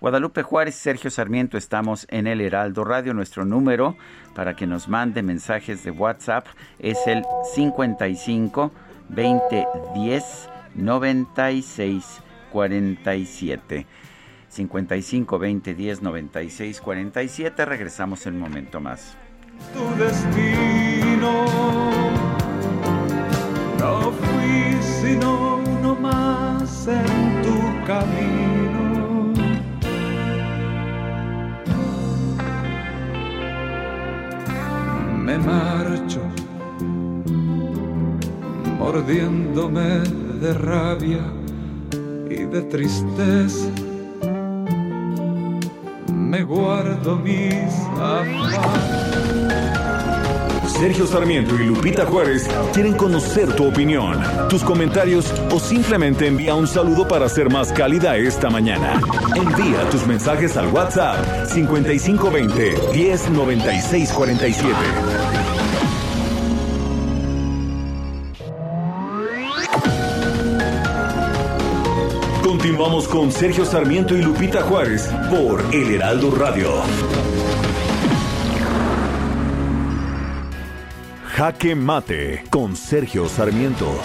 Guadalupe 0.00 0.44
Juárez, 0.44 0.76
Sergio 0.76 1.10
Sarmiento, 1.10 1.58
estamos 1.58 2.06
en 2.08 2.28
el 2.28 2.40
Heraldo 2.40 2.84
Radio. 2.84 3.14
Nuestro 3.14 3.44
número 3.44 3.96
para 4.36 4.54
que 4.54 4.68
nos 4.68 4.88
mande 4.88 5.24
mensajes 5.24 5.82
de 5.82 5.90
WhatsApp 5.90 6.46
es 6.78 7.04
el 7.08 7.24
55 7.52 8.70
2010 9.08 10.48
96 10.74 12.20
47. 12.52 13.86
55 14.48 15.38
20 15.38 15.74
10 15.74 16.02
96 16.02 16.80
47. 16.80 17.64
Regresamos 17.64 18.26
en 18.26 18.34
un 18.34 18.40
momento 18.40 18.80
más. 18.80 19.16
Tu 19.72 20.02
destino 20.02 21.44
no 23.78 24.12
fui 24.12 24.82
sino 24.82 25.56
uno 25.58 25.94
más 25.94 26.88
en 26.88 27.42
tu 27.42 27.86
camino. 27.86 29.32
Me 35.16 35.38
marcho 35.38 36.22
mordiéndome 38.78 40.00
de 40.40 40.54
rabia 40.54 41.24
y 42.30 42.44
de 42.44 42.62
tristeza. 42.62 43.70
Me 46.12 46.42
guardo 46.42 47.16
mis 47.16 47.74
Sergio 50.78 51.06
Sarmiento 51.08 51.56
y 51.56 51.66
Lupita 51.66 52.06
Juárez 52.06 52.48
quieren 52.72 52.94
conocer 52.94 53.52
tu 53.56 53.66
opinión, 53.66 54.16
tus 54.48 54.62
comentarios 54.62 55.34
o 55.50 55.58
simplemente 55.58 56.28
envía 56.28 56.54
un 56.54 56.68
saludo 56.68 57.08
para 57.08 57.28
ser 57.28 57.50
más 57.50 57.72
cálida 57.72 58.16
esta 58.16 58.48
mañana. 58.48 59.00
Envía 59.34 59.90
tus 59.90 60.06
mensajes 60.06 60.56
al 60.56 60.68
WhatsApp 60.68 61.48
5520 61.48 62.74
109647. 62.92 65.47
Continuamos 72.58 73.06
con 73.06 73.30
Sergio 73.30 73.64
Sarmiento 73.64 74.16
y 74.16 74.20
Lupita 74.20 74.62
Juárez 74.62 75.08
por 75.30 75.64
El 75.72 75.94
Heraldo 75.94 76.32
Radio. 76.32 76.68
Jaque 81.24 81.76
Mate 81.76 82.42
con 82.50 82.74
Sergio 82.74 83.28
Sarmiento. 83.28 83.96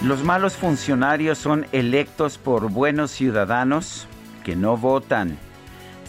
Los 0.00 0.24
malos 0.24 0.56
funcionarios 0.56 1.36
son 1.36 1.66
electos 1.70 2.38
por 2.38 2.70
buenos 2.70 3.10
ciudadanos 3.10 4.08
que 4.42 4.56
no 4.56 4.78
votan. 4.78 5.36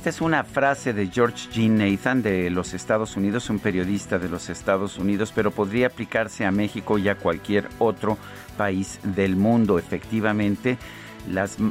Esta 0.06 0.18
es 0.18 0.22
una 0.22 0.44
frase 0.44 0.94
de 0.94 1.08
George 1.08 1.50
G. 1.50 1.68
Nathan 1.68 2.22
de 2.22 2.52
los 2.52 2.76
Estados 2.76 3.18
Unidos, 3.18 3.50
un 3.50 3.58
periodista 3.58 4.20
de 4.20 4.30
los 4.30 4.52
Estados 4.52 5.00
Unidos, 5.00 5.32
pero 5.34 5.50
podría 5.50 5.88
aplicarse 5.88 6.46
a 6.46 6.52
México 6.52 7.00
y 7.00 7.10
a 7.10 7.16
cualquier 7.16 7.68
otro 7.80 8.20
país 8.56 9.00
del 9.02 9.36
mundo. 9.36 9.80
Efectivamente, 9.80 10.78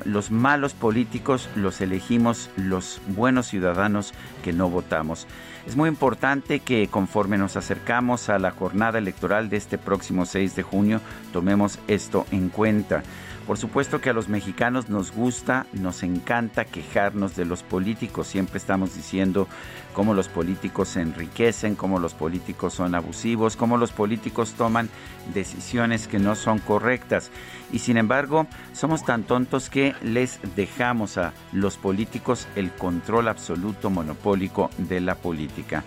los 0.05 0.33
malos 0.33 0.75
políticos 0.75 1.49
los 1.55 1.81
elegimos 1.81 2.51
los 2.57 3.01
buenos 3.07 3.47
ciudadanos 3.47 4.13
que 4.43 4.53
no 4.53 4.69
votamos. 4.69 5.29
Es 5.65 5.77
muy 5.77 5.89
importante 5.89 6.59
que 6.59 6.89
conforme 6.89 7.39
nos 7.39 7.57
acercamos 7.57 8.29
a 8.31 8.41
la 8.41 8.51
jornada 8.51 8.99
electoral 8.99 9.49
de 9.49 9.59
este 9.59 9.79
próximo 9.79 10.27
6 10.27 10.57
de 10.57 10.63
junio, 10.65 11.01
tomemos 11.33 11.79
esto 11.87 12.27
en 12.33 12.49
cuenta. 12.49 13.05
Por 13.47 13.59
supuesto 13.59 14.01
que 14.01 14.09
a 14.09 14.15
los 14.15 14.31
mexicanos 14.31 14.89
nos 14.89 15.13
gusta, 15.13 15.67
nos 15.75 16.03
encanta 16.03 16.65
quejarnos 16.65 17.37
de 17.37 17.45
los 17.45 17.63
políticos. 17.63 18.27
Siempre 18.27 18.57
estamos 18.57 18.95
diciendo 18.95 19.47
cómo 19.93 20.15
los 20.15 20.29
políticos 20.29 20.89
se 20.89 21.03
enriquecen, 21.03 21.75
cómo 21.75 21.99
los 21.99 22.15
políticos 22.15 22.73
son 22.73 22.95
abusivos, 22.95 23.57
cómo 23.57 23.77
los 23.77 23.93
políticos 23.93 24.55
toman 24.55 24.89
decisiones 25.35 26.09
que 26.09 26.19
no 26.19 26.37
son 26.37 26.59
correctas. 26.59 27.31
Y 27.71 27.81
sin 27.81 27.99
embargo, 27.99 28.47
somos 28.73 29.05
tan 29.05 29.25
tontos 29.25 29.69
que 29.69 29.95
les 30.03 30.41
dejamos 30.57 31.19
a 31.19 31.35
los 31.53 31.77
políticos 31.77 32.49
el 32.57 32.71
control 32.71 33.29
absoluto 33.29 33.91
monopólico 33.91 34.71
de 34.79 35.03
la 35.03 35.17
política. 35.17 35.85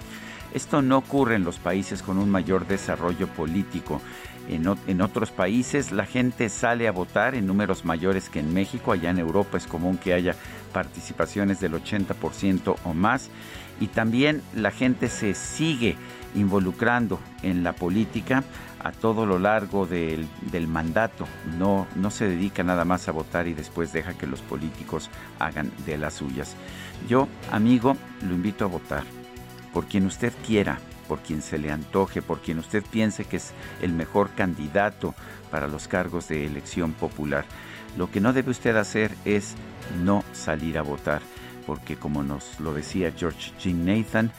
Esto 0.53 0.81
no 0.81 0.97
ocurre 0.97 1.35
en 1.35 1.43
los 1.43 1.59
países 1.59 2.01
con 2.01 2.17
un 2.17 2.29
mayor 2.29 2.67
desarrollo 2.67 3.27
político. 3.27 4.01
En, 4.49 5.02
otros 5.02 5.32
países 5.32 5.91
la 5.91 6.06
gente 6.06 6.49
sale 6.49 6.88
a 6.88 6.91
votar 6.91 7.36
en 7.36 7.45
números 7.45 7.84
mayores 7.84 8.30
que 8.30 8.40
en 8.40 8.53
México. 8.53 8.91
Allá 8.91 9.10
en 9.10 9.19
Europa 9.19 9.57
es 9.57 9.68
común 9.68 9.98
que 9.98 10.14
haya 10.14 10.36
participaciones 10.74 11.60
del 11.60 11.74
80% 11.74 12.76
o 12.84 12.94
más. 12.94 13.30
Y 13.80 13.88
también 13.88 14.41
la 14.56 14.72
gente 14.72 15.10
se 15.10 15.34
sigue 15.34 15.95
involucrando 16.34 17.19
en 17.44 17.64
la 17.64 17.74
política 17.74 18.44
a 18.80 18.91
todo 18.91 19.26
lo 19.26 19.38
largo 19.38 19.86
del, 19.86 20.28
del, 20.52 20.68
mandato. 20.68 21.28
No, 21.57 21.88
no 21.95 22.10
se 22.10 22.28
dedica 22.28 22.64
nada 22.64 22.86
más 22.86 23.07
a 23.07 23.11
votar 23.11 23.48
y 23.48 23.53
después 23.53 23.91
deja 23.91 24.14
que 24.14 24.28
los 24.28 24.41
políticos 24.41 25.10
hagan 25.40 25.72
de 25.86 25.98
las 25.98 26.15
suyas. 26.15 26.56
Yo, 27.07 27.28
amigo, 27.52 27.98
lo 28.22 28.34
invito 28.34 28.65
a 28.65 28.68
votar 28.68 29.03
por 29.74 29.86
quien 29.86 30.06
usted 30.06 30.34
quiera, 30.45 30.80
por 31.07 31.19
quien 31.19 31.41
se 31.41 31.57
le 31.57 31.71
antoje, 31.71 32.21
por 32.21 32.41
quien 32.41 32.59
usted 32.59 32.84
piense 32.84 33.25
que 33.25 33.38
es 33.38 33.53
el 33.81 33.93
mejor 33.93 34.29
candidato 34.31 35.15
para 35.49 35.67
los 35.67 35.88
cargos 35.88 36.27
de 36.27 36.45
elección 36.45 36.93
popular. 36.93 37.45
Lo 37.97 38.11
que 38.11 38.21
no 38.21 38.34
debe 38.34 38.51
usted 38.51 38.75
hacer 38.75 39.15
es 39.25 39.55
no 40.03 40.23
salir 40.34 40.77
a 40.77 40.84
votar, 40.84 41.21
porque 41.65 41.95
como 41.95 42.23
nos 42.23 42.59
lo 42.59 42.73
decía 42.73 43.13
George 43.15 43.51
G. 43.59 43.73
Nathan, 43.73 44.31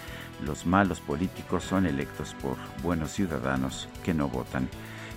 los 0.45 0.67
malos 0.67 1.01
políticos 1.01 1.65
son 1.65 1.87
electos 1.87 2.35
por 2.41 2.57
buenos 2.83 3.13
ciudadanos 3.13 3.89
que 4.05 4.15
no 4.15 4.29
votan. 4.29 4.69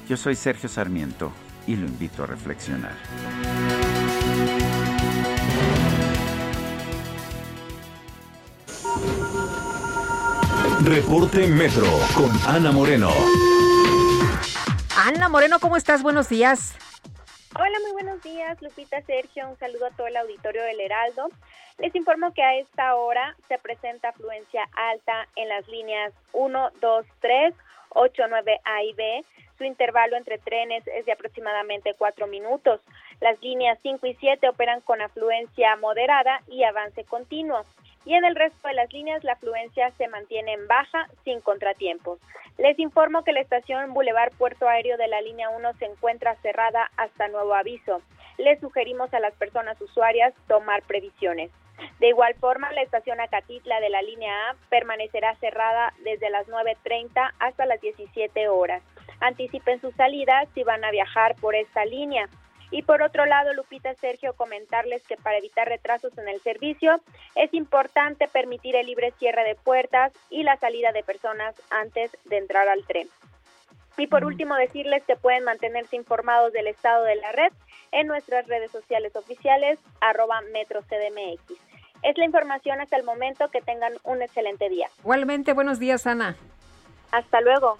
Yo 0.10 0.18
soy 0.18 0.36
Sergio 0.36 0.68
Sarmiento 0.68 1.32
y 1.68 1.76
lo 1.76 1.86
invito 1.86 2.24
a 2.24 2.28
reflexionar. 2.28 2.96
Reporte 10.84 11.46
Metro 11.48 11.86
con 12.16 12.32
Ana 12.48 12.72
Moreno. 12.72 13.12
Ana 14.98 15.30
Moreno, 15.30 15.60
¿cómo 15.60 15.78
estás? 15.78 16.02
Buenos 16.02 16.28
días. 16.28 16.76
Hola, 17.56 17.78
muy 17.84 17.92
buenos 17.92 18.24
días, 18.24 18.60
Lupita 18.62 19.00
Sergio. 19.04 19.48
Un 19.48 19.60
saludo 19.60 19.86
a 19.86 19.92
todo 19.92 20.08
el 20.08 20.18
auditorio 20.18 20.64
del 20.64 20.82
Heraldo. 20.82 21.30
Les 21.78 21.94
informo 21.94 22.34
que 22.34 22.42
a 22.42 22.56
esta 22.56 22.96
hora 22.96 23.36
se 23.48 23.60
presenta 23.60 24.10
afluencia 24.10 24.68
alta 24.74 25.28
en 25.36 25.50
las 25.50 25.68
líneas 25.68 26.14
1, 26.34 26.72
2, 26.82 27.06
3 27.22 27.54
89A 27.92 28.84
y 28.90 28.94
B. 28.94 29.26
Su 29.58 29.64
intervalo 29.64 30.18
entre 30.18 30.40
trenes 30.40 30.84
es 30.88 31.06
de 31.06 31.12
aproximadamente 31.12 31.94
cuatro 31.96 32.26
minutos. 32.26 32.80
Las 33.20 33.40
líneas 33.42 33.78
5 33.84 34.08
y 34.08 34.16
7 34.16 34.50
operan 34.50 34.82
con 34.82 35.02
afluencia 35.02 35.76
moderada 35.76 36.42
y 36.48 36.64
avance 36.64 37.04
continuo 37.04 37.66
y 38.06 38.16
en 38.16 38.26
el 38.26 38.36
resto 38.36 38.68
de 38.68 38.74
las 38.74 38.92
líneas 38.92 39.24
la 39.24 39.34
afluencia 39.34 39.92
se 39.98 40.08
mantiene 40.08 40.54
en 40.54 40.68
baja 40.68 41.08
sin 41.24 41.42
contratiempos. 41.42 42.20
Les 42.58 42.78
informo 42.80 43.24
que 43.24 43.32
la 43.32 43.42
estación 43.42 43.94
Boulevard 43.94 44.34
Puerto 44.38 44.68
Aéreo 44.68 44.98
de 44.98 45.08
la 45.08 45.22
línea 45.22 45.50
1 45.50 45.74
se 45.80 45.86
encuentra 45.86 46.36
cerrada 46.42 46.92
hasta 46.98 47.28
nuevo 47.28 47.54
aviso. 47.54 48.02
Les 48.38 48.60
sugerimos 48.60 49.14
a 49.14 49.20
las 49.20 49.34
personas 49.36 49.80
usuarias 49.82 50.34
tomar 50.48 50.84
previsiones. 50.84 51.52
De 52.00 52.10
igual 52.10 52.36
forma, 52.36 52.72
la 52.74 52.82
estación 52.82 53.20
Acatitla 53.20 53.80
de 53.80 53.90
la 53.90 54.02
línea 54.02 54.50
A 54.50 54.56
permanecerá 54.70 55.36
cerrada 55.36 55.94
desde 56.04 56.30
las 56.30 56.48
9.30 56.48 57.32
hasta 57.40 57.66
las 57.66 57.82
17 57.82 58.50
horas. 58.50 58.84
Anticipen 59.20 59.82
su 59.82 59.92
salida 59.92 60.46
si 60.54 60.64
van 60.64 60.84
a 60.84 60.92
viajar 60.92 61.36
por 61.36 61.56
esta 61.56 61.86
línea. 61.86 62.28
Y 62.72 62.84
por 62.84 63.02
otro 63.02 63.26
lado, 63.26 63.54
Lupita 63.54 63.94
Sergio, 63.96 64.34
comentarles 64.34 65.04
que 65.04 65.18
para 65.18 65.38
evitar 65.38 65.68
retrasos 65.68 66.18
en 66.18 66.30
el 66.30 66.42
servicio 66.42 67.02
es 67.36 67.54
importante 67.54 68.30
permitir 68.30 68.76
el 68.78 68.88
libre 68.88 69.14
cierre 69.20 69.44
de 69.44 69.56
puertas 69.56 70.14
y 70.30 70.44
la 70.44 70.56
salida 70.56 70.94
de 70.94 71.04
personas 71.04 71.54
antes 71.70 72.12
de 72.26 72.38
entrar 72.38 72.70
al 72.70 72.86
tren. 72.86 73.10
Y 73.98 74.08
por 74.08 74.24
último, 74.24 74.56
decirles 74.56 75.04
que 75.04 75.18
pueden 75.18 75.44
mantenerse 75.44 75.98
informados 75.98 76.54
del 76.54 76.68
estado 76.68 77.04
de 77.04 77.18
la 77.18 77.34
red 77.34 77.52
en 77.92 78.08
nuestras 78.08 78.48
redes 78.48 78.72
sociales 78.72 79.16
oficiales, 79.18 79.78
arroba 80.00 80.40
MetroCDMX. 80.54 81.60
Es 82.04 82.18
la 82.18 82.26
información 82.26 82.82
hasta 82.82 82.96
el 82.96 83.04
momento. 83.04 83.50
Que 83.50 83.62
tengan 83.62 83.94
un 84.04 84.22
excelente 84.22 84.70
día. 84.70 84.88
Igualmente, 85.00 85.54
buenos 85.54 85.78
días, 85.78 86.08
Ana. 86.08 86.36
Hasta 87.12 87.42
luego. 87.42 87.78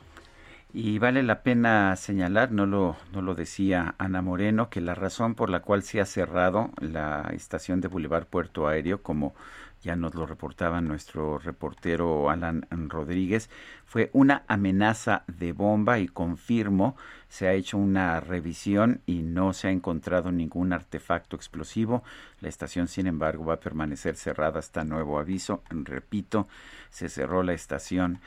Y 0.74 1.00
vale 1.00 1.22
la 1.22 1.44
pena 1.44 1.94
señalar, 1.98 2.54
no 2.54 2.66
lo, 2.66 2.96
no 3.12 3.22
lo 3.22 3.36
decía 3.36 3.94
Ana 3.98 4.22
Moreno, 4.22 4.70
que 4.70 4.80
la 4.80 4.96
razón 4.96 5.36
por 5.36 5.50
la 5.50 5.60
cual 5.60 5.84
se 5.84 6.00
ha 6.00 6.06
cerrado 6.06 6.72
la 6.80 7.30
estación 7.34 7.82
de 7.82 7.90
Boulevard 7.90 8.26
Puerto 8.26 8.70
Aéreo, 8.70 9.04
como 9.04 9.36
ya 9.82 9.98
nos 9.98 10.16
lo 10.16 10.26
reportaba 10.26 10.80
nuestro 10.80 11.40
reportero 11.40 12.30
Alan 12.30 12.66
Rodríguez, 12.70 13.50
fue 13.86 14.12
una 14.14 14.44
amenaza 14.48 15.24
de 15.28 15.52
bomba 15.52 16.00
y 16.00 16.08
confirmo, 16.08 16.96
se 17.28 17.50
ha 17.50 17.54
hecho 17.54 17.78
una 17.78 18.22
revisión 18.22 19.02
y 19.06 19.24
no 19.24 19.52
se 19.52 19.68
ha 19.68 19.72
encontrado 19.72 20.32
ningún 20.32 20.72
artefacto 20.72 21.36
explosivo. 21.36 22.02
La 22.40 22.48
estación, 22.48 22.88
sin 22.88 23.08
embargo, 23.08 23.44
va 23.44 23.56
a 23.56 23.60
permanecer 23.60 24.16
cerrada 24.16 24.60
hasta 24.60 24.86
nuevo 24.86 25.20
aviso. 25.20 25.64
Repito, 25.70 26.48
se 26.92 27.10
cerró 27.10 27.44
la 27.44 27.54
estación 27.54 28.22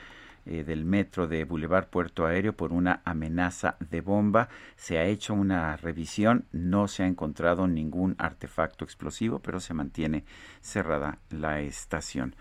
eh, 0.45 0.63
del 0.63 0.85
metro 0.85 1.27
de 1.27 1.43
Boulevard 1.43 1.87
Puerto 1.87 2.25
Aéreo 2.25 2.53
por 2.53 2.71
una 2.71 3.01
amenaza 3.05 3.77
de 3.79 4.01
bomba. 4.01 4.49
Se 4.75 4.97
ha 4.97 5.05
hecho 5.05 5.33
una 5.33 5.75
revisión, 5.77 6.45
no 6.51 6.87
se 6.87 7.03
ha 7.03 7.07
encontrado 7.07 7.67
ningún 7.67 8.15
artefacto 8.17 8.85
explosivo, 8.85 9.39
pero 9.39 9.59
se 9.59 9.73
mantiene 9.73 10.23
cerrada 10.61 11.19
la 11.29 11.61
estación. 11.61 12.35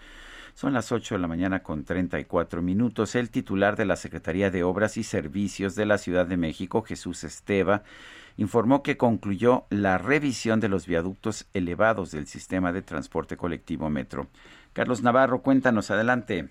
Son 0.55 0.73
las 0.73 0.93
8 0.93 1.17
de 1.17 1.21
la 1.21 1.27
mañana 1.27 1.65
con 1.65 1.85
34 1.85 2.63
minutos. 2.63 3.17
El 3.17 3.31
titular 3.31 3.75
de 3.75 3.87
la 3.87 3.97
Secretaría 3.97 4.51
de 4.51 4.63
Obras 4.63 4.97
y 4.97 5.03
Servicios 5.03 5.75
de 5.75 5.85
la 5.85 5.99
Ciudad 5.99 6.27
de 6.27 6.37
México, 6.37 6.83
Jesús 6.83 7.25
Esteva, 7.25 7.83
informó 8.37 8.83
que 8.83 8.97
concluyó 8.97 9.67
la 9.71 9.99
revisión 9.99 10.61
de 10.61 10.69
los 10.69 10.87
viaductos 10.87 11.47
elevados 11.55 12.13
del 12.13 12.29
sistema 12.29 12.73
de 12.73 12.83
transporte 12.83 13.37
colectivo 13.37 13.91
Metro. 13.91 14.29
Carlos 14.73 15.03
Navarro, 15.03 15.43
cuéntanos 15.43 15.91
adelante. 15.91 16.51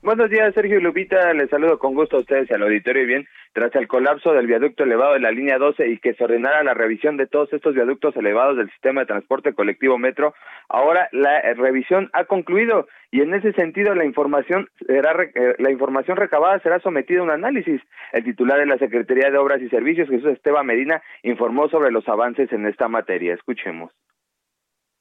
Buenos 0.00 0.30
días, 0.30 0.54
Sergio 0.54 0.78
Lupita. 0.78 1.32
Les 1.32 1.50
saludo 1.50 1.80
con 1.80 1.92
gusto 1.94 2.16
a 2.16 2.20
ustedes 2.20 2.48
y 2.48 2.54
al 2.54 2.62
auditorio. 2.62 3.02
Y 3.02 3.06
bien, 3.06 3.28
tras 3.52 3.74
el 3.74 3.88
colapso 3.88 4.32
del 4.32 4.46
viaducto 4.46 4.84
elevado 4.84 5.14
de 5.14 5.20
la 5.20 5.32
línea 5.32 5.58
12 5.58 5.88
y 5.88 5.98
que 5.98 6.14
se 6.14 6.22
ordenara 6.22 6.62
la 6.62 6.72
revisión 6.72 7.16
de 7.16 7.26
todos 7.26 7.52
estos 7.52 7.74
viaductos 7.74 8.14
elevados 8.16 8.56
del 8.56 8.70
sistema 8.70 9.00
de 9.00 9.08
transporte 9.08 9.54
colectivo 9.54 9.98
Metro, 9.98 10.34
ahora 10.68 11.08
la 11.10 11.40
eh, 11.40 11.54
revisión 11.54 12.10
ha 12.12 12.26
concluido 12.26 12.86
y 13.10 13.22
en 13.22 13.34
ese 13.34 13.52
sentido 13.54 13.92
la 13.96 14.04
información 14.04 14.68
será 14.86 15.20
eh, 15.34 15.56
la 15.58 15.72
información 15.72 16.16
recabada 16.16 16.60
será 16.60 16.78
sometida 16.78 17.18
a 17.18 17.24
un 17.24 17.30
análisis. 17.30 17.82
El 18.12 18.22
titular 18.22 18.60
de 18.60 18.66
la 18.66 18.78
Secretaría 18.78 19.30
de 19.30 19.38
Obras 19.38 19.60
y 19.60 19.68
Servicios, 19.68 20.08
Jesús 20.08 20.28
Esteban 20.28 20.64
Medina, 20.64 21.02
informó 21.24 21.68
sobre 21.70 21.90
los 21.90 22.08
avances 22.08 22.52
en 22.52 22.66
esta 22.66 22.86
materia. 22.86 23.34
Escuchemos. 23.34 23.90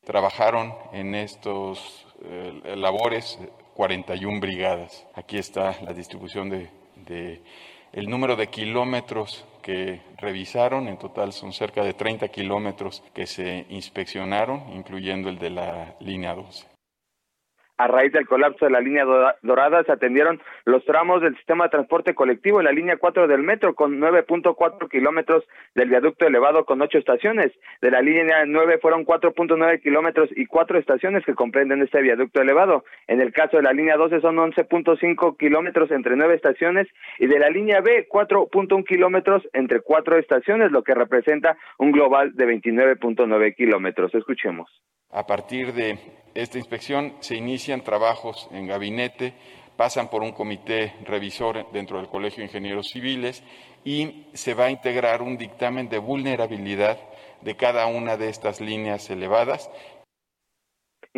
Trabajaron 0.03 0.73
en 0.91 1.13
estos 1.13 2.07
eh, 2.25 2.75
labores 2.75 3.37
41 3.77 4.39
brigadas. 4.39 5.05
Aquí 5.13 5.37
está 5.37 5.77
la 5.83 5.93
distribución 5.93 6.49
de, 6.49 7.41
el 7.93 8.09
número 8.09 8.35
de 8.35 8.47
kilómetros 8.47 9.45
que 9.61 10.01
revisaron, 10.17 10.87
en 10.87 10.97
total 10.97 11.31
son 11.31 11.53
cerca 11.53 11.83
de 11.83 11.93
30 11.93 12.27
kilómetros 12.29 13.03
que 13.13 13.27
se 13.27 13.67
inspeccionaron, 13.69 14.73
incluyendo 14.73 15.29
el 15.29 15.37
de 15.37 15.51
la 15.51 15.95
línea 15.99 16.33
12. 16.33 16.76
A 17.79 17.87
raíz 17.87 18.11
del 18.11 18.25
colapso 18.25 18.65
de 18.65 18.71
la 18.71 18.79
línea 18.79 19.05
dorada 19.43 19.83
se 19.83 19.91
atendieron 19.91 20.41
los 20.65 20.83
tramos 20.85 21.21
del 21.21 21.35
sistema 21.35 21.65
de 21.65 21.69
transporte 21.69 22.15
colectivo 22.15 22.59
en 22.59 22.65
la 22.65 22.71
línea 22.71 22.97
4 22.97 23.27
del 23.27 23.43
metro 23.43 23.75
con 23.75 23.99
9.4 23.99 24.89
kilómetros 24.89 25.43
del 25.75 25.89
viaducto 25.89 26.25
elevado 26.25 26.65
con 26.65 26.81
ocho 26.81 26.97
estaciones. 26.97 27.51
De 27.81 27.91
la 27.91 28.01
línea 28.01 28.45
9 28.47 28.79
fueron 28.81 29.05
4.9 29.05 29.79
kilómetros 29.81 30.29
y 30.35 30.47
cuatro 30.47 30.79
estaciones 30.79 31.23
que 31.23 31.35
comprenden 31.35 31.83
este 31.83 32.01
viaducto 32.01 32.41
elevado. 32.41 32.83
En 33.05 33.21
el 33.21 33.31
caso 33.31 33.57
de 33.57 33.63
la 33.63 33.73
línea 33.73 33.95
12 33.95 34.21
son 34.21 34.37
11.5 34.37 35.37
kilómetros 35.37 35.91
entre 35.91 36.15
nueve 36.15 36.33
estaciones 36.33 36.87
y 37.19 37.27
de 37.27 37.37
la 37.37 37.49
línea 37.49 37.81
B 37.81 38.07
4.1 38.09 38.85
kilómetros 38.85 39.47
entre 39.53 39.81
cuatro 39.81 40.17
estaciones, 40.17 40.71
lo 40.71 40.83
que 40.83 40.95
representa 40.95 41.57
un 41.77 41.91
global 41.91 42.35
de 42.35 42.47
29.9 42.47 43.55
kilómetros. 43.55 44.15
Escuchemos. 44.15 44.67
A 45.11 45.25
partir 45.25 45.73
de 45.73 45.97
esta 46.37 46.59
inspección 46.59 47.15
se 47.19 47.35
inician 47.35 47.81
trabajos 47.81 48.47
en 48.51 48.67
gabinete, 48.67 49.33
pasan 49.75 50.07
por 50.07 50.21
un 50.21 50.33
comité 50.33 50.93
revisor 51.03 51.71
dentro 51.71 51.97
del 51.97 52.09
Colegio 52.09 52.39
de 52.39 52.45
Ingenieros 52.45 52.89
Civiles 52.89 53.41
y 53.83 54.25
se 54.33 54.53
va 54.53 54.65
a 54.65 54.69
integrar 54.69 55.23
un 55.23 55.39
dictamen 55.39 55.89
de 55.89 55.97
vulnerabilidad 55.97 56.99
de 57.41 57.55
cada 57.55 57.87
una 57.87 58.17
de 58.17 58.29
estas 58.29 58.61
líneas 58.61 59.09
elevadas 59.09 59.71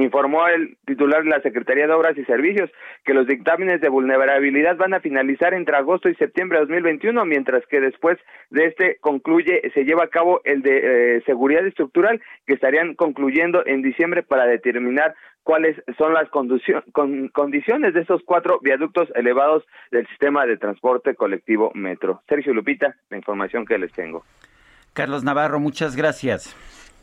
informó 0.03 0.47
el 0.47 0.77
titular 0.85 1.23
de 1.23 1.30
la 1.30 1.41
Secretaría 1.41 1.88
de 1.88 1.93
Obras 1.93 2.17
y 2.17 2.26
Servicios 2.26 2.69
que 3.05 3.13
los 3.13 3.27
dictámenes 3.27 3.81
de 3.81 3.89
vulnerabilidad 3.89 4.77
van 4.77 4.93
a 4.93 4.99
finalizar 4.99 5.53
entre 5.53 5.76
agosto 5.76 6.09
y 6.09 6.15
septiembre 6.15 6.57
de 6.57 6.65
2021, 6.65 7.26
mientras 7.26 7.65
que 7.67 7.80
después 7.80 8.17
de 8.49 8.65
este 8.65 8.97
concluye, 8.99 9.61
se 9.73 9.84
lleva 9.84 10.03
a 10.03 10.09
cabo 10.09 10.41
el 10.43 10.61
de 10.61 11.17
eh, 11.17 11.23
seguridad 11.26 11.65
estructural, 11.65 12.21
que 12.45 12.53
estarían 12.53 12.95
concluyendo 12.95 13.65
en 13.65 13.81
diciembre 13.81 14.23
para 14.23 14.45
determinar 14.45 15.15
cuáles 15.43 15.76
son 15.97 16.13
las 16.13 16.30
condiciones 16.30 17.93
de 17.93 18.01
estos 18.01 18.21
cuatro 18.26 18.59
viaductos 18.61 19.09
elevados 19.15 19.63
del 19.91 20.07
sistema 20.07 20.45
de 20.45 20.57
transporte 20.57 21.15
colectivo 21.15 21.71
Metro. 21.73 22.21
Sergio 22.27 22.53
Lupita, 22.53 22.95
la 23.09 23.17
información 23.17 23.65
que 23.65 23.77
les 23.77 23.91
tengo. 23.93 24.23
Carlos 24.93 25.23
Navarro, 25.23 25.59
muchas 25.59 25.95
gracias. 25.95 26.55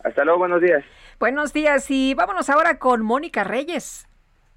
Hasta 0.04 0.24
luego, 0.24 0.40
buenos 0.40 0.60
días. 0.60 0.84
Buenos 1.18 1.54
días 1.54 1.90
y 1.90 2.12
vámonos 2.12 2.50
ahora 2.50 2.78
con 2.78 3.02
Mónica 3.02 3.42
Reyes. 3.42 4.06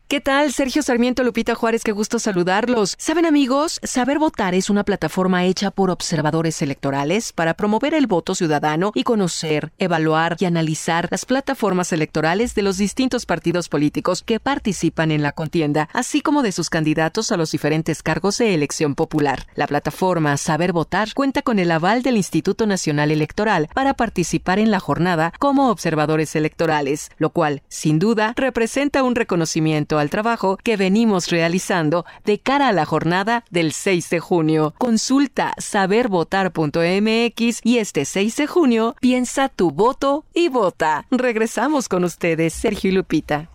¿Qué 0.09 0.21
tal? 0.21 0.51
Sergio 0.53 0.81
Sarmiento, 0.81 1.23
Lupita 1.23 1.53
Juárez, 1.53 1.83
qué 1.83 1.91
gusto 1.91 2.17
saludarlos. 2.17 2.95
Saben 2.97 3.27
amigos, 3.27 3.79
Saber 3.83 4.17
Votar 4.17 4.55
es 4.55 4.71
una 4.71 4.83
plataforma 4.83 5.45
hecha 5.45 5.69
por 5.69 5.91
observadores 5.91 6.63
electorales 6.63 7.31
para 7.31 7.53
promover 7.53 7.93
el 7.93 8.07
voto 8.07 8.33
ciudadano 8.33 8.91
y 8.95 9.03
conocer, 9.03 9.71
evaluar 9.77 10.35
y 10.39 10.45
analizar 10.45 11.07
las 11.11 11.25
plataformas 11.25 11.93
electorales 11.93 12.55
de 12.55 12.63
los 12.63 12.79
distintos 12.79 13.27
partidos 13.27 13.69
políticos 13.69 14.23
que 14.23 14.39
participan 14.39 15.11
en 15.11 15.21
la 15.21 15.31
contienda, 15.31 15.89
así 15.93 16.21
como 16.21 16.41
de 16.41 16.53
sus 16.53 16.71
candidatos 16.71 17.31
a 17.31 17.37
los 17.37 17.51
diferentes 17.51 18.01
cargos 18.01 18.39
de 18.39 18.55
elección 18.55 18.95
popular. 18.95 19.45
La 19.53 19.67
plataforma 19.67 20.37
Saber 20.37 20.73
Votar 20.73 21.13
cuenta 21.13 21.43
con 21.43 21.59
el 21.59 21.69
aval 21.69 22.01
del 22.01 22.17
Instituto 22.17 22.65
Nacional 22.65 23.11
Electoral 23.11 23.69
para 23.75 23.93
participar 23.93 24.57
en 24.57 24.71
la 24.71 24.79
jornada 24.79 25.33
como 25.37 25.69
observadores 25.69 26.35
electorales, 26.35 27.11
lo 27.19 27.29
cual, 27.29 27.61
sin 27.67 27.99
duda, 27.99 28.33
representa 28.35 29.03
un 29.03 29.13
reconocimiento 29.13 29.98
al 29.99 30.09
trabajo 30.09 30.57
que 30.63 30.77
venimos 30.77 31.29
realizando 31.29 32.05
de 32.25 32.39
cara 32.39 32.69
a 32.69 32.73
la 32.73 32.85
jornada 32.85 33.43
del 33.49 33.73
6 33.73 34.09
de 34.09 34.19
junio. 34.19 34.73
Consulta 34.77 35.53
sabervotar.mx 35.57 37.61
y 37.63 37.77
este 37.77 38.05
6 38.05 38.35
de 38.35 38.47
junio 38.47 38.95
piensa 38.99 39.49
tu 39.49 39.71
voto 39.71 40.25
y 40.33 40.49
vota. 40.49 41.05
Regresamos 41.11 41.89
con 41.89 42.03
ustedes, 42.03 42.53
Sergio 42.53 42.89
y 42.89 42.93
Lupita. 42.93 43.49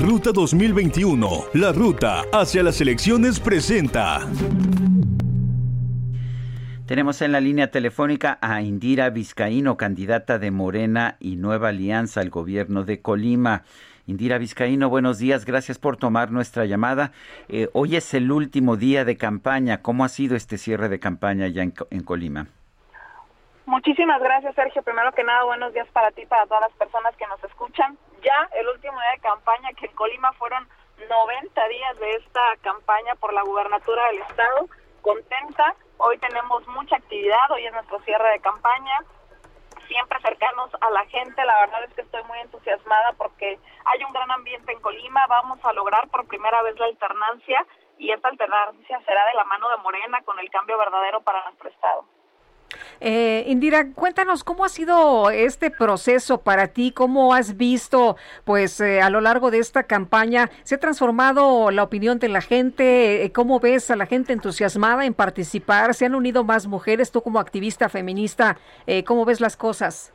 Ruta 0.00 0.30
2021, 0.32 1.44
la 1.54 1.72
ruta 1.72 2.24
hacia 2.32 2.62
las 2.62 2.80
elecciones 2.80 3.40
presenta. 3.40 4.26
Tenemos 6.88 7.20
en 7.20 7.32
la 7.32 7.40
línea 7.40 7.70
telefónica 7.70 8.38
a 8.40 8.62
Indira 8.62 9.10
Vizcaíno, 9.10 9.76
candidata 9.76 10.38
de 10.38 10.50
Morena 10.50 11.16
y 11.20 11.36
Nueva 11.36 11.68
Alianza 11.68 12.22
al 12.22 12.30
gobierno 12.30 12.82
de 12.84 13.02
Colima. 13.02 13.64
Indira 14.06 14.38
Vizcaíno, 14.38 14.88
buenos 14.88 15.18
días, 15.18 15.44
gracias 15.44 15.78
por 15.78 15.98
tomar 15.98 16.30
nuestra 16.30 16.64
llamada. 16.64 17.12
Eh, 17.50 17.68
hoy 17.74 17.96
es 17.96 18.14
el 18.14 18.32
último 18.32 18.78
día 18.78 19.04
de 19.04 19.18
campaña. 19.18 19.82
¿Cómo 19.82 20.02
ha 20.02 20.08
sido 20.08 20.34
este 20.34 20.56
cierre 20.56 20.88
de 20.88 20.98
campaña 20.98 21.46
ya 21.48 21.60
en, 21.62 22.04
Colima? 22.04 22.46
Muchísimas 23.66 24.22
gracias, 24.22 24.54
Sergio. 24.54 24.82
Primero 24.82 25.12
que 25.12 25.24
nada, 25.24 25.44
buenos 25.44 25.74
días 25.74 25.88
para 25.92 26.10
ti, 26.12 26.24
para 26.24 26.46
todas 26.46 26.62
las 26.62 26.72
personas 26.78 27.14
que 27.16 27.26
nos 27.26 27.44
escuchan. 27.44 27.98
Ya 28.22 28.48
el 28.58 28.66
último 28.66 28.94
día 28.98 29.10
de 29.14 29.20
campaña, 29.20 29.68
que 29.78 29.84
en 29.84 29.92
Colima 29.92 30.32
fueron 30.38 30.66
90 31.06 31.68
días 31.68 32.00
de 32.00 32.12
esta 32.12 32.40
campaña 32.62 33.14
por 33.20 33.34
la 33.34 33.42
gubernatura 33.42 34.08
del 34.08 34.22
Estado. 34.22 34.68
Contenta, 35.02 35.74
hoy 35.98 36.18
tenemos 36.18 36.66
mucha 36.68 36.96
actividad, 36.96 37.50
hoy 37.50 37.66
es 37.66 37.72
nuestro 37.72 38.00
cierre 38.00 38.30
de 38.30 38.40
campaña 38.40 39.04
siempre 39.88 40.20
cercanos 40.20 40.70
a 40.80 40.90
la 40.90 41.04
gente. 41.06 41.44
La 41.44 41.60
verdad 41.60 41.84
es 41.84 41.94
que 41.94 42.02
estoy 42.02 42.22
muy 42.24 42.38
entusiasmada 42.38 43.14
porque 43.16 43.58
hay 43.84 44.04
un 44.04 44.12
gran 44.12 44.30
ambiente 44.30 44.72
en 44.72 44.80
Colima. 44.80 45.26
Vamos 45.26 45.58
a 45.64 45.72
lograr 45.72 46.08
por 46.08 46.28
primera 46.28 46.62
vez 46.62 46.78
la 46.78 46.86
alternancia 46.86 47.66
y 47.96 48.12
esta 48.12 48.28
alternancia 48.28 49.00
será 49.04 49.26
de 49.26 49.34
la 49.34 49.44
mano 49.44 49.68
de 49.70 49.78
Morena 49.78 50.22
con 50.22 50.38
el 50.38 50.48
cambio 50.50 50.78
verdadero 50.78 51.20
para 51.22 51.42
nuestro 51.44 51.68
Estado. 51.70 52.04
Eh, 53.00 53.44
Indira, 53.46 53.92
cuéntanos 53.94 54.44
cómo 54.44 54.64
ha 54.64 54.68
sido 54.68 55.30
este 55.30 55.70
proceso 55.70 56.42
para 56.42 56.68
ti, 56.68 56.92
cómo 56.92 57.32
has 57.32 57.56
visto, 57.56 58.16
pues 58.44 58.80
eh, 58.80 59.00
a 59.00 59.10
lo 59.10 59.20
largo 59.20 59.50
de 59.50 59.58
esta 59.58 59.84
campaña, 59.84 60.50
se 60.64 60.74
ha 60.74 60.80
transformado 60.80 61.70
la 61.70 61.82
opinión 61.82 62.18
de 62.18 62.28
la 62.28 62.40
gente, 62.40 63.24
eh, 63.24 63.32
cómo 63.32 63.60
ves 63.60 63.90
a 63.90 63.96
la 63.96 64.06
gente 64.06 64.32
entusiasmada 64.32 65.04
en 65.04 65.14
participar, 65.14 65.94
se 65.94 66.06
han 66.06 66.14
unido 66.14 66.44
más 66.44 66.66
mujeres, 66.66 67.12
tú 67.12 67.22
como 67.22 67.38
activista 67.38 67.88
feminista, 67.88 68.58
eh, 68.86 69.04
¿cómo 69.04 69.24
ves 69.24 69.40
las 69.40 69.56
cosas? 69.56 70.12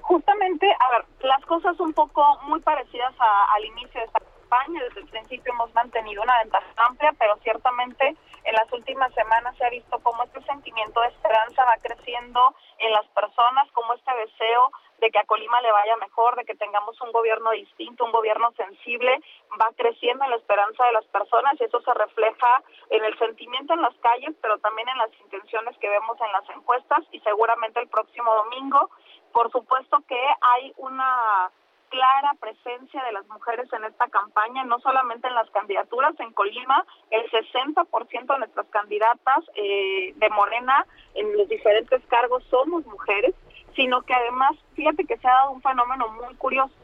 Justamente, 0.00 0.66
a 0.66 0.90
ver, 0.90 1.04
las 1.22 1.44
cosas 1.46 1.78
un 1.78 1.92
poco 1.92 2.24
muy 2.44 2.60
parecidas 2.60 3.14
al 3.54 3.64
inicio 3.64 4.00
de 4.00 4.06
esta 4.06 4.18
campaña, 4.18 4.82
desde 4.82 5.00
el 5.00 5.06
principio 5.06 5.52
hemos 5.52 5.72
mantenido 5.74 6.22
una 6.22 6.36
ventaja 6.42 6.66
amplia, 6.78 7.12
pero 7.18 7.36
ciertamente 7.42 8.16
en 8.44 8.54
las 8.54 8.72
últimas 8.72 9.12
semanas 9.14 9.56
se 9.56 9.64
ha 9.64 9.70
visto 9.70 9.98
cómo 10.02 10.22
este 10.24 10.42
sentimiento 10.42 11.00
de 11.00 11.08
esperanza 11.08 11.64
va 11.64 11.76
creciendo 11.82 12.54
en 12.78 12.92
las 12.92 13.06
personas, 13.08 13.70
como 13.72 13.94
este 13.94 14.14
deseo 14.16 14.70
de 14.98 15.10
que 15.10 15.18
a 15.18 15.24
Colima 15.24 15.60
le 15.60 15.72
vaya 15.72 15.96
mejor, 15.96 16.36
de 16.36 16.44
que 16.44 16.54
tengamos 16.54 17.00
un 17.00 17.10
gobierno 17.12 17.50
distinto, 17.52 18.04
un 18.04 18.12
gobierno 18.12 18.52
sensible, 18.52 19.20
va 19.60 19.70
creciendo 19.76 20.24
en 20.24 20.30
la 20.30 20.36
esperanza 20.36 20.84
de 20.84 20.92
las 20.92 21.04
personas 21.06 21.54
y 21.58 21.64
eso 21.64 21.80
se 21.80 21.94
refleja 21.94 22.62
en 22.90 23.04
el 23.04 23.18
sentimiento 23.18 23.74
en 23.74 23.82
las 23.82 23.94
calles, 23.96 24.34
pero 24.42 24.58
también 24.58 24.88
en 24.88 24.98
las 24.98 25.10
intenciones 25.20 25.76
que 25.78 25.88
vemos 25.88 26.20
en 26.20 26.32
las 26.32 26.48
encuestas 26.50 27.00
y 27.12 27.20
seguramente 27.20 27.80
el 27.80 27.88
próximo 27.88 28.34
domingo. 28.34 28.90
Por 29.32 29.50
supuesto 29.50 29.98
que 30.06 30.20
hay 30.40 30.72
una 30.76 31.50
clara 31.90 32.34
presencia 32.40 33.04
de 33.04 33.12
las 33.12 33.26
mujeres 33.28 33.70
en 33.72 33.84
esta 33.84 34.08
campaña, 34.08 34.64
no 34.64 34.78
solamente 34.80 35.28
en 35.28 35.34
las 35.34 35.50
candidaturas. 35.50 36.18
En 36.20 36.32
Colima, 36.32 36.86
el 37.10 37.28
60% 37.30 38.32
de 38.32 38.38
nuestras 38.38 38.66
candidatas 38.68 39.44
eh, 39.54 40.14
de 40.16 40.30
Morena 40.30 40.86
en 41.14 41.36
los 41.36 41.48
diferentes 41.48 42.00
cargos 42.06 42.42
somos 42.44 42.86
mujeres, 42.86 43.34
sino 43.76 44.02
que 44.02 44.14
además, 44.14 44.52
fíjate 44.74 45.04
que 45.04 45.18
se 45.18 45.28
ha 45.28 45.32
dado 45.32 45.50
un 45.50 45.62
fenómeno 45.62 46.08
muy 46.08 46.34
curioso. 46.36 46.74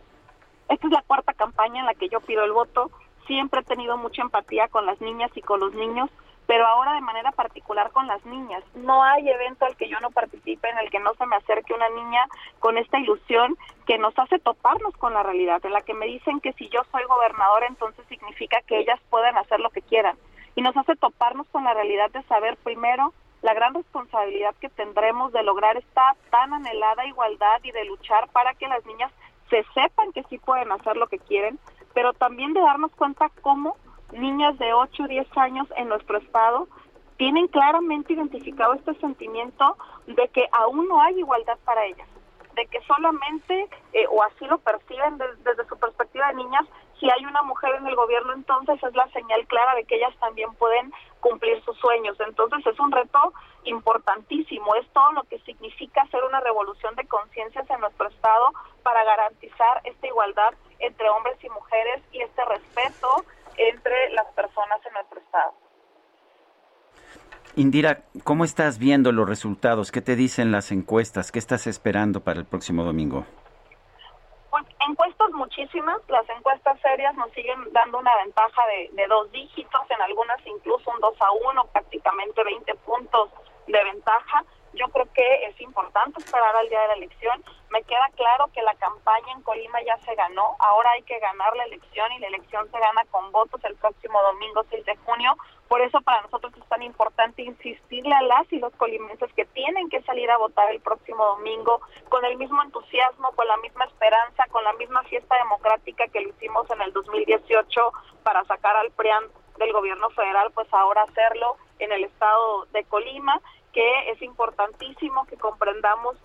Esta 0.69 0.87
es 0.87 0.93
la 0.93 1.03
cuarta 1.03 1.33
campaña 1.33 1.81
en 1.81 1.87
la 1.87 1.95
que 1.95 2.09
yo 2.09 2.21
pido 2.21 2.45
el 2.45 2.53
voto. 2.53 2.91
Siempre 3.27 3.61
he 3.61 3.65
tenido 3.65 3.97
mucha 3.97 4.23
empatía 4.23 4.69
con 4.69 4.85
las 4.85 5.01
niñas 5.01 5.31
y 5.35 5.43
con 5.43 5.61
los 5.61 5.73
niños 5.75 6.11
pero 6.47 6.67
ahora 6.67 6.95
de 6.95 7.01
manera 7.01 7.33
particular 7.33 7.91
con 7.91 8.07
las 8.07 8.25
niñas. 8.25 8.63
No 8.75 9.03
hay 9.03 9.29
evento 9.29 9.65
al 9.65 9.77
que 9.77 9.89
yo 9.89 9.99
no 10.01 10.11
participe, 10.11 10.69
en 10.69 10.79
el 10.79 10.91
que 10.91 11.01
no 11.01 11.15
se 11.15 11.27
me 11.27 11.37
acerque 11.37 11.75
una 11.75 11.89
niña 11.91 12.27
con 12.61 12.79
esta 12.79 12.99
ilusión 12.99 13.57
que 13.87 13.99
nos 13.99 14.17
hace 14.19 14.39
toparnos 14.39 14.97
con 14.97 15.15
la 15.15 15.23
realidad, 15.23 15.65
en 15.65 15.73
la 15.73 15.83
que 15.83 15.95
me 15.95 16.07
dicen 16.07 16.41
que 16.41 16.53
si 16.55 16.69
yo 16.69 16.83
soy 16.93 17.05
gobernadora, 17.05 17.67
entonces 17.67 18.05
significa 18.09 18.61
que 18.67 18.79
ellas 18.79 19.01
pueden 19.11 19.37
hacer 19.37 19.61
lo 19.61 19.71
que 19.71 19.83
quieran. 19.83 20.17
Y 20.55 20.63
nos 20.63 20.77
hace 20.77 20.97
toparnos 20.97 21.47
con 21.49 21.65
la 21.65 21.75
realidad 21.75 22.11
de 22.11 22.23
saber 22.25 22.57
primero 22.63 23.13
la 23.43 23.55
gran 23.55 23.75
responsabilidad 23.75 24.55
que 24.61 24.71
tendremos 24.71 25.33
de 25.33 25.43
lograr 25.43 25.77
esta 25.77 26.17
tan 26.31 26.55
anhelada 26.55 27.07
igualdad 27.07 27.61
y 27.63 27.71
de 27.71 27.85
luchar 27.85 28.29
para 28.29 28.55
que 28.55 28.67
las 28.67 28.85
niñas 28.87 29.13
se 29.51 29.65
sepan 29.75 30.13
que 30.13 30.25
sí 30.25 30.39
pueden 30.39 30.73
hacer 30.73 30.97
lo 30.97 31.07
que 31.07 31.19
quieren, 31.19 31.59
pero 31.95 32.13
también 32.13 32.53
de 32.55 32.61
darnos 32.61 32.91
cuenta 32.93 33.31
cómo 33.43 33.77
niñas 34.17 34.59
de 34.59 34.73
8 34.73 35.03
o 35.03 35.09
10 35.09 35.27
años 35.37 35.67
en 35.77 35.89
nuestro 35.89 36.19
estado 36.19 36.69
tienen 37.17 37.49
claramente 37.49 38.13
identificado 38.13 38.75
este 38.75 38.95
sentimiento 38.95 39.77
de 40.07 40.29
que 40.29 40.47
aún 40.53 40.89
no 40.89 41.01
hay 41.01 41.19
igualdad 41.19 41.59
para 41.65 41.85
ellas, 41.85 42.09
de 42.55 42.67
que 42.67 42.81
solamente, 42.83 43.69
eh, 43.93 44.07
o 44.11 44.23
así 44.23 44.47
lo 44.47 44.59
perciben 44.59 45.19
desde 45.19 45.67
su 45.67 45.79
perspectiva 45.79 46.29
de 46.29 46.35
niñas, 46.35 46.67
si 47.01 47.11
hay 47.11 47.25
una 47.27 47.43
mujer 47.43 47.75
en 47.75 47.87
el 47.87 47.95
gobierno, 47.95 48.33
entonces 48.33 48.83
es 48.83 48.95
la 48.95 49.09
señal 49.09 49.47
clara 49.47 49.75
de 49.75 49.85
que 49.85 49.97
ellas 49.97 50.15
también 50.19 50.53
pueden 50.55 50.93
cumplir 51.21 51.63
sus 51.65 51.77
sueños. 51.79 52.19
Entonces 52.21 52.67
es 52.67 52.79
un 52.81 52.91
reto 52.91 53.35
importantísimo, 53.65 54.75
es 54.77 54.89
todo 54.91 55.13
lo 55.13 55.25
que 55.25 55.39
significa 55.41 56.03
hacer 56.03 56.25
una 56.25 56.41
revolución 56.41 56.95
de 56.95 57.07
conciencias 57.07 57.69
en 57.69 57.81
nuestro 57.81 58.09
Estado 58.09 58.51
para 58.83 59.05
garantizar 59.05 59.81
esta 59.85 60.07
igualdad 60.07 60.55
entre 60.79 61.11
hombres 61.11 61.37
y 61.43 61.51
mujeres 61.51 62.03
y 62.13 62.23
este 62.23 62.45
respeto 62.45 63.25
entre 63.57 64.11
las 64.11 64.27
personas 64.35 64.81
en 64.87 64.93
nuestro 64.93 65.21
estado. 65.21 65.53
Indira, 67.57 68.03
¿cómo 68.23 68.45
estás 68.45 68.79
viendo 68.79 69.13
los 69.13 69.27
resultados? 69.27 69.91
¿Qué 69.91 70.03
te 70.03 70.15
dicen 70.15 70.53
las 70.53 70.73
encuestas? 70.73 71.33
¿Qué 71.33 71.39
estás 71.39 71.67
esperando 71.67 72.21
para 72.21 72.41
el 72.41 72.45
próximo 72.45 72.85
domingo? 72.85 73.25
Pues 74.51 74.65
encuestas 74.89 75.31
muchísimas, 75.33 76.01
las 76.09 76.29
encuestas 76.29 76.79
serias 76.81 77.15
nos 77.17 77.31
siguen 77.33 77.73
dando 77.73 77.99
una 77.99 78.15
ventaja 78.17 78.63
de, 78.67 78.91
de 78.93 79.07
dos 79.07 79.33
dígitos, 79.33 79.81
en 79.91 80.03
algunas 80.03 80.39
incluso 80.47 80.91
un 80.91 81.01
2 81.01 81.15
a 81.19 81.33
1, 81.51 81.65
prácticamente 81.73 82.45
20 82.45 82.75
puntos 82.77 83.31
de 83.67 83.85
ventaja. 83.85 84.45
Yo 84.77 84.89
creo 84.89 85.07
que 85.13 85.47
es 85.47 85.61
importante 85.61 86.21
esperar 86.21 86.55
al 86.55 86.69
día 86.69 86.81
de 86.83 86.89
la 86.89 86.95
elección. 86.95 87.43
Me 87.71 87.83
queda 87.83 88.09
claro 88.15 88.49
que 88.53 88.63
la 88.63 88.75
campaña 88.75 89.33
en 89.33 89.43
Colima 89.43 89.83
ya 89.83 89.97
se 90.05 90.15
ganó. 90.15 90.55
Ahora 90.59 90.91
hay 90.91 91.03
que 91.03 91.19
ganar 91.19 91.57
la 91.57 91.65
elección 91.65 92.13
y 92.13 92.19
la 92.19 92.29
elección 92.29 92.71
se 92.71 92.79
gana 92.79 93.05
con 93.11 93.33
votos 93.33 93.61
el 93.65 93.75
próximo 93.77 94.23
domingo 94.23 94.65
6 94.71 94.85
de 94.85 94.97
junio. 94.97 95.37
Por 95.69 95.81
eso 95.81 96.01
para 96.03 96.23
nosotros 96.23 96.53
es 96.57 96.69
tan 96.69 96.83
importante 96.83 97.43
insistirle 97.43 98.15
a 98.15 98.23
las 98.23 98.53
y 98.53 98.59
los 98.59 98.73
colimenses 98.75 99.33
que 99.33 99.47
tienen 99.47 99.89
que 99.89 100.03
salir 100.03 100.31
a 100.31 100.37
votar 100.37 100.71
el 100.71 100.81
próximo 100.81 101.25
domingo 101.25 101.81
con 102.09 102.25
el 102.25 102.37
mismo 102.37 102.63
entusiasmo, 102.63 103.33
con 103.33 103.49
la 103.49 103.57
misma 103.57 103.87
esperanza, 103.87 104.45
con 104.51 104.63
la 104.63 104.75
misma 104.75 105.03
fiesta 105.05 105.37
democrática 105.37 106.07
que 106.09 106.21
lo 106.21 106.29
hicimos 106.29 106.71
en 106.71 106.83
el 106.83 106.93
2018 106.93 107.93
para 108.23 108.45
sacar 108.45 108.77
al 108.77 108.91
PRIAN 108.93 109.25
del 109.59 109.73
gobierno 109.73 110.11
federal, 110.11 110.51
pues 110.53 110.69
ahora 110.73 111.03
hacerlo 111.03 111.57
en 111.79 111.91
el 111.91 112.05
estado 112.05 112.67
de 112.67 112.85
Colima 112.85 113.41
que 113.77 114.11
es 114.11 114.23
importantísimo 114.23 115.27
que 115.27 115.37
comprendamos 115.37 116.17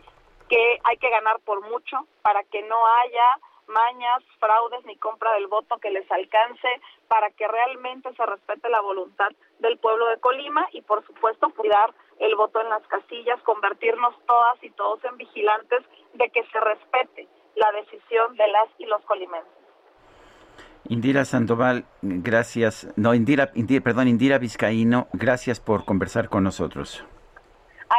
que 0.47 0.79
hay 0.85 0.97
que 0.97 1.09
ganar 1.09 1.41
por 1.41 1.59
mucho 1.69 2.07
para 2.21 2.45
que 2.45 2.63
no 2.63 2.77
haya 2.87 3.27
mañas, 3.67 4.23
fraudes 4.39 4.85
ni 4.85 4.95
compra 4.95 5.33
del 5.33 5.47
voto 5.47 5.77
que 5.79 5.91
les 5.91 6.09
alcance 6.09 6.67
para 7.09 7.29
que 7.31 7.45
realmente 7.49 8.13
se 8.15 8.25
respete 8.25 8.69
la 8.69 8.79
voluntad 8.79 9.27
del 9.59 9.77
pueblo 9.79 10.07
de 10.07 10.19
Colima 10.19 10.65
y 10.71 10.81
por 10.81 11.05
supuesto 11.05 11.49
cuidar 11.53 11.93
el 12.19 12.35
voto 12.35 12.61
en 12.61 12.69
las 12.69 12.87
casillas, 12.87 13.41
convertirnos 13.43 14.15
todas 14.25 14.63
y 14.63 14.69
todos 14.71 15.03
en 15.03 15.17
vigilantes 15.17 15.81
de 16.13 16.29
que 16.29 16.43
se 16.53 16.59
respete 16.61 17.27
la 17.55 17.69
decisión 17.73 18.33
de 18.37 18.47
las 18.47 18.69
y 18.77 18.85
los 18.85 19.01
colimenses. 19.03 19.51
Indira 20.87 21.25
Sandoval, 21.25 21.83
gracias. 22.01 22.87
No, 22.95 23.13
Indira, 23.13 23.51
Indira, 23.55 23.83
perdón, 23.83 24.07
Indira 24.07 24.37
Vizcaíno, 24.37 25.07
gracias 25.11 25.59
por 25.59 25.83
conversar 25.83 26.29
con 26.29 26.45
nosotros. 26.45 27.05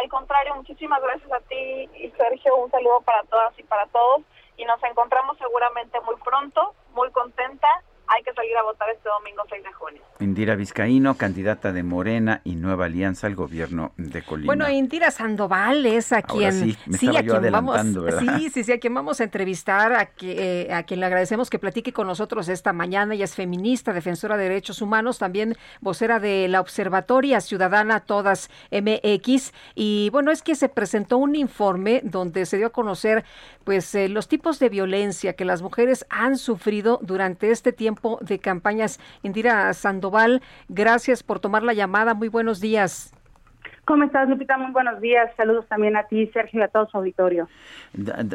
Al 0.01 0.09
contrario, 0.09 0.55
muchísimas 0.55 1.03
gracias 1.03 1.31
a 1.31 1.41
ti 1.41 1.89
y 1.95 2.11
Sergio, 2.17 2.57
un 2.57 2.71
saludo 2.71 3.03
para 3.03 3.23
todas 3.25 3.53
y 3.59 3.63
para 3.63 3.87
todos 3.89 4.23
y 4.57 4.65
nos 4.65 4.83
encontramos 4.85 5.37
seguramente 5.37 6.01
muy 6.01 6.17
pronto, 6.17 6.75
muy 6.95 7.11
contenta 7.11 7.69
hay 8.15 8.23
que 8.23 8.33
salir 8.35 8.57
a 8.57 8.63
votar 8.63 8.89
este 8.91 9.09
domingo 9.09 9.43
6 9.49 9.63
de 9.63 9.73
junio. 9.73 10.03
Indira 10.21 10.55
Vizcaíno, 10.55 11.17
candidata 11.17 11.73
de 11.73 11.83
Morena 11.83 12.43
y 12.45 12.57
Nueva 12.57 12.85
Alianza 12.85 13.27
al 13.27 13.35
gobierno 13.35 13.93
de 13.97 14.23
Colima. 14.23 14.47
Bueno, 14.47 14.69
Indira 14.69 15.11
Sandoval 15.11 15.87
es 15.87 16.13
a 16.13 16.23
quien 16.23 16.53
sí, 16.53 17.09
a 17.17 17.23
quien 17.23 17.51
vamos, 17.51 17.81
sí, 17.81 18.51
sí, 18.51 18.65
sí, 18.65 18.73
a 18.73 18.79
quien 18.79 18.95
vamos 18.95 19.21
a 19.21 19.25
entrevistar, 19.25 19.93
a, 19.95 20.07
que, 20.07 20.63
eh, 20.63 20.73
a 20.75 20.83
quien 20.83 21.01
le 21.01 21.07
agradecemos 21.07 21.49
que 21.49 21.59
platique 21.59 21.93
con 21.93 22.07
nosotros 22.07 22.49
esta 22.49 22.73
mañana. 22.73 23.15
Ella 23.15 23.25
es 23.25 23.35
feminista, 23.35 23.93
defensora 23.93 24.37
de 24.37 24.45
derechos 24.45 24.83
humanos, 24.83 25.19
también 25.19 25.57
vocera 25.81 26.21
de 26.21 26.49
la 26.49 26.61
Observatoria 26.61 27.41
Ciudadana 27.41 28.01
Todas 28.01 28.51
MX. 28.71 29.53
Y 29.75 30.11
bueno, 30.11 30.31
es 30.31 30.43
que 30.43 30.55
se 30.55 30.69
presentó 30.69 31.17
un 31.17 31.35
informe 31.35 32.01
donde 32.05 32.47
se 32.47 32.59
dio 32.59 32.69
a 32.69 32.71
conocer 32.71 33.25
pues 33.65 33.95
eh, 33.95 34.09
los 34.09 34.29
tipos 34.29 34.59
de 34.59 34.69
violencia 34.69 35.33
que 35.35 35.45
las 35.45 35.63
mujeres 35.63 36.05
han 36.11 36.37
sufrido 36.37 36.99
durante 37.03 37.51
este 37.51 37.73
tiempo 37.73 38.02
de 38.21 38.39
campañas. 38.39 39.01
Indira 39.23 39.73
Sandoval, 39.75 40.43
gracias 40.69 41.23
por 41.23 41.41
tomar 41.41 41.63
la 41.63 41.73
llamada. 41.73 42.15
Muy 42.15 42.29
buenos 42.29 42.61
días. 42.61 43.13
¿Cómo 43.85 44.05
estás, 44.05 44.29
Lupita? 44.29 44.57
Muy 44.59 44.71
buenos 44.71 45.01
días. 45.01 45.31
Saludos 45.37 45.67
también 45.67 45.97
a 45.97 46.05
ti, 46.05 46.29
Sergio, 46.29 46.61
y 46.61 46.63
a 46.63 46.69
todo 46.69 46.89
su 46.89 46.97
auditorio. 46.97 47.49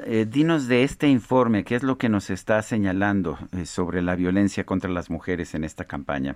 Eh, 0.06 0.26
dinos 0.30 0.68
de 0.68 0.84
este 0.84 1.07
informe, 1.07 1.64
¿qué 1.64 1.76
es 1.76 1.84
lo 1.84 1.98
que 1.98 2.10
nos 2.10 2.30
está 2.30 2.61
señalando 2.61 3.38
eh, 3.53 3.65
sobre 3.65 4.02
la 4.02 4.15
violencia 4.15 4.65
contra 4.65 4.89
las 4.89 5.10
mujeres 5.10 5.56
en 5.56 5.64
esta 5.64 5.85
campaña? 5.85 6.35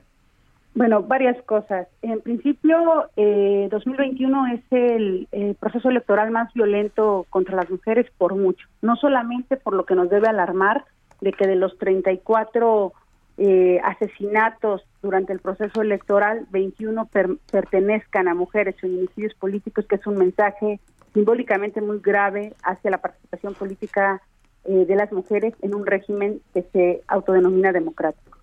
Bueno, 0.73 1.03
varias 1.03 1.41
cosas. 1.43 1.87
En 2.01 2.21
principio, 2.21 3.09
eh, 3.17 3.67
2021 3.69 4.47
es 4.47 4.61
el, 4.71 5.27
proceso 5.59 5.89
electoral 5.89 6.31
más 6.31 6.53
violento 6.53 7.25
contra 7.29 7.57
las 7.57 7.69
mujeres 7.69 8.09
por 8.17 8.35
mucho. 8.35 8.65
No 8.81 8.95
solamente 8.95 9.57
por 9.57 9.73
lo 9.73 9.85
que 9.85 9.95
nos 9.95 10.09
debe 10.09 10.29
alarmar 10.29 10.85
de 11.19 11.33
que 11.33 11.45
de 11.45 11.55
los 11.57 11.77
34 11.77 12.93
eh, 13.43 13.81
asesinatos 13.83 14.85
durante 15.01 15.33
el 15.33 15.39
proceso 15.39 15.81
electoral, 15.81 16.45
21 16.51 17.09
pertenezcan 17.51 18.27
a 18.27 18.35
mujeres, 18.35 18.75
feminicidios 18.79 19.33
políticos, 19.33 19.87
que 19.87 19.95
es 19.95 20.05
un 20.05 20.19
mensaje 20.19 20.79
simbólicamente 21.15 21.81
muy 21.81 21.97
grave 21.97 22.53
hacia 22.61 22.91
la 22.91 22.99
participación 22.99 23.55
política 23.55 24.21
eh, 24.65 24.85
de 24.85 24.95
las 24.95 25.11
mujeres 25.11 25.55
en 25.63 25.73
un 25.73 25.87
régimen 25.87 26.39
que 26.53 26.61
se 26.71 27.01
autodenomina 27.07 27.71
democrático. 27.71 28.37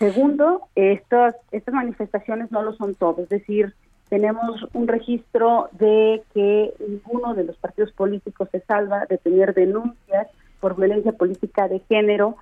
Segundo, 0.00 0.62
estas, 0.74 1.36
estas 1.52 1.74
manifestaciones 1.74 2.50
no 2.50 2.64
lo 2.64 2.72
son 2.72 2.96
todo, 2.96 3.22
es 3.22 3.28
decir, 3.28 3.72
tenemos 4.08 4.66
un 4.72 4.88
registro 4.88 5.68
de 5.78 6.24
que 6.34 6.74
ninguno 6.88 7.34
de 7.34 7.44
los 7.44 7.56
partidos 7.56 7.92
políticos 7.92 8.48
se 8.50 8.62
salva 8.62 9.06
de 9.06 9.18
tener 9.18 9.54
denuncias 9.54 10.26
por 10.58 10.74
violencia 10.74 11.12
política 11.12 11.68
de 11.68 11.78
género 11.88 12.36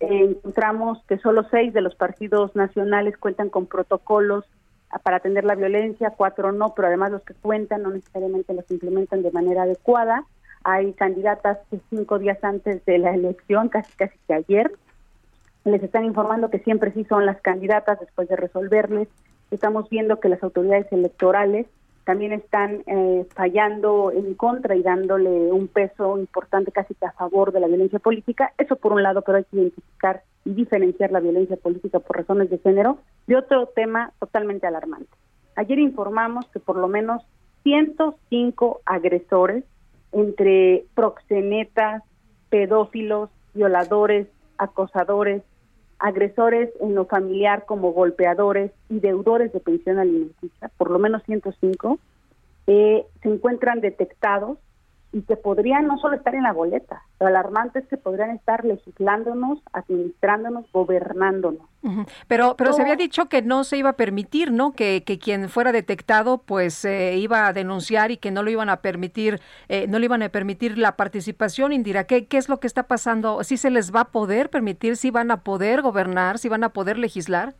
encontramos 0.00 1.02
que 1.08 1.18
solo 1.18 1.44
seis 1.50 1.72
de 1.72 1.80
los 1.80 1.94
partidos 1.94 2.54
nacionales 2.54 3.16
cuentan 3.16 3.50
con 3.50 3.66
protocolos 3.66 4.44
para 5.02 5.18
atender 5.18 5.44
la 5.44 5.54
violencia, 5.54 6.14
cuatro 6.16 6.52
no, 6.52 6.74
pero 6.74 6.88
además 6.88 7.10
los 7.10 7.22
que 7.22 7.34
cuentan 7.34 7.82
no 7.82 7.90
necesariamente 7.90 8.54
los 8.54 8.70
implementan 8.70 9.22
de 9.22 9.30
manera 9.30 9.64
adecuada. 9.64 10.24
Hay 10.64 10.92
candidatas 10.94 11.58
que 11.70 11.80
cinco 11.90 12.18
días 12.18 12.42
antes 12.42 12.84
de 12.84 12.98
la 12.98 13.14
elección, 13.14 13.68
casi 13.68 13.92
casi 13.96 14.16
que 14.26 14.34
ayer, 14.34 14.72
les 15.64 15.82
están 15.82 16.04
informando 16.04 16.50
que 16.50 16.58
siempre 16.60 16.92
sí 16.92 17.04
son 17.04 17.26
las 17.26 17.40
candidatas 17.42 18.00
después 18.00 18.28
de 18.28 18.36
resolverles. 18.36 19.08
Estamos 19.50 19.88
viendo 19.90 20.20
que 20.20 20.28
las 20.28 20.42
autoridades 20.42 20.90
electorales 20.92 21.66
también 22.08 22.32
están 22.32 22.84
eh, 22.86 23.26
fallando 23.34 24.10
en 24.10 24.32
contra 24.32 24.74
y 24.74 24.82
dándole 24.82 25.52
un 25.52 25.68
peso 25.68 26.16
importante 26.16 26.72
casi 26.72 26.94
que 26.94 27.04
a 27.04 27.12
favor 27.12 27.52
de 27.52 27.60
la 27.60 27.66
violencia 27.66 27.98
política. 27.98 28.54
Eso 28.56 28.76
por 28.76 28.94
un 28.94 29.02
lado, 29.02 29.20
pero 29.20 29.36
hay 29.36 29.44
que 29.44 29.58
identificar 29.58 30.22
y 30.46 30.54
diferenciar 30.54 31.10
la 31.10 31.20
violencia 31.20 31.58
política 31.58 31.98
por 31.98 32.16
razones 32.16 32.48
de 32.48 32.56
género 32.60 32.96
de 33.26 33.36
otro 33.36 33.66
tema 33.66 34.10
totalmente 34.20 34.66
alarmante. 34.66 35.10
Ayer 35.54 35.78
informamos 35.80 36.46
que 36.46 36.60
por 36.60 36.76
lo 36.76 36.88
menos 36.88 37.22
105 37.64 38.80
agresores 38.86 39.64
entre 40.12 40.86
proxenetas, 40.94 42.02
pedófilos, 42.48 43.28
violadores, 43.52 44.28
acosadores, 44.56 45.42
agresores 45.98 46.70
en 46.80 46.94
lo 46.94 47.06
familiar 47.06 47.64
como 47.66 47.92
golpeadores 47.92 48.70
y 48.88 49.00
deudores 49.00 49.52
de 49.52 49.60
pensión 49.60 49.98
alimenticia, 49.98 50.70
por 50.76 50.90
lo 50.90 50.98
menos 50.98 51.22
105, 51.24 51.98
eh, 52.66 53.04
se 53.22 53.28
encuentran 53.28 53.80
detectados 53.80 54.58
y 55.12 55.22
que 55.22 55.36
podrían 55.36 55.86
no 55.86 55.98
solo 55.98 56.16
estar 56.16 56.34
en 56.34 56.42
la 56.42 56.52
boleta, 56.52 57.02
lo 57.18 57.26
alarmante 57.26 57.78
es 57.78 57.86
que 57.86 57.96
podrían 57.96 58.30
estar 58.30 58.64
legislándonos, 58.64 59.60
administrándonos, 59.72 60.70
gobernándonos. 60.70 61.62
Pero, 62.26 62.56
pero 62.56 62.72
se 62.72 62.82
había 62.82 62.96
dicho 62.96 63.26
que 63.26 63.40
no 63.40 63.64
se 63.64 63.78
iba 63.78 63.90
a 63.90 63.92
permitir, 63.94 64.52
¿no? 64.52 64.72
Que, 64.72 65.04
que 65.04 65.18
quien 65.18 65.48
fuera 65.48 65.72
detectado, 65.72 66.38
pues 66.38 66.84
eh, 66.84 67.16
iba 67.16 67.46
a 67.46 67.52
denunciar 67.52 68.10
y 68.10 68.18
que 68.18 68.30
no 68.30 68.42
lo 68.42 68.50
iban 68.50 68.68
a 68.68 68.82
permitir, 68.82 69.40
eh, 69.68 69.86
no 69.88 69.98
le 69.98 70.04
iban 70.04 70.22
a 70.22 70.28
permitir 70.28 70.76
la 70.76 70.96
participación. 70.96 71.72
Indira, 71.72 72.04
¿qué, 72.04 72.26
¿qué 72.26 72.36
es 72.36 72.48
lo 72.48 72.60
que 72.60 72.66
está 72.66 72.82
pasando? 72.82 73.42
¿Sí 73.44 73.56
se 73.56 73.70
les 73.70 73.94
va 73.94 74.00
a 74.00 74.08
poder 74.08 74.50
permitir? 74.50 74.96
¿Sí 74.96 75.10
van 75.10 75.30
a 75.30 75.42
poder 75.42 75.80
gobernar? 75.80 76.38
¿Sí 76.38 76.48
van 76.48 76.64
a 76.64 76.70
poder 76.70 76.98
legislar? 76.98 77.54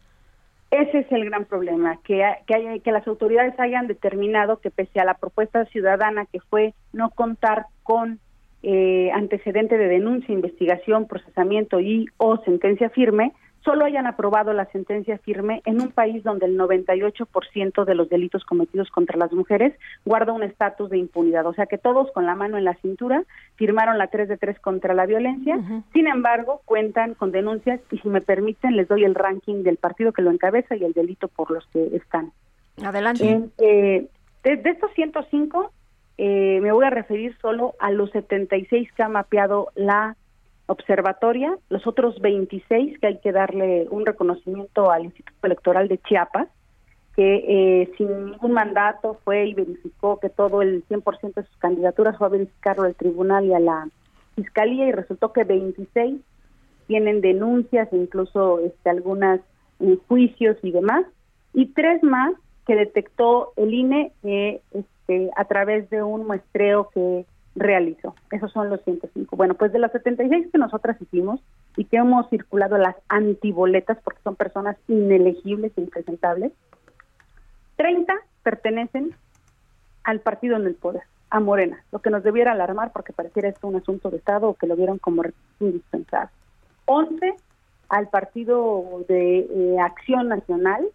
Ese 0.70 0.98
es 0.98 1.12
el 1.12 1.24
gran 1.24 1.46
problema, 1.46 1.98
que, 2.04 2.22
que, 2.46 2.80
que 2.84 2.92
las 2.92 3.06
autoridades 3.08 3.58
hayan 3.58 3.86
determinado 3.86 4.60
que 4.60 4.70
pese 4.70 5.00
a 5.00 5.04
la 5.04 5.14
propuesta 5.14 5.64
ciudadana 5.66 6.26
que 6.26 6.40
fue 6.40 6.74
no 6.92 7.08
contar 7.10 7.66
con 7.82 8.20
eh, 8.62 9.10
antecedente 9.12 9.78
de 9.78 9.88
denuncia, 9.88 10.34
investigación, 10.34 11.06
procesamiento 11.06 11.80
y 11.80 12.06
o 12.18 12.36
sentencia 12.44 12.90
firme, 12.90 13.32
solo 13.68 13.84
hayan 13.84 14.06
aprobado 14.06 14.54
la 14.54 14.64
sentencia 14.72 15.18
firme 15.18 15.60
en 15.66 15.78
un 15.82 15.90
país 15.90 16.24
donde 16.24 16.46
el 16.46 16.58
98% 16.58 17.84
de 17.84 17.94
los 17.94 18.08
delitos 18.08 18.42
cometidos 18.46 18.88
contra 18.88 19.18
las 19.18 19.30
mujeres 19.30 19.74
guarda 20.06 20.32
un 20.32 20.42
estatus 20.42 20.88
de 20.88 20.96
impunidad. 20.96 21.44
O 21.44 21.52
sea 21.52 21.66
que 21.66 21.76
todos 21.76 22.10
con 22.12 22.24
la 22.24 22.34
mano 22.34 22.56
en 22.56 22.64
la 22.64 22.76
cintura 22.76 23.24
firmaron 23.56 23.98
la 23.98 24.06
3 24.06 24.26
de 24.26 24.38
3 24.38 24.58
contra 24.60 24.94
la 24.94 25.04
violencia. 25.04 25.60
Sin 25.92 26.06
embargo, 26.06 26.62
cuentan 26.64 27.12
con 27.12 27.30
denuncias 27.30 27.78
y 27.90 27.98
si 27.98 28.08
me 28.08 28.22
permiten 28.22 28.74
les 28.74 28.88
doy 28.88 29.04
el 29.04 29.14
ranking 29.14 29.62
del 29.62 29.76
partido 29.76 30.12
que 30.12 30.22
lo 30.22 30.30
encabeza 30.30 30.74
y 30.74 30.84
el 30.84 30.94
delito 30.94 31.28
por 31.28 31.50
los 31.50 31.66
que 31.66 31.94
están. 31.94 32.32
Adelante. 32.82 33.50
Eh, 33.58 34.08
de, 34.44 34.56
de, 34.56 34.70
estos 34.70 34.90
105, 34.94 35.72
eh, 36.16 36.58
me 36.62 36.72
voy 36.72 36.86
a 36.86 36.90
referir 36.90 37.36
solo 37.42 37.74
a 37.80 37.90
los 37.90 38.10
76 38.12 38.90
que 38.96 39.02
ha 39.02 39.10
mapeado 39.10 39.68
la 39.74 40.16
observatoria, 40.68 41.56
los 41.70 41.86
otros 41.86 42.20
26 42.20 42.98
que 42.98 43.06
hay 43.06 43.18
que 43.18 43.32
darle 43.32 43.88
un 43.90 44.04
reconocimiento 44.04 44.90
al 44.90 45.06
Instituto 45.06 45.46
Electoral 45.46 45.88
de 45.88 45.98
Chiapas, 45.98 46.48
que 47.16 47.44
eh, 47.48 47.92
sin 47.96 48.26
ningún 48.26 48.52
mandato 48.52 49.18
fue 49.24 49.46
y 49.46 49.54
verificó 49.54 50.20
que 50.20 50.28
todo 50.28 50.62
el 50.62 50.86
100% 50.86 51.34
de 51.34 51.42
sus 51.42 51.56
candidaturas 51.56 52.16
fue 52.16 52.28
a 52.28 52.30
verificarlo 52.30 52.84
al 52.84 52.94
tribunal 52.94 53.46
y 53.46 53.54
a 53.54 53.60
la 53.60 53.88
fiscalía 54.36 54.86
y 54.86 54.92
resultó 54.92 55.32
que 55.32 55.42
26 55.42 56.20
tienen 56.86 57.20
denuncias, 57.20 57.88
incluso 57.92 58.60
este, 58.60 58.90
algunas 58.90 59.40
juicios 60.06 60.56
y 60.62 60.70
demás, 60.70 61.06
y 61.54 61.66
tres 61.66 62.02
más 62.02 62.34
que 62.66 62.76
detectó 62.76 63.52
el 63.56 63.72
INE 63.72 64.12
eh, 64.22 64.60
este, 64.72 65.30
a 65.36 65.44
través 65.46 65.88
de 65.90 66.02
un 66.02 66.26
muestreo 66.26 66.90
que 66.90 67.24
realizó. 67.58 68.14
Esos 68.30 68.52
son 68.52 68.70
los 68.70 68.82
105. 68.84 69.36
Bueno, 69.36 69.54
pues 69.54 69.72
de 69.72 69.78
los 69.78 69.92
76 69.92 70.48
que 70.52 70.58
nosotras 70.58 71.00
hicimos 71.00 71.40
y 71.76 71.84
que 71.84 71.96
hemos 71.96 72.28
circulado 72.30 72.78
las 72.78 72.96
antiboletas, 73.08 73.98
porque 74.02 74.22
son 74.22 74.36
personas 74.36 74.76
inelegibles 74.88 75.72
e 75.76 75.80
impresentables, 75.80 76.52
30 77.76 78.14
pertenecen 78.42 79.14
al 80.04 80.20
partido 80.20 80.56
en 80.56 80.66
el 80.66 80.74
poder, 80.74 81.02
a 81.30 81.40
Morena, 81.40 81.84
lo 81.92 81.98
que 82.00 82.10
nos 82.10 82.22
debiera 82.22 82.52
alarmar 82.52 82.92
porque 82.92 83.12
pareciera 83.12 83.48
esto 83.48 83.68
un 83.68 83.76
asunto 83.76 84.10
de 84.10 84.16
Estado 84.16 84.48
o 84.48 84.54
que 84.54 84.66
lo 84.66 84.76
vieron 84.76 84.98
como 84.98 85.22
indispensable. 85.60 86.30
11 86.86 87.34
al 87.88 88.08
partido 88.08 89.04
de 89.08 89.40
eh, 89.40 89.76
Acción 89.80 90.28
Nacional, 90.28 90.86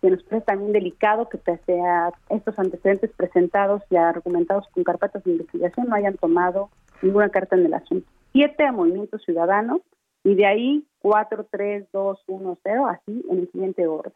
que 0.00 0.10
nos 0.10 0.22
parece 0.22 0.46
también 0.46 0.72
delicado 0.72 1.28
que 1.28 1.38
pese 1.38 1.80
a 1.80 2.12
estos 2.28 2.58
antecedentes 2.58 3.10
presentados 3.16 3.82
y 3.90 3.96
argumentados 3.96 4.66
con 4.68 4.84
carpetas 4.84 5.24
de 5.24 5.32
investigación 5.32 5.88
no 5.88 5.96
hayan 5.96 6.16
tomado 6.16 6.70
ninguna 7.02 7.30
carta 7.30 7.56
en 7.56 7.66
el 7.66 7.74
asunto. 7.74 8.08
Siete 8.32 8.64
a 8.64 8.72
Movimiento 8.72 9.18
Ciudadano 9.18 9.80
y 10.24 10.34
de 10.34 10.46
ahí 10.46 10.84
cuatro, 11.00 11.46
tres, 11.50 11.86
dos, 11.92 12.22
uno, 12.26 12.58
cero, 12.62 12.86
así 12.86 13.24
en 13.30 13.38
el 13.38 13.50
siguiente 13.50 13.86
orden. 13.86 14.12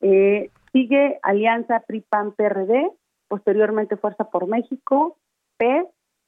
Eh, 0.00 0.50
sigue 0.72 1.18
Alianza 1.22 1.80
PRI-PAN-PRD, 1.80 2.90
posteriormente 3.28 3.96
Fuerza 3.96 4.24
por 4.24 4.46
México, 4.46 5.16
P, 5.56 5.86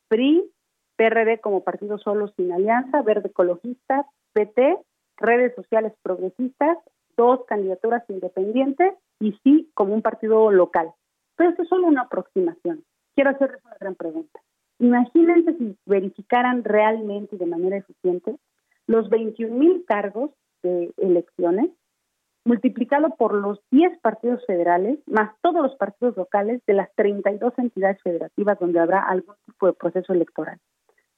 PRI, 0.08 0.50
PRD 0.96 1.40
como 1.40 1.64
partido 1.64 1.98
solo 1.98 2.28
sin 2.36 2.52
alianza, 2.52 3.02
Verde 3.02 3.28
Ecologista, 3.28 4.06
PT, 4.32 4.78
redes 5.16 5.54
sociales 5.54 5.92
progresistas, 6.02 6.78
dos 7.16 7.44
candidaturas 7.46 8.04
independientes 8.08 8.94
y 9.20 9.32
sí 9.42 9.70
como 9.74 9.94
un 9.94 10.02
partido 10.02 10.50
local. 10.50 10.92
Pero 11.36 11.50
esto 11.50 11.62
es 11.62 11.68
solo 11.68 11.86
una 11.86 12.02
aproximación. 12.02 12.84
Quiero 13.14 13.30
hacerles 13.30 13.64
una 13.64 13.76
gran 13.80 13.94
pregunta. 13.94 14.40
Imagínense 14.78 15.56
si 15.56 15.76
verificaran 15.86 16.64
realmente 16.64 17.36
de 17.36 17.46
manera 17.46 17.76
eficiente 17.76 18.36
los 18.86 19.08
21 19.08 19.54
mil 19.54 19.84
cargos 19.86 20.30
de 20.62 20.92
elecciones 20.98 21.70
multiplicado 22.44 23.16
por 23.16 23.34
los 23.34 23.60
10 23.70 24.00
partidos 24.00 24.44
federales, 24.46 24.98
más 25.06 25.34
todos 25.40 25.62
los 25.62 25.76
partidos 25.76 26.16
locales 26.16 26.60
de 26.66 26.74
las 26.74 26.94
32 26.94 27.54
entidades 27.56 28.02
federativas 28.02 28.58
donde 28.58 28.80
habrá 28.80 29.00
algún 29.00 29.34
tipo 29.46 29.66
de 29.66 29.72
proceso 29.72 30.12
electoral. 30.12 30.58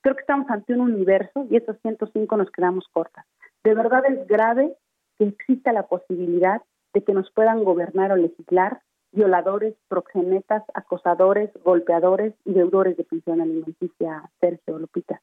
Creo 0.02 0.14
que 0.14 0.20
estamos 0.20 0.48
ante 0.50 0.72
un 0.74 0.80
universo 0.80 1.46
y 1.50 1.56
estos 1.56 1.78
105 1.82 2.36
nos 2.36 2.50
quedamos 2.52 2.86
cortas. 2.92 3.26
De 3.64 3.74
verdad 3.74 4.04
es 4.06 4.24
grave 4.28 4.76
que 5.18 5.24
exista 5.24 5.72
la 5.72 5.84
posibilidad 5.84 6.62
de 6.94 7.02
que 7.02 7.12
nos 7.12 7.30
puedan 7.32 7.64
gobernar 7.64 8.12
o 8.12 8.16
legislar 8.16 8.80
violadores, 9.12 9.74
proxenetas, 9.88 10.62
acosadores, 10.74 11.50
golpeadores 11.64 12.34
y 12.44 12.52
deudores 12.52 12.96
de 12.96 13.04
pensión 13.04 13.40
alimenticia, 13.40 14.30
Sergio 14.40 14.78
Lupita. 14.78 15.20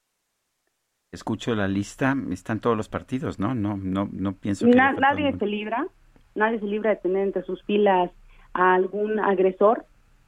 Escucho 1.12 1.54
la 1.54 1.68
lista, 1.68 2.16
están 2.32 2.60
todos 2.60 2.76
los 2.76 2.90
partidos, 2.90 3.40
¿no? 3.40 3.54
No, 3.54 3.78
no, 3.78 4.10
no 4.12 4.34
pienso 4.34 4.66
que 4.66 4.72
nadie 4.72 5.32
se 5.38 5.46
libra, 5.46 5.86
nadie 6.34 6.60
se 6.60 6.66
libra 6.66 6.90
de 6.90 6.96
tener 6.98 7.28
entre 7.28 7.44
sus 7.44 7.62
filas 7.64 8.12
a 8.54 8.74
algún 8.74 9.20
agresor 9.20 9.86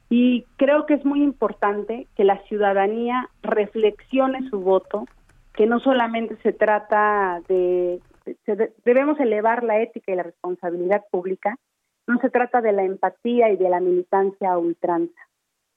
Y 0.08 0.44
creo 0.56 0.86
que 0.86 0.94
es 0.94 1.04
muy 1.04 1.22
importante 1.22 2.06
que 2.16 2.22
la 2.22 2.40
ciudadanía 2.44 3.28
reflexione 3.42 4.48
su 4.48 4.60
voto, 4.60 5.06
que 5.54 5.66
no 5.66 5.80
solamente 5.80 6.36
se 6.44 6.52
trata 6.52 7.40
de, 7.48 8.00
debemos 8.84 9.18
elevar 9.20 9.62
la 9.62 9.80
ética 9.80 10.12
y 10.12 10.16
la 10.16 10.22
responsabilidad 10.22 11.04
pública, 11.10 11.56
no 12.06 12.18
se 12.20 12.30
trata 12.30 12.60
de 12.60 12.72
la 12.72 12.84
empatía 12.84 13.50
y 13.50 13.56
de 13.56 13.68
la 13.68 13.80
militancia 13.80 14.56
ultranza. 14.58 15.20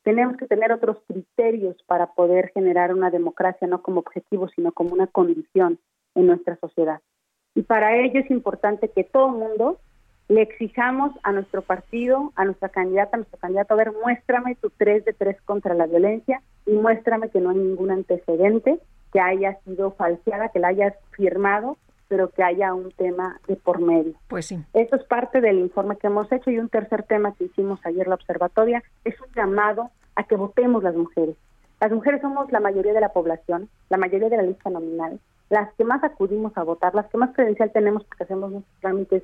Tenemos 0.03 0.37
que 0.37 0.47
tener 0.47 0.71
otros 0.71 0.97
criterios 1.07 1.75
para 1.85 2.13
poder 2.13 2.51
generar 2.53 2.93
una 2.93 3.09
democracia 3.09 3.67
no 3.67 3.81
como 3.81 3.99
objetivo, 3.99 4.47
sino 4.49 4.71
como 4.71 4.93
una 4.93 5.07
condición 5.07 5.79
en 6.15 6.27
nuestra 6.27 6.55
sociedad. 6.57 7.01
Y 7.55 7.63
para 7.63 7.97
ello 7.97 8.19
es 8.19 8.31
importante 8.31 8.89
que 8.89 9.03
todo 9.03 9.29
mundo 9.29 9.79
le 10.29 10.43
exijamos 10.43 11.11
a 11.23 11.31
nuestro 11.31 11.63
partido, 11.63 12.31
a 12.35 12.45
nuestra 12.45 12.69
candidata, 12.69 13.15
a 13.15 13.17
nuestro 13.17 13.39
candidato, 13.39 13.73
a 13.73 13.77
ver, 13.77 13.91
muéstrame 13.91 14.55
tu 14.55 14.69
3 14.69 15.03
de 15.03 15.13
3 15.13 15.41
contra 15.41 15.73
la 15.73 15.87
violencia 15.87 16.41
y 16.67 16.73
muéstrame 16.73 17.29
que 17.29 17.41
no 17.41 17.49
hay 17.49 17.57
ningún 17.57 17.89
antecedente 17.89 18.79
que 19.11 19.19
haya 19.19 19.59
sido 19.65 19.91
falseada, 19.91 20.49
que 20.49 20.59
la 20.59 20.67
hayas 20.67 20.93
firmado, 21.11 21.77
pero 22.09 22.29
que 22.31 22.43
haya 22.43 22.73
un 22.73 22.91
tema 22.91 23.39
de 23.47 23.55
por 23.55 23.79
medio. 23.79 24.13
Pues 24.27 24.47
sí. 24.47 24.59
Esto 24.73 24.97
es 24.97 25.03
parte 25.03 25.39
del 25.39 25.59
informe 25.59 25.95
que 25.97 26.07
hemos 26.07 26.29
hecho 26.31 26.51
y 26.51 26.59
un 26.59 26.67
tercer 26.67 27.03
tema 27.03 27.33
que 27.35 27.45
hicimos 27.45 27.79
ayer 27.85 28.07
la 28.07 28.15
observatoria 28.15 28.83
es 29.05 29.15
un 29.21 29.31
llamado 29.33 29.91
a 30.15 30.23
que 30.23 30.35
votemos 30.35 30.83
las 30.83 30.95
mujeres. 30.95 31.37
Las 31.79 31.91
mujeres 31.91 32.21
somos 32.21 32.51
la 32.51 32.59
mayoría 32.59 32.91
de 32.91 32.99
la 32.99 33.13
población, 33.13 33.69
la 33.89 33.97
mayoría 33.97 34.27
de 34.27 34.35
la 34.35 34.43
lista 34.43 34.69
nominal, 34.69 35.19
las 35.49 35.73
que 35.75 35.85
más 35.85 36.03
acudimos 36.03 36.57
a 36.57 36.63
votar, 36.63 36.93
las 36.93 37.07
que 37.07 37.17
más 37.17 37.33
credencial 37.33 37.71
tenemos 37.71 38.03
porque 38.03 38.23
hacemos 38.23 38.51
nuestros 38.51 38.79
trámites 38.81 39.23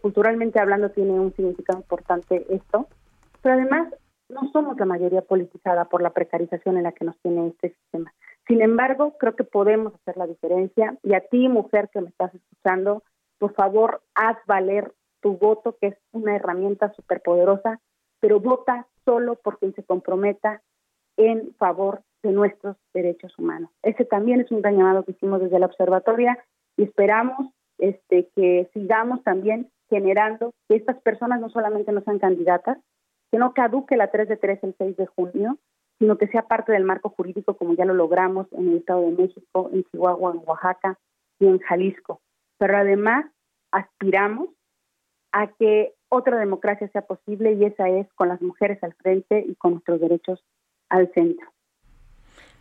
culturalmente 0.00 0.60
hablando 0.60 0.90
tiene 0.90 1.12
un 1.12 1.32
significado 1.34 1.78
importante 1.78 2.44
esto, 2.50 2.88
pero 3.42 3.54
además 3.54 3.88
no 4.28 4.50
somos 4.52 4.78
la 4.78 4.86
mayoría 4.86 5.22
politizada 5.22 5.86
por 5.86 6.02
la 6.02 6.10
precarización 6.10 6.76
en 6.76 6.84
la 6.84 6.92
que 6.92 7.04
nos 7.04 7.18
tiene 7.20 7.48
este 7.48 7.70
sistema. 7.70 8.12
Sin 8.46 8.62
embargo, 8.62 9.16
creo 9.18 9.36
que 9.36 9.44
podemos 9.44 9.94
hacer 9.94 10.16
la 10.16 10.26
diferencia 10.26 10.96
y 11.02 11.14
a 11.14 11.20
ti, 11.20 11.48
mujer 11.48 11.88
que 11.92 12.00
me 12.00 12.08
estás 12.08 12.34
escuchando, 12.34 13.02
por 13.38 13.54
favor, 13.54 14.02
haz 14.14 14.36
valer 14.46 14.92
tu 15.20 15.36
voto, 15.36 15.76
que 15.80 15.88
es 15.88 15.96
una 16.12 16.36
herramienta 16.36 16.92
súper 16.94 17.20
poderosa, 17.22 17.80
pero 18.20 18.40
vota 18.40 18.86
solo 19.04 19.36
porque 19.36 19.72
se 19.72 19.84
comprometa 19.84 20.62
en 21.16 21.54
favor 21.54 22.02
de 22.22 22.32
nuestros 22.32 22.76
derechos 22.92 23.36
humanos. 23.38 23.70
Ese 23.82 24.04
también 24.04 24.40
es 24.40 24.50
un 24.50 24.62
gran 24.62 24.76
llamado 24.76 25.04
que 25.04 25.12
hicimos 25.12 25.40
desde 25.40 25.58
la 25.58 25.66
observatoria 25.66 26.38
y 26.76 26.84
esperamos 26.84 27.52
este, 27.78 28.28
que 28.34 28.68
sigamos 28.72 29.22
también 29.22 29.70
generando 29.88 30.52
que 30.68 30.76
estas 30.76 31.00
personas 31.02 31.40
no 31.40 31.48
solamente 31.50 31.92
no 31.92 32.00
sean 32.02 32.18
candidatas, 32.18 32.78
que 33.36 33.40
no 33.40 33.52
caduque 33.52 33.98
la 33.98 34.10
3 34.10 34.30
de 34.30 34.36
3 34.38 34.60
el 34.62 34.74
6 34.78 34.96
de 34.96 35.06
junio, 35.06 35.58
sino 35.98 36.16
que 36.16 36.26
sea 36.28 36.48
parte 36.48 36.72
del 36.72 36.84
marco 36.84 37.10
jurídico 37.10 37.54
como 37.54 37.74
ya 37.74 37.84
lo 37.84 37.92
logramos 37.92 38.46
en 38.52 38.68
el 38.68 38.78
Estado 38.78 39.02
de 39.02 39.10
México, 39.10 39.68
en 39.74 39.84
Chihuahua, 39.84 40.32
en 40.32 40.40
Oaxaca 40.46 40.98
y 41.38 41.46
en 41.46 41.58
Jalisco. 41.58 42.22
Pero 42.56 42.78
además 42.78 43.26
aspiramos 43.72 44.48
a 45.32 45.48
que 45.48 45.92
otra 46.08 46.38
democracia 46.38 46.88
sea 46.88 47.02
posible 47.02 47.52
y 47.52 47.66
esa 47.66 47.90
es 47.90 48.10
con 48.14 48.28
las 48.28 48.40
mujeres 48.40 48.82
al 48.82 48.94
frente 48.94 49.44
y 49.46 49.54
con 49.56 49.72
nuestros 49.72 50.00
derechos 50.00 50.42
al 50.88 51.12
centro. 51.12 51.46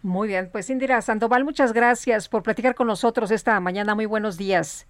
Muy 0.03 0.27
bien, 0.27 0.49
pues 0.51 0.69
Indira 0.69 1.01
Sandoval, 1.01 1.45
muchas 1.45 1.71
gracias 1.71 2.27
por 2.27 2.43
platicar 2.43 2.75
con 2.75 2.87
nosotros 2.87 3.31
esta 3.31 3.57
mañana. 3.61 3.95
Muy 3.95 4.07
buenos 4.07 4.35
días. 4.37 4.89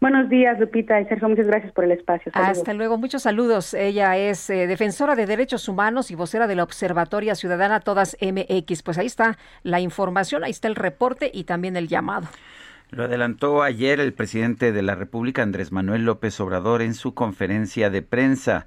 Buenos 0.00 0.28
días, 0.28 0.58
Lupita 0.58 1.00
y 1.00 1.04
Sergio. 1.06 1.28
Muchas 1.28 1.46
gracias 1.46 1.72
por 1.72 1.84
el 1.84 1.92
espacio. 1.92 2.32
Hasta 2.34 2.74
luego. 2.74 2.98
Muchos 2.98 3.22
saludos. 3.22 3.72
Ella 3.74 4.16
es 4.16 4.50
eh, 4.50 4.66
defensora 4.66 5.14
de 5.14 5.26
derechos 5.26 5.68
humanos 5.68 6.10
y 6.10 6.16
vocera 6.16 6.46
de 6.46 6.56
la 6.56 6.64
Observatoria 6.64 7.34
Ciudadana 7.34 7.80
Todas 7.80 8.16
MX. 8.20 8.82
Pues 8.82 8.98
ahí 8.98 9.06
está 9.06 9.38
la 9.62 9.80
información, 9.80 10.44
ahí 10.44 10.50
está 10.50 10.68
el 10.68 10.74
reporte 10.74 11.30
y 11.32 11.44
también 11.44 11.76
el 11.76 11.88
llamado. 11.88 12.28
Lo 12.90 13.04
adelantó 13.04 13.62
ayer 13.62 14.00
el 14.00 14.12
presidente 14.12 14.70
de 14.70 14.82
la 14.82 14.94
República, 14.94 15.42
Andrés 15.42 15.72
Manuel 15.72 16.04
López 16.04 16.38
Obrador, 16.40 16.82
en 16.82 16.94
su 16.94 17.14
conferencia 17.14 17.88
de 17.88 18.02
prensa. 18.02 18.66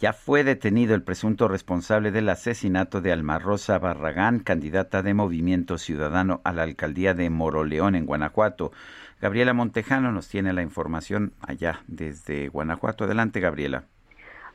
Ya 0.00 0.12
fue 0.12 0.42
detenido 0.42 0.96
el 0.96 1.02
presunto 1.02 1.46
responsable 1.46 2.10
del 2.10 2.28
asesinato 2.28 3.00
de 3.00 3.12
Alma 3.12 3.38
Rosa 3.38 3.78
Barragán, 3.78 4.40
candidata 4.40 5.02
de 5.02 5.14
Movimiento 5.14 5.78
Ciudadano 5.78 6.40
a 6.42 6.52
la 6.52 6.64
alcaldía 6.64 7.14
de 7.14 7.30
Moroleón, 7.30 7.94
en 7.94 8.06
Guanajuato. 8.06 8.72
Gabriela 9.24 9.54
Montejano 9.54 10.12
nos 10.12 10.28
tiene 10.28 10.52
la 10.52 10.60
información 10.60 11.32
allá 11.40 11.80
desde 11.86 12.48
Guanajuato. 12.48 13.04
Adelante, 13.04 13.40
Gabriela. 13.40 13.84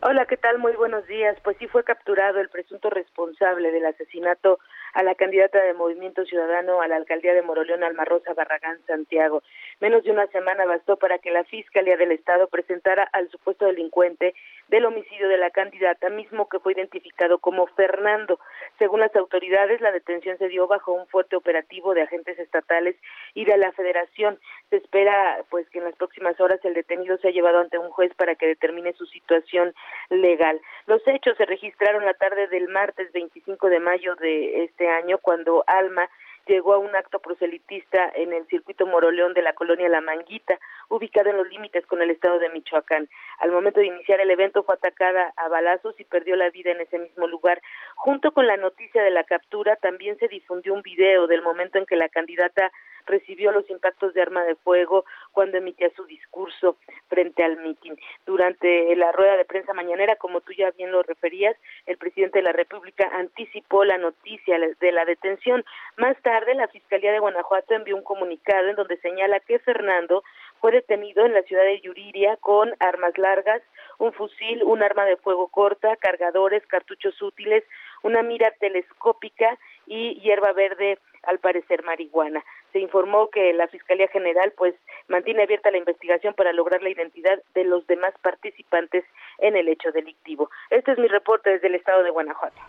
Hola, 0.01 0.27
¿qué 0.27 0.37
tal? 0.37 0.59
Muy 0.59 0.73
buenos 0.73 1.07
días. 1.07 1.35
Pues 1.43 1.57
sí 1.57 1.65
fue 1.65 1.83
capturado 1.83 2.39
el 2.39 2.49
presunto 2.49 2.91
responsable 2.91 3.71
del 3.71 3.87
asesinato 3.87 4.59
a 4.93 5.01
la 5.01 5.15
candidata 5.15 5.59
de 5.59 5.73
Movimiento 5.73 6.23
Ciudadano 6.23 6.81
a 6.81 6.87
la 6.87 6.97
alcaldía 6.97 7.33
de 7.33 7.41
Moroleón, 7.41 7.83
Alma 7.83 8.05
Rosa 8.05 8.35
Barragán 8.35 8.77
Santiago. 8.85 9.41
Menos 9.79 10.03
de 10.03 10.11
una 10.11 10.27
semana 10.27 10.65
bastó 10.65 10.97
para 10.97 11.17
que 11.17 11.31
la 11.31 11.45
Fiscalía 11.45 11.97
del 11.97 12.11
Estado 12.11 12.47
presentara 12.47 13.09
al 13.11 13.27
supuesto 13.31 13.65
delincuente 13.65 14.35
del 14.69 14.85
homicidio 14.85 15.27
de 15.27 15.37
la 15.37 15.49
candidata, 15.49 16.09
mismo 16.09 16.47
que 16.47 16.59
fue 16.59 16.73
identificado 16.73 17.39
como 17.39 17.67
Fernando. 17.67 18.39
Según 18.77 19.01
las 19.01 19.15
autoridades, 19.15 19.81
la 19.81 19.91
detención 19.91 20.37
se 20.37 20.47
dio 20.47 20.67
bajo 20.67 20.93
un 20.93 21.07
fuerte 21.07 21.35
operativo 21.35 21.93
de 21.93 22.03
agentes 22.03 22.37
estatales 22.39 22.95
y 23.33 23.45
de 23.45 23.57
la 23.57 23.71
Federación. 23.71 24.39
Se 24.69 24.77
espera 24.77 25.43
pues 25.49 25.67
que 25.69 25.79
en 25.79 25.85
las 25.85 25.95
próximas 25.95 26.39
horas 26.39 26.59
el 26.63 26.73
detenido 26.73 27.17
sea 27.17 27.31
llevado 27.31 27.59
ante 27.59 27.77
un 27.77 27.89
juez 27.89 28.13
para 28.15 28.35
que 28.35 28.47
determine 28.47 28.93
su 28.93 29.05
situación 29.07 29.73
legal. 30.09 30.61
Los 30.85 31.05
hechos 31.07 31.35
se 31.37 31.45
registraron 31.45 32.05
la 32.05 32.13
tarde 32.13 32.47
del 32.47 32.69
martes 32.69 33.11
25 33.11 33.69
de 33.69 33.79
mayo 33.79 34.15
de 34.15 34.63
este 34.63 34.87
año 34.87 35.17
cuando 35.17 35.63
Alma 35.67 36.09
llegó 36.49 36.73
a 36.73 36.79
un 36.79 36.95
acto 36.95 37.19
proselitista 37.19 38.11
en 38.15 38.33
el 38.33 38.45
circuito 38.47 38.87
Moroleón 38.87 39.33
de 39.33 39.43
la 39.43 39.53
colonia 39.53 39.87
La 39.87 40.01
Manguita, 40.01 40.59
ubicado 40.89 41.29
en 41.29 41.37
los 41.37 41.47
límites 41.47 41.85
con 41.85 42.01
el 42.01 42.09
estado 42.09 42.39
de 42.39 42.49
Michoacán. 42.49 43.07
Al 43.37 43.51
momento 43.51 43.79
de 43.79 43.85
iniciar 43.85 44.19
el 44.19 44.31
evento 44.31 44.63
fue 44.63 44.75
atacada 44.75 45.31
a 45.37 45.47
balazos 45.47 45.97
y 45.99 46.03
perdió 46.03 46.35
la 46.35 46.49
vida 46.49 46.71
en 46.71 46.81
ese 46.81 46.97
mismo 46.97 47.27
lugar. 47.27 47.61
Junto 47.95 48.31
con 48.31 48.47
la 48.47 48.57
noticia 48.57 49.03
de 49.03 49.11
la 49.11 49.23
captura, 49.23 49.75
también 49.75 50.17
se 50.17 50.27
difundió 50.27 50.73
un 50.73 50.81
video 50.81 51.27
del 51.27 51.43
momento 51.43 51.77
en 51.77 51.85
que 51.85 51.95
la 51.95 52.09
candidata 52.09 52.71
recibió 53.09 53.51
los 53.51 53.69
impactos 53.69 54.13
de 54.13 54.21
arma 54.21 54.43
de 54.43 54.55
fuego 54.55 55.03
cuando 55.31 55.57
emitía 55.57 55.89
su 55.95 56.05
discurso 56.05 56.77
frente 57.07 57.43
al 57.43 57.57
mitin. 57.57 57.97
Durante 58.25 58.95
la 58.95 59.11
rueda 59.11 59.35
de 59.35 59.45
prensa 59.45 59.73
mañanera, 59.73 60.15
como 60.15 60.41
tú 60.41 60.53
ya 60.53 60.71
bien 60.71 60.91
lo 60.91 61.03
referías, 61.03 61.57
el 61.85 61.97
presidente 61.97 62.39
de 62.39 62.43
la 62.43 62.53
República 62.53 63.09
anticipó 63.13 63.83
la 63.83 63.97
noticia 63.97 64.57
de 64.79 64.91
la 64.91 65.05
detención. 65.05 65.65
Más 65.97 66.15
tarde, 66.21 66.55
la 66.55 66.67
Fiscalía 66.67 67.11
de 67.11 67.19
Guanajuato 67.19 67.73
envió 67.73 67.95
un 67.95 68.03
comunicado 68.03 68.69
en 68.69 68.75
donde 68.75 68.97
señala 68.97 69.39
que 69.39 69.59
Fernando 69.59 70.23
fue 70.61 70.71
detenido 70.71 71.25
en 71.25 71.33
la 71.33 71.43
ciudad 71.43 71.63
de 71.63 71.81
Yuriria 71.81 72.37
con 72.37 72.73
armas 72.79 73.17
largas, 73.17 73.61
un 73.97 74.13
fusil, 74.13 74.63
un 74.63 74.83
arma 74.83 75.05
de 75.05 75.17
fuego 75.17 75.47
corta, 75.47 75.95
cargadores, 75.97 76.65
cartuchos 76.67 77.21
útiles, 77.21 77.63
una 78.03 78.23
mira 78.23 78.51
telescópica 78.59 79.57
y 79.87 80.19
hierba 80.21 80.53
verde, 80.53 80.99
al 81.23 81.39
parecer 81.39 81.83
marihuana. 81.83 82.43
Se 82.71 82.79
informó 82.79 83.29
que 83.29 83.53
la 83.53 83.67
Fiscalía 83.67 84.07
General 84.09 84.53
pues 84.55 84.75
mantiene 85.07 85.43
abierta 85.43 85.71
la 85.71 85.77
investigación 85.77 86.33
para 86.33 86.53
lograr 86.53 86.81
la 86.83 86.89
identidad 86.89 87.41
de 87.55 87.63
los 87.63 87.85
demás 87.87 88.13
participantes 88.21 89.03
en 89.39 89.55
el 89.55 89.67
hecho 89.67 89.91
delictivo. 89.91 90.49
Este 90.69 90.91
es 90.91 90.99
mi 90.99 91.07
reporte 91.07 91.49
desde 91.49 91.67
el 91.67 91.75
estado 91.75 92.03
de 92.03 92.11
Guanajuato. 92.11 92.59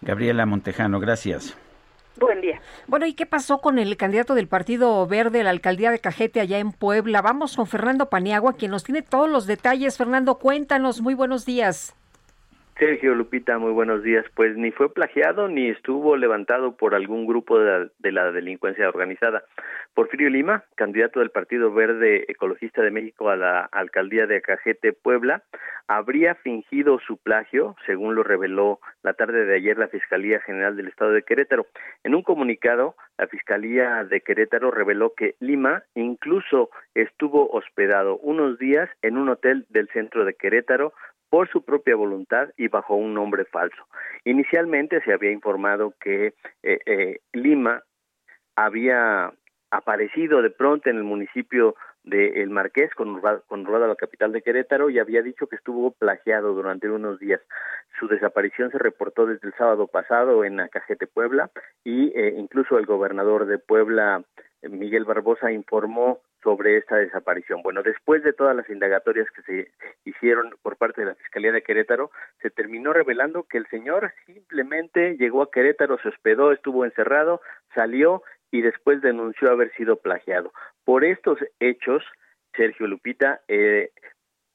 Gabriela 0.00 0.46
Montejano, 0.46 1.00
gracias. 1.00 1.56
Buen 2.16 2.40
día. 2.40 2.60
Bueno, 2.86 3.06
¿y 3.06 3.14
qué 3.14 3.24
pasó 3.24 3.58
con 3.58 3.78
el 3.78 3.96
candidato 3.96 4.34
del 4.34 4.46
Partido 4.46 5.06
Verde 5.06 5.40
a 5.40 5.44
la 5.44 5.50
alcaldía 5.50 5.90
de 5.90 5.98
Cajete 5.98 6.40
allá 6.40 6.58
en 6.58 6.72
Puebla? 6.72 7.22
Vamos 7.22 7.56
con 7.56 7.66
Fernando 7.66 8.10
Paniagua, 8.10 8.54
quien 8.54 8.70
nos 8.70 8.84
tiene 8.84 9.02
todos 9.02 9.30
los 9.30 9.46
detalles. 9.46 9.96
Fernando, 9.96 10.38
cuéntanos. 10.38 11.00
Muy 11.00 11.14
buenos 11.14 11.46
días. 11.46 11.96
Sergio 12.82 13.14
Lupita, 13.14 13.58
muy 13.58 13.70
buenos 13.70 14.02
días. 14.02 14.26
Pues 14.34 14.56
ni 14.56 14.72
fue 14.72 14.92
plagiado 14.92 15.46
ni 15.46 15.68
estuvo 15.68 16.16
levantado 16.16 16.76
por 16.76 16.96
algún 16.96 17.28
grupo 17.28 17.56
de 17.60 18.10
la, 18.10 18.32
delincuencia 18.32 18.88
organizada. 18.88 19.44
Porfirio 19.94 20.28
Lima, 20.28 20.64
candidato 20.74 21.20
del 21.20 21.30
Partido 21.30 21.72
Verde 21.72 22.24
Ecologista 22.26 22.82
de 22.82 22.90
México 22.90 23.28
a 23.30 23.36
la 23.36 23.60
alcaldía 23.60 24.26
de 24.26 24.42
Cajete, 24.42 24.92
Puebla, 24.92 25.44
habría 25.86 26.34
fingido 26.34 26.98
su 27.06 27.18
plagio, 27.18 27.76
según 27.86 28.16
lo 28.16 28.24
reveló 28.24 28.80
la 29.04 29.12
tarde 29.12 29.44
de 29.44 29.54
ayer 29.54 29.78
la 29.78 29.86
Fiscalía 29.86 30.40
General 30.40 30.76
del 30.76 30.88
Estado 30.88 31.12
de 31.12 31.22
Querétaro. 31.22 31.66
En 32.02 32.16
un 32.16 32.22
comunicado, 32.22 32.96
la 33.16 33.28
Fiscalía 33.28 34.02
de 34.02 34.22
Querétaro 34.22 34.72
reveló 34.72 35.14
que 35.14 35.36
Lima 35.38 35.84
incluso 35.94 36.70
estuvo 36.94 37.48
hospedado 37.50 38.16
unos 38.18 38.58
días 38.58 38.90
en 39.02 39.18
un 39.18 39.28
hotel 39.28 39.66
del 39.68 39.88
centro 39.88 40.24
de 40.24 40.34
Querétaro 40.34 40.92
por 41.32 41.48
su 41.48 41.64
propia 41.64 41.96
voluntad 41.96 42.50
y 42.58 42.68
bajo 42.68 42.94
un 42.94 43.14
nombre 43.14 43.46
falso. 43.46 43.88
Inicialmente 44.26 45.00
se 45.02 45.14
había 45.14 45.30
informado 45.30 45.94
que 45.98 46.34
eh, 46.62 46.78
eh, 46.84 47.20
Lima 47.32 47.82
había 48.54 49.32
aparecido 49.70 50.42
de 50.42 50.50
pronto 50.50 50.90
en 50.90 50.98
el 50.98 51.04
municipio 51.04 51.74
de 52.04 52.42
El 52.42 52.50
Marqués, 52.50 52.92
con 52.94 53.18
conurbada 53.46 53.86
la 53.86 53.96
capital 53.96 54.32
de 54.32 54.42
Querétaro, 54.42 54.90
y 54.90 54.98
había 54.98 55.22
dicho 55.22 55.46
que 55.46 55.56
estuvo 55.56 55.92
plagiado 55.92 56.52
durante 56.52 56.90
unos 56.90 57.18
días. 57.18 57.40
Su 57.98 58.08
desaparición 58.08 58.70
se 58.70 58.76
reportó 58.76 59.24
desde 59.24 59.48
el 59.48 59.54
sábado 59.54 59.86
pasado 59.86 60.44
en 60.44 60.60
Acajete, 60.60 61.06
Puebla, 61.06 61.50
y 61.82 62.12
eh, 62.14 62.34
incluso 62.36 62.76
el 62.76 62.84
gobernador 62.84 63.46
de 63.46 63.56
Puebla, 63.56 64.22
Miguel 64.60 65.06
Barbosa, 65.06 65.50
informó 65.50 66.20
sobre 66.42 66.76
esta 66.76 66.96
desaparición. 66.96 67.62
Bueno, 67.62 67.82
después 67.82 68.22
de 68.22 68.32
todas 68.32 68.56
las 68.56 68.68
indagatorias 68.68 69.28
que 69.30 69.42
se 69.42 69.70
hicieron 70.04 70.54
por 70.62 70.76
parte 70.76 71.02
de 71.02 71.08
la 71.08 71.14
Fiscalía 71.14 71.52
de 71.52 71.62
Querétaro, 71.62 72.10
se 72.40 72.50
terminó 72.50 72.92
revelando 72.92 73.44
que 73.44 73.58
el 73.58 73.66
señor 73.68 74.12
simplemente 74.26 75.16
llegó 75.16 75.42
a 75.42 75.50
Querétaro, 75.50 75.98
se 75.98 76.08
hospedó, 76.08 76.52
estuvo 76.52 76.84
encerrado, 76.84 77.40
salió 77.74 78.22
y 78.50 78.60
después 78.62 79.00
denunció 79.00 79.50
haber 79.50 79.72
sido 79.74 79.96
plagiado. 79.96 80.52
Por 80.84 81.04
estos 81.04 81.38
hechos, 81.60 82.04
Sergio 82.54 82.86
Lupita, 82.86 83.40
eh, 83.48 83.90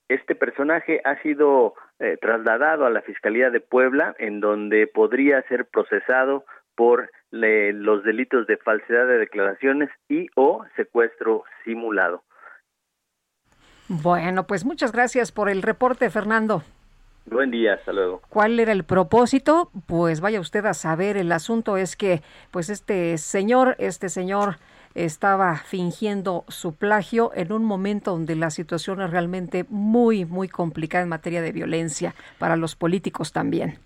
este 0.10 0.36
personaje 0.36 1.02
ha 1.04 1.22
sido 1.22 1.74
eh, 2.00 2.18
trasladado 2.22 2.86
a 2.86 2.90
la 2.90 3.02
Fiscalía 3.02 3.50
de 3.50 3.60
Puebla, 3.60 4.16
en 4.20 4.40
donde 4.40 4.88
podría 4.88 5.42
ser 5.44 5.66
procesado 5.66 6.46
por 6.78 7.12
los 7.32 8.04
delitos 8.04 8.48
de 8.48 8.56
falsedad 8.58 9.08
de 9.08 9.18
declaraciones 9.18 9.90
y 10.08 10.28
o 10.36 10.64
secuestro 10.78 11.44
simulado. 11.66 12.24
Bueno, 13.90 14.46
pues 14.46 14.64
muchas 14.64 14.92
gracias 14.92 15.32
por 15.32 15.50
el 15.50 15.62
reporte, 15.62 16.10
Fernando. 16.10 16.64
Buen 17.26 17.52
día, 17.52 17.74
hasta 17.74 17.92
luego. 17.92 18.22
¿Cuál 18.30 18.60
era 18.60 18.72
el 18.72 18.86
propósito? 18.86 19.70
Pues 19.86 20.22
vaya 20.22 20.40
usted 20.40 20.66
a 20.66 20.74
saber, 20.74 21.18
el 21.18 21.32
asunto 21.32 21.76
es 21.76 21.98
que 21.98 22.22
pues 22.52 22.70
este 22.70 23.18
señor, 23.18 23.76
este 23.80 24.08
señor 24.08 24.58
estaba 24.96 25.58
fingiendo 25.58 26.46
su 26.48 26.74
plagio 26.74 27.32
en 27.36 27.52
un 27.52 27.66
momento 27.66 28.12
donde 28.12 28.36
la 28.36 28.50
situación 28.50 29.02
es 29.02 29.10
realmente 29.10 29.66
muy, 29.70 30.26
muy 30.26 30.48
complicada 30.48 31.04
en 31.04 31.10
materia 31.10 31.42
de 31.42 31.52
violencia 31.52 32.16
para 32.40 32.56
los 32.56 32.76
políticos 32.76 33.34
también. 33.34 33.80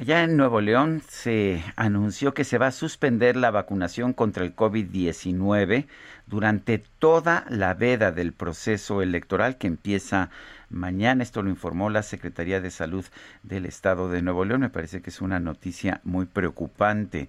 Allá 0.00 0.22
en 0.22 0.36
Nuevo 0.36 0.60
León 0.60 1.02
se 1.08 1.60
anunció 1.74 2.32
que 2.32 2.44
se 2.44 2.56
va 2.56 2.68
a 2.68 2.70
suspender 2.70 3.34
la 3.34 3.50
vacunación 3.50 4.12
contra 4.12 4.44
el 4.44 4.54
COVID-19 4.54 5.88
durante 6.28 6.78
toda 7.00 7.44
la 7.48 7.74
veda 7.74 8.12
del 8.12 8.32
proceso 8.32 9.02
electoral 9.02 9.58
que 9.58 9.66
empieza 9.66 10.30
mañana. 10.70 11.24
Esto 11.24 11.42
lo 11.42 11.50
informó 11.50 11.90
la 11.90 12.04
Secretaría 12.04 12.60
de 12.60 12.70
Salud 12.70 13.04
del 13.42 13.66
Estado 13.66 14.08
de 14.08 14.22
Nuevo 14.22 14.44
León. 14.44 14.60
Me 14.60 14.70
parece 14.70 15.02
que 15.02 15.10
es 15.10 15.20
una 15.20 15.40
noticia 15.40 16.00
muy 16.04 16.26
preocupante. 16.26 17.28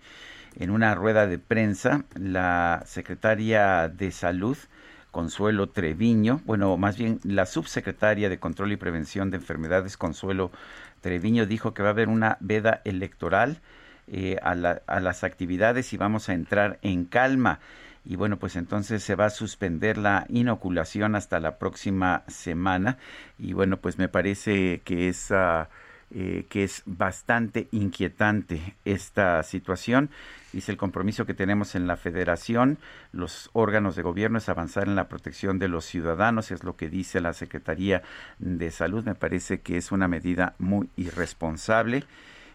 En 0.56 0.70
una 0.70 0.94
rueda 0.94 1.26
de 1.26 1.40
prensa, 1.40 2.06
la 2.14 2.84
secretaria 2.86 3.90
de 3.90 4.12
Salud, 4.12 4.58
Consuelo 5.12 5.70
Treviño, 5.70 6.42
bueno, 6.46 6.78
más 6.78 6.98
bien 6.98 7.20
la 7.24 7.46
subsecretaria 7.46 8.30
de 8.30 8.40
Control 8.40 8.72
y 8.72 8.78
Prevención 8.78 9.32
de 9.32 9.38
Enfermedades, 9.38 9.98
Consuelo 9.98 10.52
Treviño 11.02 11.46
dijo 11.46 11.74
que 11.74 11.82
va 11.82 11.90
a 11.90 11.92
haber 11.92 12.10
una 12.10 12.38
veda 12.40 12.82
electoral 12.86 13.62
eh, 14.08 14.38
a, 14.42 14.56
las 14.56 15.24
actividades 15.24 15.94
y 15.94 15.98
vamos 15.98 16.30
a 16.30 16.34
entrar 16.34 16.80
en 16.82 17.06
calma. 17.06 17.60
Y 18.06 18.16
bueno, 18.16 18.38
pues 18.38 18.56
entonces 18.56 19.04
se 19.04 19.16
va 19.16 19.26
a 19.26 19.30
suspender 19.30 19.98
la 19.98 20.26
inoculación 20.30 21.16
hasta 21.16 21.40
la 21.40 21.60
próxima 21.60 22.24
semana. 22.28 22.98
Y 23.38 23.54
bueno, 23.54 23.78
pues 23.78 23.98
me 23.98 24.10
parece 24.10 24.82
que 24.84 25.10
es... 25.10 25.32
Ah, 25.32 25.70
eh, 26.12 26.46
que 26.50 26.64
es 26.64 26.82
bastante 26.86 27.68
inquietante 27.72 28.76
esta 28.84 29.44
situación. 29.44 30.10
Dice 30.52 30.72
el 30.72 30.78
compromiso 30.78 31.28
que 31.28 31.36
tenemos 31.36 31.76
en 31.76 31.86
la 31.86 31.98
federación, 31.98 32.80
los 33.12 33.52
órganos 33.54 33.96
de 33.96 34.02
gobierno 34.02 34.40
es 34.40 34.50
avanzar 34.50 34.88
en 34.88 34.96
la 34.96 35.08
protección 35.08 35.60
de 35.60 35.68
los 35.68 35.86
ciudadanos, 35.86 36.50
es 36.50 36.64
lo 36.64 36.76
que 36.76 36.90
dice 36.90 37.22
la 37.22 37.34
Secretaría 37.34 38.02
de 38.40 38.72
Salud. 38.72 39.04
Me 39.06 39.14
parece 39.14 39.62
que 39.62 39.78
es 39.78 39.92
una 39.92 40.08
medida 40.08 40.56
muy 40.58 40.90
irresponsable. 40.98 42.06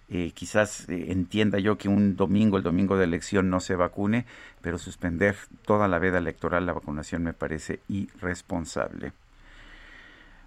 Eh, 0.09 0.33
quizás 0.35 0.89
eh, 0.89 1.13
entienda 1.13 1.59
yo 1.61 1.79
que 1.79 1.89
un 1.89 2.17
domingo, 2.17 2.57
el 2.57 2.63
domingo 2.63 2.97
de 2.97 3.05
elección, 3.05 3.49
no 3.49 3.61
se 3.61 3.77
vacune, 3.77 4.27
pero 4.61 4.79
suspender 4.79 5.37
toda 5.65 5.89
la 5.89 5.99
veda 5.99 6.19
electoral, 6.19 6.67
la 6.67 6.73
vacunación, 6.73 7.23
me 7.23 7.33
parece 7.33 7.81
irresponsable. 7.89 9.13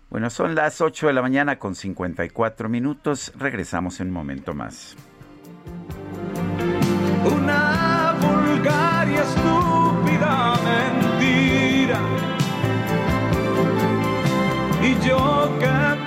Bueno, 0.09 0.29
son 0.29 0.55
las 0.55 0.79
8 0.79 1.07
de 1.07 1.13
la 1.13 1.21
mañana 1.21 1.59
con 1.59 1.75
54 1.75 2.69
minutos. 2.69 3.33
Regresamos 3.37 3.99
en 3.99 4.07
un 4.07 4.13
momento 4.13 4.53
más. 4.53 4.95
Una 7.25 8.15
vulgar 8.21 9.09
y 9.09 9.15
estúpida 9.15 10.55
mentira. 11.19 11.99
Y 14.81 15.05
yo 15.05 15.57
que 15.59 16.06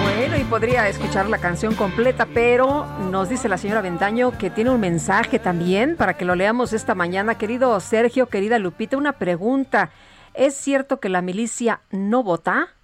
Bueno, 0.03 0.37
y 0.37 0.45
podría 0.45 0.89
escuchar 0.89 1.29
la 1.29 1.39
canción 1.39 1.75
completa, 1.75 2.27
pero 2.33 2.87
nos 3.11 3.29
dice 3.29 3.49
la 3.49 3.59
señora 3.59 3.81
Ventaño 3.81 4.37
que 4.37 4.51
tiene 4.51 4.71
un 4.71 4.81
mensaje 4.81 5.39
también 5.39 5.97
para 5.97 6.15
que 6.15 6.25
lo 6.25 6.35
leamos 6.35 6.73
esta 6.73 6.95
mañana. 6.95 7.39
Querido 7.39 7.79
Sergio, 7.81 8.27
querida 8.27 8.59
Lupita, 8.59 8.97
una 8.97 9.13
pregunta. 9.13 9.91
¿Es 10.35 10.55
cierto 10.55 11.01
que 11.01 11.09
la 11.09 11.23
milicia 11.23 11.81
no 11.91 12.23
vota? 12.23 12.76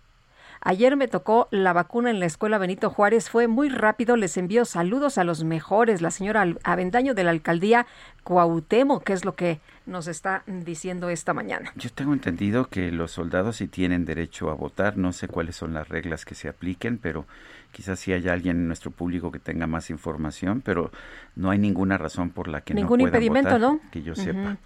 Ayer 0.64 0.96
me 0.96 1.08
tocó 1.08 1.48
la 1.50 1.72
vacuna 1.72 2.10
en 2.10 2.20
la 2.20 2.26
escuela 2.26 2.56
Benito 2.56 2.88
Juárez, 2.88 3.28
fue 3.28 3.48
muy 3.48 3.68
rápido, 3.68 4.16
les 4.16 4.36
envío 4.36 4.64
saludos 4.64 5.18
a 5.18 5.24
los 5.24 5.42
mejores, 5.42 6.00
la 6.00 6.12
señora 6.12 6.46
Avendaño 6.62 7.14
de 7.14 7.24
la 7.24 7.32
alcaldía 7.32 7.86
Cuauhtémoc, 8.22 9.02
que 9.02 9.12
es 9.12 9.24
lo 9.24 9.34
que 9.34 9.58
nos 9.86 10.06
está 10.06 10.44
diciendo 10.46 11.08
esta 11.08 11.34
mañana. 11.34 11.72
Yo 11.74 11.90
tengo 11.90 12.12
entendido 12.12 12.68
que 12.68 12.92
los 12.92 13.10
soldados 13.10 13.56
sí 13.56 13.66
tienen 13.66 14.04
derecho 14.04 14.50
a 14.50 14.54
votar, 14.54 14.96
no 14.96 15.12
sé 15.12 15.26
cuáles 15.26 15.56
son 15.56 15.74
las 15.74 15.88
reglas 15.88 16.24
que 16.24 16.36
se 16.36 16.48
apliquen, 16.48 16.98
pero 16.98 17.26
quizás 17.72 17.98
sí 17.98 18.12
haya 18.12 18.32
alguien 18.32 18.58
en 18.58 18.68
nuestro 18.68 18.92
público 18.92 19.32
que 19.32 19.40
tenga 19.40 19.66
más 19.66 19.90
información, 19.90 20.60
pero 20.64 20.92
no 21.34 21.50
hay 21.50 21.58
ninguna 21.58 21.98
razón 21.98 22.30
por 22.30 22.46
la 22.46 22.60
que 22.60 22.74
Ningún 22.74 23.00
no 23.00 23.04
puedan 23.06 23.20
impedimento, 23.20 23.58
¿no? 23.58 23.80
que 23.90 24.02
yo 24.02 24.14
sepa. 24.14 24.58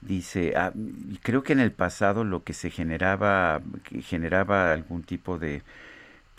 Dice, 0.00 0.54
ah, 0.56 0.72
creo 1.22 1.42
que 1.42 1.52
en 1.52 1.60
el 1.60 1.72
pasado 1.72 2.24
lo 2.24 2.42
que 2.42 2.54
se 2.54 2.70
generaba, 2.70 3.60
generaba 4.02 4.72
algún 4.72 5.02
tipo 5.02 5.38
de 5.38 5.62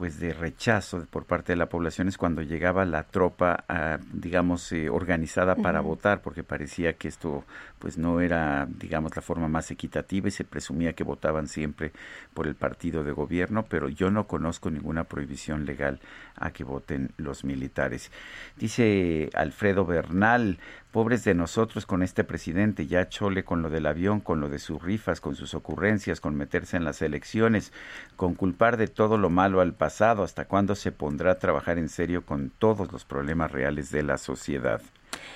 pues 0.02 0.20
de 0.20 0.34
rechazo 0.34 1.06
por 1.12 1.26
parte 1.26 1.52
de 1.52 1.58
la 1.58 1.70
población 1.70 2.08
es 2.08 2.18
cuando 2.18 2.42
llegaba 2.42 2.86
la 2.86 3.04
tropa, 3.04 3.66
digamos, 4.12 4.72
eh, 4.72 4.90
organizada 4.90 5.54
para 5.54 5.80
votar, 5.82 6.24
porque 6.24 6.44
parecía 6.44 6.94
que 6.94 7.08
esto 7.08 7.44
pues 7.82 7.98
no 7.98 8.22
era, 8.22 8.68
digamos, 8.70 9.16
la 9.16 9.24
forma 9.24 9.48
más 9.48 9.72
equitativa 9.72 10.28
y 10.28 10.32
se 10.32 10.44
presumía 10.44 10.94
que 10.94 11.04
votaban 11.04 11.48
siempre 11.48 11.92
por 12.36 12.46
el 12.46 12.54
partido 12.54 13.04
de 13.04 13.12
gobierno, 13.12 13.66
pero 13.68 13.90
yo 13.90 14.12
no 14.12 14.28
conozco 14.28 14.70
ninguna 14.70 15.06
prohibición 15.06 15.66
legal 15.66 16.00
a 16.36 16.52
que 16.52 16.64
voten 16.64 17.12
los 17.18 17.44
militares. 17.44 18.12
Dice 18.56 19.32
Alfredo 19.34 19.86
Bernal, 19.86 20.60
Pobres 20.92 21.24
de 21.24 21.34
nosotros 21.34 21.86
con 21.86 22.04
este 22.04 22.26
presidente, 22.26 22.86
ya 22.86 23.08
chole 23.08 23.46
con 23.46 23.62
lo 23.62 23.70
del 23.70 23.86
avión, 23.86 24.20
con 24.20 24.42
lo 24.42 24.50
de 24.50 24.60
sus 24.60 24.84
rifas, 24.84 25.22
con 25.22 25.36
sus 25.36 25.54
ocurrencias, 25.54 26.20
con 26.20 26.36
meterse 26.36 26.76
en 26.76 26.84
las 26.84 27.02
elecciones, 27.02 27.72
con 28.18 28.36
culpar 28.36 28.76
de 28.76 28.88
todo 28.88 29.18
lo 29.18 29.30
malo 29.30 29.62
al 29.62 29.74
pasado, 29.74 30.22
hasta 30.22 30.50
cuándo 30.50 30.76
se 30.76 30.92
pondrá 30.92 31.32
a 31.32 31.40
trabajar 31.40 31.78
en 31.78 31.88
serio 31.88 32.26
con 32.26 32.50
todos 32.50 32.92
los 32.92 33.06
problemas 33.06 33.54
reales 33.54 33.90
de 33.90 34.04
la 34.04 34.18
sociedad. 34.18 34.82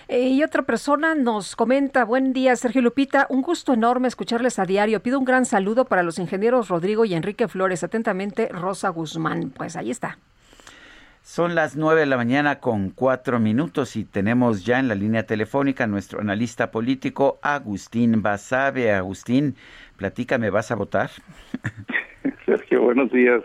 Eh, 0.07 0.29
y 0.29 0.43
otra 0.43 0.61
persona 0.63 1.15
nos 1.15 1.55
comenta, 1.55 2.05
buen 2.05 2.31
día 2.31 2.55
Sergio 2.55 2.81
Lupita, 2.81 3.25
un 3.29 3.41
gusto 3.41 3.73
enorme 3.73 4.07
escucharles 4.07 4.59
a 4.59 4.65
diario. 4.65 5.01
Pido 5.01 5.17
un 5.17 5.25
gran 5.25 5.45
saludo 5.45 5.85
para 5.85 6.03
los 6.03 6.19
ingenieros 6.19 6.69
Rodrigo 6.69 7.05
y 7.05 7.15
Enrique 7.15 7.47
Flores. 7.47 7.83
Atentamente, 7.83 8.49
Rosa 8.49 8.89
Guzmán. 8.89 9.49
Pues 9.49 9.75
ahí 9.75 9.89
está. 9.91 10.19
Son 11.25 11.55
las 11.55 11.75
nueve 11.75 12.01
de 12.01 12.05
la 12.05 12.17
mañana 12.17 12.59
con 12.59 12.91
cuatro 12.91 13.39
minutos 13.39 13.95
y 13.95 14.05
tenemos 14.05 14.63
ya 14.63 14.77
en 14.77 14.87
la 14.87 14.93
línea 14.93 15.25
telefónica 15.25 15.87
nuestro 15.87 16.21
analista 16.21 16.69
político 16.69 17.39
Agustín 17.41 18.21
Basabe. 18.21 18.93
Agustín, 18.93 19.55
platícame, 19.97 20.51
¿vas 20.51 20.69
a 20.69 20.75
votar? 20.75 21.09
Sergio, 22.45 22.83
buenos 22.83 23.11
días. 23.11 23.41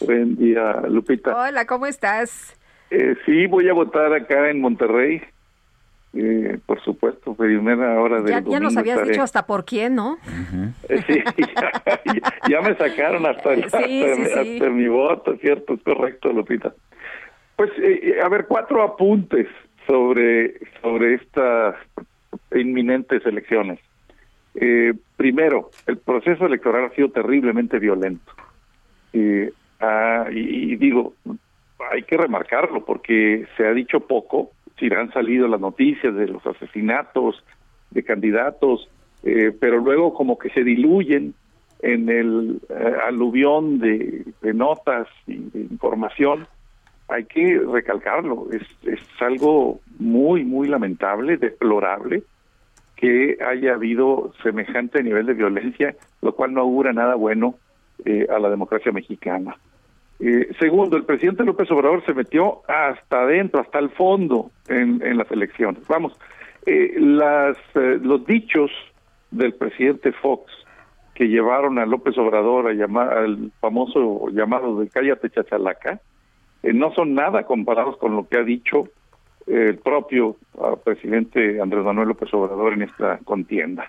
Buen 0.00 0.36
día, 0.36 0.82
Lupita. 0.86 1.34
Hola, 1.34 1.64
¿cómo 1.66 1.86
estás? 1.86 2.54
Eh, 2.90 3.16
sí, 3.24 3.46
voy 3.46 3.66
a 3.70 3.72
votar 3.72 4.12
acá 4.12 4.50
en 4.50 4.60
Monterrey. 4.60 5.22
Eh, 6.14 6.58
por 6.66 6.82
supuesto, 6.82 7.34
primera 7.34 7.98
hora 7.98 8.20
de. 8.20 8.30
Ya, 8.30 8.40
ya 8.40 8.60
nos 8.60 8.76
habías 8.76 9.06
dicho 9.06 9.22
hasta 9.22 9.46
por 9.46 9.64
quién, 9.64 9.94
¿no? 9.94 10.18
Eh, 10.88 11.02
sí, 11.06 11.22
ya, 12.48 12.60
me 12.60 12.76
sacaron 12.76 13.24
hasta, 13.24 13.52
hasta 13.62 14.70
mi 14.70 14.88
voto, 14.88 15.36
¿cierto? 15.38 15.74
Es 15.74 15.82
correcto, 15.82 16.32
Lupita. 16.32 16.74
Pues, 17.56 17.70
eh, 17.78 18.00
eh, 18.02 18.20
a 18.20 18.28
ver, 18.28 18.46
cuatro 18.46 18.82
apuntes 18.82 19.46
sobre, 19.86 20.58
sobre 20.80 21.14
estas 21.14 21.76
inminentes 22.54 23.24
elecciones. 23.24 23.78
Eh, 24.56 24.92
primero, 25.16 25.70
el 25.86 25.98
proceso 25.98 26.46
electoral 26.46 26.86
ha 26.86 26.94
sido 26.94 27.10
terriblemente 27.10 27.78
violento. 27.78 28.32
Ah, 29.78 30.26
y, 30.32 30.74
digo, 30.74 31.14
hay 31.90 32.02
que 32.02 32.16
remarcarlo 32.16 32.84
porque 32.84 33.46
se 33.56 33.66
ha 33.66 33.72
dicho 33.72 34.00
poco, 34.00 34.50
si 34.78 34.86
han 34.92 35.12
salido 35.12 35.48
las 35.48 35.60
noticias 35.60 36.14
de 36.14 36.28
los 36.28 36.44
asesinatos 36.46 37.44
de 37.90 38.02
candidatos, 38.02 38.88
pero 39.22 39.78
luego 39.78 40.14
como 40.14 40.38
que 40.38 40.50
se 40.50 40.64
diluyen 40.64 41.34
en 41.80 42.08
el 42.08 42.60
aluvión 43.06 43.78
de, 43.78 44.24
de 44.40 44.54
notas 44.54 45.06
y 45.26 45.36
de 45.36 45.60
información 45.60 46.46
hay 47.08 47.24
que 47.24 47.58
recalcarlo, 47.58 48.46
es, 48.52 48.62
es 48.84 49.00
algo 49.20 49.80
muy, 49.98 50.44
muy 50.44 50.68
lamentable, 50.68 51.36
deplorable 51.36 52.22
que 52.96 53.36
haya 53.44 53.74
habido 53.74 54.32
semejante 54.42 55.02
nivel 55.02 55.26
de 55.26 55.34
violencia, 55.34 55.94
lo 56.20 56.34
cual 56.34 56.54
no 56.54 56.60
augura 56.60 56.92
nada 56.92 57.16
bueno 57.16 57.56
eh, 58.04 58.26
a 58.30 58.38
la 58.38 58.48
democracia 58.48 58.92
mexicana. 58.92 59.56
Eh, 60.24 60.54
segundo, 60.60 60.96
el 60.96 61.02
presidente 61.02 61.42
López 61.42 61.68
Obrador 61.72 62.04
se 62.06 62.14
metió 62.14 62.62
hasta 62.68 63.22
adentro, 63.22 63.60
hasta 63.60 63.80
el 63.80 63.90
fondo 63.90 64.52
en, 64.68 65.00
las 65.18 65.28
elecciones. 65.32 65.84
Vamos, 65.88 66.16
eh, 66.64 66.94
las, 66.96 67.56
los 67.74 68.24
dichos 68.24 68.70
del 69.32 69.52
presidente 69.54 70.12
Fox 70.12 70.44
que 71.14 71.26
llevaron 71.26 71.80
a 71.80 71.86
López 71.86 72.16
Obrador 72.18 72.68
a 72.68 72.72
llamar 72.72 73.18
al 73.18 73.50
famoso 73.60 74.28
llamado 74.28 74.78
de 74.78 74.88
cállate 74.88 75.28
chachalaca, 75.28 76.00
eh, 76.62 76.72
no 76.72 76.94
son 76.94 77.14
nada 77.14 77.42
comparados 77.42 77.96
con 77.96 78.14
lo 78.14 78.28
que 78.28 78.38
ha 78.38 78.44
dicho 78.44 78.84
el 79.48 79.76
propio 79.78 80.36
ah, 80.60 80.76
presidente 80.84 81.60
Andrés 81.60 81.82
Manuel 81.82 82.10
López 82.10 82.32
Obrador 82.32 82.74
en 82.74 82.82
esta 82.82 83.18
contienda. 83.24 83.88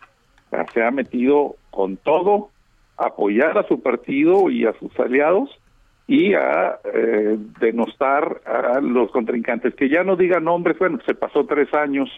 se 0.73 0.83
ha 0.83 0.89
metido 0.89 1.57
con 1.69 1.97
todo 1.97 2.49
apoyar 2.97 3.55
a 3.55 3.67
su 3.67 3.83
partido 3.83 4.49
y 4.49 4.65
a 4.65 4.73
sus 4.73 4.99
aliados 4.99 5.59
y 6.07 6.33
a 6.33 6.79
eh, 6.93 7.37
denostar 7.59 8.41
a 8.45 8.79
los 8.81 9.11
contrincantes. 9.11 9.75
Que 9.75 9.89
ya 9.89 10.03
no 10.03 10.15
digan 10.15 10.43
nombres, 10.43 10.77
bueno, 10.77 10.99
se 11.05 11.15
pasó 11.15 11.45
tres 11.45 11.73
años 11.73 12.09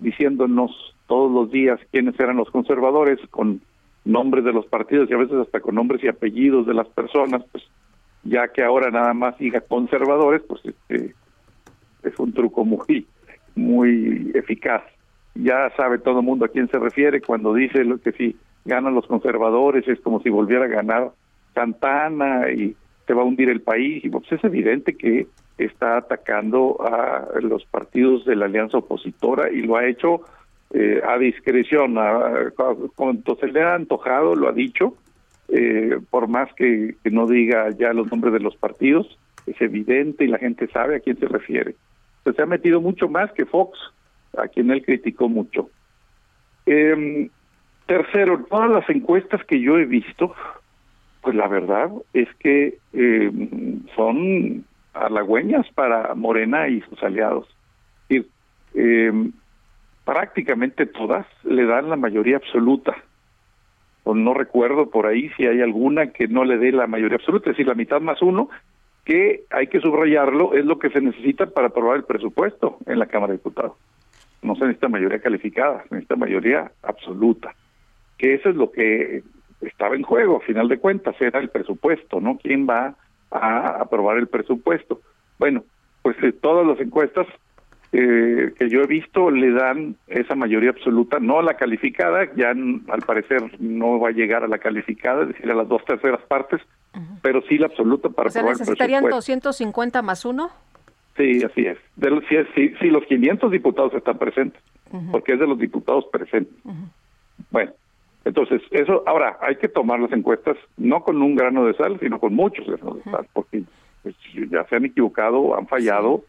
diciéndonos 0.00 0.94
todos 1.06 1.30
los 1.30 1.50
días 1.50 1.80
quiénes 1.90 2.18
eran 2.20 2.36
los 2.36 2.50
conservadores 2.50 3.18
con 3.30 3.60
nombres 4.04 4.44
de 4.44 4.52
los 4.52 4.66
partidos 4.66 5.10
y 5.10 5.14
a 5.14 5.18
veces 5.18 5.36
hasta 5.36 5.60
con 5.60 5.74
nombres 5.74 6.02
y 6.02 6.08
apellidos 6.08 6.66
de 6.66 6.74
las 6.74 6.88
personas, 6.88 7.42
pues 7.52 7.64
ya 8.24 8.48
que 8.48 8.62
ahora 8.62 8.90
nada 8.90 9.12
más 9.12 9.36
diga 9.38 9.60
conservadores, 9.60 10.42
pues 10.48 10.64
este 10.64 11.14
es 12.02 12.18
un 12.18 12.32
truco 12.32 12.64
muy 12.64 13.06
muy 13.54 14.30
eficaz. 14.34 14.82
Ya 15.34 15.70
sabe 15.76 15.98
todo 15.98 16.20
el 16.20 16.26
mundo 16.26 16.44
a 16.44 16.48
quién 16.48 16.68
se 16.70 16.78
refiere 16.78 17.20
cuando 17.20 17.54
dice 17.54 17.84
lo 17.84 17.98
que 17.98 18.12
si 18.12 18.36
ganan 18.64 18.94
los 18.94 19.06
conservadores 19.06 19.86
es 19.88 20.00
como 20.00 20.20
si 20.20 20.30
volviera 20.30 20.64
a 20.64 20.68
ganar 20.68 21.10
Santana 21.54 22.50
y 22.50 22.76
se 23.08 23.14
va 23.14 23.22
a 23.22 23.24
hundir 23.24 23.48
el 23.48 23.62
país 23.62 24.04
y 24.04 24.10
pues 24.10 24.30
es 24.30 24.44
evidente 24.44 24.94
que 24.94 25.26
está 25.56 25.96
atacando 25.96 26.76
a 26.80 27.40
los 27.40 27.64
partidos 27.64 28.26
de 28.26 28.36
la 28.36 28.44
alianza 28.44 28.78
opositora 28.78 29.50
y 29.50 29.62
lo 29.62 29.76
ha 29.76 29.88
hecho 29.88 30.20
eh, 30.74 31.00
a 31.02 31.16
discreción, 31.16 31.96
cuando 32.94 33.36
se 33.36 33.46
le 33.46 33.62
ha 33.62 33.74
antojado, 33.74 34.36
lo 34.36 34.48
ha 34.48 34.52
dicho, 34.52 34.94
eh, 35.48 35.98
por 36.10 36.28
más 36.28 36.52
que, 36.52 36.96
no 37.04 37.26
diga 37.26 37.70
ya 37.70 37.94
los 37.94 38.10
nombres 38.10 38.34
de 38.34 38.40
los 38.40 38.54
partidos, 38.56 39.18
es 39.46 39.58
evidente 39.62 40.24
y 40.24 40.28
la 40.28 40.36
gente 40.36 40.68
sabe 40.68 40.96
a 40.96 41.00
quién 41.00 41.18
se 41.18 41.26
refiere. 41.26 41.74
se 42.24 42.42
ha 42.42 42.46
metido 42.46 42.82
mucho 42.82 43.08
más 43.08 43.32
que 43.32 43.46
Fox, 43.46 43.78
a 44.36 44.48
quien 44.48 44.70
él 44.70 44.84
criticó 44.84 45.30
mucho. 45.30 45.70
Eh, 46.66 47.30
tercero, 47.86 48.44
todas 48.50 48.70
las 48.70 48.90
encuestas 48.90 49.42
que 49.46 49.58
yo 49.58 49.78
he 49.78 49.86
visto, 49.86 50.34
pues 51.20 51.34
la 51.34 51.48
verdad 51.48 51.90
es 52.12 52.28
que 52.36 52.78
eh, 52.92 53.30
son 53.96 54.64
halagüeñas 54.94 55.66
para 55.74 56.14
Morena 56.14 56.68
y 56.68 56.80
sus 56.82 57.02
aliados. 57.02 57.46
Y, 58.08 58.24
eh, 58.74 59.30
prácticamente 60.04 60.86
todas 60.86 61.26
le 61.44 61.66
dan 61.66 61.90
la 61.90 61.96
mayoría 61.96 62.36
absoluta 62.36 62.96
no 64.14 64.34
recuerdo 64.34 64.90
por 64.90 65.06
ahí 65.06 65.30
si 65.36 65.46
hay 65.46 65.60
alguna 65.60 66.12
que 66.12 66.28
no 66.28 66.44
le 66.44 66.58
dé 66.58 66.72
la 66.72 66.86
mayoría 66.86 67.16
absoluta, 67.16 67.50
es 67.50 67.56
decir, 67.56 67.66
la 67.66 67.74
mitad 67.74 68.00
más 68.00 68.22
uno, 68.22 68.48
que 69.04 69.44
hay 69.50 69.68
que 69.68 69.80
subrayarlo, 69.80 70.54
es 70.54 70.64
lo 70.64 70.78
que 70.78 70.90
se 70.90 71.00
necesita 71.00 71.46
para 71.46 71.68
aprobar 71.68 71.96
el 71.96 72.04
presupuesto 72.04 72.78
en 72.86 72.98
la 72.98 73.06
Cámara 73.06 73.32
de 73.32 73.38
Diputados. 73.38 73.72
No 74.42 74.54
se 74.54 74.62
necesita 74.62 74.88
mayoría 74.88 75.20
calificada, 75.20 75.82
se 75.88 75.94
necesita 75.94 76.16
mayoría 76.16 76.70
absoluta. 76.82 77.54
Que 78.18 78.34
eso 78.34 78.50
es 78.50 78.56
lo 78.56 78.70
que 78.70 79.22
estaba 79.60 79.96
en 79.96 80.02
juego, 80.02 80.36
a 80.36 80.40
final 80.40 80.68
de 80.68 80.78
cuentas, 80.78 81.20
era 81.20 81.40
el 81.40 81.48
presupuesto, 81.48 82.20
¿no? 82.20 82.38
¿Quién 82.38 82.66
va 82.68 82.94
a 83.30 83.80
aprobar 83.80 84.18
el 84.18 84.28
presupuesto? 84.28 85.00
Bueno, 85.38 85.64
pues 86.02 86.16
eh, 86.22 86.32
todas 86.32 86.66
las 86.66 86.80
encuestas 86.80 87.26
eh, 87.90 88.52
que 88.58 88.68
yo 88.68 88.82
he 88.82 88.86
visto 88.86 89.30
le 89.30 89.50
dan 89.50 89.96
esa 90.08 90.34
mayoría 90.34 90.70
absoluta, 90.70 91.18
no 91.20 91.40
la 91.40 91.54
calificada, 91.54 92.28
ya 92.36 92.50
al 92.50 93.02
parecer 93.06 93.58
no 93.60 93.98
va 93.98 94.10
a 94.10 94.12
llegar 94.12 94.44
a 94.44 94.48
la 94.48 94.58
calificada, 94.58 95.22
es 95.22 95.28
decir, 95.28 95.50
a 95.50 95.54
las 95.54 95.68
dos 95.68 95.82
terceras 95.86 96.20
partes, 96.28 96.60
pero 97.22 97.40
sí 97.48 97.56
la 97.56 97.66
absoluta 97.66 98.10
para 98.10 98.28
o 98.28 98.32
sea, 98.32 98.42
necesitarían 98.42 99.08
250 99.08 100.02
más 100.02 100.24
uno. 100.24 100.50
Sí, 101.16 101.42
así 101.42 101.66
es. 101.66 101.78
De 101.96 102.10
los, 102.10 102.24
si, 102.54 102.68
si, 102.76 102.88
los 102.88 103.04
500 103.04 103.50
diputados 103.50 103.94
están 103.94 104.18
presentes, 104.18 104.62
porque 105.10 105.32
es 105.32 105.40
de 105.40 105.46
los 105.46 105.58
diputados 105.58 106.04
presentes. 106.12 106.54
Bueno, 107.50 107.72
entonces, 108.24 108.60
eso, 108.70 109.02
ahora, 109.06 109.38
hay 109.40 109.56
que 109.56 109.68
tomar 109.68 110.00
las 110.00 110.12
encuestas 110.12 110.56
no 110.76 111.02
con 111.02 111.22
un 111.22 111.34
grano 111.34 111.64
de 111.64 111.74
sal, 111.74 111.98
sino 112.00 112.18
con 112.18 112.34
muchos 112.34 112.66
granos 112.66 112.96
de 112.96 113.10
sal, 113.10 113.26
porque 113.32 113.62
pues, 114.02 114.14
ya 114.50 114.64
se 114.64 114.76
han 114.76 114.84
equivocado, 114.84 115.56
han 115.56 115.66
fallado 115.66 116.24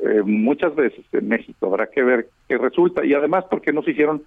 eh, 0.00 0.22
muchas 0.24 0.74
veces 0.74 1.04
en 1.12 1.28
México. 1.28 1.66
Habrá 1.66 1.86
que 1.88 2.02
ver 2.02 2.28
qué 2.48 2.58
resulta. 2.58 3.04
Y 3.04 3.14
además, 3.14 3.44
porque 3.50 3.72
no 3.72 3.82
se 3.82 3.92
hicieron 3.92 4.22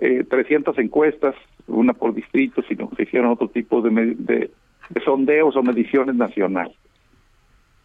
eh, 0.00 0.24
300 0.28 0.76
encuestas, 0.78 1.34
una 1.66 1.92
por 1.92 2.14
distrito, 2.14 2.62
sino 2.68 2.90
se 2.96 3.04
hicieron 3.04 3.30
otro 3.30 3.48
tipo 3.48 3.80
de, 3.80 3.90
de, 4.18 4.50
sondeos 5.04 5.56
o 5.56 5.62
mediciones 5.62 6.14
nacionales. 6.16 6.76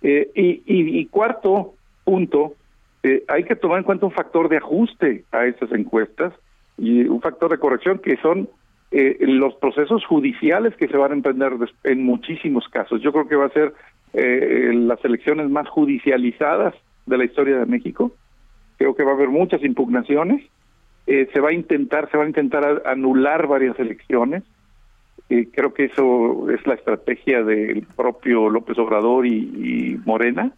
Eh, 0.02 0.32
y, 0.34 0.64
y, 0.66 1.06
cuarto 1.08 1.74
punto, 2.04 2.56
eh, 3.04 3.24
hay 3.28 3.44
que 3.44 3.56
tomar 3.56 3.80
en 3.80 3.84
cuenta 3.84 4.06
un 4.06 4.12
factor 4.12 4.50
de 4.50 4.58
ajuste 4.58 5.26
a 5.32 5.46
esas 5.46 5.72
encuestas 5.72 6.34
y 6.78 7.04
un 7.04 7.22
factor 7.22 7.52
de 7.52 7.58
corrección 7.58 8.00
que 8.00 8.18
son 8.18 8.50
eh, 8.92 9.18
los 9.22 9.54
procesos 9.56 10.06
judiciales 10.06 10.76
que 10.76 10.88
se 10.88 10.98
van 10.98 11.12
a 11.12 11.16
emprender 11.16 11.54
en 11.84 12.04
muchísimos 12.04 12.68
casos. 12.70 13.02
Yo 13.02 13.12
creo 13.12 13.28
que 13.28 13.36
va 13.36 13.46
a 13.46 13.54
ser 13.54 13.74
eh, 14.14 14.72
las 14.74 15.04
elecciones 15.06 15.50
más 15.50 15.68
judicializadas 15.70 16.74
de 17.06 17.18
la 17.18 17.26
historia 17.26 17.58
de 17.58 17.66
México. 17.66 18.12
Creo 18.78 18.96
que 18.96 19.04
va 19.04 19.12
a 19.12 19.16
haber 19.16 19.30
muchas 19.30 19.64
impugnaciones. 19.64 20.44
Eh, 21.06 21.28
se 21.34 21.40
va 21.40 21.50
a 21.50 21.54
intentar, 21.54 22.10
se 22.12 22.18
va 22.18 22.24
a 22.24 22.28
intentar 22.28 22.84
anular 22.86 23.48
varias 23.48 23.78
elecciones. 23.80 24.44
Eh, 25.30 25.48
creo 25.52 25.74
que 25.74 25.86
eso 25.86 26.50
es 26.50 26.66
la 26.66 26.76
estrategia 26.76 27.44
del 27.44 27.86
propio 27.96 28.50
López 28.50 28.78
Obrador 28.78 29.26
y, 29.28 30.00
Morena. 30.06 30.52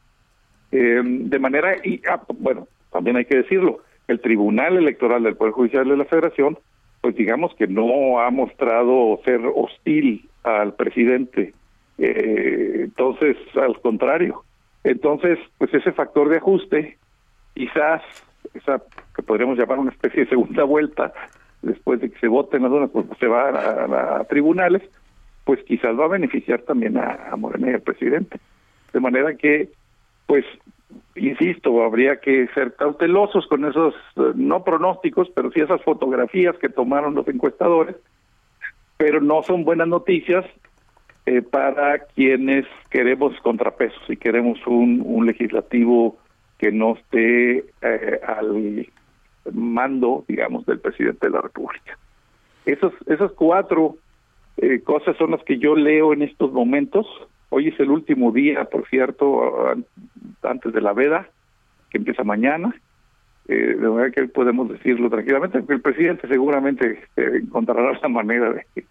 Eh, 0.72 1.02
de 1.03 1.40
manera, 1.40 1.76
y 1.84 2.02
ah, 2.10 2.22
bueno, 2.40 2.68
también 2.91 3.18
hay 3.18 3.26
que 3.26 3.38
decirlo, 3.38 3.80
el 4.08 4.22
Tribunal 4.22 4.78
Electoral 4.78 5.24
del 5.24 5.36
Poder 5.36 5.53
Judicial 5.53 5.88
de 5.88 5.98
la 5.98 6.06
Federación 6.06 6.58
pues 7.02 7.15
digamos 7.15 7.53
que 7.56 7.68
no 7.68 8.19
ha 8.19 8.30
mostrado 8.30 9.19
ser 9.26 9.41
hostil 9.56 10.30
al 10.44 10.73
presidente. 10.76 11.53
Eh, 11.98 12.82
entonces, 12.84 13.38
al 13.56 13.80
contrario. 13.82 14.44
Entonces, 14.84 15.40
pues 15.57 15.73
ese 15.73 15.91
factor 15.91 16.30
de 16.30 16.38
ajuste, 16.38 16.98
quizás, 17.53 18.02
esa 18.53 18.82
que 19.15 19.23
podríamos 19.23 19.57
llamar 19.57 19.80
una 19.80 19.91
especie 19.91 20.23
de 20.23 20.30
segunda 20.30 20.64
vuelta, 20.64 21.14
después 21.61 21.99
de 22.02 22.10
que 22.10 22.19
se 22.19 22.28
voten 22.28 22.64
las 22.64 22.72
zonas, 22.72 22.90
pues 22.91 23.06
se 23.19 23.28
va 23.28 24.19
a, 24.19 24.23
tribunales, 24.26 24.82
pues 25.44 25.64
quizás 25.64 25.99
va 25.99 26.06
a 26.06 26.10
beneficiar 26.10 26.61
también 26.61 26.98
a, 26.98 27.30
a 27.32 27.36
Morena 27.36 27.72
y 27.72 27.73
al 27.73 27.82
presidente. 27.82 28.40
De 28.94 28.99
manera 28.99 29.36
que, 29.36 29.69
pues 30.26 30.45
insisto, 31.16 31.84
habría 31.84 32.20
que 32.20 32.48
ser 32.54 32.76
cautelosos 32.76 33.46
con 33.48 33.66
esos, 33.66 33.94
eh, 34.16 34.32
no 34.36 34.64
pronósticos, 34.64 35.30
pero 35.36 35.52
sí 35.52 35.60
esas 35.60 35.82
fotografías 35.84 36.58
que 36.58 36.70
tomaron 36.70 37.16
los 37.16 37.28
encuestadores, 37.28 37.96
pero 38.98 39.22
no 39.22 39.44
son 39.44 39.64
buenas 39.64 39.88
noticias 39.88 40.46
eh, 41.26 41.42
para 41.42 42.00
quienes 42.00 42.66
queremos 42.90 43.40
contrapesos 43.42 44.02
y 44.10 44.18
queremos 44.18 44.60
un, 44.66 45.26
legislativo 45.26 46.18
que 46.58 46.72
no 46.72 46.96
esté 46.96 47.66
eh, 47.82 48.20
al 48.26 48.88
mando, 49.54 50.24
digamos, 50.28 50.66
del 50.66 50.80
presidente 50.80 51.28
de 51.28 51.34
la 51.34 51.42
República. 51.42 51.98
Esos, 52.66 52.94
esas 53.08 53.32
cuatro 53.32 53.98
cosas 54.84 55.18
son 55.18 55.32
las 55.32 55.44
que 55.44 55.58
yo 55.58 55.76
leo 55.76 56.14
en 56.14 56.22
estos 56.22 56.52
momentos 56.52 57.08
Hoy 57.53 57.68
es 57.68 57.80
el 57.82 57.91
último 57.91 58.32
día, 58.32 58.64
por 58.64 58.88
cierto, 58.88 59.76
antes 60.41 60.72
de 60.73 60.80
la 60.80 60.94
veda, 60.94 61.28
que 61.90 61.98
empieza 61.98 62.23
mañana. 62.23 62.73
Eh, 63.49 63.76
de 63.78 63.90
manera 63.90 64.10
que 64.11 64.26
podemos 64.30 64.69
decirlo 64.69 65.10
tranquilamente, 65.10 65.61
el 65.68 65.82
presidente 65.82 66.30
seguramente 66.30 67.03
eh, 67.18 67.41
encontrará 67.44 67.91
la 68.02 68.07
manera 68.07 68.53
de, 68.53 68.86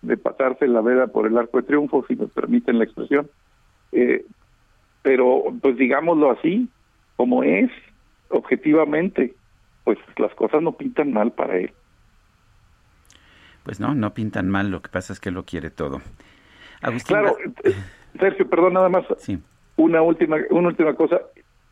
de 0.00 0.16
pasarse 0.16 0.66
la 0.66 0.80
veda 0.80 1.08
por 1.08 1.26
el 1.26 1.36
arco 1.36 1.58
de 1.58 1.66
triunfo, 1.66 2.02
si 2.08 2.16
nos 2.16 2.30
permiten 2.30 2.78
la 2.78 2.84
expresión. 2.84 3.28
Eh, 3.92 4.24
pero, 5.02 5.44
pues 5.60 5.76
digámoslo 5.76 6.30
así, 6.30 6.66
como 7.16 7.42
es, 7.42 7.70
objetivamente, 8.30 9.34
pues 9.84 9.98
las 10.16 10.34
cosas 10.34 10.62
no 10.62 10.72
pintan 10.72 11.12
mal 11.12 11.32
para 11.32 11.58
él. 11.58 11.72
Pues 13.64 13.80
no, 13.80 13.94
no 13.94 14.14
pintan 14.14 14.48
mal, 14.48 14.70
lo 14.70 14.80
que 14.80 14.88
pasa 14.88 15.12
es 15.12 15.20
que 15.20 15.30
lo 15.30 15.44
quiere 15.44 15.68
todo. 15.68 16.00
Agustín, 16.80 17.16
claro, 17.16 17.36
Sergio, 18.18 18.48
perdón, 18.48 18.74
nada 18.74 18.88
más. 18.88 19.04
Una 19.76 20.02
última, 20.02 20.36
una 20.50 20.68
última 20.68 20.94
cosa. 20.94 21.20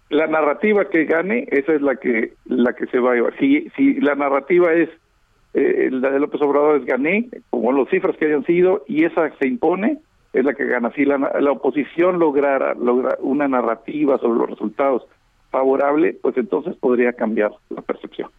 La 0.08 0.26
narrativa 0.26 0.88
que 0.88 1.04
gane, 1.04 1.46
esa 1.50 1.72
es 1.72 1.82
la 1.82 1.96
que 1.96 2.34
la 2.44 2.72
que 2.74 2.86
se 2.86 2.98
va 2.98 3.12
a 3.12 3.14
llevar. 3.14 3.36
Si, 3.38 3.68
si 3.76 3.94
la 4.00 4.14
narrativa 4.14 4.72
es 4.72 4.88
eh, 5.54 5.88
la 5.90 6.10
de 6.10 6.20
López 6.20 6.40
Obrador 6.42 6.76
es 6.76 6.84
gané, 6.84 7.28
como 7.50 7.72
las 7.72 7.88
cifras 7.88 8.16
que 8.16 8.26
hayan 8.26 8.44
sido, 8.44 8.84
y 8.86 9.04
esa 9.04 9.30
se 9.38 9.48
impone, 9.48 9.98
es 10.32 10.44
la 10.44 10.54
que 10.54 10.66
gana. 10.66 10.92
Si 10.92 11.04
la, 11.04 11.16
la 11.18 11.50
oposición 11.50 12.18
lograra, 12.18 12.74
logra 12.74 13.16
una 13.20 13.48
narrativa 13.48 14.18
sobre 14.18 14.38
los 14.38 14.50
resultados 14.50 15.06
favorable, 15.50 16.18
pues 16.20 16.36
entonces 16.36 16.76
podría 16.76 17.14
cambiar 17.14 17.52
la 17.70 17.80
percepción. 17.80 18.30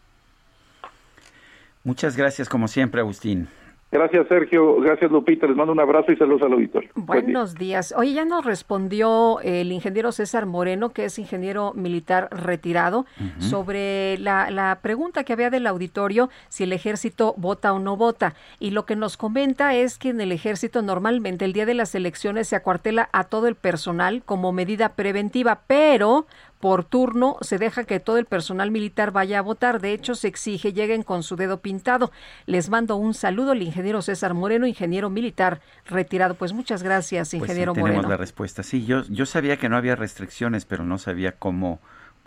Muchas 1.82 2.16
gracias, 2.16 2.48
como 2.48 2.68
siempre, 2.68 3.00
Agustín. 3.00 3.48
Gracias, 3.90 4.28
Sergio. 4.28 4.76
Gracias, 4.80 5.10
Lupita. 5.10 5.46
Les 5.46 5.56
mando 5.56 5.72
un 5.72 5.80
abrazo 5.80 6.12
y 6.12 6.16
saludos 6.16 6.42
al 6.42 6.52
auditorio. 6.52 6.90
Buenos 6.94 7.54
días. 7.54 7.94
Oye, 7.96 8.12
ya 8.12 8.26
nos 8.26 8.44
respondió 8.44 9.40
el 9.40 9.72
ingeniero 9.72 10.12
César 10.12 10.44
Moreno, 10.44 10.90
que 10.90 11.06
es 11.06 11.18
ingeniero 11.18 11.72
militar 11.74 12.28
retirado, 12.30 13.06
sobre 13.38 14.18
la, 14.18 14.50
la, 14.50 14.80
pregunta 14.82 15.24
que 15.24 15.32
había 15.32 15.48
del 15.48 15.66
auditorio, 15.66 16.28
si 16.48 16.64
el 16.64 16.74
ejército 16.74 17.34
vota 17.38 17.72
o 17.72 17.78
no 17.78 17.96
vota. 17.96 18.34
Y 18.60 18.72
lo 18.72 18.84
que 18.84 18.94
nos 18.94 19.16
comenta 19.16 19.74
es 19.74 19.96
que 19.96 20.10
en 20.10 20.20
el 20.20 20.32
ejército 20.32 20.82
normalmente 20.82 21.46
el 21.46 21.54
día 21.54 21.64
de 21.64 21.74
las 21.74 21.94
elecciones 21.94 22.48
se 22.48 22.56
acuartela 22.56 23.08
a 23.12 23.24
todo 23.24 23.48
el 23.48 23.54
personal 23.54 24.22
como 24.22 24.52
medida 24.52 24.90
preventiva, 24.90 25.62
pero 25.66 26.26
por 26.60 26.84
turno 26.84 27.36
se 27.40 27.58
deja 27.58 27.84
que 27.84 28.00
todo 28.00 28.18
el 28.18 28.24
personal 28.24 28.70
militar 28.70 29.12
vaya 29.12 29.38
a 29.38 29.42
votar. 29.42 29.80
De 29.80 29.92
hecho, 29.92 30.14
se 30.14 30.28
exige 30.28 30.72
lleguen 30.72 31.02
con 31.02 31.22
su 31.22 31.36
dedo 31.36 31.60
pintado. 31.60 32.10
Les 32.46 32.68
mando 32.68 32.96
un 32.96 33.14
saludo 33.14 33.52
al 33.52 33.62
ingeniero 33.62 34.02
César 34.02 34.34
Moreno, 34.34 34.66
ingeniero 34.66 35.10
militar 35.10 35.60
retirado. 35.86 36.34
Pues 36.34 36.52
muchas 36.52 36.82
gracias, 36.82 37.30
pues 37.30 37.42
ingeniero 37.42 37.74
pues 37.74 37.84
tenemos 37.84 38.08
la 38.08 38.16
respuesta. 38.16 38.62
Sí, 38.62 38.84
yo, 38.84 39.04
yo 39.08 39.26
sabía 39.26 39.56
que 39.56 39.68
no 39.68 39.76
había 39.76 39.96
restricciones, 39.96 40.64
pero 40.64 40.84
no 40.84 40.98
sabía 40.98 41.32
cómo, 41.32 41.80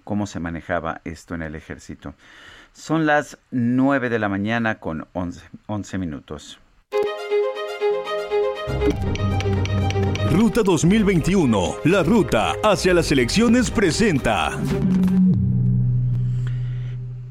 cómo 0.03 0.28
se 0.28 0.40
manejaba 0.40 1.02
esto 1.03 1.36
en 1.36 1.41
el 1.41 1.56
ejército. 1.56 2.14
Son 2.74 3.06
las 3.06 3.38
nueve 3.52 4.10
de 4.10 4.20
la 4.20 4.30
mañana 4.30 4.76
con 4.76 5.08
once 5.14 5.44
11 5.68 5.98
minutos. 5.98 6.60
Ruta 10.34 10.62
2021, 10.64 11.76
la 11.84 12.03
ruta 12.03 12.53
hacia 12.64 12.94
las 12.94 13.12
elecciones 13.12 13.70
presenta. 13.70 14.52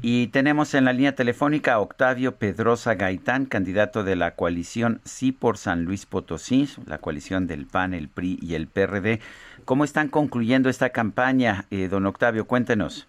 Y 0.03 0.27
tenemos 0.27 0.75
en 0.75 0.85
la 0.85 0.93
línea 0.93 1.15
telefónica 1.15 1.73
a 1.73 1.79
Octavio 1.79 2.35
Pedrosa 2.35 2.93
Gaitán, 2.93 3.47
candidato 3.47 4.03
de 4.03 4.15
la 4.15 4.35
coalición 4.35 5.01
Sí 5.03 5.31
por 5.31 5.57
San 5.57 5.83
Luis 5.83 6.05
Potosí, 6.05 6.67
la 6.85 6.99
coalición 6.99 7.47
del 7.47 7.65
PAN, 7.65 7.95
el 7.95 8.07
PRI 8.07 8.37
y 8.39 8.53
el 8.53 8.67
PRD. 8.67 9.19
¿Cómo 9.65 9.83
están 9.83 10.07
concluyendo 10.07 10.69
esta 10.69 10.91
campaña, 10.91 11.65
eh, 11.71 11.87
don 11.87 12.05
Octavio? 12.05 12.45
Cuéntenos. 12.45 13.07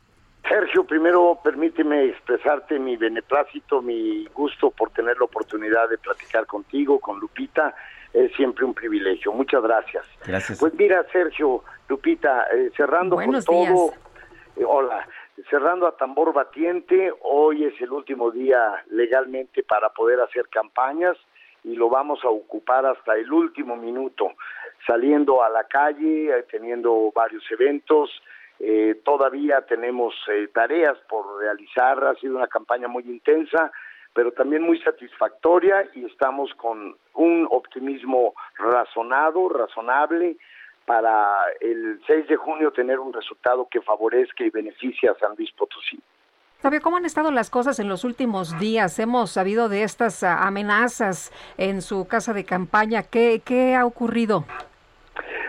Sergio, 0.48 0.85
primero 0.85 1.39
permíteme 1.44 2.06
expresarte 2.06 2.78
mi 2.78 2.97
beneplácito, 2.97 3.82
mi 3.82 4.27
gusto 4.35 4.70
por 4.70 4.90
tener 4.90 5.19
la 5.19 5.27
oportunidad 5.27 5.90
de 5.90 5.98
platicar 5.98 6.47
contigo, 6.47 6.98
con 6.98 7.20
Lupita 7.20 7.74
es 8.12 8.32
siempre 8.34 8.64
un 8.64 8.74
privilegio. 8.74 9.32
Muchas 9.32 9.62
gracias. 9.62 10.05
Gracias. 10.26 10.59
Pues 10.59 10.74
mira, 10.74 11.05
Sergio, 11.12 11.62
Lupita, 11.89 12.47
eh, 12.52 12.70
cerrando 12.76 13.16
con 13.16 13.44
todo, 13.44 13.93
eh, 14.56 14.64
hola, 14.66 15.06
cerrando 15.48 15.86
a 15.86 15.97
tambor 15.97 16.32
batiente, 16.32 17.12
hoy 17.22 17.64
es 17.64 17.80
el 17.80 17.90
último 17.90 18.30
día 18.30 18.84
legalmente 18.90 19.62
para 19.62 19.90
poder 19.90 20.20
hacer 20.20 20.48
campañas. 20.48 21.16
y 21.64 21.76
lo 21.76 21.89
vamos 21.89 22.18
a 22.24 22.28
ocupar 22.28 22.84
hasta 22.84 23.14
el 23.14 23.32
último 23.32 23.76
minuto, 23.76 24.32
saliendo 24.84 25.44
a 25.44 25.48
la 25.48 25.62
calle, 25.62 26.36
eh, 26.36 26.44
teniendo 26.51 27.12
varios 27.14 27.44
eventos. 27.52 28.10
Eh, 28.59 29.01
todavía 29.05 29.60
tenemos 29.62 30.14
eh, 30.28 30.48
tareas 30.52 30.98
por 31.09 31.40
realizar, 31.40 32.02
ha 32.05 32.14
sido 32.16 32.36
una 32.36 32.48
campaña 32.48 32.89
muy 32.89 33.05
intensa, 33.05 33.72
pero 34.14 34.32
también 34.32 34.62
muy 34.62 34.78
satisfactoria 34.80 35.89
y 35.94 36.05
estamos 36.05 36.52
con 36.55 36.97
un 37.14 37.48
optimismo 37.51 38.34
razonado, 38.56 39.48
razonable, 39.48 40.36
para 40.84 41.44
el 41.60 42.01
6 42.06 42.28
de 42.28 42.36
junio 42.36 42.72
tener 42.72 42.98
un 42.98 43.12
resultado 43.12 43.68
que 43.70 43.80
favorezca 43.80 44.44
y 44.44 44.51
beneficie 44.51 45.09
a 45.09 45.14
San 45.14 45.34
Luis 45.36 45.51
Potosí. 45.52 46.01
Fabio, 46.59 46.80
¿cómo 46.80 46.97
han 46.97 47.05
estado 47.05 47.30
las 47.32 47.51
cosas 47.51 47.80
en 47.80 47.89
los 47.89 48.05
últimos 48.05 48.59
días? 48.60 48.98
Hemos 48.98 49.32
sabido 49.32 49.68
de 49.68 49.82
estas 49.82 50.22
ah, 50.22 50.47
amenazas 50.47 51.32
en 51.59 51.82
su 51.82 52.06
casa 52.06 52.32
de 52.32 52.44
campaña. 52.44 53.02
¿Qué, 53.02 53.43
qué 53.44 53.74
ha 53.74 53.84
ocurrido? 53.84 54.44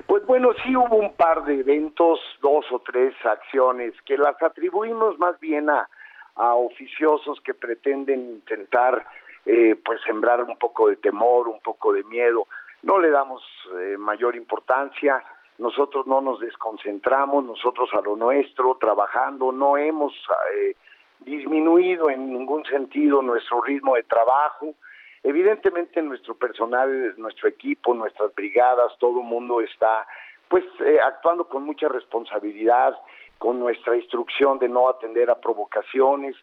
Pues 0.08 0.26
bueno, 0.26 0.50
sí 0.64 0.76
hubo 0.76 0.96
un 0.96 1.14
par 1.14 1.46
de 1.46 1.60
eventos, 1.60 2.20
dos 2.42 2.66
o 2.72 2.80
tres 2.80 3.14
acciones 3.26 3.94
que 4.06 4.18
las 4.18 4.42
atribuimos 4.42 5.18
más 5.20 5.40
bien 5.40 5.70
a, 5.70 5.88
a 6.36 6.56
oficiosos 6.56 7.40
que 7.42 7.54
pretenden 7.54 8.22
intentar 8.22 9.06
eh, 9.46 9.76
pues 9.84 10.02
sembrar 10.06 10.44
un 10.44 10.58
poco 10.58 10.90
de 10.90 10.96
temor, 10.98 11.48
un 11.48 11.60
poco 11.60 11.94
de 11.94 12.04
miedo. 12.04 12.48
No 12.82 13.00
le 13.00 13.10
damos 13.10 13.44
eh, 13.80 13.98
mayor 13.98 14.36
importancia, 14.36 15.24
nosotros 15.58 16.08
no 16.08 16.22
nos 16.22 16.40
desconcentramos, 16.40 17.46
nosotros 17.46 17.90
a 17.94 18.02
lo 18.02 18.16
nuestro, 18.16 18.76
trabajando, 18.76 19.52
no 19.52 19.78
hemos 19.78 20.14
eh, 20.56 20.76
disminuido 21.20 22.10
en 22.10 22.34
ningún 22.34 22.66
sentido 22.66 23.22
nuestro 23.22 23.62
ritmo 23.62 23.96
de 23.96 24.04
trabajo. 24.04 24.74
Evidentemente 25.22 26.02
nuestro 26.02 26.36
personal, 26.36 27.14
nuestro 27.18 27.48
equipo, 27.48 27.94
nuestras 27.94 28.34
brigadas, 28.36 28.98
todo 29.00 29.22
el 29.22 29.26
mundo 29.26 29.62
está 29.62 30.06
pues 30.50 30.64
eh, 30.86 31.00
actuando 31.04 31.48
con 31.48 31.64
mucha 31.64 31.88
responsabilidad, 31.88 32.96
con 33.44 33.60
nuestra 33.60 33.98
instrucción 33.98 34.58
de 34.58 34.70
no 34.70 34.88
atender 34.88 35.30
a 35.30 35.36
provocaciones. 35.36 36.34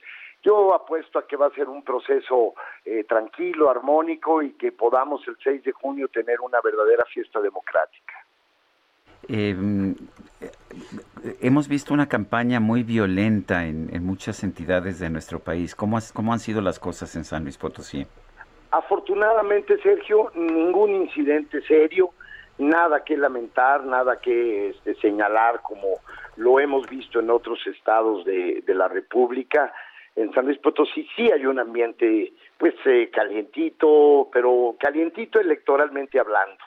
Yo 0.43 0.74
apuesto 0.74 1.18
a 1.18 1.27
que 1.27 1.35
va 1.35 1.47
a 1.47 1.51
ser 1.52 1.66
un 1.66 1.82
proceso 1.82 2.52
eh, 2.85 3.05
tranquilo, 3.05 3.70
armónico 3.70 4.43
y 4.43 4.52
que 4.52 4.70
podamos 4.70 5.27
el 5.27 5.35
6 5.43 5.64
de 5.64 5.72
junio 5.72 6.09
tener 6.09 6.43
una 6.43 6.60
verdadera 6.62 7.06
fiesta 7.06 7.40
democrática. 7.40 8.12
Eh, 9.31 9.56
hemos 11.40 11.68
visto 11.68 11.94
una 11.94 12.06
campaña 12.06 12.60
muy 12.60 12.82
violenta 12.82 13.64
en, 13.64 14.05
muchas 14.05 14.44
entidades 14.44 14.98
de 14.98 15.09
nuestro 15.09 15.39
país. 15.39 15.74
¿Cómo, 15.74 15.98
¿Cómo 16.12 16.35
han 16.35 16.39
sido 16.39 16.60
las 16.60 16.78
cosas 16.78 17.16
en 17.16 17.24
San 17.24 17.44
Luis 17.44 17.56
Potosí? 17.56 18.06
Afortunadamente, 18.72 19.81
Sergio, 19.82 20.31
ningún 20.35 20.90
incidente 20.90 21.62
serio, 21.62 22.10
nada 22.59 23.02
que 23.02 23.16
lamentar, 23.16 23.86
nada 23.86 24.20
que 24.20 24.68
este, 24.68 24.94
señalar 24.97 25.62
como 25.62 26.01
lo 26.40 26.58
hemos 26.58 26.88
visto 26.88 27.20
en 27.20 27.30
otros 27.30 27.58
estados 27.66 28.24
de, 28.24 28.62
la 28.66 28.88
República. 28.88 29.72
En 30.16 30.32
San 30.32 30.46
Luis 30.46 30.58
Potosí 30.58 31.06
sí 31.14 31.30
hay 31.30 31.44
un 31.44 31.58
ambiente, 31.58 32.32
pues, 32.56 32.74
eh, 32.86 33.10
calientito, 33.12 34.28
pero 34.32 34.74
calientito 34.80 35.38
electoralmente 35.38 36.18
hablando. 36.18 36.64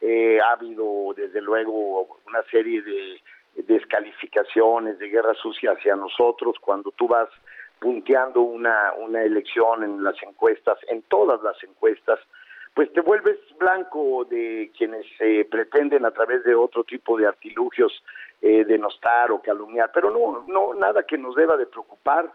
Eh, 0.00 0.38
ha 0.40 0.52
habido, 0.52 1.14
desde 1.16 1.40
luego, 1.40 2.18
una 2.26 2.42
serie 2.50 2.82
de 2.82 3.18
descalificaciones, 3.66 4.98
de 4.98 5.08
guerra 5.08 5.32
sucia 5.34 5.72
hacia 5.72 5.96
nosotros, 5.96 6.56
cuando 6.60 6.90
tú 6.90 7.08
vas 7.08 7.30
punteando 7.78 8.42
una, 8.42 8.92
una 8.98 9.22
elección 9.22 9.84
en 9.84 10.04
las 10.04 10.22
encuestas, 10.22 10.76
en 10.88 11.00
todas 11.02 11.42
las 11.42 11.56
encuestas, 11.64 12.20
pues 12.74 12.92
te 12.92 13.00
vuelves 13.00 13.38
blanco 13.58 14.26
de 14.28 14.70
quienes 14.76 15.06
se 15.16 15.46
pretenden 15.50 16.04
a 16.04 16.10
través 16.10 16.44
de 16.44 16.54
otro 16.54 16.84
tipo 16.84 17.16
de 17.16 17.26
artilugios 17.26 17.92
eh, 18.46 18.62
denostar 18.66 19.32
o 19.32 19.40
calumniar, 19.40 19.90
pero 19.90 20.10
no, 20.10 20.44
no, 20.46 20.74
nada 20.74 21.04
que 21.04 21.16
nos 21.16 21.34
deba 21.34 21.56
de 21.56 21.64
preocupar. 21.64 22.30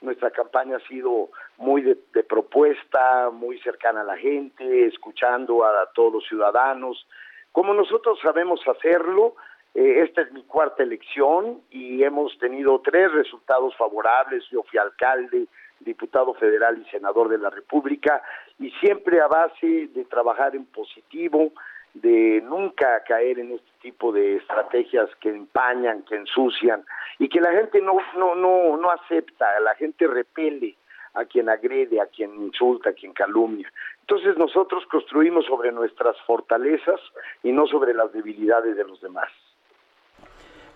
Nuestra 0.00 0.32
campaña 0.32 0.78
ha 0.78 0.88
sido 0.88 1.28
muy 1.56 1.82
de, 1.82 1.94
propuesta, 2.24 3.30
muy 3.30 3.60
cercana 3.60 4.00
a 4.00 4.04
la 4.04 4.16
gente, 4.16 4.86
escuchando 4.86 5.64
a 5.64 5.88
todos 5.94 6.14
los 6.14 6.26
ciudadanos. 6.26 7.06
Como 7.52 7.74
nosotros 7.74 8.18
sabemos 8.20 8.60
hacerlo, 8.66 9.36
eh, 9.72 10.02
esta 10.02 10.22
es 10.22 10.32
mi 10.32 10.42
cuarta 10.42 10.82
elección 10.82 11.60
y 11.70 12.02
hemos 12.02 12.36
tenido 12.40 12.80
tres 12.80 13.12
resultados 13.12 13.76
favorables. 13.76 14.42
Yo 14.50 14.64
fui 14.64 14.80
alcalde, 14.80 15.46
diputado 15.78 16.34
federal 16.34 16.76
y 16.84 16.90
senador 16.90 17.28
de 17.28 17.38
la 17.38 17.50
República 17.50 18.20
y 18.58 18.72
siempre 18.80 19.20
a 19.20 19.28
base 19.28 19.86
de 19.94 20.04
trabajar 20.06 20.56
en 20.56 20.66
positivo, 20.66 21.52
de 21.94 22.42
nunca 22.42 23.02
caer 23.06 23.38
en 23.38 23.52
este 23.52 23.70
tipo 23.80 24.12
de 24.12 24.36
estrategias 24.36 25.10
que 25.20 25.28
empañan, 25.28 26.02
que 26.02 26.16
ensucian 26.16 26.84
y 27.18 27.28
que 27.28 27.40
la 27.40 27.52
gente 27.52 27.80
no 27.80 27.96
no 28.16 28.34
no 28.34 28.76
no 28.76 28.90
acepta, 28.90 29.60
la 29.60 29.74
gente 29.74 30.06
repele 30.06 30.76
a 31.14 31.26
quien 31.26 31.48
agrede, 31.50 32.00
a 32.00 32.06
quien 32.06 32.34
insulta, 32.40 32.90
a 32.90 32.92
quien 32.94 33.12
calumnia. 33.12 33.70
Entonces 34.00 34.36
nosotros 34.38 34.84
construimos 34.90 35.44
sobre 35.46 35.70
nuestras 35.70 36.16
fortalezas 36.26 37.00
y 37.42 37.52
no 37.52 37.66
sobre 37.66 37.92
las 37.92 38.12
debilidades 38.12 38.76
de 38.76 38.84
los 38.84 39.00
demás. 39.00 39.28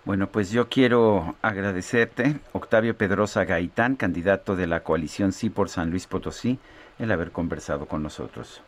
Bueno, 0.04 0.28
pues 0.28 0.52
yo 0.52 0.68
quiero 0.68 1.34
agradecerte, 1.42 2.36
Octavio 2.52 2.96
Pedrosa 2.96 3.44
Gaitán, 3.44 3.96
candidato 3.96 4.54
de 4.54 4.68
la 4.68 4.84
coalición 4.84 5.32
Sí 5.32 5.50
por 5.50 5.68
San 5.68 5.90
Luis 5.90 6.06
Potosí, 6.06 6.60
el 7.00 7.10
haber 7.10 7.32
conversado 7.32 7.86
con 7.86 8.04
nosotros. 8.04 8.62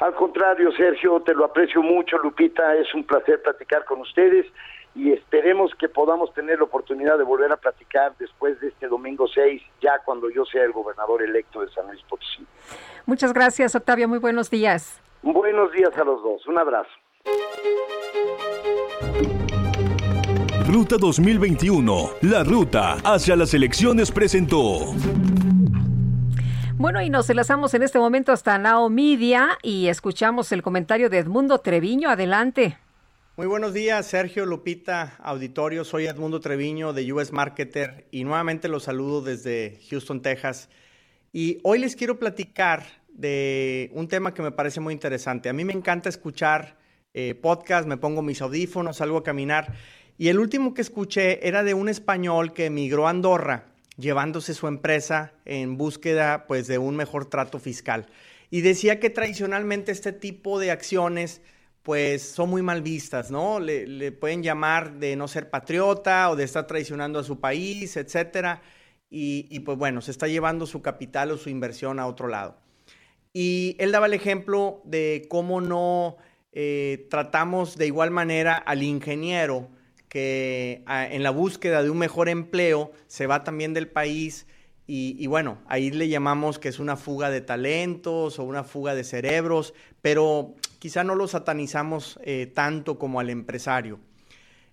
Al 0.00 0.14
contrario, 0.14 0.72
Sergio, 0.72 1.20
te 1.20 1.34
lo 1.34 1.44
aprecio 1.44 1.82
mucho, 1.82 2.16
Lupita, 2.18 2.74
es 2.74 2.92
un 2.94 3.04
placer 3.04 3.42
platicar 3.42 3.84
con 3.84 4.00
ustedes 4.00 4.46
y 4.94 5.12
esperemos 5.12 5.72
que 5.78 5.90
podamos 5.90 6.32
tener 6.32 6.58
la 6.58 6.64
oportunidad 6.64 7.18
de 7.18 7.24
volver 7.24 7.52
a 7.52 7.58
platicar 7.58 8.14
después 8.18 8.58
de 8.60 8.68
este 8.68 8.88
domingo 8.88 9.28
6, 9.28 9.62
ya 9.82 10.00
cuando 10.04 10.30
yo 10.30 10.46
sea 10.46 10.64
el 10.64 10.72
gobernador 10.72 11.22
electo 11.22 11.60
de 11.60 11.70
San 11.70 11.86
Luis 11.86 12.02
Potosí. 12.08 12.46
Muchas 13.04 13.34
gracias, 13.34 13.74
Octavio, 13.74 14.08
muy 14.08 14.18
buenos 14.18 14.48
días. 14.50 15.00
Buenos 15.22 15.70
días 15.72 15.94
a 15.96 16.04
los 16.04 16.22
dos, 16.22 16.46
un 16.46 16.58
abrazo. 16.58 16.90
Ruta 20.66 20.96
2021, 20.98 22.10
la 22.22 22.42
ruta 22.42 22.96
hacia 23.04 23.36
las 23.36 23.52
elecciones 23.52 24.10
presentó. 24.10 24.94
Bueno, 26.80 27.02
y 27.02 27.10
nos 27.10 27.28
enlazamos 27.28 27.74
en 27.74 27.82
este 27.82 27.98
momento 27.98 28.32
hasta 28.32 28.56
Nao 28.56 28.88
Media 28.88 29.58
y 29.62 29.88
escuchamos 29.88 30.50
el 30.50 30.62
comentario 30.62 31.10
de 31.10 31.18
Edmundo 31.18 31.58
Treviño. 31.58 32.08
Adelante. 32.08 32.78
Muy 33.36 33.46
buenos 33.46 33.74
días, 33.74 34.06
Sergio 34.06 34.46
Lupita, 34.46 35.18
auditorio. 35.22 35.84
Soy 35.84 36.06
Edmundo 36.06 36.40
Treviño 36.40 36.94
de 36.94 37.12
US 37.12 37.32
Marketer 37.32 38.06
y 38.10 38.24
nuevamente 38.24 38.68
los 38.68 38.84
saludo 38.84 39.20
desde 39.20 39.78
Houston, 39.90 40.22
Texas. 40.22 40.70
Y 41.34 41.58
hoy 41.64 41.80
les 41.80 41.96
quiero 41.96 42.18
platicar 42.18 42.86
de 43.10 43.90
un 43.92 44.08
tema 44.08 44.32
que 44.32 44.40
me 44.40 44.50
parece 44.50 44.80
muy 44.80 44.94
interesante. 44.94 45.50
A 45.50 45.52
mí 45.52 45.66
me 45.66 45.74
encanta 45.74 46.08
escuchar 46.08 46.78
eh, 47.12 47.34
podcast, 47.34 47.86
me 47.86 47.98
pongo 47.98 48.22
mis 48.22 48.40
audífonos, 48.40 48.96
salgo 48.96 49.18
a 49.18 49.22
caminar 49.22 49.74
y 50.16 50.28
el 50.28 50.38
último 50.38 50.74
que 50.74 50.80
escuché 50.82 51.46
era 51.48 51.62
de 51.62 51.72
un 51.72 51.88
español 51.88 52.52
que 52.52 52.66
emigró 52.66 53.06
a 53.06 53.10
Andorra, 53.10 53.69
llevándose 54.00 54.54
su 54.54 54.66
empresa 54.66 55.32
en 55.44 55.76
búsqueda 55.76 56.46
pues, 56.46 56.66
de 56.66 56.78
un 56.78 56.96
mejor 56.96 57.26
trato 57.26 57.58
fiscal. 57.58 58.06
Y 58.50 58.62
decía 58.62 58.98
que 58.98 59.10
tradicionalmente 59.10 59.92
este 59.92 60.12
tipo 60.12 60.58
de 60.58 60.70
acciones 60.70 61.42
pues 61.82 62.22
son 62.22 62.50
muy 62.50 62.62
mal 62.62 62.82
vistas, 62.82 63.30
¿no? 63.30 63.58
Le, 63.58 64.12
pueden 64.12 64.42
llamar 64.42 64.98
de 64.98 65.16
no 65.16 65.28
ser 65.28 65.48
patriota 65.48 66.30
o 66.30 66.36
de 66.36 66.44
estar 66.44 66.66
traicionando 66.66 67.18
a 67.18 67.24
su 67.24 67.40
país, 67.40 67.96
etcétera. 67.96 68.62
Y, 69.12 69.58
pues 69.60 69.76
bueno, 69.76 70.00
se 70.02 70.12
está 70.12 70.28
llevando 70.28 70.66
su 70.66 70.82
capital 70.82 71.32
o 71.32 71.38
su 71.38 71.48
inversión 71.48 71.98
a 71.98 72.06
otro 72.06 72.28
lado. 72.28 72.58
Y 73.32 73.76
él 73.78 73.92
daba 73.92 74.06
el 74.06 74.14
ejemplo 74.14 74.82
de 74.84 75.26
cómo 75.28 75.60
no 75.60 76.16
eh, 76.52 77.06
tratamos 77.10 77.76
de 77.76 77.86
igual 77.86 78.10
manera 78.10 78.54
al 78.54 78.82
ingeniero 78.82 79.68
que 80.10 80.82
ah, 80.86 81.06
en 81.06 81.22
la 81.22 81.30
búsqueda 81.30 81.82
de 81.82 81.88
un 81.88 81.96
mejor 81.96 82.28
empleo 82.28 82.92
se 83.06 83.26
va 83.26 83.44
también 83.44 83.72
del 83.72 83.88
país 83.88 84.46
y, 84.92 85.24
bueno, 85.28 85.58
ahí 85.68 85.92
le 85.92 86.08
llamamos 86.08 86.58
que 86.58 86.68
es 86.68 86.80
una 86.80 86.96
fuga 86.96 87.30
de 87.30 87.40
talentos 87.40 88.40
o 88.40 88.42
una 88.42 88.64
fuga 88.64 88.96
de 88.96 89.04
cerebros, 89.04 89.72
pero 90.02 90.56
quizá 90.80 91.04
no 91.04 91.14
lo 91.14 91.28
satanizamos 91.28 92.18
eh, 92.24 92.50
tanto 92.52 92.98
como 92.98 93.20
al 93.20 93.30
empresario. 93.30 94.00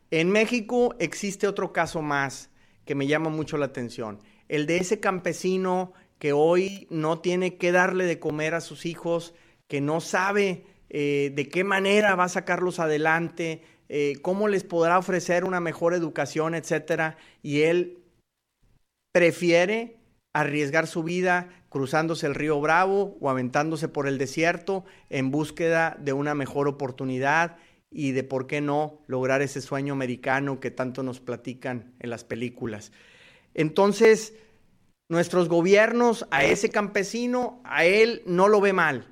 En 0.09 0.31
México 0.31 0.95
existe 0.97 1.47
otro 1.47 1.72
caso 1.72 2.01
más 2.01 2.49
que 2.84 2.95
me 2.95 3.05
llama 3.05 3.30
mucho 3.30 3.59
la 3.59 3.68
atención, 3.68 4.19
el 4.47 4.65
de 4.65 4.77
ese 4.77 4.99
campesino 4.99 5.93
que 6.18 6.34
hoy 6.34 6.88
no 6.89 7.19
tiene 7.19 7.57
que 7.57 7.72
darle 7.72 8.05
de 8.05 8.19
comer 8.19 8.55
a 8.55 8.61
sus 8.61 8.88
hijos, 8.88 9.35
que 9.68 9.81
no 9.81 10.01
sabe 10.01 10.65
eh, 10.89 11.31
de 11.35 11.47
qué 11.47 11.64
manera 11.64 12.15
va 12.15 12.23
a 12.23 12.30
sacarlos 12.30 12.80
adelante, 12.80 13.61
eh, 13.89 14.18
cómo 14.22 14.47
les 14.47 14.64
podrá 14.64 14.97
ofrecer 14.97 15.45
una 15.45 15.59
mejor 15.59 15.93
educación, 15.93 16.55
etcétera, 16.55 17.18
y 17.41 17.61
él 17.61 17.99
prefiere 19.14 19.97
arriesgar 20.34 20.88
su 20.88 21.03
vida 21.03 21.49
cruzándose 21.69 22.27
el 22.27 22.35
río 22.35 22.61
Bravo 22.61 23.18
o 23.19 23.30
aventándose 23.30 23.88
por 23.88 24.07
el 24.07 24.18
desierto 24.18 24.85
en 25.09 25.31
búsqueda 25.31 25.97
de 25.99 26.14
una 26.14 26.35
mejor 26.35 26.68
oportunidad 26.68 27.57
y 27.89 28.11
de 28.11 28.23
por 28.23 28.47
qué 28.47 28.61
no 28.61 28.99
lograr 29.07 29.41
ese 29.41 29.61
sueño 29.61 29.93
americano 29.93 30.59
que 30.59 30.72
tanto 30.72 31.03
nos 31.03 31.19
platican 31.19 31.93
en 31.99 32.09
las 32.09 32.23
películas. 32.23 32.91
Entonces, 33.53 34.35
nuestros 35.09 35.49
gobiernos 35.49 36.27
a 36.31 36.43
ese 36.43 36.69
campesino, 36.69 37.61
a 37.64 37.85
él 37.85 38.22
no 38.26 38.47
lo 38.47 38.61
ve 38.61 38.73
mal, 38.73 39.07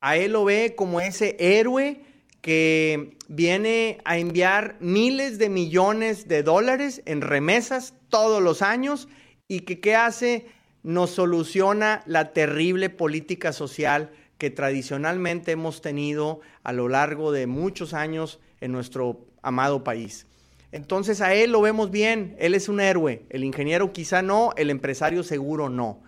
a 0.00 0.16
él 0.16 0.32
lo 0.32 0.44
ve 0.44 0.74
como 0.76 1.00
ese 1.00 1.36
héroe 1.38 2.00
que 2.40 3.13
viene 3.28 3.98
a 4.04 4.18
enviar 4.18 4.76
miles 4.80 5.38
de 5.38 5.48
millones 5.48 6.28
de 6.28 6.42
dólares 6.42 7.02
en 7.06 7.20
remesas 7.20 7.94
todos 8.08 8.42
los 8.42 8.62
años 8.62 9.08
y 9.48 9.60
que 9.60 9.80
qué 9.80 9.94
hace 9.94 10.46
nos 10.82 11.10
soluciona 11.10 12.02
la 12.06 12.32
terrible 12.32 12.90
política 12.90 13.52
social 13.52 14.10
que 14.38 14.50
tradicionalmente 14.50 15.52
hemos 15.52 15.80
tenido 15.80 16.40
a 16.62 16.72
lo 16.72 16.88
largo 16.88 17.32
de 17.32 17.46
muchos 17.46 17.94
años 17.94 18.40
en 18.60 18.72
nuestro 18.72 19.26
amado 19.42 19.84
país. 19.84 20.26
Entonces 20.72 21.20
a 21.20 21.34
él 21.34 21.52
lo 21.52 21.60
vemos 21.60 21.90
bien, 21.90 22.36
él 22.38 22.54
es 22.54 22.68
un 22.68 22.80
héroe, 22.80 23.24
el 23.30 23.44
ingeniero 23.44 23.92
quizá 23.92 24.22
no, 24.22 24.52
el 24.56 24.70
empresario 24.70 25.22
seguro 25.22 25.68
no. 25.68 26.02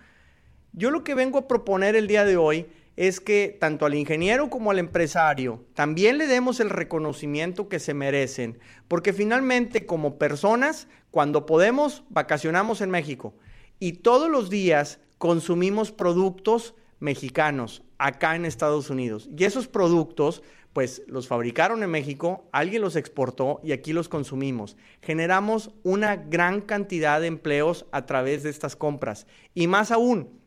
Yo 0.73 0.91
lo 0.91 1.03
que 1.03 1.15
vengo 1.15 1.39
a 1.39 1.47
proponer 1.47 1.95
el 1.95 2.07
día 2.07 2.25
de 2.25 2.37
hoy 2.37 2.67
es 2.97 3.21
que 3.21 3.55
tanto 3.59 3.85
al 3.85 3.93
ingeniero 3.95 4.49
como 4.49 4.71
al 4.71 4.79
empresario 4.79 5.63
también 5.73 6.17
le 6.17 6.27
demos 6.27 6.59
el 6.59 6.71
reconocimiento 6.71 7.69
que 7.69 7.79
se 7.79 7.93
merecen, 7.93 8.59
porque 8.87 9.13
finalmente 9.13 9.85
como 9.85 10.17
personas, 10.17 10.87
cuando 11.11 11.45
podemos, 11.45 12.03
vacacionamos 12.09 12.81
en 12.81 12.89
México 12.89 13.35
y 13.79 13.93
todos 13.93 14.29
los 14.29 14.49
días 14.49 14.99
consumimos 15.19 15.91
productos 15.91 16.73
mexicanos 16.99 17.83
acá 17.99 18.35
en 18.35 18.45
Estados 18.45 18.89
Unidos. 18.89 19.29
Y 19.35 19.43
esos 19.43 19.67
productos, 19.67 20.41
pues 20.73 21.03
los 21.07 21.27
fabricaron 21.27 21.83
en 21.83 21.91
México, 21.91 22.47
alguien 22.51 22.81
los 22.81 22.95
exportó 22.95 23.59
y 23.63 23.71
aquí 23.71 23.93
los 23.93 24.09
consumimos. 24.09 24.77
Generamos 25.01 25.71
una 25.83 26.15
gran 26.15 26.61
cantidad 26.61 27.21
de 27.21 27.27
empleos 27.27 27.85
a 27.91 28.07
través 28.07 28.43
de 28.43 28.49
estas 28.49 28.75
compras. 28.75 29.27
Y 29.53 29.67
más 29.67 29.91
aún, 29.91 30.39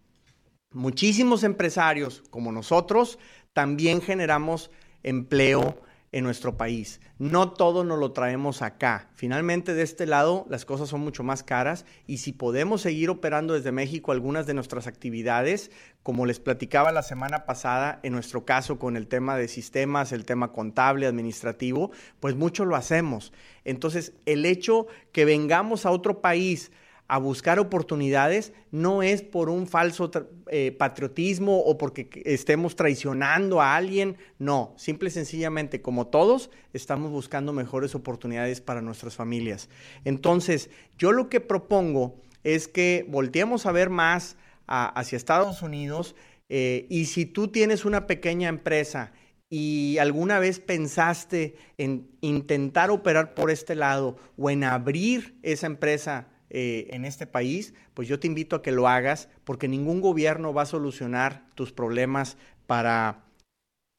muchísimos 0.72 1.42
empresarios 1.44 2.22
como 2.30 2.52
nosotros 2.52 3.18
también 3.52 4.00
generamos 4.00 4.70
empleo 5.02 5.82
en 6.12 6.24
nuestro 6.24 6.56
país. 6.56 7.00
No 7.18 7.52
todo 7.52 7.84
nos 7.84 7.98
lo 7.98 8.12
traemos 8.12 8.62
acá. 8.62 9.08
Finalmente, 9.14 9.74
de 9.74 9.82
este 9.82 10.06
lado, 10.06 10.44
las 10.48 10.64
cosas 10.64 10.88
son 10.88 11.00
mucho 11.00 11.22
más 11.22 11.42
caras 11.42 11.86
y 12.06 12.18
si 12.18 12.32
podemos 12.32 12.80
seguir 12.80 13.10
operando 13.10 13.54
desde 13.54 13.70
México 13.70 14.10
algunas 14.10 14.46
de 14.46 14.54
nuestras 14.54 14.86
actividades, 14.86 15.70
como 16.02 16.26
les 16.26 16.40
platicaba 16.40 16.90
la 16.90 17.02
semana 17.02 17.44
pasada, 17.46 18.00
en 18.02 18.12
nuestro 18.12 18.44
caso 18.44 18.78
con 18.78 18.96
el 18.96 19.06
tema 19.06 19.36
de 19.36 19.46
sistemas, 19.46 20.12
el 20.12 20.24
tema 20.24 20.52
contable, 20.52 21.06
administrativo, 21.06 21.92
pues 22.18 22.34
mucho 22.34 22.64
lo 22.64 22.74
hacemos. 22.74 23.32
Entonces, 23.64 24.14
el 24.26 24.46
hecho 24.46 24.86
que 25.12 25.24
vengamos 25.24 25.86
a 25.86 25.90
otro 25.90 26.20
país, 26.20 26.72
a 27.10 27.18
buscar 27.18 27.58
oportunidades 27.58 28.52
no 28.70 29.02
es 29.02 29.22
por 29.22 29.50
un 29.50 29.66
falso 29.66 30.12
eh, 30.46 30.70
patriotismo 30.70 31.58
o 31.58 31.76
porque 31.76 32.08
estemos 32.24 32.76
traicionando 32.76 33.60
a 33.60 33.74
alguien, 33.74 34.16
no, 34.38 34.74
simple 34.76 35.08
y 35.08 35.10
sencillamente 35.10 35.82
como 35.82 36.06
todos 36.06 36.50
estamos 36.72 37.10
buscando 37.10 37.52
mejores 37.52 37.96
oportunidades 37.96 38.60
para 38.60 38.80
nuestras 38.80 39.16
familias. 39.16 39.68
Entonces, 40.04 40.70
yo 40.98 41.10
lo 41.10 41.28
que 41.28 41.40
propongo 41.40 42.20
es 42.44 42.68
que 42.68 43.04
volteemos 43.08 43.66
a 43.66 43.72
ver 43.72 43.90
más 43.90 44.36
hacia 44.68 45.16
Estados 45.16 45.62
Unidos 45.62 46.14
eh, 46.48 46.86
y 46.90 47.06
si 47.06 47.26
tú 47.26 47.48
tienes 47.48 47.84
una 47.84 48.06
pequeña 48.06 48.48
empresa 48.48 49.12
y 49.48 49.98
alguna 49.98 50.38
vez 50.38 50.60
pensaste 50.60 51.56
en 51.76 52.08
intentar 52.20 52.92
operar 52.92 53.34
por 53.34 53.50
este 53.50 53.74
lado 53.74 54.16
o 54.38 54.48
en 54.48 54.62
abrir 54.62 55.34
esa 55.42 55.66
empresa 55.66 56.28
eh, 56.52 56.88
en 56.90 57.04
este 57.04 57.28
país, 57.28 57.74
pues 57.94 58.08
yo 58.08 58.18
te 58.18 58.26
invito 58.26 58.56
a 58.56 58.62
que 58.62 58.72
lo 58.72 58.88
hagas 58.88 59.28
porque 59.44 59.68
ningún 59.68 60.00
gobierno 60.00 60.52
va 60.52 60.62
a 60.62 60.66
solucionar 60.66 61.46
tus 61.54 61.72
problemas 61.72 62.36
para 62.66 63.24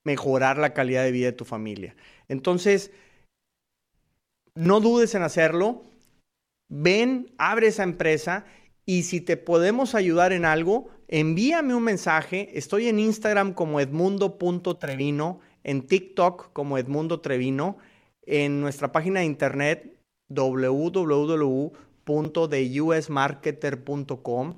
mejorar 0.04 0.58
la 0.58 0.74
calidad 0.74 1.06
de 1.06 1.14
vida 1.14 1.28
de 1.28 1.32
tu 1.32 1.46
familia. 1.46 1.96
Entonces, 2.28 2.92
no 4.54 4.82
dudes 4.82 5.16
en 5.16 5.24
hacerlo, 5.24 5.86
ven, 6.70 7.34
abre 7.38 7.68
esa 7.68 7.84
empresa 7.84 8.46
y 8.86 9.04
si 9.04 9.22
te 9.22 9.38
podemos 9.38 9.96
ayudar 9.96 10.34
en 10.34 10.44
algo, 10.44 10.90
envíame 11.08 11.74
un 11.74 11.84
mensaje. 11.84 12.50
Estoy 12.58 12.90
en 12.90 13.00
Instagram 13.00 13.54
como 13.54 13.80
edmundo.trevino, 13.80 15.40
en 15.64 15.88
TikTok 15.88 16.52
como 16.52 16.78
Edmundo 16.78 17.22
Trevino, 17.22 17.78
en 18.24 18.60
nuestra 18.60 18.92
página 18.92 19.22
de 19.22 19.28
internet 19.28 19.98
www 20.28 21.72
de 22.06 22.82
usmarketer.com 22.82 24.56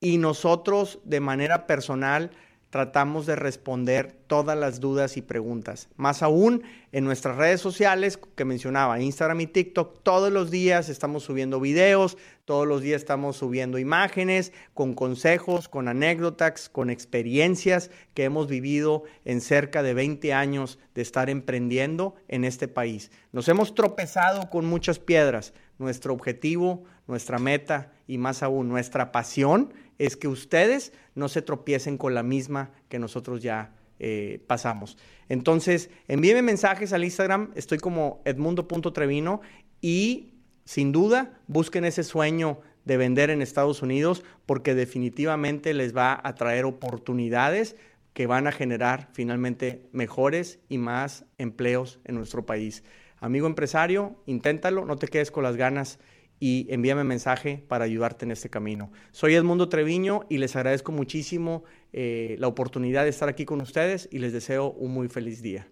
y 0.00 0.18
nosotros 0.18 0.98
de 1.04 1.20
manera 1.20 1.66
personal 1.66 2.30
tratamos 2.70 3.26
de 3.26 3.34
responder 3.34 4.12
todas 4.28 4.56
las 4.56 4.78
dudas 4.78 5.16
y 5.16 5.22
preguntas. 5.22 5.88
Más 5.96 6.22
aún 6.22 6.62
en 6.92 7.04
nuestras 7.04 7.36
redes 7.36 7.60
sociales 7.60 8.18
que 8.36 8.44
mencionaba, 8.44 9.00
Instagram 9.00 9.40
y 9.40 9.46
TikTok, 9.48 10.02
todos 10.04 10.32
los 10.32 10.52
días 10.52 10.88
estamos 10.88 11.24
subiendo 11.24 11.58
videos, 11.58 12.16
todos 12.44 12.66
los 12.68 12.80
días 12.80 13.02
estamos 13.02 13.36
subiendo 13.36 13.78
imágenes 13.78 14.52
con 14.72 14.94
consejos, 14.94 15.68
con 15.68 15.88
anécdotas, 15.88 16.68
con 16.68 16.90
experiencias 16.90 17.90
que 18.14 18.24
hemos 18.24 18.46
vivido 18.46 19.02
en 19.24 19.40
cerca 19.40 19.82
de 19.82 19.94
20 19.94 20.32
años 20.32 20.78
de 20.94 21.02
estar 21.02 21.28
emprendiendo 21.28 22.14
en 22.28 22.44
este 22.44 22.68
país. 22.68 23.10
Nos 23.32 23.48
hemos 23.48 23.74
tropezado 23.74 24.48
con 24.48 24.64
muchas 24.64 25.00
piedras. 25.00 25.52
Nuestro 25.80 26.12
objetivo, 26.12 26.84
nuestra 27.06 27.38
meta 27.38 27.90
y 28.06 28.18
más 28.18 28.42
aún 28.42 28.68
nuestra 28.68 29.12
pasión 29.12 29.72
es 29.96 30.14
que 30.14 30.28
ustedes 30.28 30.92
no 31.14 31.30
se 31.30 31.40
tropiecen 31.40 31.96
con 31.96 32.12
la 32.12 32.22
misma 32.22 32.70
que 32.90 32.98
nosotros 32.98 33.42
ya 33.42 33.74
eh, 33.98 34.44
pasamos. 34.46 34.98
Entonces, 35.30 35.88
envíeme 36.06 36.42
mensajes 36.42 36.92
al 36.92 37.02
Instagram, 37.02 37.50
estoy 37.54 37.78
como 37.78 38.20
edmundo.trevino 38.26 39.40
y 39.80 40.34
sin 40.66 40.92
duda 40.92 41.40
busquen 41.46 41.86
ese 41.86 42.04
sueño 42.04 42.60
de 42.84 42.98
vender 42.98 43.30
en 43.30 43.40
Estados 43.40 43.80
Unidos 43.80 44.22
porque 44.44 44.74
definitivamente 44.74 45.72
les 45.72 45.96
va 45.96 46.20
a 46.22 46.34
traer 46.34 46.66
oportunidades 46.66 47.74
que 48.12 48.26
van 48.26 48.46
a 48.46 48.52
generar 48.52 49.08
finalmente 49.14 49.88
mejores 49.92 50.58
y 50.68 50.76
más 50.76 51.24
empleos 51.38 52.00
en 52.04 52.16
nuestro 52.16 52.44
país. 52.44 52.84
Amigo 53.22 53.46
empresario, 53.46 54.16
inténtalo, 54.24 54.86
no 54.86 54.96
te 54.96 55.06
quedes 55.06 55.30
con 55.30 55.44
las 55.44 55.56
ganas 55.56 55.98
y 56.38 56.66
envíame 56.70 57.04
mensaje 57.04 57.62
para 57.68 57.84
ayudarte 57.84 58.24
en 58.24 58.30
este 58.30 58.48
camino. 58.48 58.90
Soy 59.12 59.34
Edmundo 59.34 59.68
Treviño 59.68 60.22
y 60.30 60.38
les 60.38 60.56
agradezco 60.56 60.90
muchísimo 60.90 61.64
eh, 61.92 62.36
la 62.38 62.48
oportunidad 62.48 63.04
de 63.04 63.10
estar 63.10 63.28
aquí 63.28 63.44
con 63.44 63.60
ustedes 63.60 64.08
y 64.10 64.20
les 64.20 64.32
deseo 64.32 64.70
un 64.70 64.94
muy 64.94 65.08
feliz 65.08 65.42
día. 65.42 65.68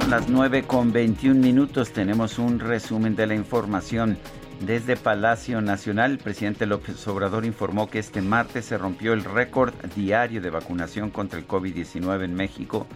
Son 0.00 0.10
las 0.10 0.28
9 0.28 0.64
con 0.64 0.92
21 0.92 1.40
minutos. 1.40 1.92
Tenemos 1.92 2.40
un 2.40 2.58
resumen 2.58 3.14
de 3.14 3.28
la 3.28 3.36
información. 3.36 4.18
Desde 4.66 4.96
Palacio 4.96 5.60
Nacional, 5.60 6.12
el 6.12 6.18
presidente 6.18 6.66
López 6.66 7.06
Obrador 7.08 7.44
informó 7.44 7.88
que 7.88 7.98
este 7.98 8.20
martes 8.20 8.66
se 8.66 8.78
rompió 8.78 9.12
el 9.12 9.24
récord 9.24 9.74
diario 9.96 10.40
de 10.40 10.50
vacunación 10.50 11.10
contra 11.10 11.38
el 11.38 11.48
COVID-19 11.48 12.24
en 12.24 12.34
México 12.34 12.86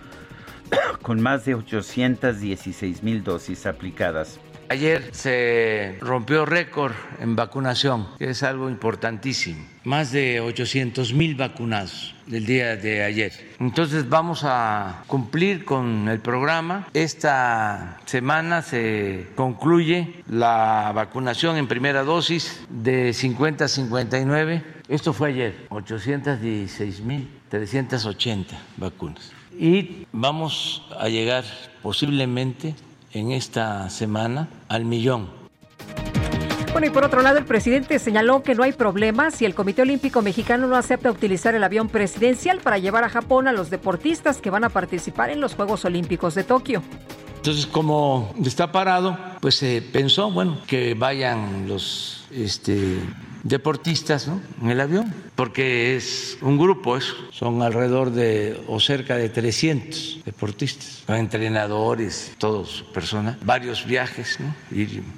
con 1.03 1.21
más 1.21 1.45
de 1.45 1.55
816 1.55 3.03
mil 3.03 3.23
dosis 3.23 3.67
aplicadas. 3.67 4.39
Ayer 4.69 5.11
se 5.13 5.97
rompió 6.01 6.45
récord 6.45 6.93
en 7.21 7.37
vacunación, 7.37 8.09
que 8.19 8.31
es 8.31 8.43
algo 8.43 8.69
importantísimo. 8.69 9.65
Más 9.85 10.11
de 10.11 10.41
800 10.41 11.13
mil 11.13 11.37
vacunados 11.37 12.17
del 12.27 12.47
día 12.47 12.77
de 12.77 13.05
ayer. 13.05 13.33
Entonces 13.61 14.09
vamos 14.09 14.43
a 14.43 15.05
cumplir 15.07 15.65
con 15.65 16.09
el 16.09 16.19
programa. 16.19 16.89
Esta 16.95 18.01
semana 18.07 18.63
se 18.63 19.29
concluye 19.37 20.25
la 20.29 20.91
vacunación 20.93 21.57
en 21.57 21.69
primera 21.69 22.03
dosis 22.03 22.67
de 22.69 23.13
50 23.13 23.67
a 23.67 23.69
59. 23.69 24.65
Esto 24.89 25.13
fue 25.13 25.29
ayer, 25.29 25.67
816 25.69 27.01
mil 27.03 27.31
380 27.51 28.57
vacunas 28.79 29.36
y 29.59 30.07
vamos 30.13 30.83
a 30.99 31.09
llegar 31.09 31.45
posiblemente 31.83 32.75
en 33.13 33.33
esta 33.33 33.89
semana 33.91 34.49
al 34.69 34.85
millón. 34.85 35.29
Bueno, 36.73 36.89
y 36.89 36.91
por 36.91 37.05
otro 37.05 37.23
lado, 37.23 37.39
el 37.39 37.47
presidente 37.47 37.99
señaló 37.99 38.43
que 38.43 38.55
no 38.55 38.63
hay 38.63 38.73
problema 38.73 39.31
si 39.31 39.47
el 39.47 39.55
Comité 39.55 39.81
Olímpico 39.81 40.21
Mexicano 40.21 40.67
no 40.67 40.77
acepta 40.77 41.11
utilizar 41.11 41.55
el 41.55 41.65
avión 41.65 41.89
presidencial 41.89 42.59
para 42.59 42.77
llevar 42.77 43.03
a 43.03 43.09
Japón 43.09 43.49
a 43.49 43.53
los 43.53 43.71
deportistas 43.71 44.43
que 44.43 44.51
van 44.51 44.63
a 44.63 44.69
participar 44.69 45.31
en 45.31 45.41
los 45.41 45.55
Juegos 45.55 45.87
Olímpicos 45.87 46.35
de 46.35 46.45
Tokio. 46.45 46.83
Entonces, 47.37 47.65
como 47.67 48.35
está 48.45 48.73
parado, 48.73 49.17
pues 49.41 49.55
se 49.55 49.81
pensó, 49.81 50.31
bueno, 50.31 50.59
que 50.67 50.93
vayan 50.93 51.67
los 51.67 52.27
este, 52.31 52.99
deportistas 53.49 54.27
¿no? 54.27 54.41
en 54.61 54.71
el 54.71 54.81
avión, 54.81 55.13
porque 55.35 55.97
es 55.97 56.39
un 56.41 56.59
grupo, 56.59 56.97
eso. 56.97 57.15
son 57.31 57.63
alrededor 57.63 58.11
de 58.11 58.61
o 58.67 58.81
cerca 58.81 59.17
de 59.17 59.29
300 59.29 60.23
deportistas, 60.25 61.05
entrenadores, 61.09 62.33
todos 62.39 62.85
personas, 62.93 63.37
varios 63.45 63.87
viajes, 63.87 64.39
¿no? 64.41 64.55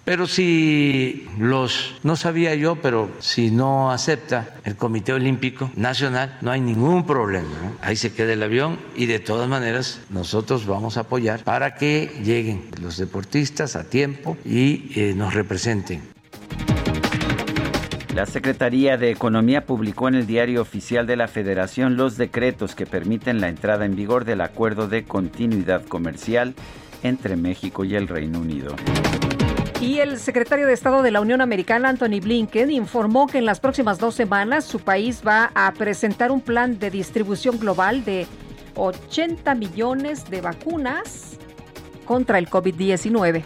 pero 0.05 0.27
si 0.27 1.27
los, 1.39 1.95
no 2.03 2.17
sabía 2.17 2.55
yo, 2.55 2.77
pero 2.77 3.11
si 3.19 3.51
no 3.51 3.91
acepta 3.91 4.57
el 4.65 4.77
Comité 4.77 5.13
Olímpico 5.13 5.71
Nacional, 5.75 6.39
no 6.43 6.51
hay 6.51 6.61
ningún 6.61 7.07
problema, 7.07 7.49
ahí 7.81 7.97
se 7.97 8.13
queda 8.13 8.35
el 8.35 8.43
avión 8.43 8.79
y 8.95 9.07
de 9.07 9.21
todas 9.21 9.49
maneras 9.49 10.01
nosotros 10.11 10.67
vamos 10.67 10.97
a 10.97 11.01
apoyar 11.01 11.43
para 11.45 11.75
que 11.75 12.13
lleguen 12.23 12.69
los 12.83 12.99
deportistas 12.99 13.77
a 13.77 13.85
tiempo 13.85 14.37
y 14.45 14.93
eh, 14.95 15.15
nos 15.17 15.35
representen. 15.35 16.18
La 18.19 18.27
Secretaría 18.27 18.97
de 18.97 19.13
Economía 19.13 19.65
publicó 19.65 20.09
en 20.09 20.17
el 20.17 20.27
Diario 20.27 20.61
Oficial 20.61 21.07
de 21.07 21.15
la 21.15 21.29
Federación 21.29 21.97
los 21.97 22.17
decretos 22.17 22.75
que 22.75 22.85
permiten 22.85 23.41
la 23.41 23.49
entrada 23.49 23.85
en 23.85 23.95
vigor 23.95 24.25
del 24.25 24.41
acuerdo 24.41 24.89
de 24.89 25.05
continuidad 25.05 25.85
comercial 25.85 26.57
entre 27.05 27.37
México 27.37 27.85
y 27.85 27.95
el 27.95 28.09
Reino 28.09 28.41
Unido. 28.41 28.75
Y 29.81 30.01
el 30.01 30.19
secretario 30.19 30.67
de 30.67 30.73
Estado 30.73 31.03
de 31.03 31.13
la 31.13 31.21
Unión 31.21 31.41
Americana, 31.41 31.91
Anthony 31.91 32.19
Blinken, 32.21 32.73
informó 32.73 33.29
que 33.29 33.39
en 33.39 33.47
las 33.47 33.61
próximas 33.61 34.01
dos 34.01 34.17
semanas 34.17 34.65
su 34.65 34.81
país 34.81 35.23
va 35.25 35.53
a 35.55 35.73
presentar 35.75 36.33
un 36.33 36.41
plan 36.41 36.81
de 36.81 36.91
distribución 36.91 37.61
global 37.61 38.05
de 38.05 38.27
80 38.75 39.55
millones 39.55 40.29
de 40.29 40.41
vacunas 40.41 41.39
contra 42.05 42.39
el 42.39 42.51
COVID-19. 42.51 43.45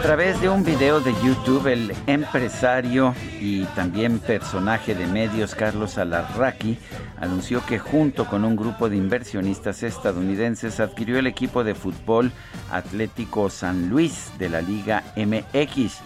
A 0.00 0.02
través 0.02 0.40
de 0.40 0.48
un 0.48 0.64
video 0.64 0.98
de 1.00 1.12
YouTube, 1.22 1.66
el 1.66 1.92
empresario 2.06 3.14
y 3.38 3.64
también 3.76 4.18
personaje 4.18 4.94
de 4.94 5.06
medios 5.06 5.54
Carlos 5.54 5.98
Alarraqui 5.98 6.78
anunció 7.18 7.62
que 7.66 7.78
junto 7.78 8.26
con 8.26 8.46
un 8.46 8.56
grupo 8.56 8.88
de 8.88 8.96
inversionistas 8.96 9.82
estadounidenses 9.82 10.80
adquirió 10.80 11.18
el 11.18 11.26
equipo 11.26 11.64
de 11.64 11.74
fútbol 11.74 12.32
Atlético 12.70 13.50
San 13.50 13.90
Luis 13.90 14.32
de 14.38 14.48
la 14.48 14.62
Liga 14.62 15.04
MX, 15.16 15.98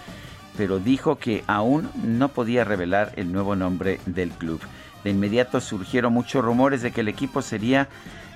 pero 0.56 0.80
dijo 0.80 1.16
que 1.16 1.44
aún 1.46 1.88
no 2.02 2.30
podía 2.30 2.64
revelar 2.64 3.12
el 3.14 3.30
nuevo 3.30 3.54
nombre 3.54 4.00
del 4.06 4.30
club. 4.30 4.60
De 5.04 5.10
inmediato 5.10 5.60
surgieron 5.60 6.12
muchos 6.12 6.44
rumores 6.44 6.82
de 6.82 6.90
que 6.90 7.02
el 7.02 7.08
equipo 7.08 7.42
sería, 7.42 7.88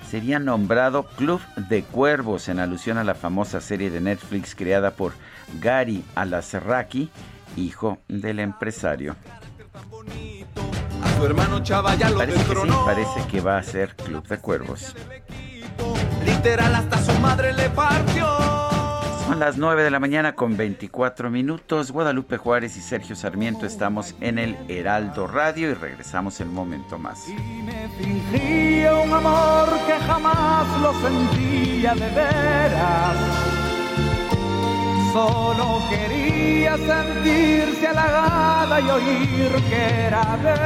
sería 0.09 0.39
nombrado 0.39 1.02
Club 1.16 1.40
de 1.56 1.82
Cuervos 1.82 2.48
en 2.48 2.60
alusión 2.60 2.97
a 2.97 3.05
la 3.05 3.16
famosa 3.16 3.60
serie 3.60 3.90
de 3.90 4.01
Netflix 4.01 4.55
creada 4.55 4.93
por 4.93 5.14
Gary 5.60 6.04
Alazraqui, 6.14 7.10
hijo 7.56 7.98
del 8.08 8.40
empresario. 8.40 9.16
parece 12.14 12.44
que 12.46 12.54
sí, 12.56 12.68
parece 12.84 13.26
que 13.28 13.40
va 13.40 13.58
a 13.58 13.62
ser 13.62 13.96
Club 13.96 14.26
de 14.26 14.38
Cuervos. 14.38 14.94
Literal 16.24 16.74
hasta 16.74 17.02
su 17.02 17.12
madre 17.20 17.52
le 17.52 17.68
partió. 17.70 18.26
Son 19.28 19.40
las 19.40 19.58
9 19.58 19.82
de 19.82 19.90
la 19.90 20.00
mañana 20.00 20.34
con 20.34 20.56
24 20.56 21.28
minutos. 21.28 21.92
Guadalupe 21.92 22.38
Juárez 22.38 22.78
y 22.78 22.80
Sergio 22.80 23.14
Sarmiento 23.14 23.66
estamos 23.66 24.14
en 24.20 24.38
el 24.38 24.56
Heraldo 24.68 25.26
Radio 25.26 25.70
y 25.70 25.74
regresamos 25.74 26.40
en 26.40 26.48
un 26.48 26.54
momento 26.54 26.98
más. 26.98 27.28
Y 27.28 27.34
me 27.34 27.88
fingía 27.98 28.94
un 28.94 29.12
amor 29.12 29.68
que 29.86 29.98
jamás 30.06 30.80
lo 30.80 30.94
sentía 31.02 31.94
de 31.94 32.08
veras. 32.08 33.57
Solo 35.12 35.82
quería 35.89 36.76
sentirse 36.76 37.86
halagada 37.89 38.80
y 38.80 38.90
oír 38.90 39.52
que 39.68 40.06
era 40.06 40.36
bella. 40.43 40.59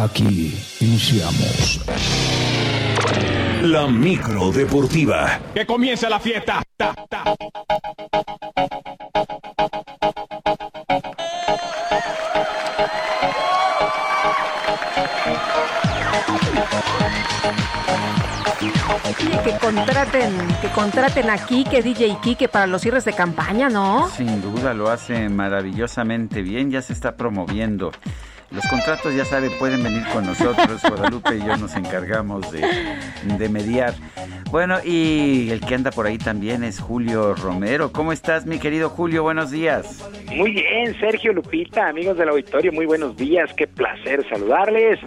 Aquí 0.00 0.58
iniciamos 0.80 1.78
la 3.60 3.86
micro 3.86 4.50
deportiva. 4.50 5.38
Que 5.52 5.66
comience 5.66 6.08
la 6.08 6.18
fiesta. 6.18 6.62
que 19.44 19.58
contraten, 19.58 20.32
que 20.62 20.68
contraten 20.68 21.28
aquí 21.28 21.64
que 21.64 21.82
DJ 21.82 22.16
Kike 22.22 22.48
para 22.48 22.66
los 22.66 22.80
cierres 22.80 23.04
de 23.04 23.12
campaña, 23.12 23.68
¿no? 23.68 24.08
Sin 24.08 24.40
duda 24.40 24.72
lo 24.72 24.88
hace 24.88 25.28
maravillosamente 25.28 26.40
bien, 26.40 26.70
ya 26.70 26.80
se 26.80 26.94
está 26.94 27.16
promoviendo. 27.16 27.92
Los 28.50 28.66
contratos, 28.66 29.14
ya 29.14 29.24
sabe, 29.24 29.48
pueden 29.50 29.82
venir 29.84 30.02
con 30.12 30.26
nosotros. 30.26 30.82
Guadalupe 30.82 31.36
y 31.36 31.38
yo 31.38 31.56
nos 31.56 31.76
encargamos 31.76 32.50
de, 32.50 32.66
de, 33.38 33.48
mediar. 33.48 33.94
Bueno, 34.50 34.78
y 34.84 35.50
el 35.50 35.60
que 35.60 35.76
anda 35.76 35.92
por 35.92 36.06
ahí 36.06 36.18
también 36.18 36.64
es 36.64 36.80
Julio 36.80 37.34
Romero. 37.34 37.92
¿Cómo 37.92 38.10
estás, 38.12 38.46
mi 38.46 38.58
querido 38.58 38.88
Julio? 38.88 39.22
Buenos 39.22 39.52
días. 39.52 40.04
Muy 40.34 40.50
bien, 40.50 40.98
Sergio 40.98 41.32
Lupita, 41.32 41.88
amigos 41.88 42.18
del 42.18 42.28
auditorio, 42.28 42.72
muy 42.72 42.86
buenos 42.86 43.16
días. 43.16 43.52
Qué 43.54 43.68
placer 43.68 44.28
saludarles. 44.28 44.98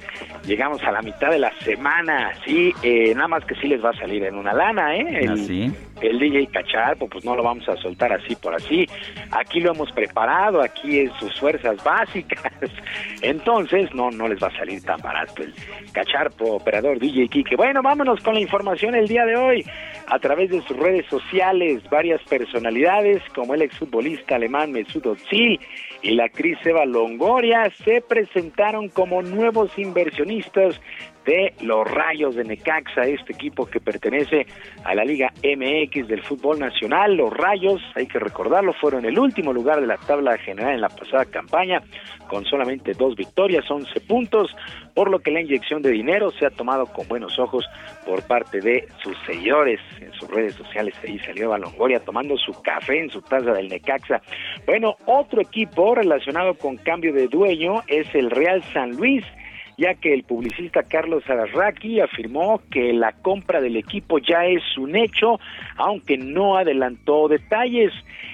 Llegamos 0.46 0.82
a 0.84 0.92
la 0.92 1.02
mitad 1.02 1.30
de 1.30 1.40
la 1.40 1.52
semana. 1.60 2.32
Sí, 2.46 2.74
eh, 2.82 3.14
nada 3.14 3.28
más 3.28 3.44
que 3.44 3.56
sí 3.56 3.68
les 3.68 3.84
va 3.84 3.90
a 3.90 4.00
salir 4.00 4.24
en 4.24 4.36
una 4.36 4.54
lana, 4.54 4.96
¿eh? 4.96 5.20
El, 5.22 5.32
¿Ah, 5.32 5.93
el 6.04 6.20
DJ 6.20 6.48
Cacharpo, 6.48 7.08
pues 7.08 7.24
no 7.26 7.36
lo 7.36 7.44
vamos 7.44 7.68
a 7.70 7.78
soltar 7.78 8.12
así 8.12 8.36
por 8.36 8.54
así. 8.54 8.86
Aquí 9.32 9.60
lo 9.60 9.72
hemos 9.72 9.92
preparado, 9.92 10.62
aquí 10.62 11.00
es 11.00 11.12
sus 11.20 11.40
fuerzas 11.40 11.84
básicas. 11.84 12.52
Entonces, 13.22 13.94
no, 13.94 14.12
no 14.12 14.28
les 14.28 14.42
va 14.42 14.48
a 14.48 14.58
salir 14.58 14.84
tan 14.84 15.00
barato 15.02 15.44
el 15.44 15.54
Cacharpo, 15.94 16.56
operador 16.56 17.00
DJ 17.00 17.28
Kike. 17.30 17.56
Bueno, 17.56 17.82
vámonos 17.82 18.22
con 18.22 18.34
la 18.34 18.42
información 18.42 18.96
el 18.96 19.08
día 19.08 19.26
de 19.26 19.36
hoy. 19.36 19.66
A 20.08 20.20
través 20.20 20.50
de 20.52 20.62
sus 20.64 20.78
redes 20.78 21.06
sociales, 21.08 21.82
varias 21.90 22.22
personalidades, 22.24 23.22
como 23.34 23.54
el 23.54 23.62
exfutbolista 23.62 24.36
alemán 24.36 24.72
Mesut 24.72 25.06
Özil 25.06 25.60
y 26.02 26.12
la 26.12 26.26
actriz 26.26 26.58
Eva 26.66 26.86
Longoria, 26.86 27.72
se 27.84 28.02
presentaron 28.02 28.90
como 28.90 29.22
nuevos 29.22 29.78
inversionistas 29.78 30.80
de 31.26 31.54
los 31.62 31.90
Rayos 31.90 32.36
de 32.36 32.44
Necaxa, 32.44 33.04
este 33.04 33.34
equipo 33.34 33.66
que 33.66 33.80
pertenece 33.80 34.46
a 34.84 34.94
la 34.94 35.06
Liga 35.06 35.32
MX 35.44 36.08
del 36.08 36.22
fútbol 36.22 36.60
nacional. 36.60 37.16
Los 37.16 37.32
Rayos, 37.32 37.82
hay 37.96 38.08
que 38.08 38.20
recordarlo, 38.20 38.74
fueron 38.74 39.06
el 39.06 39.18
último 39.18 39.54
lugar 39.54 39.80
de 39.80 39.88
la 39.88 39.98
tabla 39.98 40.38
general 40.38 40.76
en 40.76 40.82
la 40.82 40.90
pasada 40.90 41.26
campaña, 41.26 41.82
con 42.28 42.46
solamente 42.46 42.94
dos 42.94 43.16
victorias, 43.16 43.70
11 43.70 44.00
puntos, 44.02 44.56
por 44.94 45.10
lo 45.10 45.20
que 45.20 45.32
la 45.32 45.42
inyección 45.42 45.82
de 45.82 45.92
dinero 45.92 46.32
se 46.32 46.46
ha 46.46 46.50
tomado 46.50 46.86
con 46.88 47.08
buenos 47.08 47.40
ojos 47.40 47.66
por 48.06 48.24
parte 48.24 48.60
de 48.60 48.88
sus 49.02 49.18
seguidores 49.26 49.80
en 50.00 50.12
sus 50.14 50.30
redes 50.30 50.56
sociales. 50.56 50.94
Ahí 51.04 51.20
salió 51.20 51.56
Longoria 51.58 52.00
tomando 52.00 52.38
su 52.38 52.54
café 52.62 53.00
en 53.00 53.10
su 53.10 53.22
taza 53.22 53.54
del 53.54 53.70
Necaxa. 53.70 54.22
Bueno, 54.66 54.96
otro 55.06 55.42
equipo 55.42 55.96
relacionado 55.96 56.56
con 56.56 56.78
cambio 56.78 57.14
de 57.14 57.28
dueño 57.28 57.84
es 57.88 58.14
el 58.14 58.30
Real 58.30 58.64
San 58.74 58.92
Luis 58.92 59.24
ya 59.78 59.96
que 59.96 60.14
el 60.14 60.24
publicista 60.24 60.84
Carlos 60.84 61.24
Ararraqui 61.28 62.00
afirmó 62.00 62.62
que 62.72 62.94
la 62.94 63.12
compra 63.12 63.62
del 63.62 63.76
equipo 63.76 64.20
ya 64.20 64.46
es 64.46 64.62
un 64.78 64.96
hecho, 64.96 65.40
aunque 65.78 66.18
no 66.18 66.58
adelantó 66.58 67.28
detalles. 67.28 67.92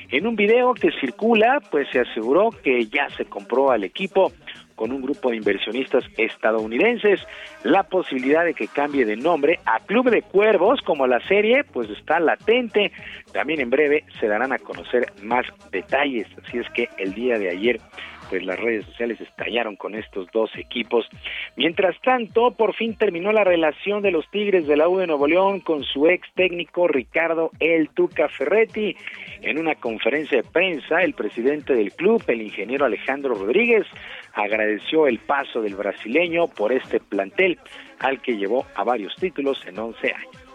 En 0.10 0.28
un 0.28 0.36
video 0.36 0.74
que 0.74 0.92
circula, 1.00 1.62
pues 1.72 1.88
se 1.92 2.00
aseguró 2.00 2.50
que 2.50 2.86
ya 2.86 3.10
se 3.12 3.26
compró 3.26 3.72
al 3.72 3.84
equipo 3.84 4.32
con 4.80 4.94
un 4.94 5.02
grupo 5.02 5.30
de 5.30 5.36
inversionistas 5.36 6.06
estadounidenses. 6.18 7.20
La 7.64 7.84
posibilidad 7.84 8.46
de 8.46 8.54
que 8.54 8.68
cambie 8.68 9.04
de 9.04 9.18
nombre 9.18 9.60
a 9.66 9.82
Club 9.82 10.10
de 10.10 10.22
Cuervos, 10.22 10.80
como 10.82 11.06
la 11.06 11.20
serie, 11.28 11.66
pues 11.66 11.90
está 11.90 12.22
latente. 12.22 12.94
También 13.34 13.60
en 13.60 13.70
breve 13.70 14.06
se 14.22 14.28
darán 14.28 14.54
a 14.54 14.58
conocer 14.58 15.12
más 15.22 15.46
detalles. 15.72 16.28
Así 16.42 16.60
es 16.60 16.70
que 16.70 16.88
el 16.98 17.14
día 17.14 17.38
de 17.38 17.50
ayer 17.50 17.82
pues 18.30 18.44
las 18.44 18.60
redes 18.60 18.86
sociales 18.86 19.20
estallaron 19.20 19.76
con 19.76 19.96
estos 19.96 20.28
dos 20.32 20.52
equipos. 20.56 21.08
Mientras 21.56 22.00
tanto, 22.02 22.52
por 22.52 22.76
fin 22.76 22.96
terminó 22.96 23.32
la 23.32 23.44
relación 23.44 24.02
de 24.02 24.12
los 24.12 24.30
Tigres 24.30 24.68
de 24.68 24.78
la 24.78 24.88
U 24.88 24.98
de 24.98 25.08
Nuevo 25.08 25.28
León 25.28 25.60
con 25.62 25.84
su 25.84 26.08
ex 26.08 26.28
técnico 26.36 26.88
Ricardo 26.88 27.52
El 27.60 27.90
Tuca 27.90 28.30
Ferretti. 28.30 28.96
En 29.42 29.58
una 29.58 29.76
conferencia 29.76 30.42
de 30.42 30.50
prensa, 30.50 31.02
el 31.02 31.14
presidente 31.14 31.74
del 31.74 31.92
club, 31.94 32.24
el 32.28 32.42
ingeniero 32.42 32.86
Alejandro 32.86 33.34
Rodríguez, 33.36 33.86
agradeció 34.34 35.08
el 35.08 35.20
paso 35.20 35.62
del 35.62 35.76
brasileño 35.76 36.48
por 36.48 36.72
este 36.72 37.00
plantel 37.00 37.58
al 38.00 38.22
que 38.22 38.38
llevó 38.38 38.66
a 38.76 38.84
varios 38.84 39.16
títulos 39.16 39.66
en 39.66 39.80
11 39.80 40.14
años. 40.14 40.50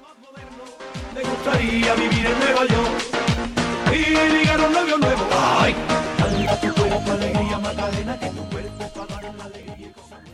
Me 1.14 1.20
gustaría 1.22 1.94
vivir 1.94 2.26
en 2.26 2.38
Nueva 2.40 2.66
York 2.66 3.14
y 3.92 4.14
un 4.64 5.00
novio. 5.00 5.16
Ay. 5.32 6.03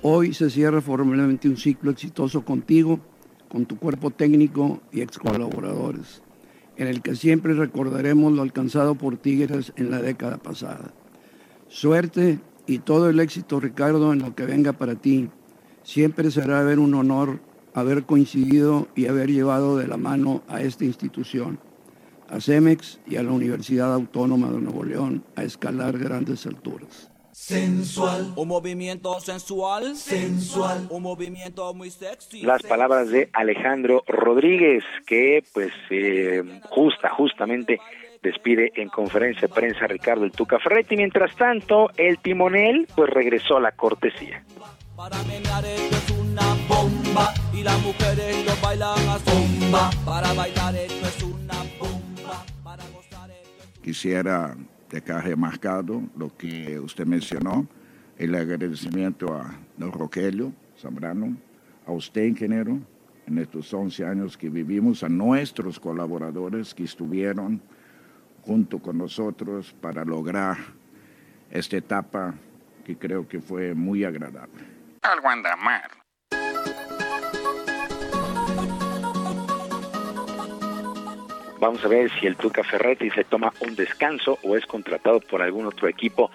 Hoy 0.02 0.32
se 0.34 0.50
cierra 0.50 0.80
formalmente 0.80 1.48
un 1.48 1.56
ciclo 1.56 1.90
exitoso 1.90 2.44
contigo, 2.44 3.00
con 3.48 3.66
tu 3.66 3.76
cuerpo 3.76 4.10
técnico 4.10 4.80
y 4.92 5.02
ex 5.02 5.18
colaboradores, 5.18 6.22
en 6.76 6.86
el 6.86 7.02
que 7.02 7.16
siempre 7.16 7.54
recordaremos 7.54 8.32
lo 8.32 8.42
alcanzado 8.42 8.94
por 8.94 9.18
Tigres 9.18 9.72
en 9.76 9.90
la 9.90 10.00
década 10.00 10.38
pasada. 10.38 10.92
Suerte 11.68 12.38
y 12.66 12.78
todo 12.78 13.10
el 13.10 13.20
éxito, 13.20 13.60
Ricardo, 13.60 14.12
en 14.12 14.20
lo 14.20 14.34
que 14.34 14.46
venga 14.46 14.72
para 14.72 14.94
ti. 14.94 15.28
Siempre 15.82 16.30
será 16.30 16.62
ver 16.62 16.78
un 16.78 16.94
honor 16.94 17.40
haber 17.74 18.04
coincidido 18.04 18.88
y 18.94 19.06
haber 19.06 19.30
llevado 19.30 19.76
de 19.76 19.86
la 19.86 19.96
mano 19.96 20.42
a 20.48 20.62
esta 20.62 20.84
institución 20.84 21.58
a 22.30 22.40
CEMEX 22.40 23.00
y 23.06 23.16
a 23.16 23.22
la 23.22 23.32
Universidad 23.32 23.92
Autónoma 23.92 24.50
de 24.50 24.60
Nuevo 24.60 24.84
León 24.84 25.24
a 25.36 25.42
escalar 25.42 25.98
grandes 25.98 26.46
alturas. 26.46 27.10
Sensual, 27.32 28.32
un 28.36 28.48
movimiento 28.48 29.18
sensual, 29.18 29.96
sensual, 29.96 30.86
un 30.90 31.02
movimiento 31.02 31.72
muy 31.74 31.90
sexy. 31.90 32.42
Las 32.42 32.62
palabras 32.62 33.08
de 33.08 33.30
Alejandro 33.32 34.04
Rodríguez, 34.06 34.84
que 35.06 35.42
pues 35.52 35.72
eh, 35.90 36.42
justa, 36.68 37.08
justamente 37.10 37.80
despide 38.22 38.72
en 38.76 38.88
conferencia 38.88 39.48
de 39.48 39.54
prensa 39.54 39.86
Ricardo 39.86 40.24
el 40.24 40.32
Tuca 40.32 40.58
Ferretti. 40.58 40.96
Mientras 40.96 41.34
tanto, 41.34 41.88
el 41.96 42.18
timonel 42.18 42.86
pues 42.94 43.10
regresó 43.10 43.56
a 43.56 43.60
la 43.60 43.72
cortesía. 43.72 44.44
Para 44.94 45.16
es 45.16 46.10
una 46.10 46.42
bomba 46.68 47.32
y 47.54 47.62
las 47.62 47.80
mujeres 47.80 48.44
lo 48.44 48.52
bailan 48.62 49.08
a 49.08 49.18
bomba. 49.18 49.90
Para 50.04 50.32
bailar 50.34 50.76
esto 50.76 51.06
es 51.06 51.22
una 51.22 51.29
Quisiera 53.90 54.54
dejar 54.88 55.24
remarcado 55.24 56.00
lo 56.16 56.36
que 56.36 56.78
usted 56.78 57.06
mencionó, 57.06 57.66
el 58.18 58.36
agradecimiento 58.36 59.34
a 59.34 59.52
don 59.76 59.90
Zambrano, 60.78 61.36
a 61.84 61.90
usted, 61.90 62.22
ingeniero, 62.22 62.78
en 63.26 63.38
estos 63.38 63.74
11 63.74 64.06
años 64.06 64.36
que 64.36 64.48
vivimos, 64.48 65.02
a 65.02 65.08
nuestros 65.08 65.80
colaboradores 65.80 66.72
que 66.72 66.84
estuvieron 66.84 67.60
junto 68.42 68.78
con 68.78 68.96
nosotros 68.96 69.74
para 69.80 70.04
lograr 70.04 70.56
esta 71.50 71.76
etapa 71.76 72.32
que 72.84 72.96
creo 72.96 73.26
que 73.26 73.40
fue 73.40 73.74
muy 73.74 74.04
agradable. 74.04 74.62
Algo 75.02 75.28
anda 75.28 75.56
Vamos 81.60 81.84
a 81.84 81.88
ver 81.88 82.10
si 82.18 82.26
el 82.26 82.36
Tuca 82.36 82.64
Ferretti 82.64 83.10
se 83.10 83.24
toma 83.24 83.52
un 83.60 83.76
descanso 83.76 84.38
o 84.42 84.56
es 84.56 84.64
contratado 84.64 85.20
por 85.20 85.42
algún 85.42 85.66
otro 85.66 85.88
equipo. 85.88 86.30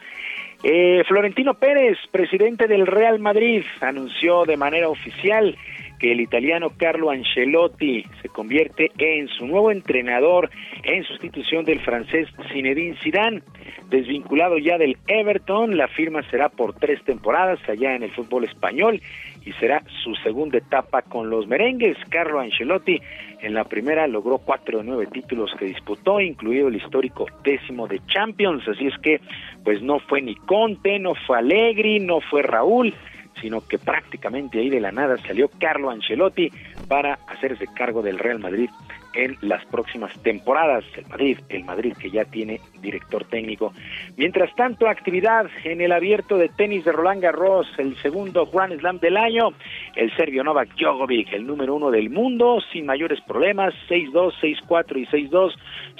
Eh, 0.63 1.03
Florentino 1.07 1.55
Pérez, 1.55 1.97
presidente 2.11 2.67
del 2.67 2.85
Real 2.85 3.19
Madrid, 3.19 3.63
anunció 3.81 4.45
de 4.45 4.55
manera 4.55 4.87
oficial 4.87 5.57
que 5.99 6.11
el 6.11 6.21
italiano 6.21 6.71
Carlo 6.77 7.09
Ancelotti 7.09 8.05
se 8.21 8.29
convierte 8.29 8.91
en 8.99 9.27
su 9.27 9.47
nuevo 9.47 9.71
entrenador 9.71 10.51
en 10.83 11.03
sustitución 11.03 11.65
del 11.65 11.79
francés 11.79 12.27
Zinedine 12.51 12.97
Zidane. 13.01 13.41
Desvinculado 13.89 14.59
ya 14.59 14.77
del 14.77 14.97
Everton, 15.07 15.77
la 15.77 15.87
firma 15.87 16.21
será 16.29 16.49
por 16.49 16.75
tres 16.75 17.03
temporadas 17.03 17.59
allá 17.67 17.95
en 17.95 18.03
el 18.03 18.11
fútbol 18.11 18.43
español 18.43 19.01
y 19.45 19.53
será 19.53 19.83
su 20.03 20.15
segunda 20.15 20.57
etapa 20.57 21.03
con 21.03 21.29
los 21.29 21.47
merengues. 21.47 21.97
Carlo 22.09 22.39
Ancelotti 22.39 22.99
en 23.41 23.53
la 23.53 23.63
primera 23.63 24.07
logró 24.07 24.39
cuatro 24.39 24.79
de 24.79 24.83
nueve 24.83 25.07
títulos 25.11 25.53
que 25.57 25.65
disputó, 25.65 26.19
incluido 26.19 26.67
el 26.67 26.75
histórico 26.75 27.27
décimo 27.43 27.87
de 27.87 28.01
Champions. 28.07 28.67
Así 28.67 28.87
es 28.87 28.97
que, 28.99 29.21
pues 29.63 29.81
no 29.81 29.99
fue 29.99 30.21
ni 30.21 30.35
Conte, 30.35 30.99
no 30.99 31.13
fue 31.13 31.37
Allegri, 31.37 31.99
no 31.99 32.21
fue 32.21 32.41
Raúl, 32.41 32.93
sino 33.39 33.61
que 33.65 33.77
prácticamente 33.77 34.59
ahí 34.59 34.69
de 34.69 34.81
la 34.81 34.91
nada 34.91 35.17
salió 35.17 35.49
Carlo 35.59 35.91
Ancelotti 35.91 36.49
para 36.87 37.19
hacerse 37.27 37.67
cargo 37.75 38.01
del 38.01 38.17
Real 38.17 38.39
Madrid 38.39 38.69
en 39.15 39.37
las 39.41 39.65
próximas 39.65 40.11
temporadas. 40.21 40.83
El 40.95 41.07
Madrid, 41.07 41.37
el 41.49 41.63
Madrid 41.63 41.93
que 41.97 42.11
ya 42.11 42.25
tiene 42.25 42.59
director 42.81 43.23
técnico. 43.25 43.73
Mientras 44.17 44.53
tanto, 44.55 44.87
actividad 44.87 45.47
en 45.63 45.81
el 45.81 45.91
abierto 45.91 46.37
de 46.37 46.49
tenis 46.49 46.85
de 46.85 46.91
Roland 46.91 47.21
Garros, 47.21 47.67
el 47.77 47.95
segundo 47.97 48.45
Grand 48.45 48.77
Slam 48.79 48.99
del 48.99 49.17
año. 49.17 49.53
El 49.95 50.15
serbio 50.15 50.43
Novak 50.43 50.75
Djokovic, 50.75 51.33
el 51.33 51.47
número 51.47 51.75
uno 51.75 51.91
del 51.91 52.09
mundo, 52.09 52.59
sin 52.71 52.85
mayores 52.85 53.19
problemas, 53.21 53.73
6-2, 53.89 54.33
6-4 54.41 54.97
y 54.97 55.05
6-2 55.29 55.53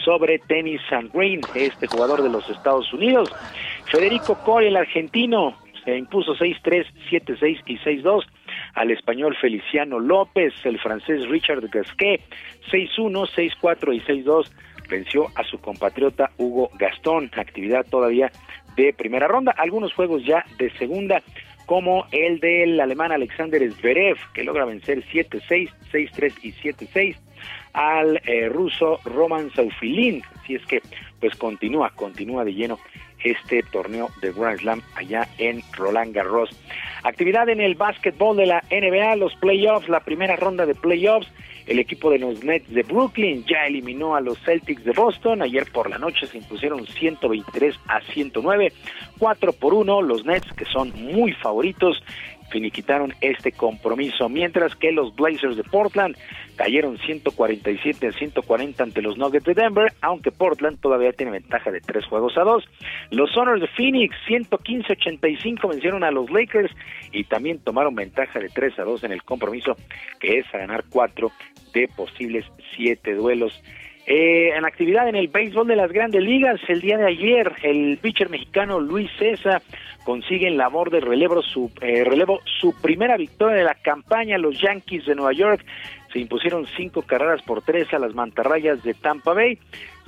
sobre 0.03 0.39
Tennis 0.39 0.81
and 0.91 1.11
Green, 1.13 1.41
este 1.55 1.87
jugador 1.87 2.21
de 2.21 2.29
los 2.29 2.49
Estados 2.49 2.91
Unidos. 2.93 3.33
Federico 3.85 4.37
Coy, 4.43 4.67
el 4.67 4.75
argentino, 4.75 5.55
se 5.83 5.97
impuso 5.97 6.35
6-3, 6.35 6.85
7-6 7.09 7.61
y 7.67 7.77
6-2 7.77 8.25
al 8.75 8.91
español 8.91 9.35
Feliciano 9.39 9.99
López, 9.99 10.53
el 10.65 10.79
francés 10.79 11.27
Richard 11.27 11.67
Gasquet, 11.69 12.21
6-1, 12.71 13.27
6-4 13.61 13.95
y 13.95 14.01
6-2 14.01 14.51
venció 14.89 15.27
a 15.35 15.43
su 15.43 15.59
compatriota 15.59 16.31
Hugo 16.37 16.69
Gastón, 16.77 17.31
actividad 17.35 17.85
todavía 17.89 18.31
de 18.75 18.93
primera 18.93 19.27
ronda, 19.27 19.53
algunos 19.57 19.93
juegos 19.93 20.23
ya 20.25 20.45
de 20.59 20.69
segunda, 20.71 21.23
como 21.65 22.05
el 22.11 22.39
del 22.39 22.79
alemán 22.79 23.11
Alexander 23.11 23.61
Zverev, 23.71 24.17
que 24.33 24.43
logra 24.43 24.65
vencer 24.65 25.03
7-6, 25.05 25.71
6-3 25.91 26.33
y 26.43 26.51
7-6 26.51 27.15
al 27.73 28.21
eh, 28.25 28.47
ruso 28.49 28.99
Roman 29.05 29.49
Saufilin, 29.51 30.21
así 30.39 30.55
es 30.55 30.65
que 30.65 30.81
pues 31.19 31.35
continúa, 31.35 31.91
continúa 31.95 32.45
de 32.45 32.53
lleno 32.53 32.79
este 33.25 33.63
torneo 33.63 34.09
de 34.21 34.31
Grand 34.31 34.59
Slam 34.59 34.81
allá 34.95 35.27
en 35.37 35.61
Roland 35.73 36.13
Garros. 36.13 36.49
Actividad 37.03 37.49
en 37.49 37.59
el 37.59 37.75
básquetbol 37.75 38.37
de 38.37 38.45
la 38.45 38.63
NBA, 38.71 39.15
los 39.17 39.35
playoffs, 39.35 39.89
la 39.89 39.99
primera 39.99 40.35
ronda 40.35 40.65
de 40.65 40.75
playoffs. 40.75 41.27
El 41.67 41.79
equipo 41.79 42.11
de 42.11 42.19
los 42.19 42.43
Nets 42.43 42.71
de 42.71 42.83
Brooklyn 42.83 43.43
ya 43.45 43.65
eliminó 43.65 44.15
a 44.15 44.21
los 44.21 44.39
Celtics 44.39 44.83
de 44.83 44.91
Boston. 44.91 45.41
Ayer 45.41 45.65
por 45.71 45.89
la 45.89 45.97
noche 45.97 46.27
se 46.27 46.37
impusieron 46.37 46.85
123 46.85 47.75
a 47.87 48.01
109, 48.01 48.71
4 49.17 49.53
por 49.53 49.73
1. 49.73 50.01
Los 50.03 50.25
Nets, 50.25 50.51
que 50.53 50.65
son 50.65 50.93
muy 50.95 51.33
favoritos, 51.33 52.03
finiquitaron 52.55 53.13
este 53.19 53.51
compromiso, 53.51 54.29
mientras 54.29 54.77
que 54.77 54.93
los 54.93 55.13
Blazers 55.13 55.57
de 55.57 55.65
Portland 55.65 56.15
cayeron 56.55 56.97
147 56.99 58.07
a 58.07 58.11
140 58.13 58.81
ante 58.81 59.01
los 59.01 59.17
Nuggets 59.17 59.43
de 59.43 59.55
Denver, 59.55 59.91
aunque 59.99 60.31
Portland 60.31 60.79
todavía 60.79 61.11
tiene 61.11 61.33
ventaja 61.33 61.69
de 61.69 61.81
tres 61.81 62.05
juegos 62.05 62.37
a 62.37 62.43
dos. 62.43 62.63
Los 63.11 63.29
Soners 63.33 63.59
de 63.59 63.67
Phoenix 63.67 64.15
115 64.27 64.93
85 64.93 65.67
vencieron 65.67 66.05
a 66.05 66.11
los 66.11 66.31
Lakers 66.31 66.71
y 67.11 67.25
también 67.25 67.59
tomaron 67.59 67.93
ventaja 67.93 68.39
de 68.39 68.47
3 68.47 68.79
a 68.79 68.83
2 68.83 69.03
en 69.03 69.11
el 69.11 69.23
compromiso 69.23 69.75
que 70.21 70.39
es 70.39 70.45
a 70.55 70.59
ganar 70.59 70.85
cuatro 70.89 71.33
de 71.73 71.89
posibles 71.89 72.45
siete 72.73 73.15
duelos. 73.15 73.61
Eh, 74.07 74.51
en 74.55 74.65
actividad 74.65 75.09
en 75.09 75.15
el 75.15 75.29
béisbol 75.29 75.67
de 75.67 75.75
las 75.75 75.91
grandes 75.91 76.21
ligas, 76.21 76.59
el 76.67 76.79
día 76.79 76.97
de 76.97 77.07
ayer, 77.07 77.51
el 77.63 77.97
pitcher 77.99 78.29
mexicano 78.29 78.79
Luis 78.79 79.09
César 79.17 79.63
consigue 80.03 80.47
en 80.47 80.57
labor 80.57 80.91
de 80.91 80.99
relevo 80.99 81.41
su, 81.41 81.71
eh, 81.81 82.03
relevo 82.03 82.39
su 82.59 82.79
primera 82.79 83.17
victoria 83.17 83.57
de 83.57 83.63
la 83.63 83.73
campaña. 83.73 84.37
Los 84.37 84.61
Yankees 84.61 85.07
de 85.07 85.15
Nueva 85.15 85.33
York 85.33 85.65
se 86.13 86.19
impusieron 86.19 86.67
cinco 86.77 87.01
carreras 87.01 87.41
por 87.41 87.63
tres 87.63 87.91
a 87.95 87.99
las 87.99 88.13
mantarrayas 88.13 88.83
de 88.83 88.93
Tampa 88.93 89.33
Bay. 89.33 89.57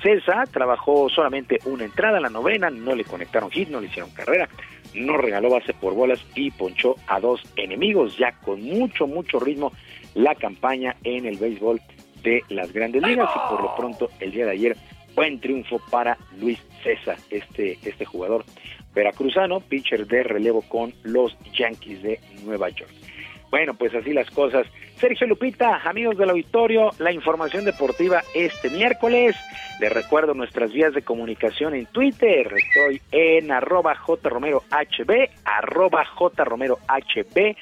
César 0.03 0.47
trabajó 0.49 1.09
solamente 1.09 1.57
una 1.65 1.85
entrada, 1.85 2.19
la 2.19 2.29
novena, 2.29 2.69
no 2.69 2.93
le 2.93 3.03
conectaron 3.03 3.49
hit, 3.49 3.69
no 3.69 3.81
le 3.81 3.87
hicieron 3.87 4.11
carrera, 4.11 4.47
no 4.93 5.17
regaló 5.17 5.49
base 5.49 5.73
por 5.73 5.95
bolas 5.95 6.23
y 6.35 6.51
ponchó 6.51 6.95
a 7.07 7.19
dos 7.19 7.41
enemigos, 7.55 8.15
ya 8.15 8.31
con 8.43 8.61
mucho, 8.61 9.07
mucho 9.07 9.39
ritmo 9.39 9.73
la 10.13 10.35
campaña 10.35 10.95
en 11.03 11.25
el 11.25 11.37
béisbol 11.37 11.81
de 12.23 12.43
las 12.49 12.71
grandes 12.71 13.01
ligas 13.01 13.29
y 13.35 13.49
por 13.49 13.61
lo 13.61 13.75
pronto 13.75 14.09
el 14.19 14.31
día 14.31 14.45
de 14.45 14.51
ayer 14.51 14.77
buen 15.15 15.39
triunfo 15.39 15.81
para 15.89 16.17
Luis 16.39 16.59
César, 16.83 17.17
este, 17.31 17.79
este 17.83 18.05
jugador 18.05 18.45
veracruzano, 18.93 19.59
pitcher 19.61 20.05
de 20.05 20.23
relevo 20.23 20.61
con 20.61 20.93
los 21.03 21.35
Yankees 21.53 22.03
de 22.03 22.19
Nueva 22.43 22.69
York. 22.69 22.91
Bueno, 23.49 23.73
pues 23.75 23.95
así 23.95 24.13
las 24.13 24.29
cosas. 24.29 24.67
Sergio 24.97 25.25
Lupita, 25.27 25.81
amigos 25.85 26.17
del 26.17 26.29
auditorio, 26.31 26.91
la 26.99 27.11
información 27.11 27.65
deportiva 27.65 28.21
este 28.35 28.69
miércoles. 28.69 29.35
Les 29.79 29.91
recuerdo 29.91 30.33
nuestras 30.33 30.73
vías 30.73 30.93
de 30.93 31.03
comunicación 31.03 31.75
en 31.75 31.85
Twitter. 31.85 32.51
Estoy 32.55 33.01
en 33.11 33.51
arroba 33.51 33.95
jromerohb, 33.95 34.63
arroba 35.45 36.05
jromerohb 36.05 37.55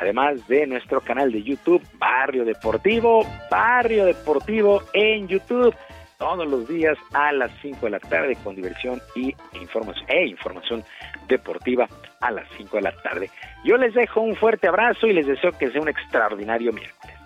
además 0.00 0.46
de 0.48 0.66
nuestro 0.66 1.00
canal 1.00 1.30
de 1.30 1.42
YouTube 1.42 1.82
Barrio 1.98 2.44
Deportivo, 2.44 3.24
Barrio 3.50 4.06
Deportivo 4.06 4.82
en 4.94 5.28
YouTube, 5.28 5.74
todos 6.18 6.46
los 6.46 6.66
días 6.68 6.98
a 7.12 7.32
las 7.32 7.50
5 7.62 7.86
de 7.86 7.90
la 7.90 8.00
tarde 8.00 8.36
con 8.42 8.56
diversión 8.56 9.00
y 9.14 9.34
información, 9.60 10.06
e 10.08 10.26
información 10.26 10.84
deportiva 11.28 11.86
a 12.20 12.30
las 12.30 12.46
5 12.56 12.76
de 12.76 12.82
la 12.82 12.92
tarde. 13.02 13.30
Yo 13.64 13.76
les 13.76 13.94
dejo 13.94 14.20
un 14.20 14.36
fuerte 14.36 14.68
abrazo 14.68 15.06
y 15.06 15.12
les 15.12 15.26
deseo 15.26 15.52
que 15.52 15.70
sea 15.70 15.80
un 15.80 15.88
extraordinario 15.88 16.72
miércoles. 16.72 17.16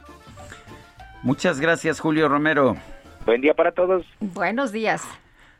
Muchas 1.22 1.60
gracias, 1.60 2.00
Julio 2.00 2.28
Romero. 2.28 2.76
Buen 3.24 3.40
día 3.40 3.54
para 3.54 3.72
todos. 3.72 4.04
Buenos 4.20 4.72
días. 4.72 5.02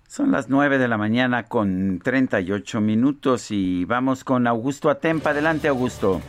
Son 0.07 0.31
las 0.31 0.49
9 0.49 0.78
de 0.78 0.86
la 0.86 0.99
mañana 0.99 1.45
con 1.45 1.99
38 2.01 2.81
minutos 2.81 3.51
y 3.51 3.85
vamos 3.85 4.23
con 4.23 4.47
Augusto 4.47 4.91
Atempa. 4.91 5.31
Adelante, 5.31 5.66
Augusto. 5.69 6.20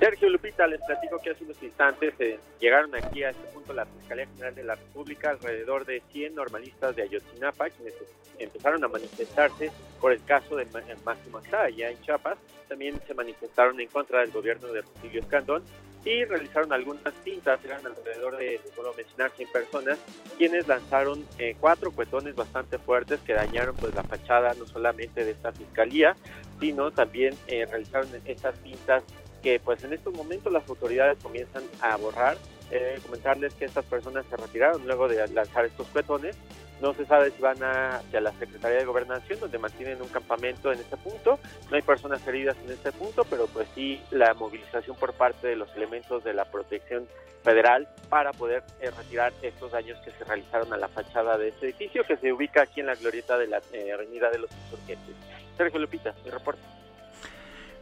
Sergio 0.00 0.30
Lupita, 0.30 0.66
les 0.66 0.80
platico 0.80 1.18
que 1.18 1.28
hace 1.28 1.44
unos 1.44 1.62
instantes 1.62 2.14
eh, 2.20 2.40
llegaron 2.58 2.94
aquí 2.94 3.22
a 3.22 3.30
este 3.30 3.46
punto 3.48 3.74
la 3.74 3.84
Fiscalía 3.84 4.26
General 4.28 4.54
de 4.54 4.64
la 4.64 4.74
República 4.74 5.28
alrededor 5.28 5.84
de 5.84 6.02
100 6.10 6.36
normalistas 6.36 6.96
de 6.96 7.02
Ayotzinapa 7.02 7.68
quienes 7.68 7.92
empezaron 8.38 8.82
a 8.82 8.88
manifestarse 8.88 9.70
por 10.00 10.12
el 10.12 10.24
caso 10.24 10.56
de 10.56 10.66
Máximo 11.04 11.38
allá 11.52 11.90
en 11.90 12.00
Chiapas. 12.00 12.38
También 12.66 12.98
se 13.06 13.12
manifestaron 13.12 13.78
en 13.78 13.88
contra 13.88 14.20
del 14.20 14.30
gobierno 14.30 14.68
de 14.68 14.80
Rutilio 14.80 15.20
Escandón 15.20 15.62
y 16.02 16.24
realizaron 16.24 16.72
algunas 16.72 17.12
cintas, 17.22 17.62
eran 17.62 17.84
alrededor 17.84 18.38
de, 18.38 18.58
solo 18.74 18.94
mencionar, 18.94 19.32
100 19.32 19.52
personas, 19.52 19.98
quienes 20.38 20.66
lanzaron 20.66 21.26
eh, 21.38 21.56
cuatro 21.60 21.92
cuetones 21.92 22.34
bastante 22.34 22.78
fuertes 22.78 23.20
que 23.20 23.34
dañaron 23.34 23.76
pues 23.76 23.94
la 23.94 24.02
fachada 24.04 24.54
no 24.54 24.66
solamente 24.66 25.26
de 25.26 25.32
esta 25.32 25.52
fiscalía, 25.52 26.16
sino 26.58 26.90
también 26.90 27.34
eh, 27.48 27.66
realizaron 27.66 28.08
estas 28.24 28.58
cintas 28.62 29.04
que 29.42 29.60
pues 29.60 29.82
en 29.84 29.92
estos 29.92 30.14
momentos 30.14 30.52
las 30.52 30.68
autoridades 30.68 31.18
comienzan 31.22 31.62
a 31.80 31.96
borrar. 31.96 32.36
Eh, 32.70 33.00
comentarles 33.02 33.52
que 33.54 33.64
estas 33.64 33.84
personas 33.84 34.24
se 34.30 34.36
retiraron 34.36 34.86
luego 34.86 35.08
de 35.08 35.26
lanzar 35.28 35.64
estos 35.64 35.88
petones. 35.88 36.36
No 36.80 36.94
se 36.94 37.04
sabe 37.04 37.30
si 37.30 37.42
van 37.42 37.62
a, 37.62 37.96
hacia 37.96 38.20
la 38.20 38.32
Secretaría 38.32 38.78
de 38.78 38.84
Gobernación, 38.84 39.40
donde 39.40 39.58
mantienen 39.58 40.00
un 40.00 40.08
campamento 40.08 40.72
en 40.72 40.78
este 40.78 40.96
punto. 40.96 41.38
No 41.68 41.76
hay 41.76 41.82
personas 41.82 42.26
heridas 42.26 42.56
en 42.64 42.70
este 42.70 42.92
punto, 42.92 43.24
pero 43.28 43.46
pues 43.48 43.68
sí 43.74 44.00
la 44.10 44.32
movilización 44.34 44.96
por 44.96 45.12
parte 45.12 45.48
de 45.48 45.56
los 45.56 45.74
elementos 45.76 46.24
de 46.24 46.32
la 46.32 46.44
protección 46.46 47.06
federal 47.42 47.88
para 48.08 48.32
poder 48.32 48.62
eh, 48.80 48.90
retirar 48.90 49.32
estos 49.42 49.72
daños 49.72 49.98
que 50.04 50.10
se 50.12 50.24
realizaron 50.24 50.72
a 50.72 50.76
la 50.76 50.88
fachada 50.88 51.36
de 51.38 51.48
este 51.48 51.66
edificio, 51.66 52.04
que 52.04 52.16
se 52.16 52.32
ubica 52.32 52.62
aquí 52.62 52.80
en 52.80 52.86
la 52.86 52.94
glorieta 52.94 53.36
de 53.36 53.48
la 53.48 53.60
eh, 53.72 53.92
Avenida 53.92 54.30
de 54.30 54.38
los 54.38 54.50
Insurgentes. 54.64 55.16
Sergio 55.56 55.80
Lupita, 55.80 56.14
mi 56.24 56.30
reporte. 56.30 56.79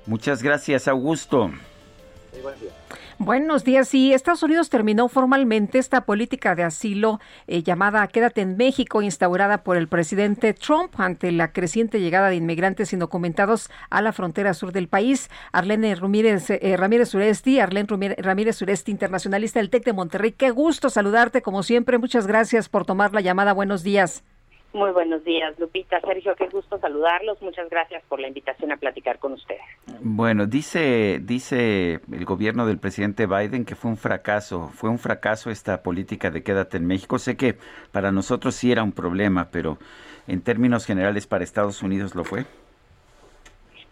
Muchas 0.09 0.43
gracias, 0.43 0.89
Augusto. 0.89 1.51
Buenos 3.19 3.63
días. 3.63 3.89
Sí, 3.89 4.15
Estados 4.15 4.43
Unidos 4.43 4.71
terminó 4.71 5.09
formalmente 5.09 5.79
esta 5.79 6.07
política 6.07 6.55
de 6.55 6.63
asilo 6.63 7.21
eh, 7.47 7.63
llamada 7.63 8.07
Quédate 8.07 8.41
en 8.41 8.57
México, 8.57 9.03
instaurada 9.03 9.65
por 9.65 9.77
el 9.77 9.87
presidente 9.87 10.55
Trump 10.55 10.99
ante 10.99 11.31
la 11.31 11.53
creciente 11.53 12.01
llegada 12.01 12.31
de 12.31 12.37
inmigrantes 12.37 12.95
indocumentados 12.95 13.69
a 13.91 14.01
la 14.01 14.15
frontera 14.15 14.55
sur 14.55 14.73
del 14.73 14.89
país. 14.89 15.29
Arlene 15.53 15.95
Ramírez, 15.95 16.49
eh, 16.49 16.77
Ramírez 16.79 17.15
Arlene 17.61 18.17
Ramírez 18.17 18.57
Suresti, 18.57 18.91
internacionalista 18.91 19.59
del 19.61 19.69
TEC 19.69 19.85
de 19.85 19.93
Monterrey. 19.93 20.33
Qué 20.33 20.49
gusto 20.49 20.89
saludarte 20.89 21.43
como 21.43 21.63
siempre. 21.63 21.99
Muchas 21.99 22.27
gracias 22.27 22.71
por 22.71 22.87
tomar 22.87 23.13
la 23.13 23.21
llamada. 23.21 23.53
Buenos 23.53 23.83
días. 23.83 24.25
Muy 24.73 24.91
buenos 24.91 25.25
días, 25.25 25.59
Lupita. 25.59 25.99
Sergio, 26.03 26.37
qué 26.37 26.47
gusto 26.49 26.79
saludarlos. 26.79 27.41
Muchas 27.41 27.71
gracias 27.71 28.03
por 28.07 28.21
la 28.21 28.29
invitación 28.29 28.71
a 28.71 28.77
platicar 28.77 29.19
con 29.19 29.33
ustedes. 29.33 29.63
Bueno, 30.01 30.47
dice, 30.47 31.21
dice 31.23 32.01
el 32.13 32.25
gobierno 32.27 32.67
del 32.67 32.79
presidente 32.79 33.27
Biden 33.27 33.65
que 33.65 33.75
fue 33.75 33.91
un 33.91 33.97
fracaso, 33.97 34.69
fue 34.69 34.91
un 34.91 34.99
fracaso 34.99 35.51
esta 35.51 35.83
política 35.83 36.31
de 36.31 36.43
quédate 36.43 36.77
en 36.77 36.87
México. 36.87 37.19
Sé 37.19 37.37
que 37.37 37.57
para 37.93 38.13
nosotros 38.13 38.55
sí 38.55 38.71
era 38.71 38.83
un 38.83 38.93
problema, 38.93 39.49
pero 39.51 39.79
en 40.27 40.43
términos 40.43 40.85
generales 40.85 41.27
para 41.27 41.45
Estados 41.45 41.83
Unidos 41.83 42.15
lo 42.15 42.25
fue. 42.25 42.45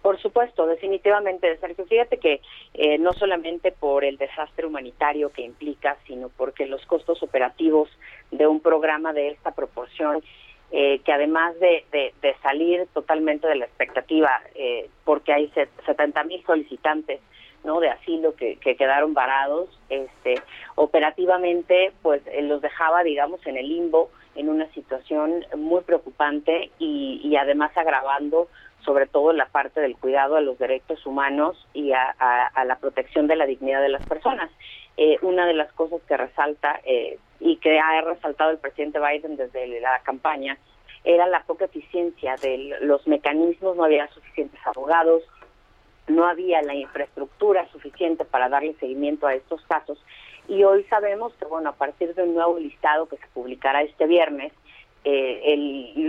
Por 0.03 0.21
supuesto, 0.21 0.67
definitivamente, 0.67 1.57
Sergio. 1.57 1.85
Fíjate 1.87 2.19
que 2.19 2.41
eh, 2.75 2.97
no 2.99 3.13
solamente 3.13 3.73
por 3.73 4.05
el 4.05 4.19
desastre 4.19 4.65
humanitario 4.65 5.31
que 5.31 5.43
implica, 5.43 5.97
sino 6.07 6.29
porque 6.29 6.67
los 6.67 6.85
costos 6.87 7.23
operativos 7.25 7.89
de 8.31 8.47
un 8.47 8.61
programa 8.61 9.13
de 9.13 9.31
esta 9.31 9.51
proporción 9.51 10.23
eh, 10.73 11.01
que 11.05 11.13
además 11.13 11.59
de, 11.61 11.85
salir 12.43 12.87
totalmente 12.93 13.47
de 13.47 13.57
la 13.57 13.65
expectativa, 13.67 14.31
eh, 14.55 14.89
porque 15.05 15.33
hay 15.33 15.53
70 15.85 16.25
mil 16.25 16.45
solicitantes 16.45 17.21
no 17.67 17.81
de 17.81 17.89
asilo 17.89 18.35
que, 18.37 18.57
quedaron 18.59 19.13
varados, 19.13 19.69
este, 19.91 20.41
operativamente 20.77 21.93
pues 22.01 22.23
eh, 22.27 22.43
los 22.43 22.63
dejaba 22.63 23.03
digamos 23.03 23.45
en 23.47 23.57
el 23.57 23.69
limbo 23.69 24.11
en 24.37 24.49
una 24.49 24.71
situación 24.73 25.45
muy 25.57 25.83
preocupante 25.83 26.71
y, 26.79 27.35
además 27.37 27.77
agravando 27.77 28.49
sobre 28.85 29.07
todo 29.07 29.33
la 29.33 29.47
parte 29.47 29.81
del 29.81 29.97
cuidado 29.97 30.37
a 30.37 30.41
los 30.41 30.59
derechos 30.59 31.05
humanos 31.05 31.67
y 31.75 31.93
a, 31.93 32.15
la 32.65 32.79
protección 32.79 33.27
de 33.27 33.37
la 33.37 33.47
dignidad 33.47 33.83
de 33.83 33.89
las 33.89 34.07
personas. 34.07 34.51
Una 35.23 35.47
de 35.47 35.53
las 35.53 35.73
cosas 35.73 36.01
que 36.09 36.17
resalta 36.17 36.81
y 37.41 37.57
que 37.57 37.79
ha 37.79 38.01
resaltado 38.01 38.51
el 38.51 38.59
presidente 38.59 38.99
Biden 38.99 39.37
desde 39.37 39.81
la 39.81 40.01
campaña 40.03 40.59
era 41.07 41.27
la 41.29 41.45
poca 41.45 41.67
eficiencia 41.67 42.35
de 42.37 42.79
los 42.81 43.07
mecanismos, 43.07 43.77
no 43.77 43.85
había 43.85 44.09
suficientes 44.09 44.61
abogados, 44.67 45.23
no 46.09 46.27
había 46.27 46.63
la 46.63 46.75
infraestructura 46.75 47.69
suficiente 47.71 48.25
para 48.25 48.49
darle 48.49 48.75
seguimiento 48.75 49.27
a 49.27 49.35
estos 49.35 49.63
casos. 49.67 49.99
Y 50.49 50.65
hoy 50.65 50.85
sabemos 50.85 51.33
que, 51.35 51.45
bueno, 51.45 51.71
a 51.71 51.75
partir 51.75 52.15
de 52.15 52.25
un 52.25 52.35
nuevo 52.35 52.59
listado 52.59 53.07
que 53.07 53.17
se 53.19 53.27
publicará 53.29 53.83
este 53.83 54.07
viernes, 54.07 54.53
eh, 55.05 55.55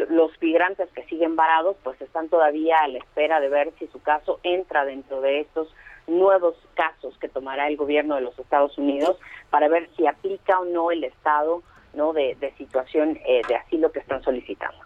los 0.10 0.32
migrantes 0.42 0.90
que 0.90 1.04
siguen 1.04 1.36
varados, 1.36 1.78
pues 1.84 2.02
están 2.02 2.30
todavía 2.30 2.80
a 2.80 2.88
la 2.88 2.98
espera 2.98 3.40
de 3.40 3.50
ver 3.50 3.72
si 3.78 3.86
su 3.88 4.02
caso 4.02 4.40
entra 4.42 4.86
dentro 4.86 5.22
de 5.22 5.42
estos 5.42 5.72
nuevos 6.08 6.56
casos 6.74 7.18
que 7.20 7.30
tomará 7.30 7.68
el 7.68 7.78
gobierno 7.78 8.16
de 8.16 8.22
los 8.22 8.38
Estados 8.40 8.78
Unidos 8.78 9.18
para 9.50 9.68
ver 9.68 9.90
si 9.96 10.08
aplica 10.08 10.60
o 10.60 10.66
no 10.66 10.92
el 10.92 11.04
estado 11.04 11.64
no 11.94 12.14
de, 12.14 12.38
situación 12.58 13.20
eh, 13.26 13.42
de 13.48 13.56
asilo 13.56 13.92
que 13.92 14.00
están 14.00 14.22
solicitando. 14.24 14.78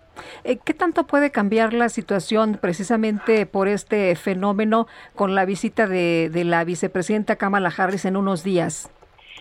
Eh, 0.43 0.57
¿Qué 0.63 0.73
tanto 0.73 1.05
puede 1.05 1.31
cambiar 1.31 1.73
la 1.73 1.89
situación 1.89 2.57
precisamente 2.59 3.45
por 3.45 3.67
este 3.67 4.15
fenómeno 4.15 4.87
con 5.15 5.35
la 5.35 5.45
visita 5.45 5.87
de, 5.87 6.29
la 6.45 6.63
vicepresidenta 6.63 7.35
Kamala 7.35 7.71
Harris 7.75 8.05
en 8.05 8.17
unos 8.17 8.43
días? 8.43 8.91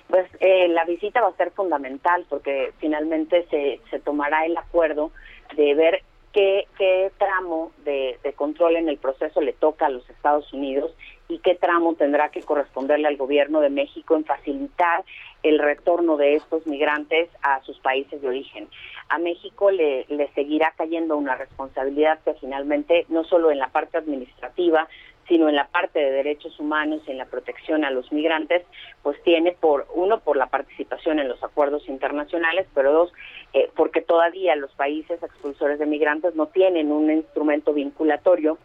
Pues 0.08 0.28
eh, 0.40 0.68
la 0.68 0.84
visita 0.84 1.20
va 1.20 1.28
a 1.28 1.36
ser 1.36 1.52
fundamental 1.52 2.26
porque 2.28 2.72
finalmente 2.78 3.46
se, 3.50 3.80
se 3.90 4.00
tomará 4.00 4.44
el 4.44 4.56
acuerdo 4.56 5.12
de 5.56 5.74
ver 5.74 6.02
qué, 6.32 6.66
qué 6.76 7.12
tramo 7.18 7.72
de, 7.84 8.18
control 8.36 8.76
en 8.76 8.88
el 8.88 8.98
proceso 8.98 9.40
le 9.40 9.52
toca 9.52 9.86
a 9.86 9.90
los 9.90 10.08
Estados 10.08 10.52
Unidos 10.52 10.92
y 11.30 11.38
qué 11.38 11.54
tramo 11.54 11.94
tendrá 11.94 12.30
que 12.30 12.42
corresponderle 12.42 13.06
al 13.08 13.16
gobierno 13.16 13.60
de 13.60 13.70
México 13.70 14.16
en 14.16 14.24
facilitar 14.24 15.04
el 15.42 15.58
retorno 15.58 16.16
de 16.16 16.34
estos 16.34 16.66
migrantes 16.66 17.30
a 17.42 17.62
sus 17.62 17.78
países 17.78 18.20
de 18.20 18.28
origen. 18.28 18.68
A 19.08 19.18
México 19.18 19.70
le, 19.70 20.04
le 20.08 20.28
seguirá 20.32 20.74
cayendo 20.76 21.16
una 21.16 21.36
responsabilidad 21.36 22.18
que 22.24 22.34
finalmente 22.34 23.06
no 23.08 23.24
solo 23.24 23.50
en 23.50 23.58
la 23.58 23.68
parte 23.68 23.96
administrativa, 23.96 24.88
sino 25.28 25.48
en 25.48 25.54
la 25.54 25.68
parte 25.68 26.00
de 26.00 26.10
derechos 26.10 26.58
humanos 26.58 27.02
y 27.06 27.12
en 27.12 27.18
la 27.18 27.26
protección 27.26 27.84
a 27.84 27.92
los 27.92 28.10
migrantes, 28.10 28.64
pues 29.02 29.22
tiene 29.22 29.52
por 29.52 29.86
uno 29.94 30.18
por 30.18 30.36
la 30.36 30.46
participación 30.46 31.20
en 31.20 31.28
los 31.28 31.42
acuerdos 31.44 31.88
internacionales, 31.88 32.66
pero 32.74 32.92
dos 32.92 33.12
eh, 33.52 33.70
porque 33.76 34.02
todavía 34.02 34.56
los 34.56 34.72
países 34.72 35.22
expulsores 35.22 35.78
de 35.78 35.86
migrantes 35.86 36.34
no 36.34 36.46
tienen 36.46 36.90
un 36.90 37.12
instrumento 37.12 37.72
vinculatorio 37.72 38.58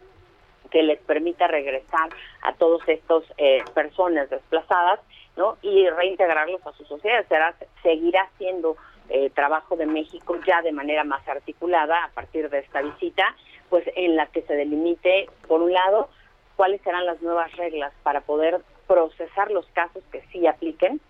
que 0.70 0.82
les 0.82 0.98
permita 1.00 1.46
regresar 1.46 2.10
a 2.42 2.52
todos 2.54 2.82
estos 2.88 3.24
eh, 3.38 3.62
personas 3.74 4.30
desplazadas, 4.30 5.00
¿no? 5.36 5.56
Y 5.62 5.88
reintegrarlos 5.88 6.66
a 6.66 6.72
su 6.72 6.84
sociedad. 6.84 7.24
Será, 7.28 7.54
seguirá 7.82 8.28
siendo 8.38 8.76
eh, 9.08 9.30
trabajo 9.30 9.76
de 9.76 9.86
México 9.86 10.36
ya 10.46 10.62
de 10.62 10.72
manera 10.72 11.04
más 11.04 11.26
articulada 11.28 12.04
a 12.04 12.08
partir 12.10 12.50
de 12.50 12.58
esta 12.58 12.82
visita, 12.82 13.36
pues 13.68 13.84
en 13.94 14.16
la 14.16 14.26
que 14.26 14.42
se 14.42 14.54
delimite, 14.54 15.28
por 15.46 15.62
un 15.62 15.72
lado, 15.72 16.08
cuáles 16.56 16.80
serán 16.82 17.06
las 17.06 17.20
nuevas 17.22 17.52
reglas 17.56 17.92
para 18.02 18.22
poder 18.22 18.60
procesar 18.86 19.50
los 19.50 19.66
casos 19.68 20.02
que 20.10 20.22
sí 20.32 20.46
apliquen 20.46 21.00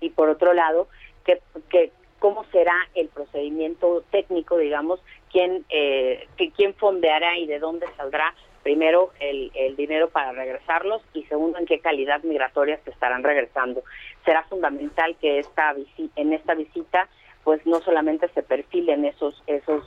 y 0.00 0.10
por 0.10 0.28
otro 0.28 0.54
lado 0.54 0.88
que, 1.24 1.40
que 1.68 1.92
cómo 2.18 2.44
será 2.52 2.74
el 2.94 3.08
procedimiento 3.08 4.04
técnico 4.10 4.58
digamos 4.58 5.00
quién 5.30 5.64
eh, 5.70 6.28
que 6.36 6.50
quién 6.52 6.74
fondeará 6.74 7.38
y 7.38 7.46
de 7.46 7.58
dónde 7.58 7.86
saldrá 7.96 8.34
primero 8.66 9.12
el, 9.20 9.52
el 9.54 9.76
dinero 9.76 10.10
para 10.10 10.32
regresarlos 10.32 11.00
y 11.14 11.22
segundo 11.26 11.56
en 11.56 11.66
qué 11.66 11.78
calidad 11.78 12.24
migratoria 12.24 12.80
se 12.84 12.90
estarán 12.90 13.22
regresando 13.22 13.84
será 14.24 14.42
fundamental 14.42 15.14
que 15.20 15.38
esta 15.38 15.72
en 16.16 16.32
esta 16.32 16.54
visita 16.54 17.08
pues 17.44 17.64
no 17.64 17.80
solamente 17.80 18.26
se 18.34 18.42
perfilen 18.42 19.04
esos 19.04 19.40
esos 19.46 19.84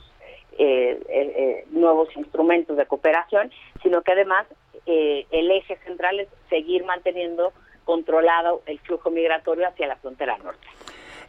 eh, 0.56 0.98
eh, 1.10 1.64
nuevos 1.72 2.08
instrumentos 2.16 2.78
de 2.78 2.86
cooperación, 2.86 3.52
sino 3.82 4.00
que 4.00 4.12
además 4.12 4.46
eh, 4.86 5.26
el 5.30 5.50
eje 5.50 5.76
central 5.84 6.18
es 6.20 6.28
seguir 6.48 6.82
manteniendo 6.84 7.52
controlado 7.84 8.62
el 8.64 8.78
flujo 8.78 9.10
migratorio 9.10 9.68
hacia 9.68 9.88
la 9.88 9.96
frontera 9.96 10.38
norte. 10.38 10.66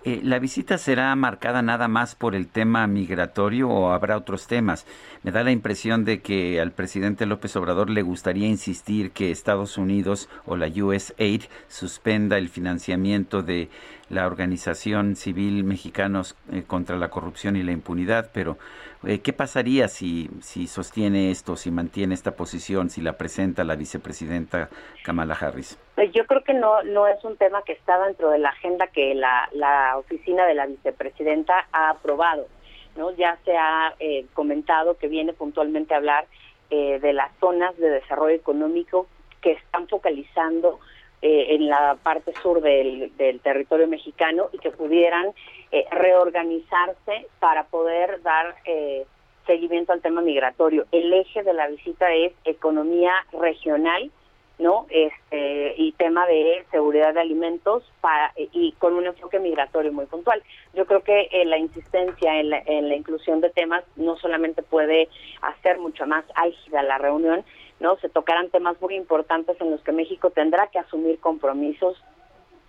Eh, 0.04 0.20
¿La 0.24 0.40
visita 0.40 0.80
será 0.80 1.16
marcada 1.16 1.62
nada 1.62 1.88
más 1.88 2.16
por 2.16 2.34
el 2.34 2.48
tema 2.48 2.88
migratorio 2.88 3.70
o 3.70 3.92
habrá 3.92 4.18
otros 4.18 4.48
temas? 4.48 4.88
Me 5.22 5.30
da 5.30 5.44
la 5.44 5.52
impresión 5.52 6.06
de 6.06 6.22
que 6.22 6.60
al 6.60 6.72
presidente 6.72 7.28
López 7.28 7.56
Obrador 7.56 7.92
le 7.92 8.02
gustaría 8.02 8.48
insistir 8.48 9.12
que 9.12 9.30
Estados 9.30 9.78
Unidos 9.78 10.28
o 10.48 10.58
la 10.58 10.70
USAID 10.70 11.44
suspenda 11.68 12.40
el 12.40 12.50
financiamiento 12.50 13.44
de 13.44 13.70
la 14.10 14.26
Organización 14.26 15.16
Civil 15.16 15.64
Mexicanos 15.64 16.36
eh, 16.52 16.64
contra 16.66 16.98
la 16.98 17.12
Corrupción 17.12 17.56
y 17.56 17.62
la 17.62 17.72
Impunidad, 17.72 18.32
pero 18.34 18.58
eh, 19.04 19.20
¿qué 19.20 19.34
pasaría 19.34 19.88
si, 19.88 20.30
si 20.42 20.68
sostiene 20.68 21.32
esto, 21.32 21.56
si 21.56 21.72
mantiene 21.72 22.14
esta 22.14 22.36
posición, 22.36 22.90
si 22.90 23.02
la 23.02 23.14
presenta 23.14 23.64
la 23.64 23.76
vicepresidenta 23.76 24.70
Kamala 25.04 25.36
Harris? 25.36 25.78
Pues 25.96 26.12
yo 26.14 26.26
creo 26.26 26.44
que 26.44 26.54
no, 26.54 26.84
no 26.84 27.08
es 27.08 27.24
un 27.24 27.38
tema 27.38 27.64
que 27.64 27.74
está 27.74 28.04
dentro 28.06 28.30
de 28.30 28.40
la 28.40 28.50
agenda 28.50 28.88
que 28.88 29.16
la, 29.16 29.50
la 29.54 29.98
oficina 29.98 30.46
de 30.46 30.56
la 30.56 30.66
vicepresidenta 30.66 31.68
ha 31.72 31.90
aprobado. 31.90 32.48
¿no? 32.96 33.12
Ya 33.12 33.38
se 33.46 33.56
ha 33.58 33.94
eh, 34.00 34.26
comentado 34.34 34.98
que 34.98 35.08
viene 35.08 35.34
puntualmente 35.34 35.94
a 35.94 35.98
hablar 35.98 36.28
de 36.70 37.12
las 37.12 37.30
zonas 37.42 37.76
de 37.76 37.90
desarrollo 37.90 38.34
económico 38.34 39.06
que 39.42 39.52
están 39.52 39.90
focalizando 39.90 40.80
eh, 41.24 41.54
en 41.54 41.68
la 41.68 41.98
parte 42.02 42.34
sur 42.42 42.62
del, 42.62 43.12
territorio 43.44 43.88
mexicano 43.88 44.50
y 44.54 44.58
que 44.58 44.72
pudieran 44.72 45.28
eh, 45.72 45.86
reorganizarse 45.92 47.28
para 47.40 47.66
poder 47.66 48.24
dar 48.24 48.56
eh, 48.66 49.06
seguimiento 49.46 49.94
al 49.94 50.02
tema 50.02 50.22
migratorio. 50.22 50.88
El 50.92 51.14
eje 51.14 51.44
de 51.44 51.54
la 51.54 51.68
visita 51.68 52.12
es 52.12 52.34
economía 52.44 53.14
regional, 53.34 54.10
¿no? 54.58 54.88
Este, 54.90 55.76
y 55.78 55.92
tema 55.92 56.26
de 56.26 56.66
seguridad 56.72 57.14
de 57.14 57.22
alimentos 57.22 57.84
para, 58.02 58.34
y 58.36 58.72
con 58.80 58.96
un 58.96 59.06
enfoque 59.06 59.38
migratorio 59.38 59.94
muy 59.94 60.08
puntual. 60.08 60.42
Yo 60.74 60.88
creo 60.88 61.04
que 61.04 61.30
la 61.46 61.60
insistencia 61.60 62.40
en 62.40 62.50
la, 62.50 62.64
en 62.66 62.90
la 62.90 62.96
inclusión 62.96 63.42
de 63.42 63.52
temas 63.52 63.84
no 63.96 64.18
solamente 64.18 64.64
puede 64.64 65.08
hacer 65.44 65.78
mucho 65.78 66.08
más 66.08 66.26
álgida 66.34 66.82
la 66.82 66.98
reunión, 66.98 67.46
¿no? 67.82 67.98
Se 67.98 68.10
tocarán 68.10 68.50
temas 68.50 68.80
muy 68.80 68.96
importantes 68.96 69.60
en 69.60 69.72
los 69.72 69.82
que 69.82 69.92
México 69.92 70.30
tendrá 70.30 70.68
que 70.68 70.80
asumir 70.80 71.20
compromisos 71.20 72.02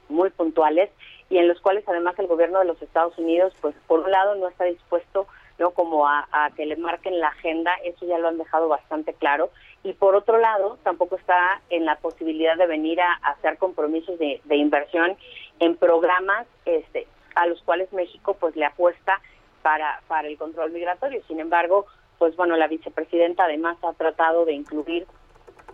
muy 0.08 0.30
puntuales 0.30 0.90
y 1.28 1.38
en 1.38 1.48
los 1.48 1.60
cuales 1.60 1.84
además 1.86 2.18
el 2.18 2.26
gobierno 2.26 2.58
de 2.58 2.64
los 2.64 2.80
Estados 2.82 3.16
Unidos, 3.18 3.54
pues 3.60 3.74
por 3.86 4.00
un 4.00 4.10
lado 4.10 4.34
no 4.34 4.48
está 4.48 4.64
dispuesto 4.64 5.26
no 5.58 5.72
como 5.72 6.08
a, 6.08 6.26
que 6.56 6.66
le 6.66 6.76
marquen 6.76 7.20
la 7.20 7.28
agenda, 7.28 7.72
eso 7.84 8.06
ya 8.06 8.18
lo 8.18 8.28
han 8.28 8.38
dejado 8.38 8.68
bastante 8.68 9.12
claro, 9.12 9.50
y 9.84 9.92
por 9.92 10.16
otro 10.16 10.38
lado 10.38 10.78
tampoco 10.82 11.16
está 11.16 11.60
en 11.68 11.84
la 11.84 11.96
posibilidad 11.96 12.56
de 12.56 12.66
venir 12.66 13.00
a, 13.00 13.12
hacer 13.22 13.58
compromisos 13.58 14.18
de, 14.18 14.40
de, 14.44 14.56
inversión 14.56 15.16
en 15.60 15.76
programas 15.76 16.46
este, 16.64 17.06
a 17.34 17.46
los 17.46 17.62
cuales 17.62 17.92
México 17.92 18.34
pues 18.40 18.56
le 18.56 18.64
apuesta 18.64 19.20
para, 19.60 20.00
para 20.08 20.26
el 20.26 20.38
control 20.38 20.72
migratorio. 20.72 21.22
Sin 21.28 21.38
embargo, 21.38 21.86
pues 22.22 22.36
bueno, 22.36 22.56
la 22.56 22.68
vicepresidenta 22.68 23.46
además 23.46 23.78
ha 23.82 23.94
tratado 23.94 24.44
de 24.44 24.52
incluir 24.52 25.08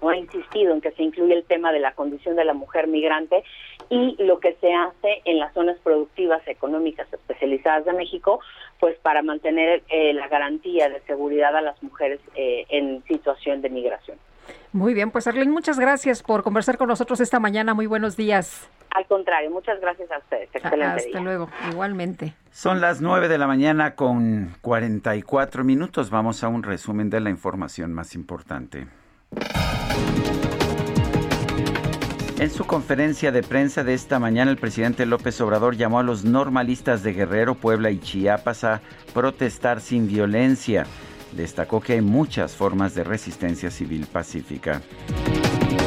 o 0.00 0.08
ha 0.08 0.16
insistido 0.16 0.72
en 0.72 0.80
que 0.80 0.92
se 0.92 1.02
incluya 1.02 1.34
el 1.34 1.44
tema 1.44 1.72
de 1.72 1.78
la 1.78 1.92
condición 1.92 2.36
de 2.36 2.44
la 2.46 2.54
mujer 2.54 2.86
migrante 2.86 3.44
y 3.90 4.16
lo 4.24 4.40
que 4.40 4.54
se 4.54 4.72
hace 4.72 5.20
en 5.26 5.40
las 5.40 5.52
zonas 5.52 5.76
productivas 5.84 6.40
económicas 6.48 7.06
especializadas 7.12 7.84
de 7.84 7.92
México, 7.92 8.40
pues 8.80 8.96
para 9.00 9.20
mantener 9.20 9.82
eh, 9.90 10.14
la 10.14 10.26
garantía 10.28 10.88
de 10.88 11.02
seguridad 11.02 11.54
a 11.54 11.60
las 11.60 11.82
mujeres 11.82 12.18
eh, 12.34 12.64
en 12.70 13.04
situación 13.04 13.60
de 13.60 13.68
migración. 13.68 14.16
Muy 14.72 14.94
bien, 14.94 15.10
pues 15.10 15.26
Arlene, 15.26 15.52
muchas 15.52 15.78
gracias 15.78 16.22
por 16.22 16.42
conversar 16.42 16.78
con 16.78 16.88
nosotros 16.88 17.20
esta 17.20 17.40
mañana. 17.40 17.74
Muy 17.74 17.86
buenos 17.86 18.16
días. 18.16 18.70
Al 18.98 19.06
contrario, 19.06 19.48
muchas 19.52 19.80
gracias 19.80 20.10
a 20.10 20.18
ustedes. 20.18 20.48
Excelente 20.52 21.06
Hasta 21.06 21.20
luego, 21.20 21.48
igualmente. 21.70 22.34
Son 22.50 22.80
las 22.80 23.00
9 23.00 23.28
de 23.28 23.38
la 23.38 23.46
mañana 23.46 23.94
con 23.94 24.56
44 24.60 25.62
minutos. 25.62 26.10
Vamos 26.10 26.42
a 26.42 26.48
un 26.48 26.64
resumen 26.64 27.08
de 27.08 27.20
la 27.20 27.30
información 27.30 27.94
más 27.94 28.16
importante. 28.16 28.88
En 32.40 32.50
su 32.50 32.66
conferencia 32.66 33.30
de 33.30 33.44
prensa 33.44 33.84
de 33.84 33.94
esta 33.94 34.18
mañana, 34.18 34.50
el 34.50 34.56
presidente 34.56 35.06
López 35.06 35.40
Obrador 35.40 35.76
llamó 35.76 36.00
a 36.00 36.02
los 36.02 36.24
normalistas 36.24 37.04
de 37.04 37.12
Guerrero, 37.12 37.54
Puebla 37.54 37.92
y 37.92 38.00
Chiapas 38.00 38.64
a 38.64 38.80
protestar 39.14 39.80
sin 39.80 40.08
violencia. 40.08 40.86
Destacó 41.30 41.80
que 41.80 41.92
hay 41.92 42.00
muchas 42.00 42.56
formas 42.56 42.96
de 42.96 43.04
resistencia 43.04 43.70
civil 43.70 44.08
pacífica. 44.12 44.82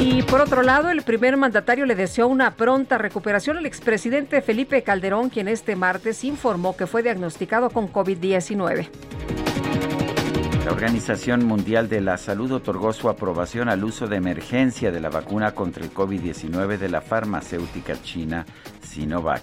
Y 0.00 0.22
por 0.22 0.40
otro 0.40 0.62
lado, 0.62 0.90
el 0.90 1.02
primer 1.02 1.36
mandatario 1.36 1.86
le 1.86 1.94
deseó 1.94 2.26
una 2.26 2.54
pronta 2.54 2.98
recuperación 2.98 3.56
al 3.56 3.66
expresidente 3.66 4.42
Felipe 4.42 4.82
Calderón, 4.82 5.30
quien 5.30 5.48
este 5.48 5.76
martes 5.76 6.24
informó 6.24 6.76
que 6.76 6.86
fue 6.86 7.02
diagnosticado 7.02 7.70
con 7.70 7.92
COVID-19. 7.92 8.88
La 10.64 10.70
Organización 10.70 11.44
Mundial 11.44 11.88
de 11.88 12.00
la 12.00 12.16
Salud 12.16 12.52
otorgó 12.52 12.92
su 12.92 13.08
aprobación 13.08 13.68
al 13.68 13.82
uso 13.82 14.06
de 14.06 14.16
emergencia 14.16 14.92
de 14.92 15.00
la 15.00 15.10
vacuna 15.10 15.52
contra 15.52 15.84
el 15.84 15.92
COVID-19 15.92 16.78
de 16.78 16.88
la 16.88 17.00
farmacéutica 17.00 18.00
china 18.00 18.46
Sinovac. 18.80 19.42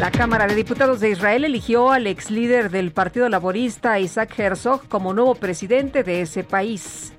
La 0.00 0.10
Cámara 0.10 0.48
de 0.48 0.56
Diputados 0.56 0.98
de 0.98 1.10
Israel 1.10 1.44
eligió 1.44 1.92
al 1.92 2.08
ex 2.08 2.32
líder 2.32 2.70
del 2.70 2.90
Partido 2.90 3.28
Laborista, 3.28 4.00
Isaac 4.00 4.36
Herzog, 4.36 4.88
como 4.88 5.14
nuevo 5.14 5.36
presidente 5.36 6.02
de 6.02 6.22
ese 6.22 6.42
país. 6.42 7.13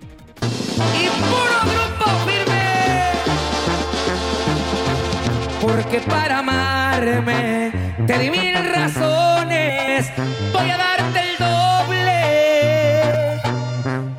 Y 0.76 1.08
puro 1.08 1.58
grupo 1.72 2.06
firme. 2.26 2.66
Porque 5.62 6.00
para 6.02 6.40
amarme 6.40 7.72
te 8.06 8.20
di 8.20 8.30
mil 8.30 8.56
razones. 8.56 10.12
Voy 10.54 10.70
a 10.70 10.78
darte 10.78 11.20
el 11.22 11.38
doble. 11.38 12.22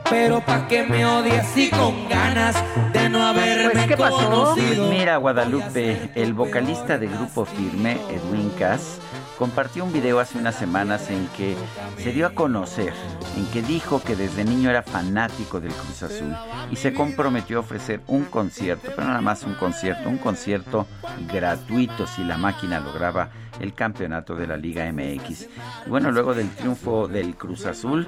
Pero 0.09 0.41
pa' 0.41 0.67
que 0.69 0.83
me 0.85 1.05
odies 1.05 1.57
y 1.57 1.71
con 1.71 2.09
ganas 2.09 2.57
de 2.93 3.09
no 3.09 3.27
haberme 3.27 3.71
pues, 3.71 3.87
¿qué 3.87 3.97
pasó? 3.97 4.17
conocido. 4.17 4.89
Mira, 4.89 5.17
Guadalupe, 5.19 6.11
el 6.15 6.33
vocalista 6.33 6.99
de 6.99 7.07
Grupo 7.09 7.45
Firme, 7.45 7.99
Edwin 8.11 8.51
Cass, 8.59 8.99
compartió 9.39 9.85
un 9.85 9.93
video 9.93 10.19
hace 10.19 10.39
unas 10.39 10.55
semanas 10.55 11.11
en 11.11 11.27
que 11.37 11.55
se 11.99 12.13
dio 12.13 12.27
a 12.27 12.31
conocer, 12.31 12.93
en 13.37 13.47
que 13.47 13.63
dijo 13.63 14.03
que 14.03 14.17
desde 14.17 14.45
niño 14.45 14.71
era 14.71 14.83
fanático 14.83 15.61
del 15.61 15.73
Cruz 15.73 16.03
Azul 16.03 16.35
y 16.71 16.77
se 16.77 16.95
comprometió 16.95 17.59
a 17.59 17.61
ofrecer 17.61 18.01
un 18.07 18.25
concierto, 18.25 18.91
pero 18.95 19.09
nada 19.09 19.21
más 19.21 19.45
un 19.45 19.55
concierto, 19.55 20.09
un 20.09 20.19
concierto 20.19 20.87
gratuito 21.31 22.07
si 22.07 22.25
la 22.25 22.39
máquina 22.39 22.81
lograba 22.81 23.31
el 23.61 23.75
campeonato 23.75 24.35
de 24.35 24.47
la 24.47 24.57
Liga 24.57 24.91
MX. 24.93 25.49
Y 25.87 25.91
bueno, 25.91 26.11
luego 26.11 26.35
del 26.35 26.51
triunfo 26.51 27.09
del 27.09 27.37
Cruz 27.37 27.67
Azul, 27.67 28.07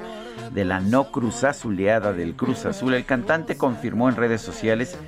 de 0.53 0.65
la 0.65 0.81
no 0.81 1.11
Cruz 1.11 1.45
Azuleada 1.45 2.13
del 2.13 2.35
Cruz 2.35 2.65
Azul, 2.67 2.95
el 2.95 3.05
cantante 3.05 3.57
confirmó 3.57 4.09
en 4.09 4.17
redes 4.17 4.43
sociales 4.43 4.99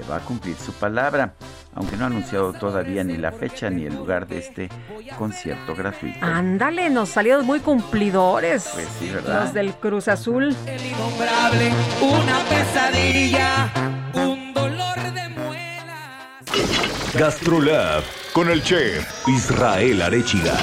que 0.00 0.10
va 0.10 0.16
a 0.16 0.20
cumplir 0.20 0.56
su 0.56 0.72
palabra, 0.72 1.34
aunque 1.74 1.96
no 1.96 2.04
ha 2.04 2.06
anunciado 2.06 2.52
todavía 2.52 3.04
ni 3.04 3.16
la 3.16 3.32
fecha 3.32 3.70
ni 3.70 3.84
el 3.84 3.94
lugar 3.94 4.26
de 4.26 4.38
este 4.38 4.68
concierto 5.18 5.74
gratuito. 5.74 6.18
Ándale, 6.24 6.90
nos 6.90 7.10
salieron 7.10 7.44
muy 7.46 7.60
cumplidores. 7.60 8.70
Pues 8.72 8.88
sí, 8.98 9.10
¿verdad? 9.10 9.44
Los 9.44 9.54
del 9.54 9.74
Cruz 9.74 10.08
Azul. 10.08 10.56
El 10.66 10.86
innombrable, 10.86 11.72
una 12.00 12.38
pesadilla, 12.48 13.72
un 14.14 14.54
dolor 14.54 14.98
de 15.12 15.28
muelas. 15.28 17.14
Gastrolab 17.14 18.02
con 18.32 18.50
el 18.50 18.62
chef 18.62 19.28
Israel 19.28 20.02
Arechiga. 20.02 20.56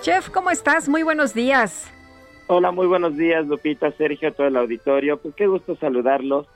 Chef, 0.00 0.30
¿cómo 0.30 0.50
estás? 0.50 0.88
Muy 0.88 1.02
buenos 1.02 1.34
días. 1.34 1.86
Hola, 2.50 2.70
muy 2.70 2.86
buenos 2.86 3.14
días, 3.14 3.46
Lupita, 3.46 3.90
Sergio, 3.92 4.32
todo 4.32 4.46
el 4.46 4.56
auditorio. 4.56 5.18
Pues 5.18 5.34
qué 5.34 5.46
gusto 5.46 5.76
saludarlos. 5.76 6.46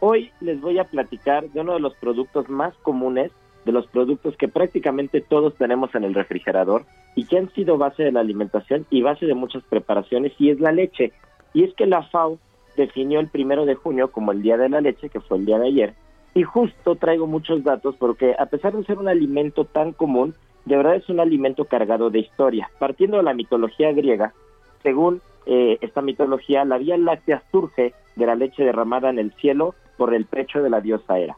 Hoy 0.00 0.32
les 0.40 0.60
voy 0.60 0.80
a 0.80 0.84
platicar 0.88 1.48
de 1.50 1.60
uno 1.60 1.74
de 1.74 1.78
los 1.78 1.94
productos 1.94 2.48
más 2.48 2.74
comunes, 2.78 3.30
de 3.64 3.70
los 3.70 3.86
productos 3.86 4.36
que 4.36 4.48
prácticamente 4.48 5.20
todos 5.20 5.54
tenemos 5.54 5.94
en 5.94 6.02
el 6.02 6.14
refrigerador 6.14 6.82
y 7.14 7.26
que 7.26 7.38
han 7.38 7.48
sido 7.52 7.78
base 7.78 8.02
de 8.02 8.10
la 8.10 8.18
alimentación 8.18 8.86
y 8.90 9.02
base 9.02 9.24
de 9.26 9.34
muchas 9.34 9.62
preparaciones, 9.62 10.32
y 10.36 10.50
es 10.50 10.58
la 10.58 10.72
leche. 10.72 11.12
Y 11.54 11.62
es 11.62 11.72
que 11.74 11.86
la 11.86 12.02
FAO 12.02 12.40
definió 12.76 13.20
el 13.20 13.28
primero 13.28 13.66
de 13.66 13.76
junio 13.76 14.10
como 14.10 14.32
el 14.32 14.42
Día 14.42 14.56
de 14.56 14.68
la 14.68 14.80
Leche, 14.80 15.10
que 15.10 15.20
fue 15.20 15.38
el 15.38 15.46
día 15.46 15.60
de 15.60 15.68
ayer, 15.68 15.94
y 16.34 16.42
justo 16.42 16.96
traigo 16.96 17.28
muchos 17.28 17.62
datos 17.62 17.94
porque 18.00 18.34
a 18.36 18.46
pesar 18.46 18.76
de 18.76 18.84
ser 18.84 18.98
un 18.98 19.06
alimento 19.06 19.64
tan 19.64 19.92
común, 19.92 20.34
de 20.64 20.76
verdad 20.76 20.96
es 20.96 21.08
un 21.08 21.20
alimento 21.20 21.66
cargado 21.66 22.10
de 22.10 22.18
historia. 22.18 22.68
Partiendo 22.80 23.18
de 23.18 23.22
la 23.22 23.32
mitología 23.32 23.92
griega, 23.92 24.34
según 24.82 25.22
eh, 25.46 25.78
esta 25.80 26.02
mitología, 26.02 26.64
la 26.64 26.78
Vía 26.78 26.96
Láctea 26.96 27.42
surge 27.50 27.94
de 28.16 28.26
la 28.26 28.34
leche 28.34 28.64
derramada 28.64 29.10
en 29.10 29.18
el 29.18 29.32
cielo 29.34 29.74
por 29.96 30.14
el 30.14 30.26
pecho 30.26 30.62
de 30.62 30.70
la 30.70 30.80
diosa 30.80 31.18
Hera. 31.18 31.36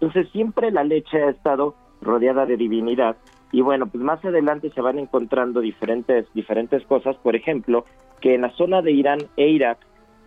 Entonces 0.00 0.28
siempre 0.32 0.70
la 0.70 0.82
leche 0.82 1.22
ha 1.22 1.30
estado 1.30 1.74
rodeada 2.00 2.46
de 2.46 2.56
divinidad 2.56 3.16
y 3.52 3.60
bueno, 3.60 3.86
pues 3.86 4.02
más 4.02 4.24
adelante 4.24 4.70
se 4.70 4.80
van 4.80 4.98
encontrando 4.98 5.60
diferentes, 5.60 6.26
diferentes 6.34 6.84
cosas, 6.86 7.16
por 7.16 7.36
ejemplo, 7.36 7.84
que 8.20 8.34
en 8.34 8.42
la 8.42 8.50
zona 8.50 8.80
de 8.80 8.92
Irán 8.92 9.18
e 9.36 9.48
Irak, 9.48 9.78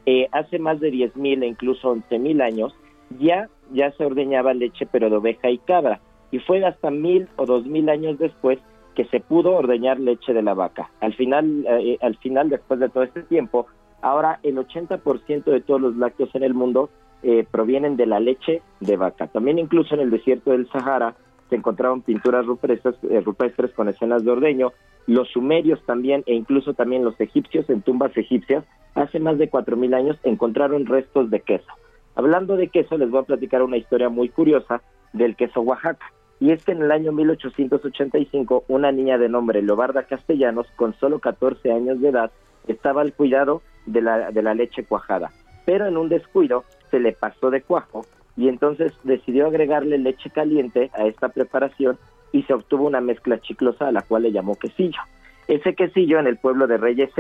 eh, 0.06 0.28
hace 0.32 0.60
más 0.60 0.80
de 0.82 0.92
10.000 0.92 1.44
e 1.44 1.48
incluso 1.48 1.96
11.000 1.96 2.42
años, 2.42 2.76
ya, 3.20 3.48
ya 3.72 3.92
se 3.92 4.06
ordeñaba 4.06 4.54
leche 4.54 4.86
pero 4.86 5.10
de 5.10 5.16
oveja 5.16 5.50
y 5.50 5.58
cabra, 5.60 6.02
y 6.32 6.40
fue 6.40 6.66
hasta 6.66 6.90
mil 6.90 7.28
o 7.36 7.46
dos 7.46 7.66
mil 7.66 7.90
años 7.90 8.18
después 8.18 8.60
que 8.94 9.06
se 9.06 9.20
pudo 9.20 9.56
ordeñar 9.56 10.00
leche 10.00 10.34
de 10.34 10.42
la 10.42 10.54
vaca. 10.54 10.92
Al 11.02 11.14
final, 11.14 11.66
eh, 11.68 11.98
al 12.02 12.18
final, 12.18 12.50
después 12.50 12.80
de 12.80 12.90
todo 12.90 13.04
este 13.04 13.24
tiempo, 13.24 13.68
ahora 14.02 14.40
el 14.44 14.58
80% 14.58 15.44
de 15.46 15.62
todos 15.62 15.82
los 15.82 15.96
lácteos 15.96 16.34
en 16.36 16.44
el 16.44 16.54
mundo 16.54 16.90
eh, 17.24 17.46
provienen 17.50 17.96
de 17.96 18.06
la 18.06 18.20
leche 18.20 18.62
de 18.80 18.98
vaca. 18.98 19.28
También 19.28 19.58
incluso 19.58 19.96
en 19.96 20.02
el 20.02 20.10
desierto 20.10 20.52
del 20.52 20.70
Sahara 20.70 21.16
se 21.50 21.56
encontraron 21.56 22.02
pinturas 22.02 22.46
rupestres, 22.46 22.96
eh, 23.10 23.22
rupestres 23.22 23.72
con 23.74 23.88
escenas 23.88 24.24
de 24.26 24.32
ordeño. 24.32 24.74
Los 25.08 25.30
sumerios 25.30 25.82
también 25.86 26.24
e 26.26 26.34
incluso 26.34 26.74
también 26.74 27.04
los 27.04 27.20
egipcios 27.20 27.70
en 27.70 27.82
tumbas 27.82 28.16
egipcias 28.18 28.66
hace 28.96 29.20
más 29.20 29.38
de 29.38 29.50
4.000 29.50 29.96
años 29.96 30.18
encontraron 30.24 30.86
restos 30.86 31.30
de 31.30 31.40
queso. 31.42 31.72
Hablando 32.16 32.58
de 32.58 32.68
queso, 32.68 32.98
les 32.98 33.10
voy 33.10 33.22
a 33.22 33.26
platicar 33.26 33.64
una 33.64 33.78
historia 33.78 34.10
muy 34.10 34.30
curiosa 34.30 34.82
del 35.14 35.36
queso 35.36 35.62
Oaxaca. 35.62 36.06
Y 36.44 36.52
es 36.52 36.62
que 36.66 36.74
en 36.74 36.82
el 36.82 36.92
año 36.92 37.14
1885 37.14 38.66
una 38.68 38.92
niña 38.92 39.18
de 39.18 39.30
nombre 39.30 39.62
Lobarda 39.62 40.04
Castellanos, 40.04 40.68
con 40.76 40.94
solo 40.96 41.20
14 41.20 41.72
años 41.72 42.02
de 42.02 42.10
edad, 42.10 42.32
estaba 42.68 43.00
al 43.00 43.14
cuidado 43.14 43.62
de 43.86 44.02
la, 44.02 44.30
de 44.30 44.42
la 44.44 44.54
leche 44.54 44.84
cuajada. 44.84 45.32
Pero 45.66 45.88
en 45.88 45.96
un 45.96 46.10
descuido 46.10 46.66
se 46.92 47.00
le 47.00 47.14
pasó 47.14 47.50
de 47.50 47.62
cuajo 47.62 48.06
y 48.36 48.50
entonces 48.50 48.92
decidió 49.06 49.48
agregarle 49.48 49.98
leche 49.98 50.32
caliente 50.32 50.92
a 50.96 51.06
esta 51.06 51.30
preparación 51.30 51.98
y 52.34 52.44
se 52.44 52.54
obtuvo 52.54 52.88
una 52.88 53.00
mezcla 53.00 53.40
chiclosa 53.40 53.88
a 53.88 53.94
la 53.94 54.02
cual 54.02 54.24
le 54.24 54.34
llamó 54.34 54.56
quesillo. 54.56 55.00
Ese 55.48 55.76
quesillo 55.76 56.20
en 56.20 56.28
el 56.28 56.36
pueblo 56.36 56.68
de 56.68 56.76
Reyes 56.76 57.12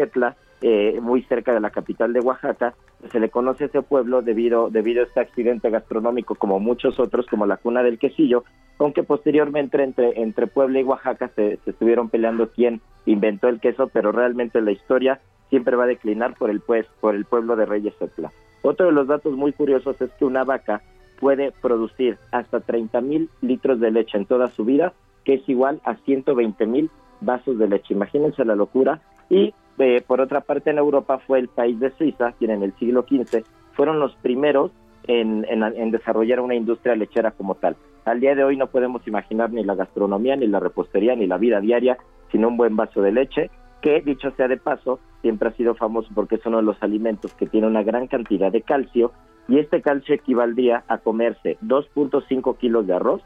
eh, 0.65 0.97
muy 1.01 1.23
cerca 1.23 1.53
de 1.53 1.59
la 1.59 1.71
capital 1.71 2.13
de 2.13 2.21
Oaxaca, 2.21 2.73
se 3.11 3.19
le 3.19 3.29
conoce 3.29 3.65
a 3.65 3.67
ese 3.67 3.81
pueblo 3.81 4.21
debido, 4.21 4.69
debido 4.69 5.01
a 5.01 5.05
este 5.05 5.19
accidente 5.19 5.69
gastronómico 5.69 6.35
como 6.35 6.61
muchos 6.61 7.01
otros, 7.01 7.25
como 7.27 7.45
la 7.45 7.57
cuna 7.57 7.83
del 7.83 7.99
quesillo, 7.99 8.45
aunque 8.79 9.03
posteriormente 9.03 9.83
entre, 9.83 10.21
entre 10.21 10.47
Puebla 10.47 10.79
y 10.79 10.83
Oaxaca 10.83 11.27
se, 11.35 11.59
estuvieron 11.65 12.07
peleando 12.07 12.47
quién 12.47 12.79
inventó 13.05 13.49
el 13.49 13.59
queso, 13.59 13.89
pero 13.91 14.13
realmente 14.13 14.61
la 14.61 14.71
historia 14.71 15.19
siempre 15.49 15.75
va 15.75 15.83
a 15.83 15.87
declinar 15.87 16.33
por 16.35 16.49
el, 16.49 16.61
pues, 16.61 16.85
por 17.01 17.13
el 17.13 17.25
pueblo 17.25 17.57
de 17.57 17.65
Reyes 17.65 17.95
Setla. 17.99 18.31
Otro 18.61 18.85
de 18.85 18.93
los 18.93 19.07
datos 19.07 19.33
muy 19.33 19.51
curiosos 19.51 20.01
es 20.01 20.11
que 20.11 20.23
una 20.23 20.45
vaca 20.45 20.81
puede 21.19 21.51
producir 21.51 22.17
hasta 22.31 22.61
30 22.61 23.01
mil 23.01 23.29
litros 23.41 23.81
de 23.81 23.91
leche 23.91 24.17
en 24.17 24.25
toda 24.25 24.47
su 24.47 24.63
vida, 24.63 24.93
que 25.25 25.33
es 25.33 25.49
igual 25.49 25.81
a 25.83 25.95
120 25.95 26.65
mil 26.67 26.89
vasos 27.19 27.57
de 27.57 27.67
leche. 27.67 27.93
Imagínense 27.93 28.45
la 28.45 28.55
locura. 28.55 29.01
Y 29.29 29.53
eh, 29.79 30.03
por 30.05 30.21
otra 30.21 30.41
parte 30.41 30.69
en 30.69 30.77
Europa 30.77 31.19
fue 31.25 31.39
el 31.39 31.47
país 31.47 31.79
de 31.79 31.91
Suiza, 31.91 32.33
quien 32.33 32.51
en 32.51 32.63
el 32.63 32.73
siglo 32.77 33.05
XV 33.09 33.43
fueron 33.73 33.99
los 33.99 34.15
primeros 34.17 34.71
en, 35.07 35.45
en, 35.49 35.91
desarrollar 35.91 36.39
una 36.39 36.55
industria 36.55 36.95
lechera 36.95 37.31
como 37.31 37.55
tal. 37.55 37.75
Al 38.05 38.19
día 38.19 38.35
de 38.35 38.43
hoy 38.43 38.57
no 38.57 38.67
podemos 38.67 39.05
imaginar 39.07 39.51
ni 39.51 39.63
la 39.63 39.75
gastronomía, 39.75 40.35
ni 40.35 40.47
la 40.47 40.59
repostería, 40.59 41.15
ni 41.15 41.27
la 41.27 41.37
vida 41.37 41.59
diaria 41.59 41.97
sin 42.31 42.45
un 42.45 42.57
buen 42.57 42.75
vaso 42.75 43.01
de 43.01 43.11
leche, 43.11 43.49
que 43.81 44.01
dicho 44.01 44.31
sea 44.31 44.47
de 44.47 44.57
paso, 44.57 44.99
siempre 45.21 45.49
ha 45.49 45.53
sido 45.53 45.75
famoso 45.75 46.09
porque 46.15 46.35
es 46.35 46.45
uno 46.45 46.57
de 46.57 46.63
los 46.63 46.81
alimentos 46.81 47.33
que 47.33 47.47
tiene 47.47 47.67
una 47.67 47.83
gran 47.83 48.07
cantidad 48.07 48.51
de 48.51 48.61
calcio 48.61 49.11
y 49.47 49.59
este 49.59 49.81
calcio 49.81 50.15
equivaldría 50.15 50.83
a 50.87 50.99
comerse 50.99 51.57
2.5 51.61 52.57
kilos 52.57 52.87
de 52.87 52.93
arroz, 52.93 53.21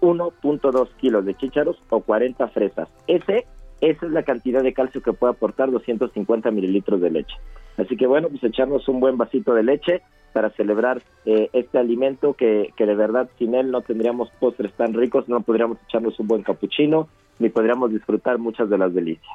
1.2 0.00 0.88
kilos 0.96 1.24
de 1.24 1.34
chícharos 1.34 1.82
o 1.90 2.00
40 2.00 2.48
fresas. 2.48 2.88
Ese, 3.06 3.46
esa 3.80 4.06
es 4.06 4.12
la 4.12 4.22
cantidad 4.22 4.62
de 4.62 4.72
calcio 4.72 5.02
que 5.02 5.12
puede 5.12 5.32
aportar 5.32 5.70
250 5.70 6.50
mililitros 6.50 7.00
de 7.00 7.10
leche. 7.10 7.36
Así 7.76 7.96
que 7.96 8.06
bueno, 8.06 8.28
pues 8.28 8.42
echarnos 8.42 8.88
un 8.88 9.00
buen 9.00 9.16
vasito 9.16 9.54
de 9.54 9.62
leche 9.62 10.02
para 10.32 10.50
celebrar 10.50 11.00
eh, 11.24 11.48
este 11.52 11.78
alimento 11.78 12.34
que, 12.34 12.72
que 12.76 12.86
de 12.86 12.94
verdad 12.94 13.30
sin 13.38 13.54
él 13.54 13.70
no 13.70 13.80
tendríamos 13.82 14.30
postres 14.40 14.72
tan 14.74 14.94
ricos, 14.94 15.28
no 15.28 15.40
podríamos 15.40 15.78
echarnos 15.88 16.18
un 16.20 16.26
buen 16.28 16.42
capuchino, 16.42 17.08
ni 17.38 17.48
podríamos 17.48 17.92
disfrutar 17.92 18.38
muchas 18.38 18.68
de 18.68 18.78
las 18.78 18.92
delicias. 18.92 19.32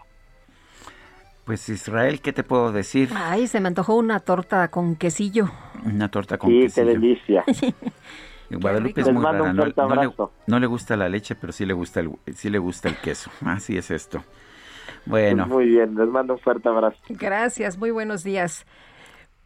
Pues 1.46 1.68
Israel, 1.68 2.22
¿qué 2.22 2.32
te 2.32 2.44
puedo 2.44 2.72
decir? 2.72 3.10
Ay, 3.14 3.48
se 3.48 3.60
me 3.60 3.68
antojó 3.68 3.96
una 3.96 4.22
torta 4.22 4.70
con 4.70 4.96
quesillo. 4.96 5.50
Una 5.86 6.10
torta 6.10 6.38
con 6.38 6.50
sí, 6.50 6.62
quesillo. 6.62 6.88
qué 6.88 6.94
delicia. 6.94 7.44
Guadalupe 8.60 9.02
es 9.02 9.12
muy 9.12 9.24
rara. 9.24 9.54
No, 10.48 10.60
le, 10.60 10.68
gusta 10.68 10.96
la 10.98 11.10
leche, 11.10 11.36
pero 11.36 11.54
sí 11.54 11.66
le 11.66 11.74
gusta 11.74 12.00
el, 12.00 12.12
sí 12.34 12.50
le 12.50 12.60
gusta 12.60 12.90
el 12.90 12.98
queso. 12.98 13.32
Así 13.46 13.78
es 13.78 13.92
esto. 13.92 14.24
Bueno. 15.06 15.46
Pues 15.46 15.56
muy 15.56 15.66
bien, 15.68 15.96
les 15.96 16.08
mando 16.08 16.34
un 16.34 16.40
fuerte 16.40 16.70
abrazo. 16.70 16.98
Gracias, 17.10 17.78
muy 17.78 17.92
buenos 17.92 18.24
días. 18.24 18.66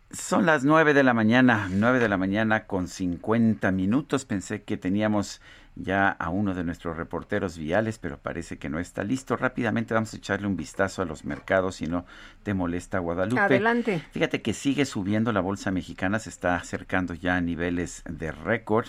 Son 0.09 0.45
las 0.45 0.63
nueve 0.63 0.93
de 0.93 1.03
la 1.03 1.13
mañana, 1.13 1.67
nueve 1.69 1.99
de 1.99 2.07
la 2.07 2.17
mañana 2.17 2.65
con 2.65 2.87
50 2.87 3.71
minutos. 3.71 4.25
Pensé 4.25 4.63
que 4.63 4.77
teníamos 4.77 5.41
ya 5.79 6.09
a 6.09 6.29
uno 6.29 6.53
de 6.53 6.63
nuestros 6.63 6.97
reporteros 6.97 7.57
viales, 7.57 7.99
pero 7.99 8.17
parece 8.17 8.57
que 8.57 8.69
no 8.69 8.79
está 8.79 9.03
listo. 9.03 9.37
Rápidamente 9.37 9.93
vamos 9.93 10.13
a 10.13 10.17
echarle 10.17 10.47
un 10.47 10.55
vistazo 10.55 11.01
a 11.01 11.05
los 11.05 11.25
mercados 11.25 11.75
si 11.75 11.87
no 11.87 12.05
te 12.43 12.53
molesta 12.53 12.99
Guadalupe. 12.99 13.41
Adelante. 13.41 14.01
Fíjate 14.11 14.41
que 14.41 14.53
sigue 14.53 14.85
subiendo 14.85 15.31
la 15.31 15.41
bolsa 15.41 15.71
mexicana, 15.71 16.19
se 16.19 16.29
está 16.29 16.55
acercando 16.55 17.13
ya 17.13 17.35
a 17.35 17.41
niveles 17.41 18.03
de 18.09 18.31
récord 18.31 18.87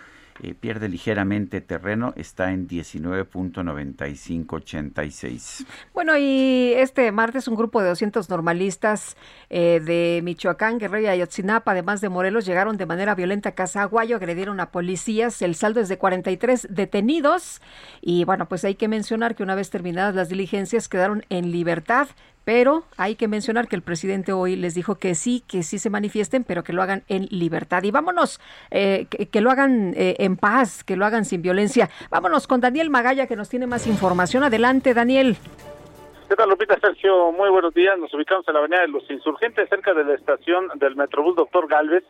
eh, 0.44 0.54
pierde 0.54 0.90
ligeramente 0.90 1.62
terreno, 1.62 2.14
está 2.16 2.52
en 2.52 2.68
19.9586. 2.68 5.66
Bueno, 5.94 6.18
y 6.18 6.74
este 6.76 7.12
martes 7.12 7.48
un 7.48 7.56
grupo 7.56 7.82
de 7.82 7.90
200 7.90 8.30
normalistas 8.30 9.18
eh, 9.50 9.82
de 9.84 10.22
Michoacán, 10.24 10.78
Guerrero 10.78 11.06
y 11.06 11.08
Ayotzinapa, 11.08 11.72
además 11.72 12.02
de 12.02 12.10
Morelos, 12.10 12.46
llegaron 12.46 12.78
de 12.78 12.86
manera 12.86 13.16
violenta 13.16 13.50
a 13.50 13.54
Casa 13.54 13.82
Aguayo, 13.82 14.18
agredieron 14.18 14.60
a 14.60 14.72
policías. 14.72 15.42
El 15.42 15.56
saldo 15.56 15.80
es 15.80 15.90
de 15.90 15.98
43 15.98 16.68
detenidos. 16.70 17.62
Y 18.02 18.26
bueno, 18.26 18.48
pues 18.48 18.64
hay 18.64 18.76
que 18.76 18.88
mencionar 18.88 19.36
que 19.36 19.44
una 19.44 19.56
vez 19.56 19.70
terminadas 19.70 20.16
las 20.16 20.30
diligencias 20.30 20.88
quedaron 20.88 21.26
en 21.30 21.52
libertad 21.52 22.08
pero 22.48 22.84
hay 22.96 23.16
que 23.16 23.28
mencionar 23.28 23.68
que 23.68 23.76
el 23.76 23.82
presidente 23.82 24.32
hoy 24.32 24.56
les 24.56 24.74
dijo 24.74 24.96
que 24.96 25.16
sí, 25.16 25.44
que 25.50 25.64
sí 25.64 25.80
se 25.80 25.90
manifiesten, 25.90 26.46
pero 26.46 26.64
que 26.64 26.72
lo 26.72 26.82
hagan 26.82 27.04
en 27.10 27.28
libertad. 27.30 27.84
Y 27.84 27.92
vámonos, 27.92 28.40
eh, 28.72 29.06
que, 29.10 29.42
lo 29.42 29.52
hagan 29.52 29.94
eh, 29.98 30.16
en 30.20 30.38
paz, 30.38 30.86
que 30.86 30.96
lo 30.96 31.06
hagan 31.06 31.26
sin 31.26 31.42
violencia. 31.42 31.90
Vámonos 32.10 32.48
con 32.48 32.62
Daniel 32.62 32.90
Magalla, 32.90 33.28
que 33.28 33.36
nos 33.36 33.50
tiene 33.50 33.68
más 33.68 33.86
información. 33.86 34.46
Adelante, 34.46 34.94
Daniel. 34.94 35.36
¿Qué 36.30 36.38
tal, 36.38 36.50
Lupita 36.50 36.80
Sergio? 36.80 37.34
Muy 37.34 37.50
buenos 37.50 37.74
días. 37.74 38.00
Nos 38.00 38.14
ubicamos 38.14 38.48
en 38.48 38.54
la 38.54 38.60
Avenida 38.62 38.80
de 38.80 38.88
los 38.88 39.12
Insurgentes, 39.12 39.68
cerca 39.68 39.94
de 39.94 40.06
la 40.06 40.14
estación 40.14 40.70
del 40.76 40.96
Metrobús 40.96 41.36
Doctor 41.36 41.68
Galvez. 41.68 42.06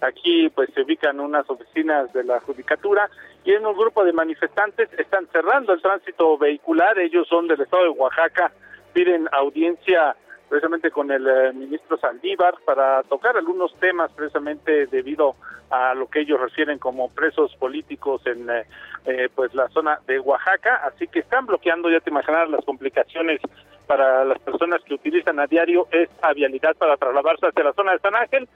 Aquí 0.00 0.48
pues 0.56 0.70
se 0.74 0.82
ubican 0.82 1.20
unas 1.20 1.48
oficinas 1.48 2.12
de 2.12 2.24
la 2.24 2.40
Judicatura 2.40 3.08
y 3.44 3.52
en 3.52 3.64
un 3.64 3.76
grupo 3.76 4.02
de 4.02 4.12
manifestantes 4.12 4.88
están 4.98 5.28
cerrando 5.30 5.72
el 5.72 5.80
tránsito 5.80 6.36
vehicular. 6.36 6.98
Ellos 6.98 7.28
son 7.28 7.46
del 7.46 7.60
estado 7.60 7.84
de 7.84 7.90
Oaxaca, 7.90 8.52
piden 8.98 9.28
audiencia 9.30 10.16
precisamente 10.48 10.90
con 10.90 11.12
el 11.12 11.24
eh, 11.24 11.52
ministro 11.52 11.98
Saldívar 11.98 12.54
para 12.64 13.04
tocar 13.04 13.36
algunos 13.36 13.72
temas 13.78 14.10
precisamente 14.10 14.88
debido 14.88 15.36
a 15.70 15.94
lo 15.94 16.08
que 16.08 16.22
ellos 16.22 16.40
refieren 16.40 16.80
como 16.80 17.08
presos 17.08 17.54
políticos 17.60 18.22
en 18.26 18.50
eh, 18.50 18.64
eh, 19.04 19.28
pues 19.32 19.54
la 19.54 19.68
zona 19.68 20.00
de 20.08 20.18
Oaxaca, 20.18 20.82
así 20.84 21.06
que 21.06 21.20
están 21.20 21.46
bloqueando, 21.46 21.88
ya 21.88 22.00
te 22.00 22.10
imaginarás 22.10 22.50
las 22.50 22.64
complicaciones 22.64 23.40
para 23.86 24.24
las 24.24 24.40
personas 24.40 24.82
que 24.82 24.94
utilizan 24.94 25.38
a 25.38 25.46
diario 25.46 25.86
esta 25.92 26.32
vialidad 26.32 26.74
para 26.76 26.96
trasladarse 26.96 27.46
hacia 27.46 27.62
la 27.62 27.74
zona 27.74 27.92
de 27.92 28.00
San 28.00 28.16
Ángel. 28.16 28.48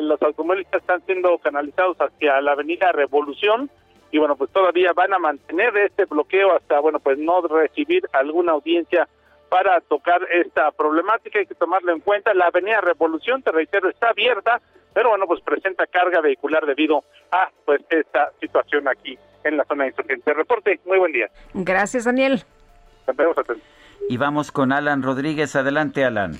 los 0.00 0.22
automovilistas 0.22 0.80
están 0.80 1.04
siendo 1.04 1.36
canalizados 1.36 1.98
hacia 2.00 2.40
la 2.40 2.52
avenida 2.52 2.92
Revolución 2.92 3.68
y 4.10 4.18
bueno, 4.18 4.36
pues 4.36 4.50
todavía 4.52 4.94
van 4.94 5.12
a 5.12 5.18
mantener 5.18 5.76
este 5.76 6.06
bloqueo 6.06 6.56
hasta, 6.56 6.80
bueno, 6.80 6.98
pues 6.98 7.18
no 7.18 7.42
recibir 7.42 8.08
alguna 8.14 8.52
audiencia 8.52 9.06
para 9.48 9.80
tocar 9.80 10.22
esta 10.30 10.70
problemática. 10.72 11.38
Hay 11.38 11.46
que 11.46 11.54
tomarlo 11.54 11.92
en 11.92 12.00
cuenta. 12.00 12.34
La 12.34 12.46
avenida 12.46 12.80
Revolución, 12.80 13.42
te 13.42 13.52
reitero, 13.52 13.88
está 13.88 14.10
abierta, 14.10 14.60
pero 14.94 15.10
bueno, 15.10 15.26
pues 15.26 15.40
presenta 15.42 15.86
carga 15.86 16.20
vehicular 16.20 16.66
debido 16.66 17.04
a 17.30 17.50
pues 17.64 17.82
esta 17.90 18.30
situación 18.40 18.88
aquí 18.88 19.18
en 19.44 19.56
la 19.56 19.64
zona 19.64 19.84
de 19.84 19.90
insurgente. 19.90 20.34
Reporte, 20.34 20.80
muy 20.84 20.98
buen 20.98 21.12
día. 21.12 21.28
Gracias, 21.54 22.04
Daniel. 22.04 22.44
Y 24.08 24.16
vamos 24.16 24.52
con 24.52 24.72
Alan 24.72 25.02
Rodríguez. 25.02 25.54
Adelante, 25.56 26.04
Alan. 26.04 26.34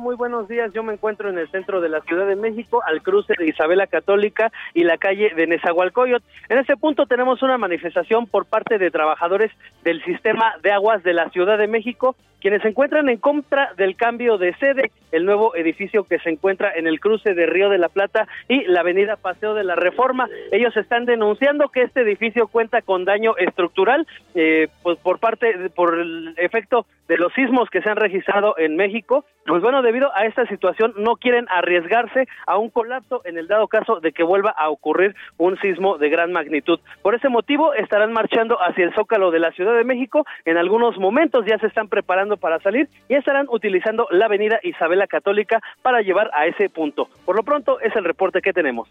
Muy 0.00 0.16
buenos 0.16 0.46
días. 0.48 0.72
Yo 0.74 0.82
me 0.82 0.92
encuentro 0.92 1.30
en 1.30 1.38
el 1.38 1.50
centro 1.50 1.80
de 1.80 1.88
la 1.88 2.00
Ciudad 2.02 2.26
de 2.26 2.36
México, 2.36 2.82
al 2.86 3.02
cruce 3.02 3.32
de 3.38 3.46
Isabela 3.46 3.86
Católica 3.86 4.52
y 4.74 4.84
la 4.84 4.98
calle 4.98 5.32
de 5.34 5.46
Nezahualcóyotl. 5.46 6.24
En 6.48 6.58
ese 6.58 6.76
punto 6.76 7.06
tenemos 7.06 7.42
una 7.42 7.56
manifestación 7.56 8.26
por 8.26 8.46
parte 8.46 8.78
de 8.78 8.90
trabajadores 8.90 9.50
del 9.84 10.04
sistema 10.04 10.54
de 10.62 10.72
aguas 10.72 11.02
de 11.02 11.14
la 11.14 11.30
Ciudad 11.30 11.56
de 11.56 11.68
México 11.68 12.14
quienes 12.40 12.62
se 12.62 12.68
encuentran 12.68 13.08
en 13.08 13.18
contra 13.18 13.72
del 13.76 13.96
cambio 13.96 14.38
de 14.38 14.54
sede, 14.56 14.90
el 15.12 15.24
nuevo 15.24 15.54
edificio 15.56 16.04
que 16.04 16.18
se 16.18 16.30
encuentra 16.30 16.72
en 16.74 16.86
el 16.86 17.00
cruce 17.00 17.34
de 17.34 17.46
Río 17.46 17.68
de 17.70 17.78
la 17.78 17.88
Plata 17.88 18.26
y 18.48 18.64
la 18.64 18.80
avenida 18.80 19.16
Paseo 19.16 19.54
de 19.54 19.64
la 19.64 19.76
Reforma. 19.76 20.28
Ellos 20.52 20.76
están 20.76 21.06
denunciando 21.06 21.68
que 21.68 21.82
este 21.82 22.02
edificio 22.02 22.48
cuenta 22.48 22.82
con 22.82 23.04
daño 23.04 23.36
estructural, 23.36 24.06
eh, 24.34 24.68
pues 24.82 24.98
por 24.98 25.18
parte, 25.18 25.70
por 25.74 25.98
el 25.98 26.34
efecto 26.36 26.86
de 27.08 27.16
los 27.18 27.32
sismos 27.34 27.70
que 27.70 27.82
se 27.82 27.88
han 27.88 27.96
registrado 27.96 28.56
en 28.58 28.76
México. 28.76 29.24
Pues 29.46 29.62
bueno, 29.62 29.82
debido 29.82 30.10
a 30.16 30.26
esta 30.26 30.44
situación 30.46 30.92
no 30.96 31.16
quieren 31.16 31.46
arriesgarse 31.48 32.26
a 32.46 32.58
un 32.58 32.68
colapso 32.68 33.22
en 33.24 33.38
el 33.38 33.46
dado 33.46 33.68
caso 33.68 34.00
de 34.00 34.12
que 34.12 34.24
vuelva 34.24 34.50
a 34.50 34.70
ocurrir 34.70 35.14
un 35.36 35.56
sismo 35.60 35.98
de 35.98 36.08
gran 36.08 36.32
magnitud. 36.32 36.80
Por 37.02 37.14
ese 37.14 37.28
motivo 37.28 37.72
estarán 37.74 38.12
marchando 38.12 38.56
hacia 38.60 38.84
el 38.84 38.94
Zócalo 38.94 39.30
de 39.30 39.38
la 39.38 39.52
Ciudad 39.52 39.76
de 39.76 39.84
México. 39.84 40.26
En 40.44 40.56
algunos 40.56 40.98
momentos 40.98 41.44
ya 41.46 41.58
se 41.58 41.68
están 41.68 41.88
preparando 41.88 42.25
para 42.36 42.58
salir 42.58 42.88
y 43.08 43.14
estarán 43.14 43.46
utilizando 43.48 44.08
la 44.10 44.24
avenida 44.24 44.58
Isabela 44.64 45.06
Católica 45.06 45.60
para 45.82 46.02
llevar 46.02 46.30
a 46.34 46.46
ese 46.46 46.68
punto. 46.68 47.08
Por 47.24 47.36
lo 47.36 47.44
pronto 47.44 47.78
es 47.78 47.94
el 47.94 48.04
reporte 48.04 48.42
que 48.42 48.52
tenemos. 48.52 48.88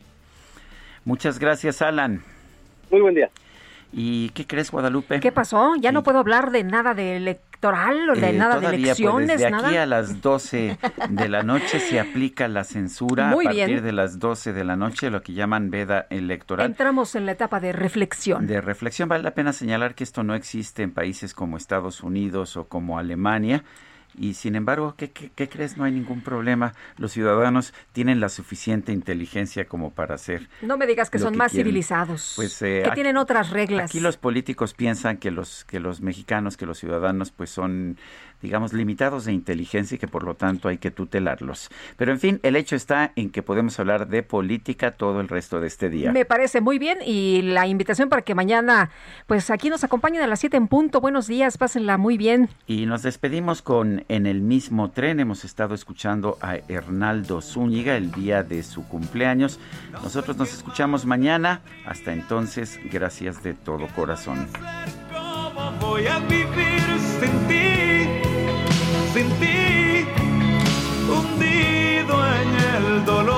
Muchas 1.04 1.38
gracias, 1.38 1.82
Alan. 1.82 2.24
Muy 2.90 3.02
buen 3.02 3.16
día. 3.16 3.30
¿Y 3.92 4.30
qué 4.30 4.48
crees, 4.48 4.72
Guadalupe? 4.72 5.20
¿Qué 5.20 5.32
pasó? 5.32 5.76
Ya 5.80 5.92
no 5.92 6.04
puedo 6.04 6.20
hablar 6.20 6.52
de 6.52 6.64
nada 6.64 6.94
de 6.94 7.40
electoral 7.66 8.10
o 8.10 8.16
de 8.16 8.30
eh, 8.30 8.34
nada 8.34 8.56
de 8.56 8.62
pues, 8.62 8.74
elecciones, 8.74 9.28
desde 9.28 9.56
aquí 9.56 9.78
a 9.78 9.86
las 9.86 10.22
12 10.22 10.78
de 11.10 11.30
la 11.30 11.44
noche 11.44 11.80
se 11.80 12.00
aplica 12.00 12.48
la 12.48 12.64
censura 12.64 13.32
a 13.32 13.36
partir 13.36 13.82
de 13.82 13.92
las 13.92 14.20
12 14.20 14.54
de 14.54 14.64
la 14.64 14.76
noche, 14.76 15.10
lo 15.10 15.22
que 15.22 15.34
llaman 15.34 15.70
veda 15.70 16.08
electoral. 16.10 16.68
Entramos 16.68 17.16
en 17.16 17.26
la 17.26 17.34
etapa 17.34 17.60
de 17.60 17.72
reflexión. 17.72 18.48
De 18.48 18.62
reflexión. 18.62 19.10
Vale 19.10 19.24
la 19.24 19.34
pena 19.34 19.54
señalar 19.54 19.96
que 19.96 20.04
esto 20.04 20.24
no 20.24 20.36
existe 20.36 20.84
en 20.84 20.92
países 20.92 21.34
como 21.34 21.58
Estados 21.58 22.02
Unidos 22.02 22.58
o 22.58 22.68
como 22.68 23.00
Alemania 23.00 23.64
y 24.18 24.34
sin 24.36 24.56
embargo, 24.56 24.96
¿qué, 24.98 25.12
crees? 25.12 25.78
No 25.78 25.84
hay 25.84 25.92
ningún 25.92 26.22
problema. 26.22 26.74
Los 26.98 27.12
ciudadanos 27.12 27.74
tienen 27.92 28.20
la 28.20 28.30
suficiente 28.30 28.92
inteligencia 28.92 29.66
como 29.66 29.92
para 29.92 30.16
hacer. 30.16 30.50
No 30.62 30.78
me 30.78 30.88
digas 30.88 31.10
que 31.10 31.20
son 31.20 31.38
más 31.38 31.52
civilizados. 31.52 32.34
Pues, 32.36 32.62
eh, 32.62 32.84
que 32.84 32.92
tienen 32.92 33.18
otras 33.18 33.50
reglas. 33.50 33.92
Aquí 33.92 34.00
los 34.00 34.18
políticos 34.18 34.74
piensan 34.74 35.18
que 35.18 35.32
los 35.32 35.66
que 35.66 35.80
los 35.80 36.02
mexicanos, 36.02 36.58
que 36.58 36.66
los 36.66 36.78
ciudadanos, 36.78 37.32
pues 37.32 37.50
son 37.50 37.98
digamos, 38.42 38.74
limitados 38.74 39.26
de 39.26 39.34
inteligencia 39.34 39.96
y 39.96 39.98
que 40.00 40.08
por 40.08 40.24
lo 40.24 40.36
tanto 40.36 40.68
hay 40.68 40.78
que 40.78 40.92
tutelarlos. 40.92 41.70
Pero 41.98 42.12
en 42.12 42.20
fin, 42.20 42.40
el 42.44 42.56
hecho 42.56 42.76
está 42.76 43.12
en 43.16 43.30
que 43.30 43.44
podemos 43.44 43.80
hablar 43.80 44.08
de 44.08 44.24
política 44.24 44.92
todo 44.92 45.22
el 45.22 45.28
resto 45.28 45.60
de 45.60 45.68
este 45.68 45.90
día. 45.90 46.12
Me 46.12 46.26
parece 46.26 46.62
muy 46.62 46.80
bien 46.80 47.00
y 47.06 47.42
la 47.42 47.68
invitación 47.68 48.10
para 48.10 48.22
que 48.22 48.36
mañana, 48.36 48.90
pues 49.28 49.50
aquí 49.50 49.70
nos 49.70 49.84
acompañen 49.84 50.22
a 50.22 50.28
las 50.28 50.40
7 50.40 50.58
en 50.58 50.68
punto. 50.68 51.02
Buenos 51.02 51.28
días, 51.28 51.58
pásenla 51.58 51.98
muy 51.98 52.18
bien. 52.18 52.50
Y 52.68 52.86
nos 52.86 53.04
despedimos 53.04 53.62
con 53.62 54.04
En 54.08 54.26
el 54.26 54.42
mismo 54.42 54.92
tren. 54.92 55.20
Hemos 55.20 55.46
estado 55.46 55.76
escuchando 55.76 56.38
a 56.42 56.58
Hernaldo 56.68 57.42
Zúñiga 57.42 57.96
el 57.98 58.12
día 58.12 58.44
de 58.44 58.64
su 58.64 58.88
cumpleaños. 58.88 59.60
Nosotros 59.92 60.38
nos 60.38 60.54
escuchamos 60.54 61.06
mañana. 61.06 61.62
Hasta 61.86 62.14
entonces, 62.14 62.80
gracias 62.92 63.44
de 63.44 63.54
todo 63.54 63.88
corazón. 63.96 64.48
voy 65.80 66.08
a 66.08 66.20
vivir 66.20 66.82
sin 67.20 67.48
ti? 67.48 67.85
Sin 69.16 69.30
ti, 69.40 70.06
hundido 71.08 72.16
en 72.42 72.50
el 72.76 73.06
dolor. 73.06 73.36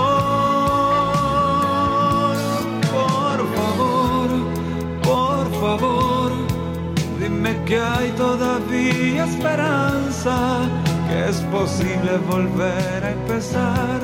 Por 2.98 3.38
favor, 3.56 4.30
por 5.04 5.46
favor, 5.62 6.32
dime 7.20 7.52
que 7.66 7.80
hay 7.80 8.10
todavía 8.18 9.26
esperanza, 9.26 10.36
que 11.08 11.30
es 11.30 11.38
posible 11.58 12.18
volver 12.28 13.00
a 13.04 13.12
empezar, 13.12 14.00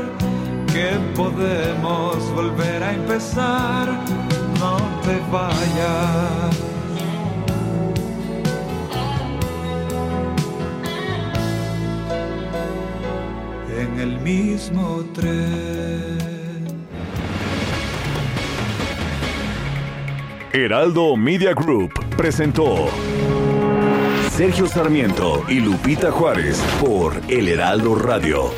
que 0.71 0.89
podemos 1.15 2.17
volver 2.35 2.83
a 2.83 2.93
empezar. 2.93 3.87
No 4.59 4.77
te 5.05 5.15
vayas. 5.31 6.73
El 14.03 14.19
mismo 14.19 15.01
tren. 15.13 16.17
Heraldo 20.51 21.15
Media 21.15 21.53
Group 21.53 21.93
presentó 22.17 22.89
Sergio 24.29 24.67
Sarmiento 24.67 25.45
y 25.47 25.61
Lupita 25.61 26.11
Juárez 26.11 26.61
por 26.81 27.21
El 27.29 27.47
Heraldo 27.47 27.95
Radio. 27.95 28.51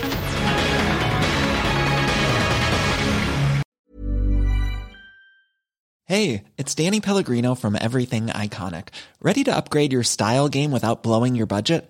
Hey, 6.08 6.44
it's 6.58 6.76
Danny 6.76 7.02
Pellegrino 7.02 7.56
from 7.56 7.76
Everything 7.76 8.28
Iconic. 8.28 8.90
Ready 9.22 9.44
to 9.44 9.56
upgrade 9.56 9.92
your 9.92 10.04
style 10.04 10.50
game 10.50 10.72
without 10.72 11.04
blowing 11.04 11.36
your 11.36 11.48
budget? 11.48 11.90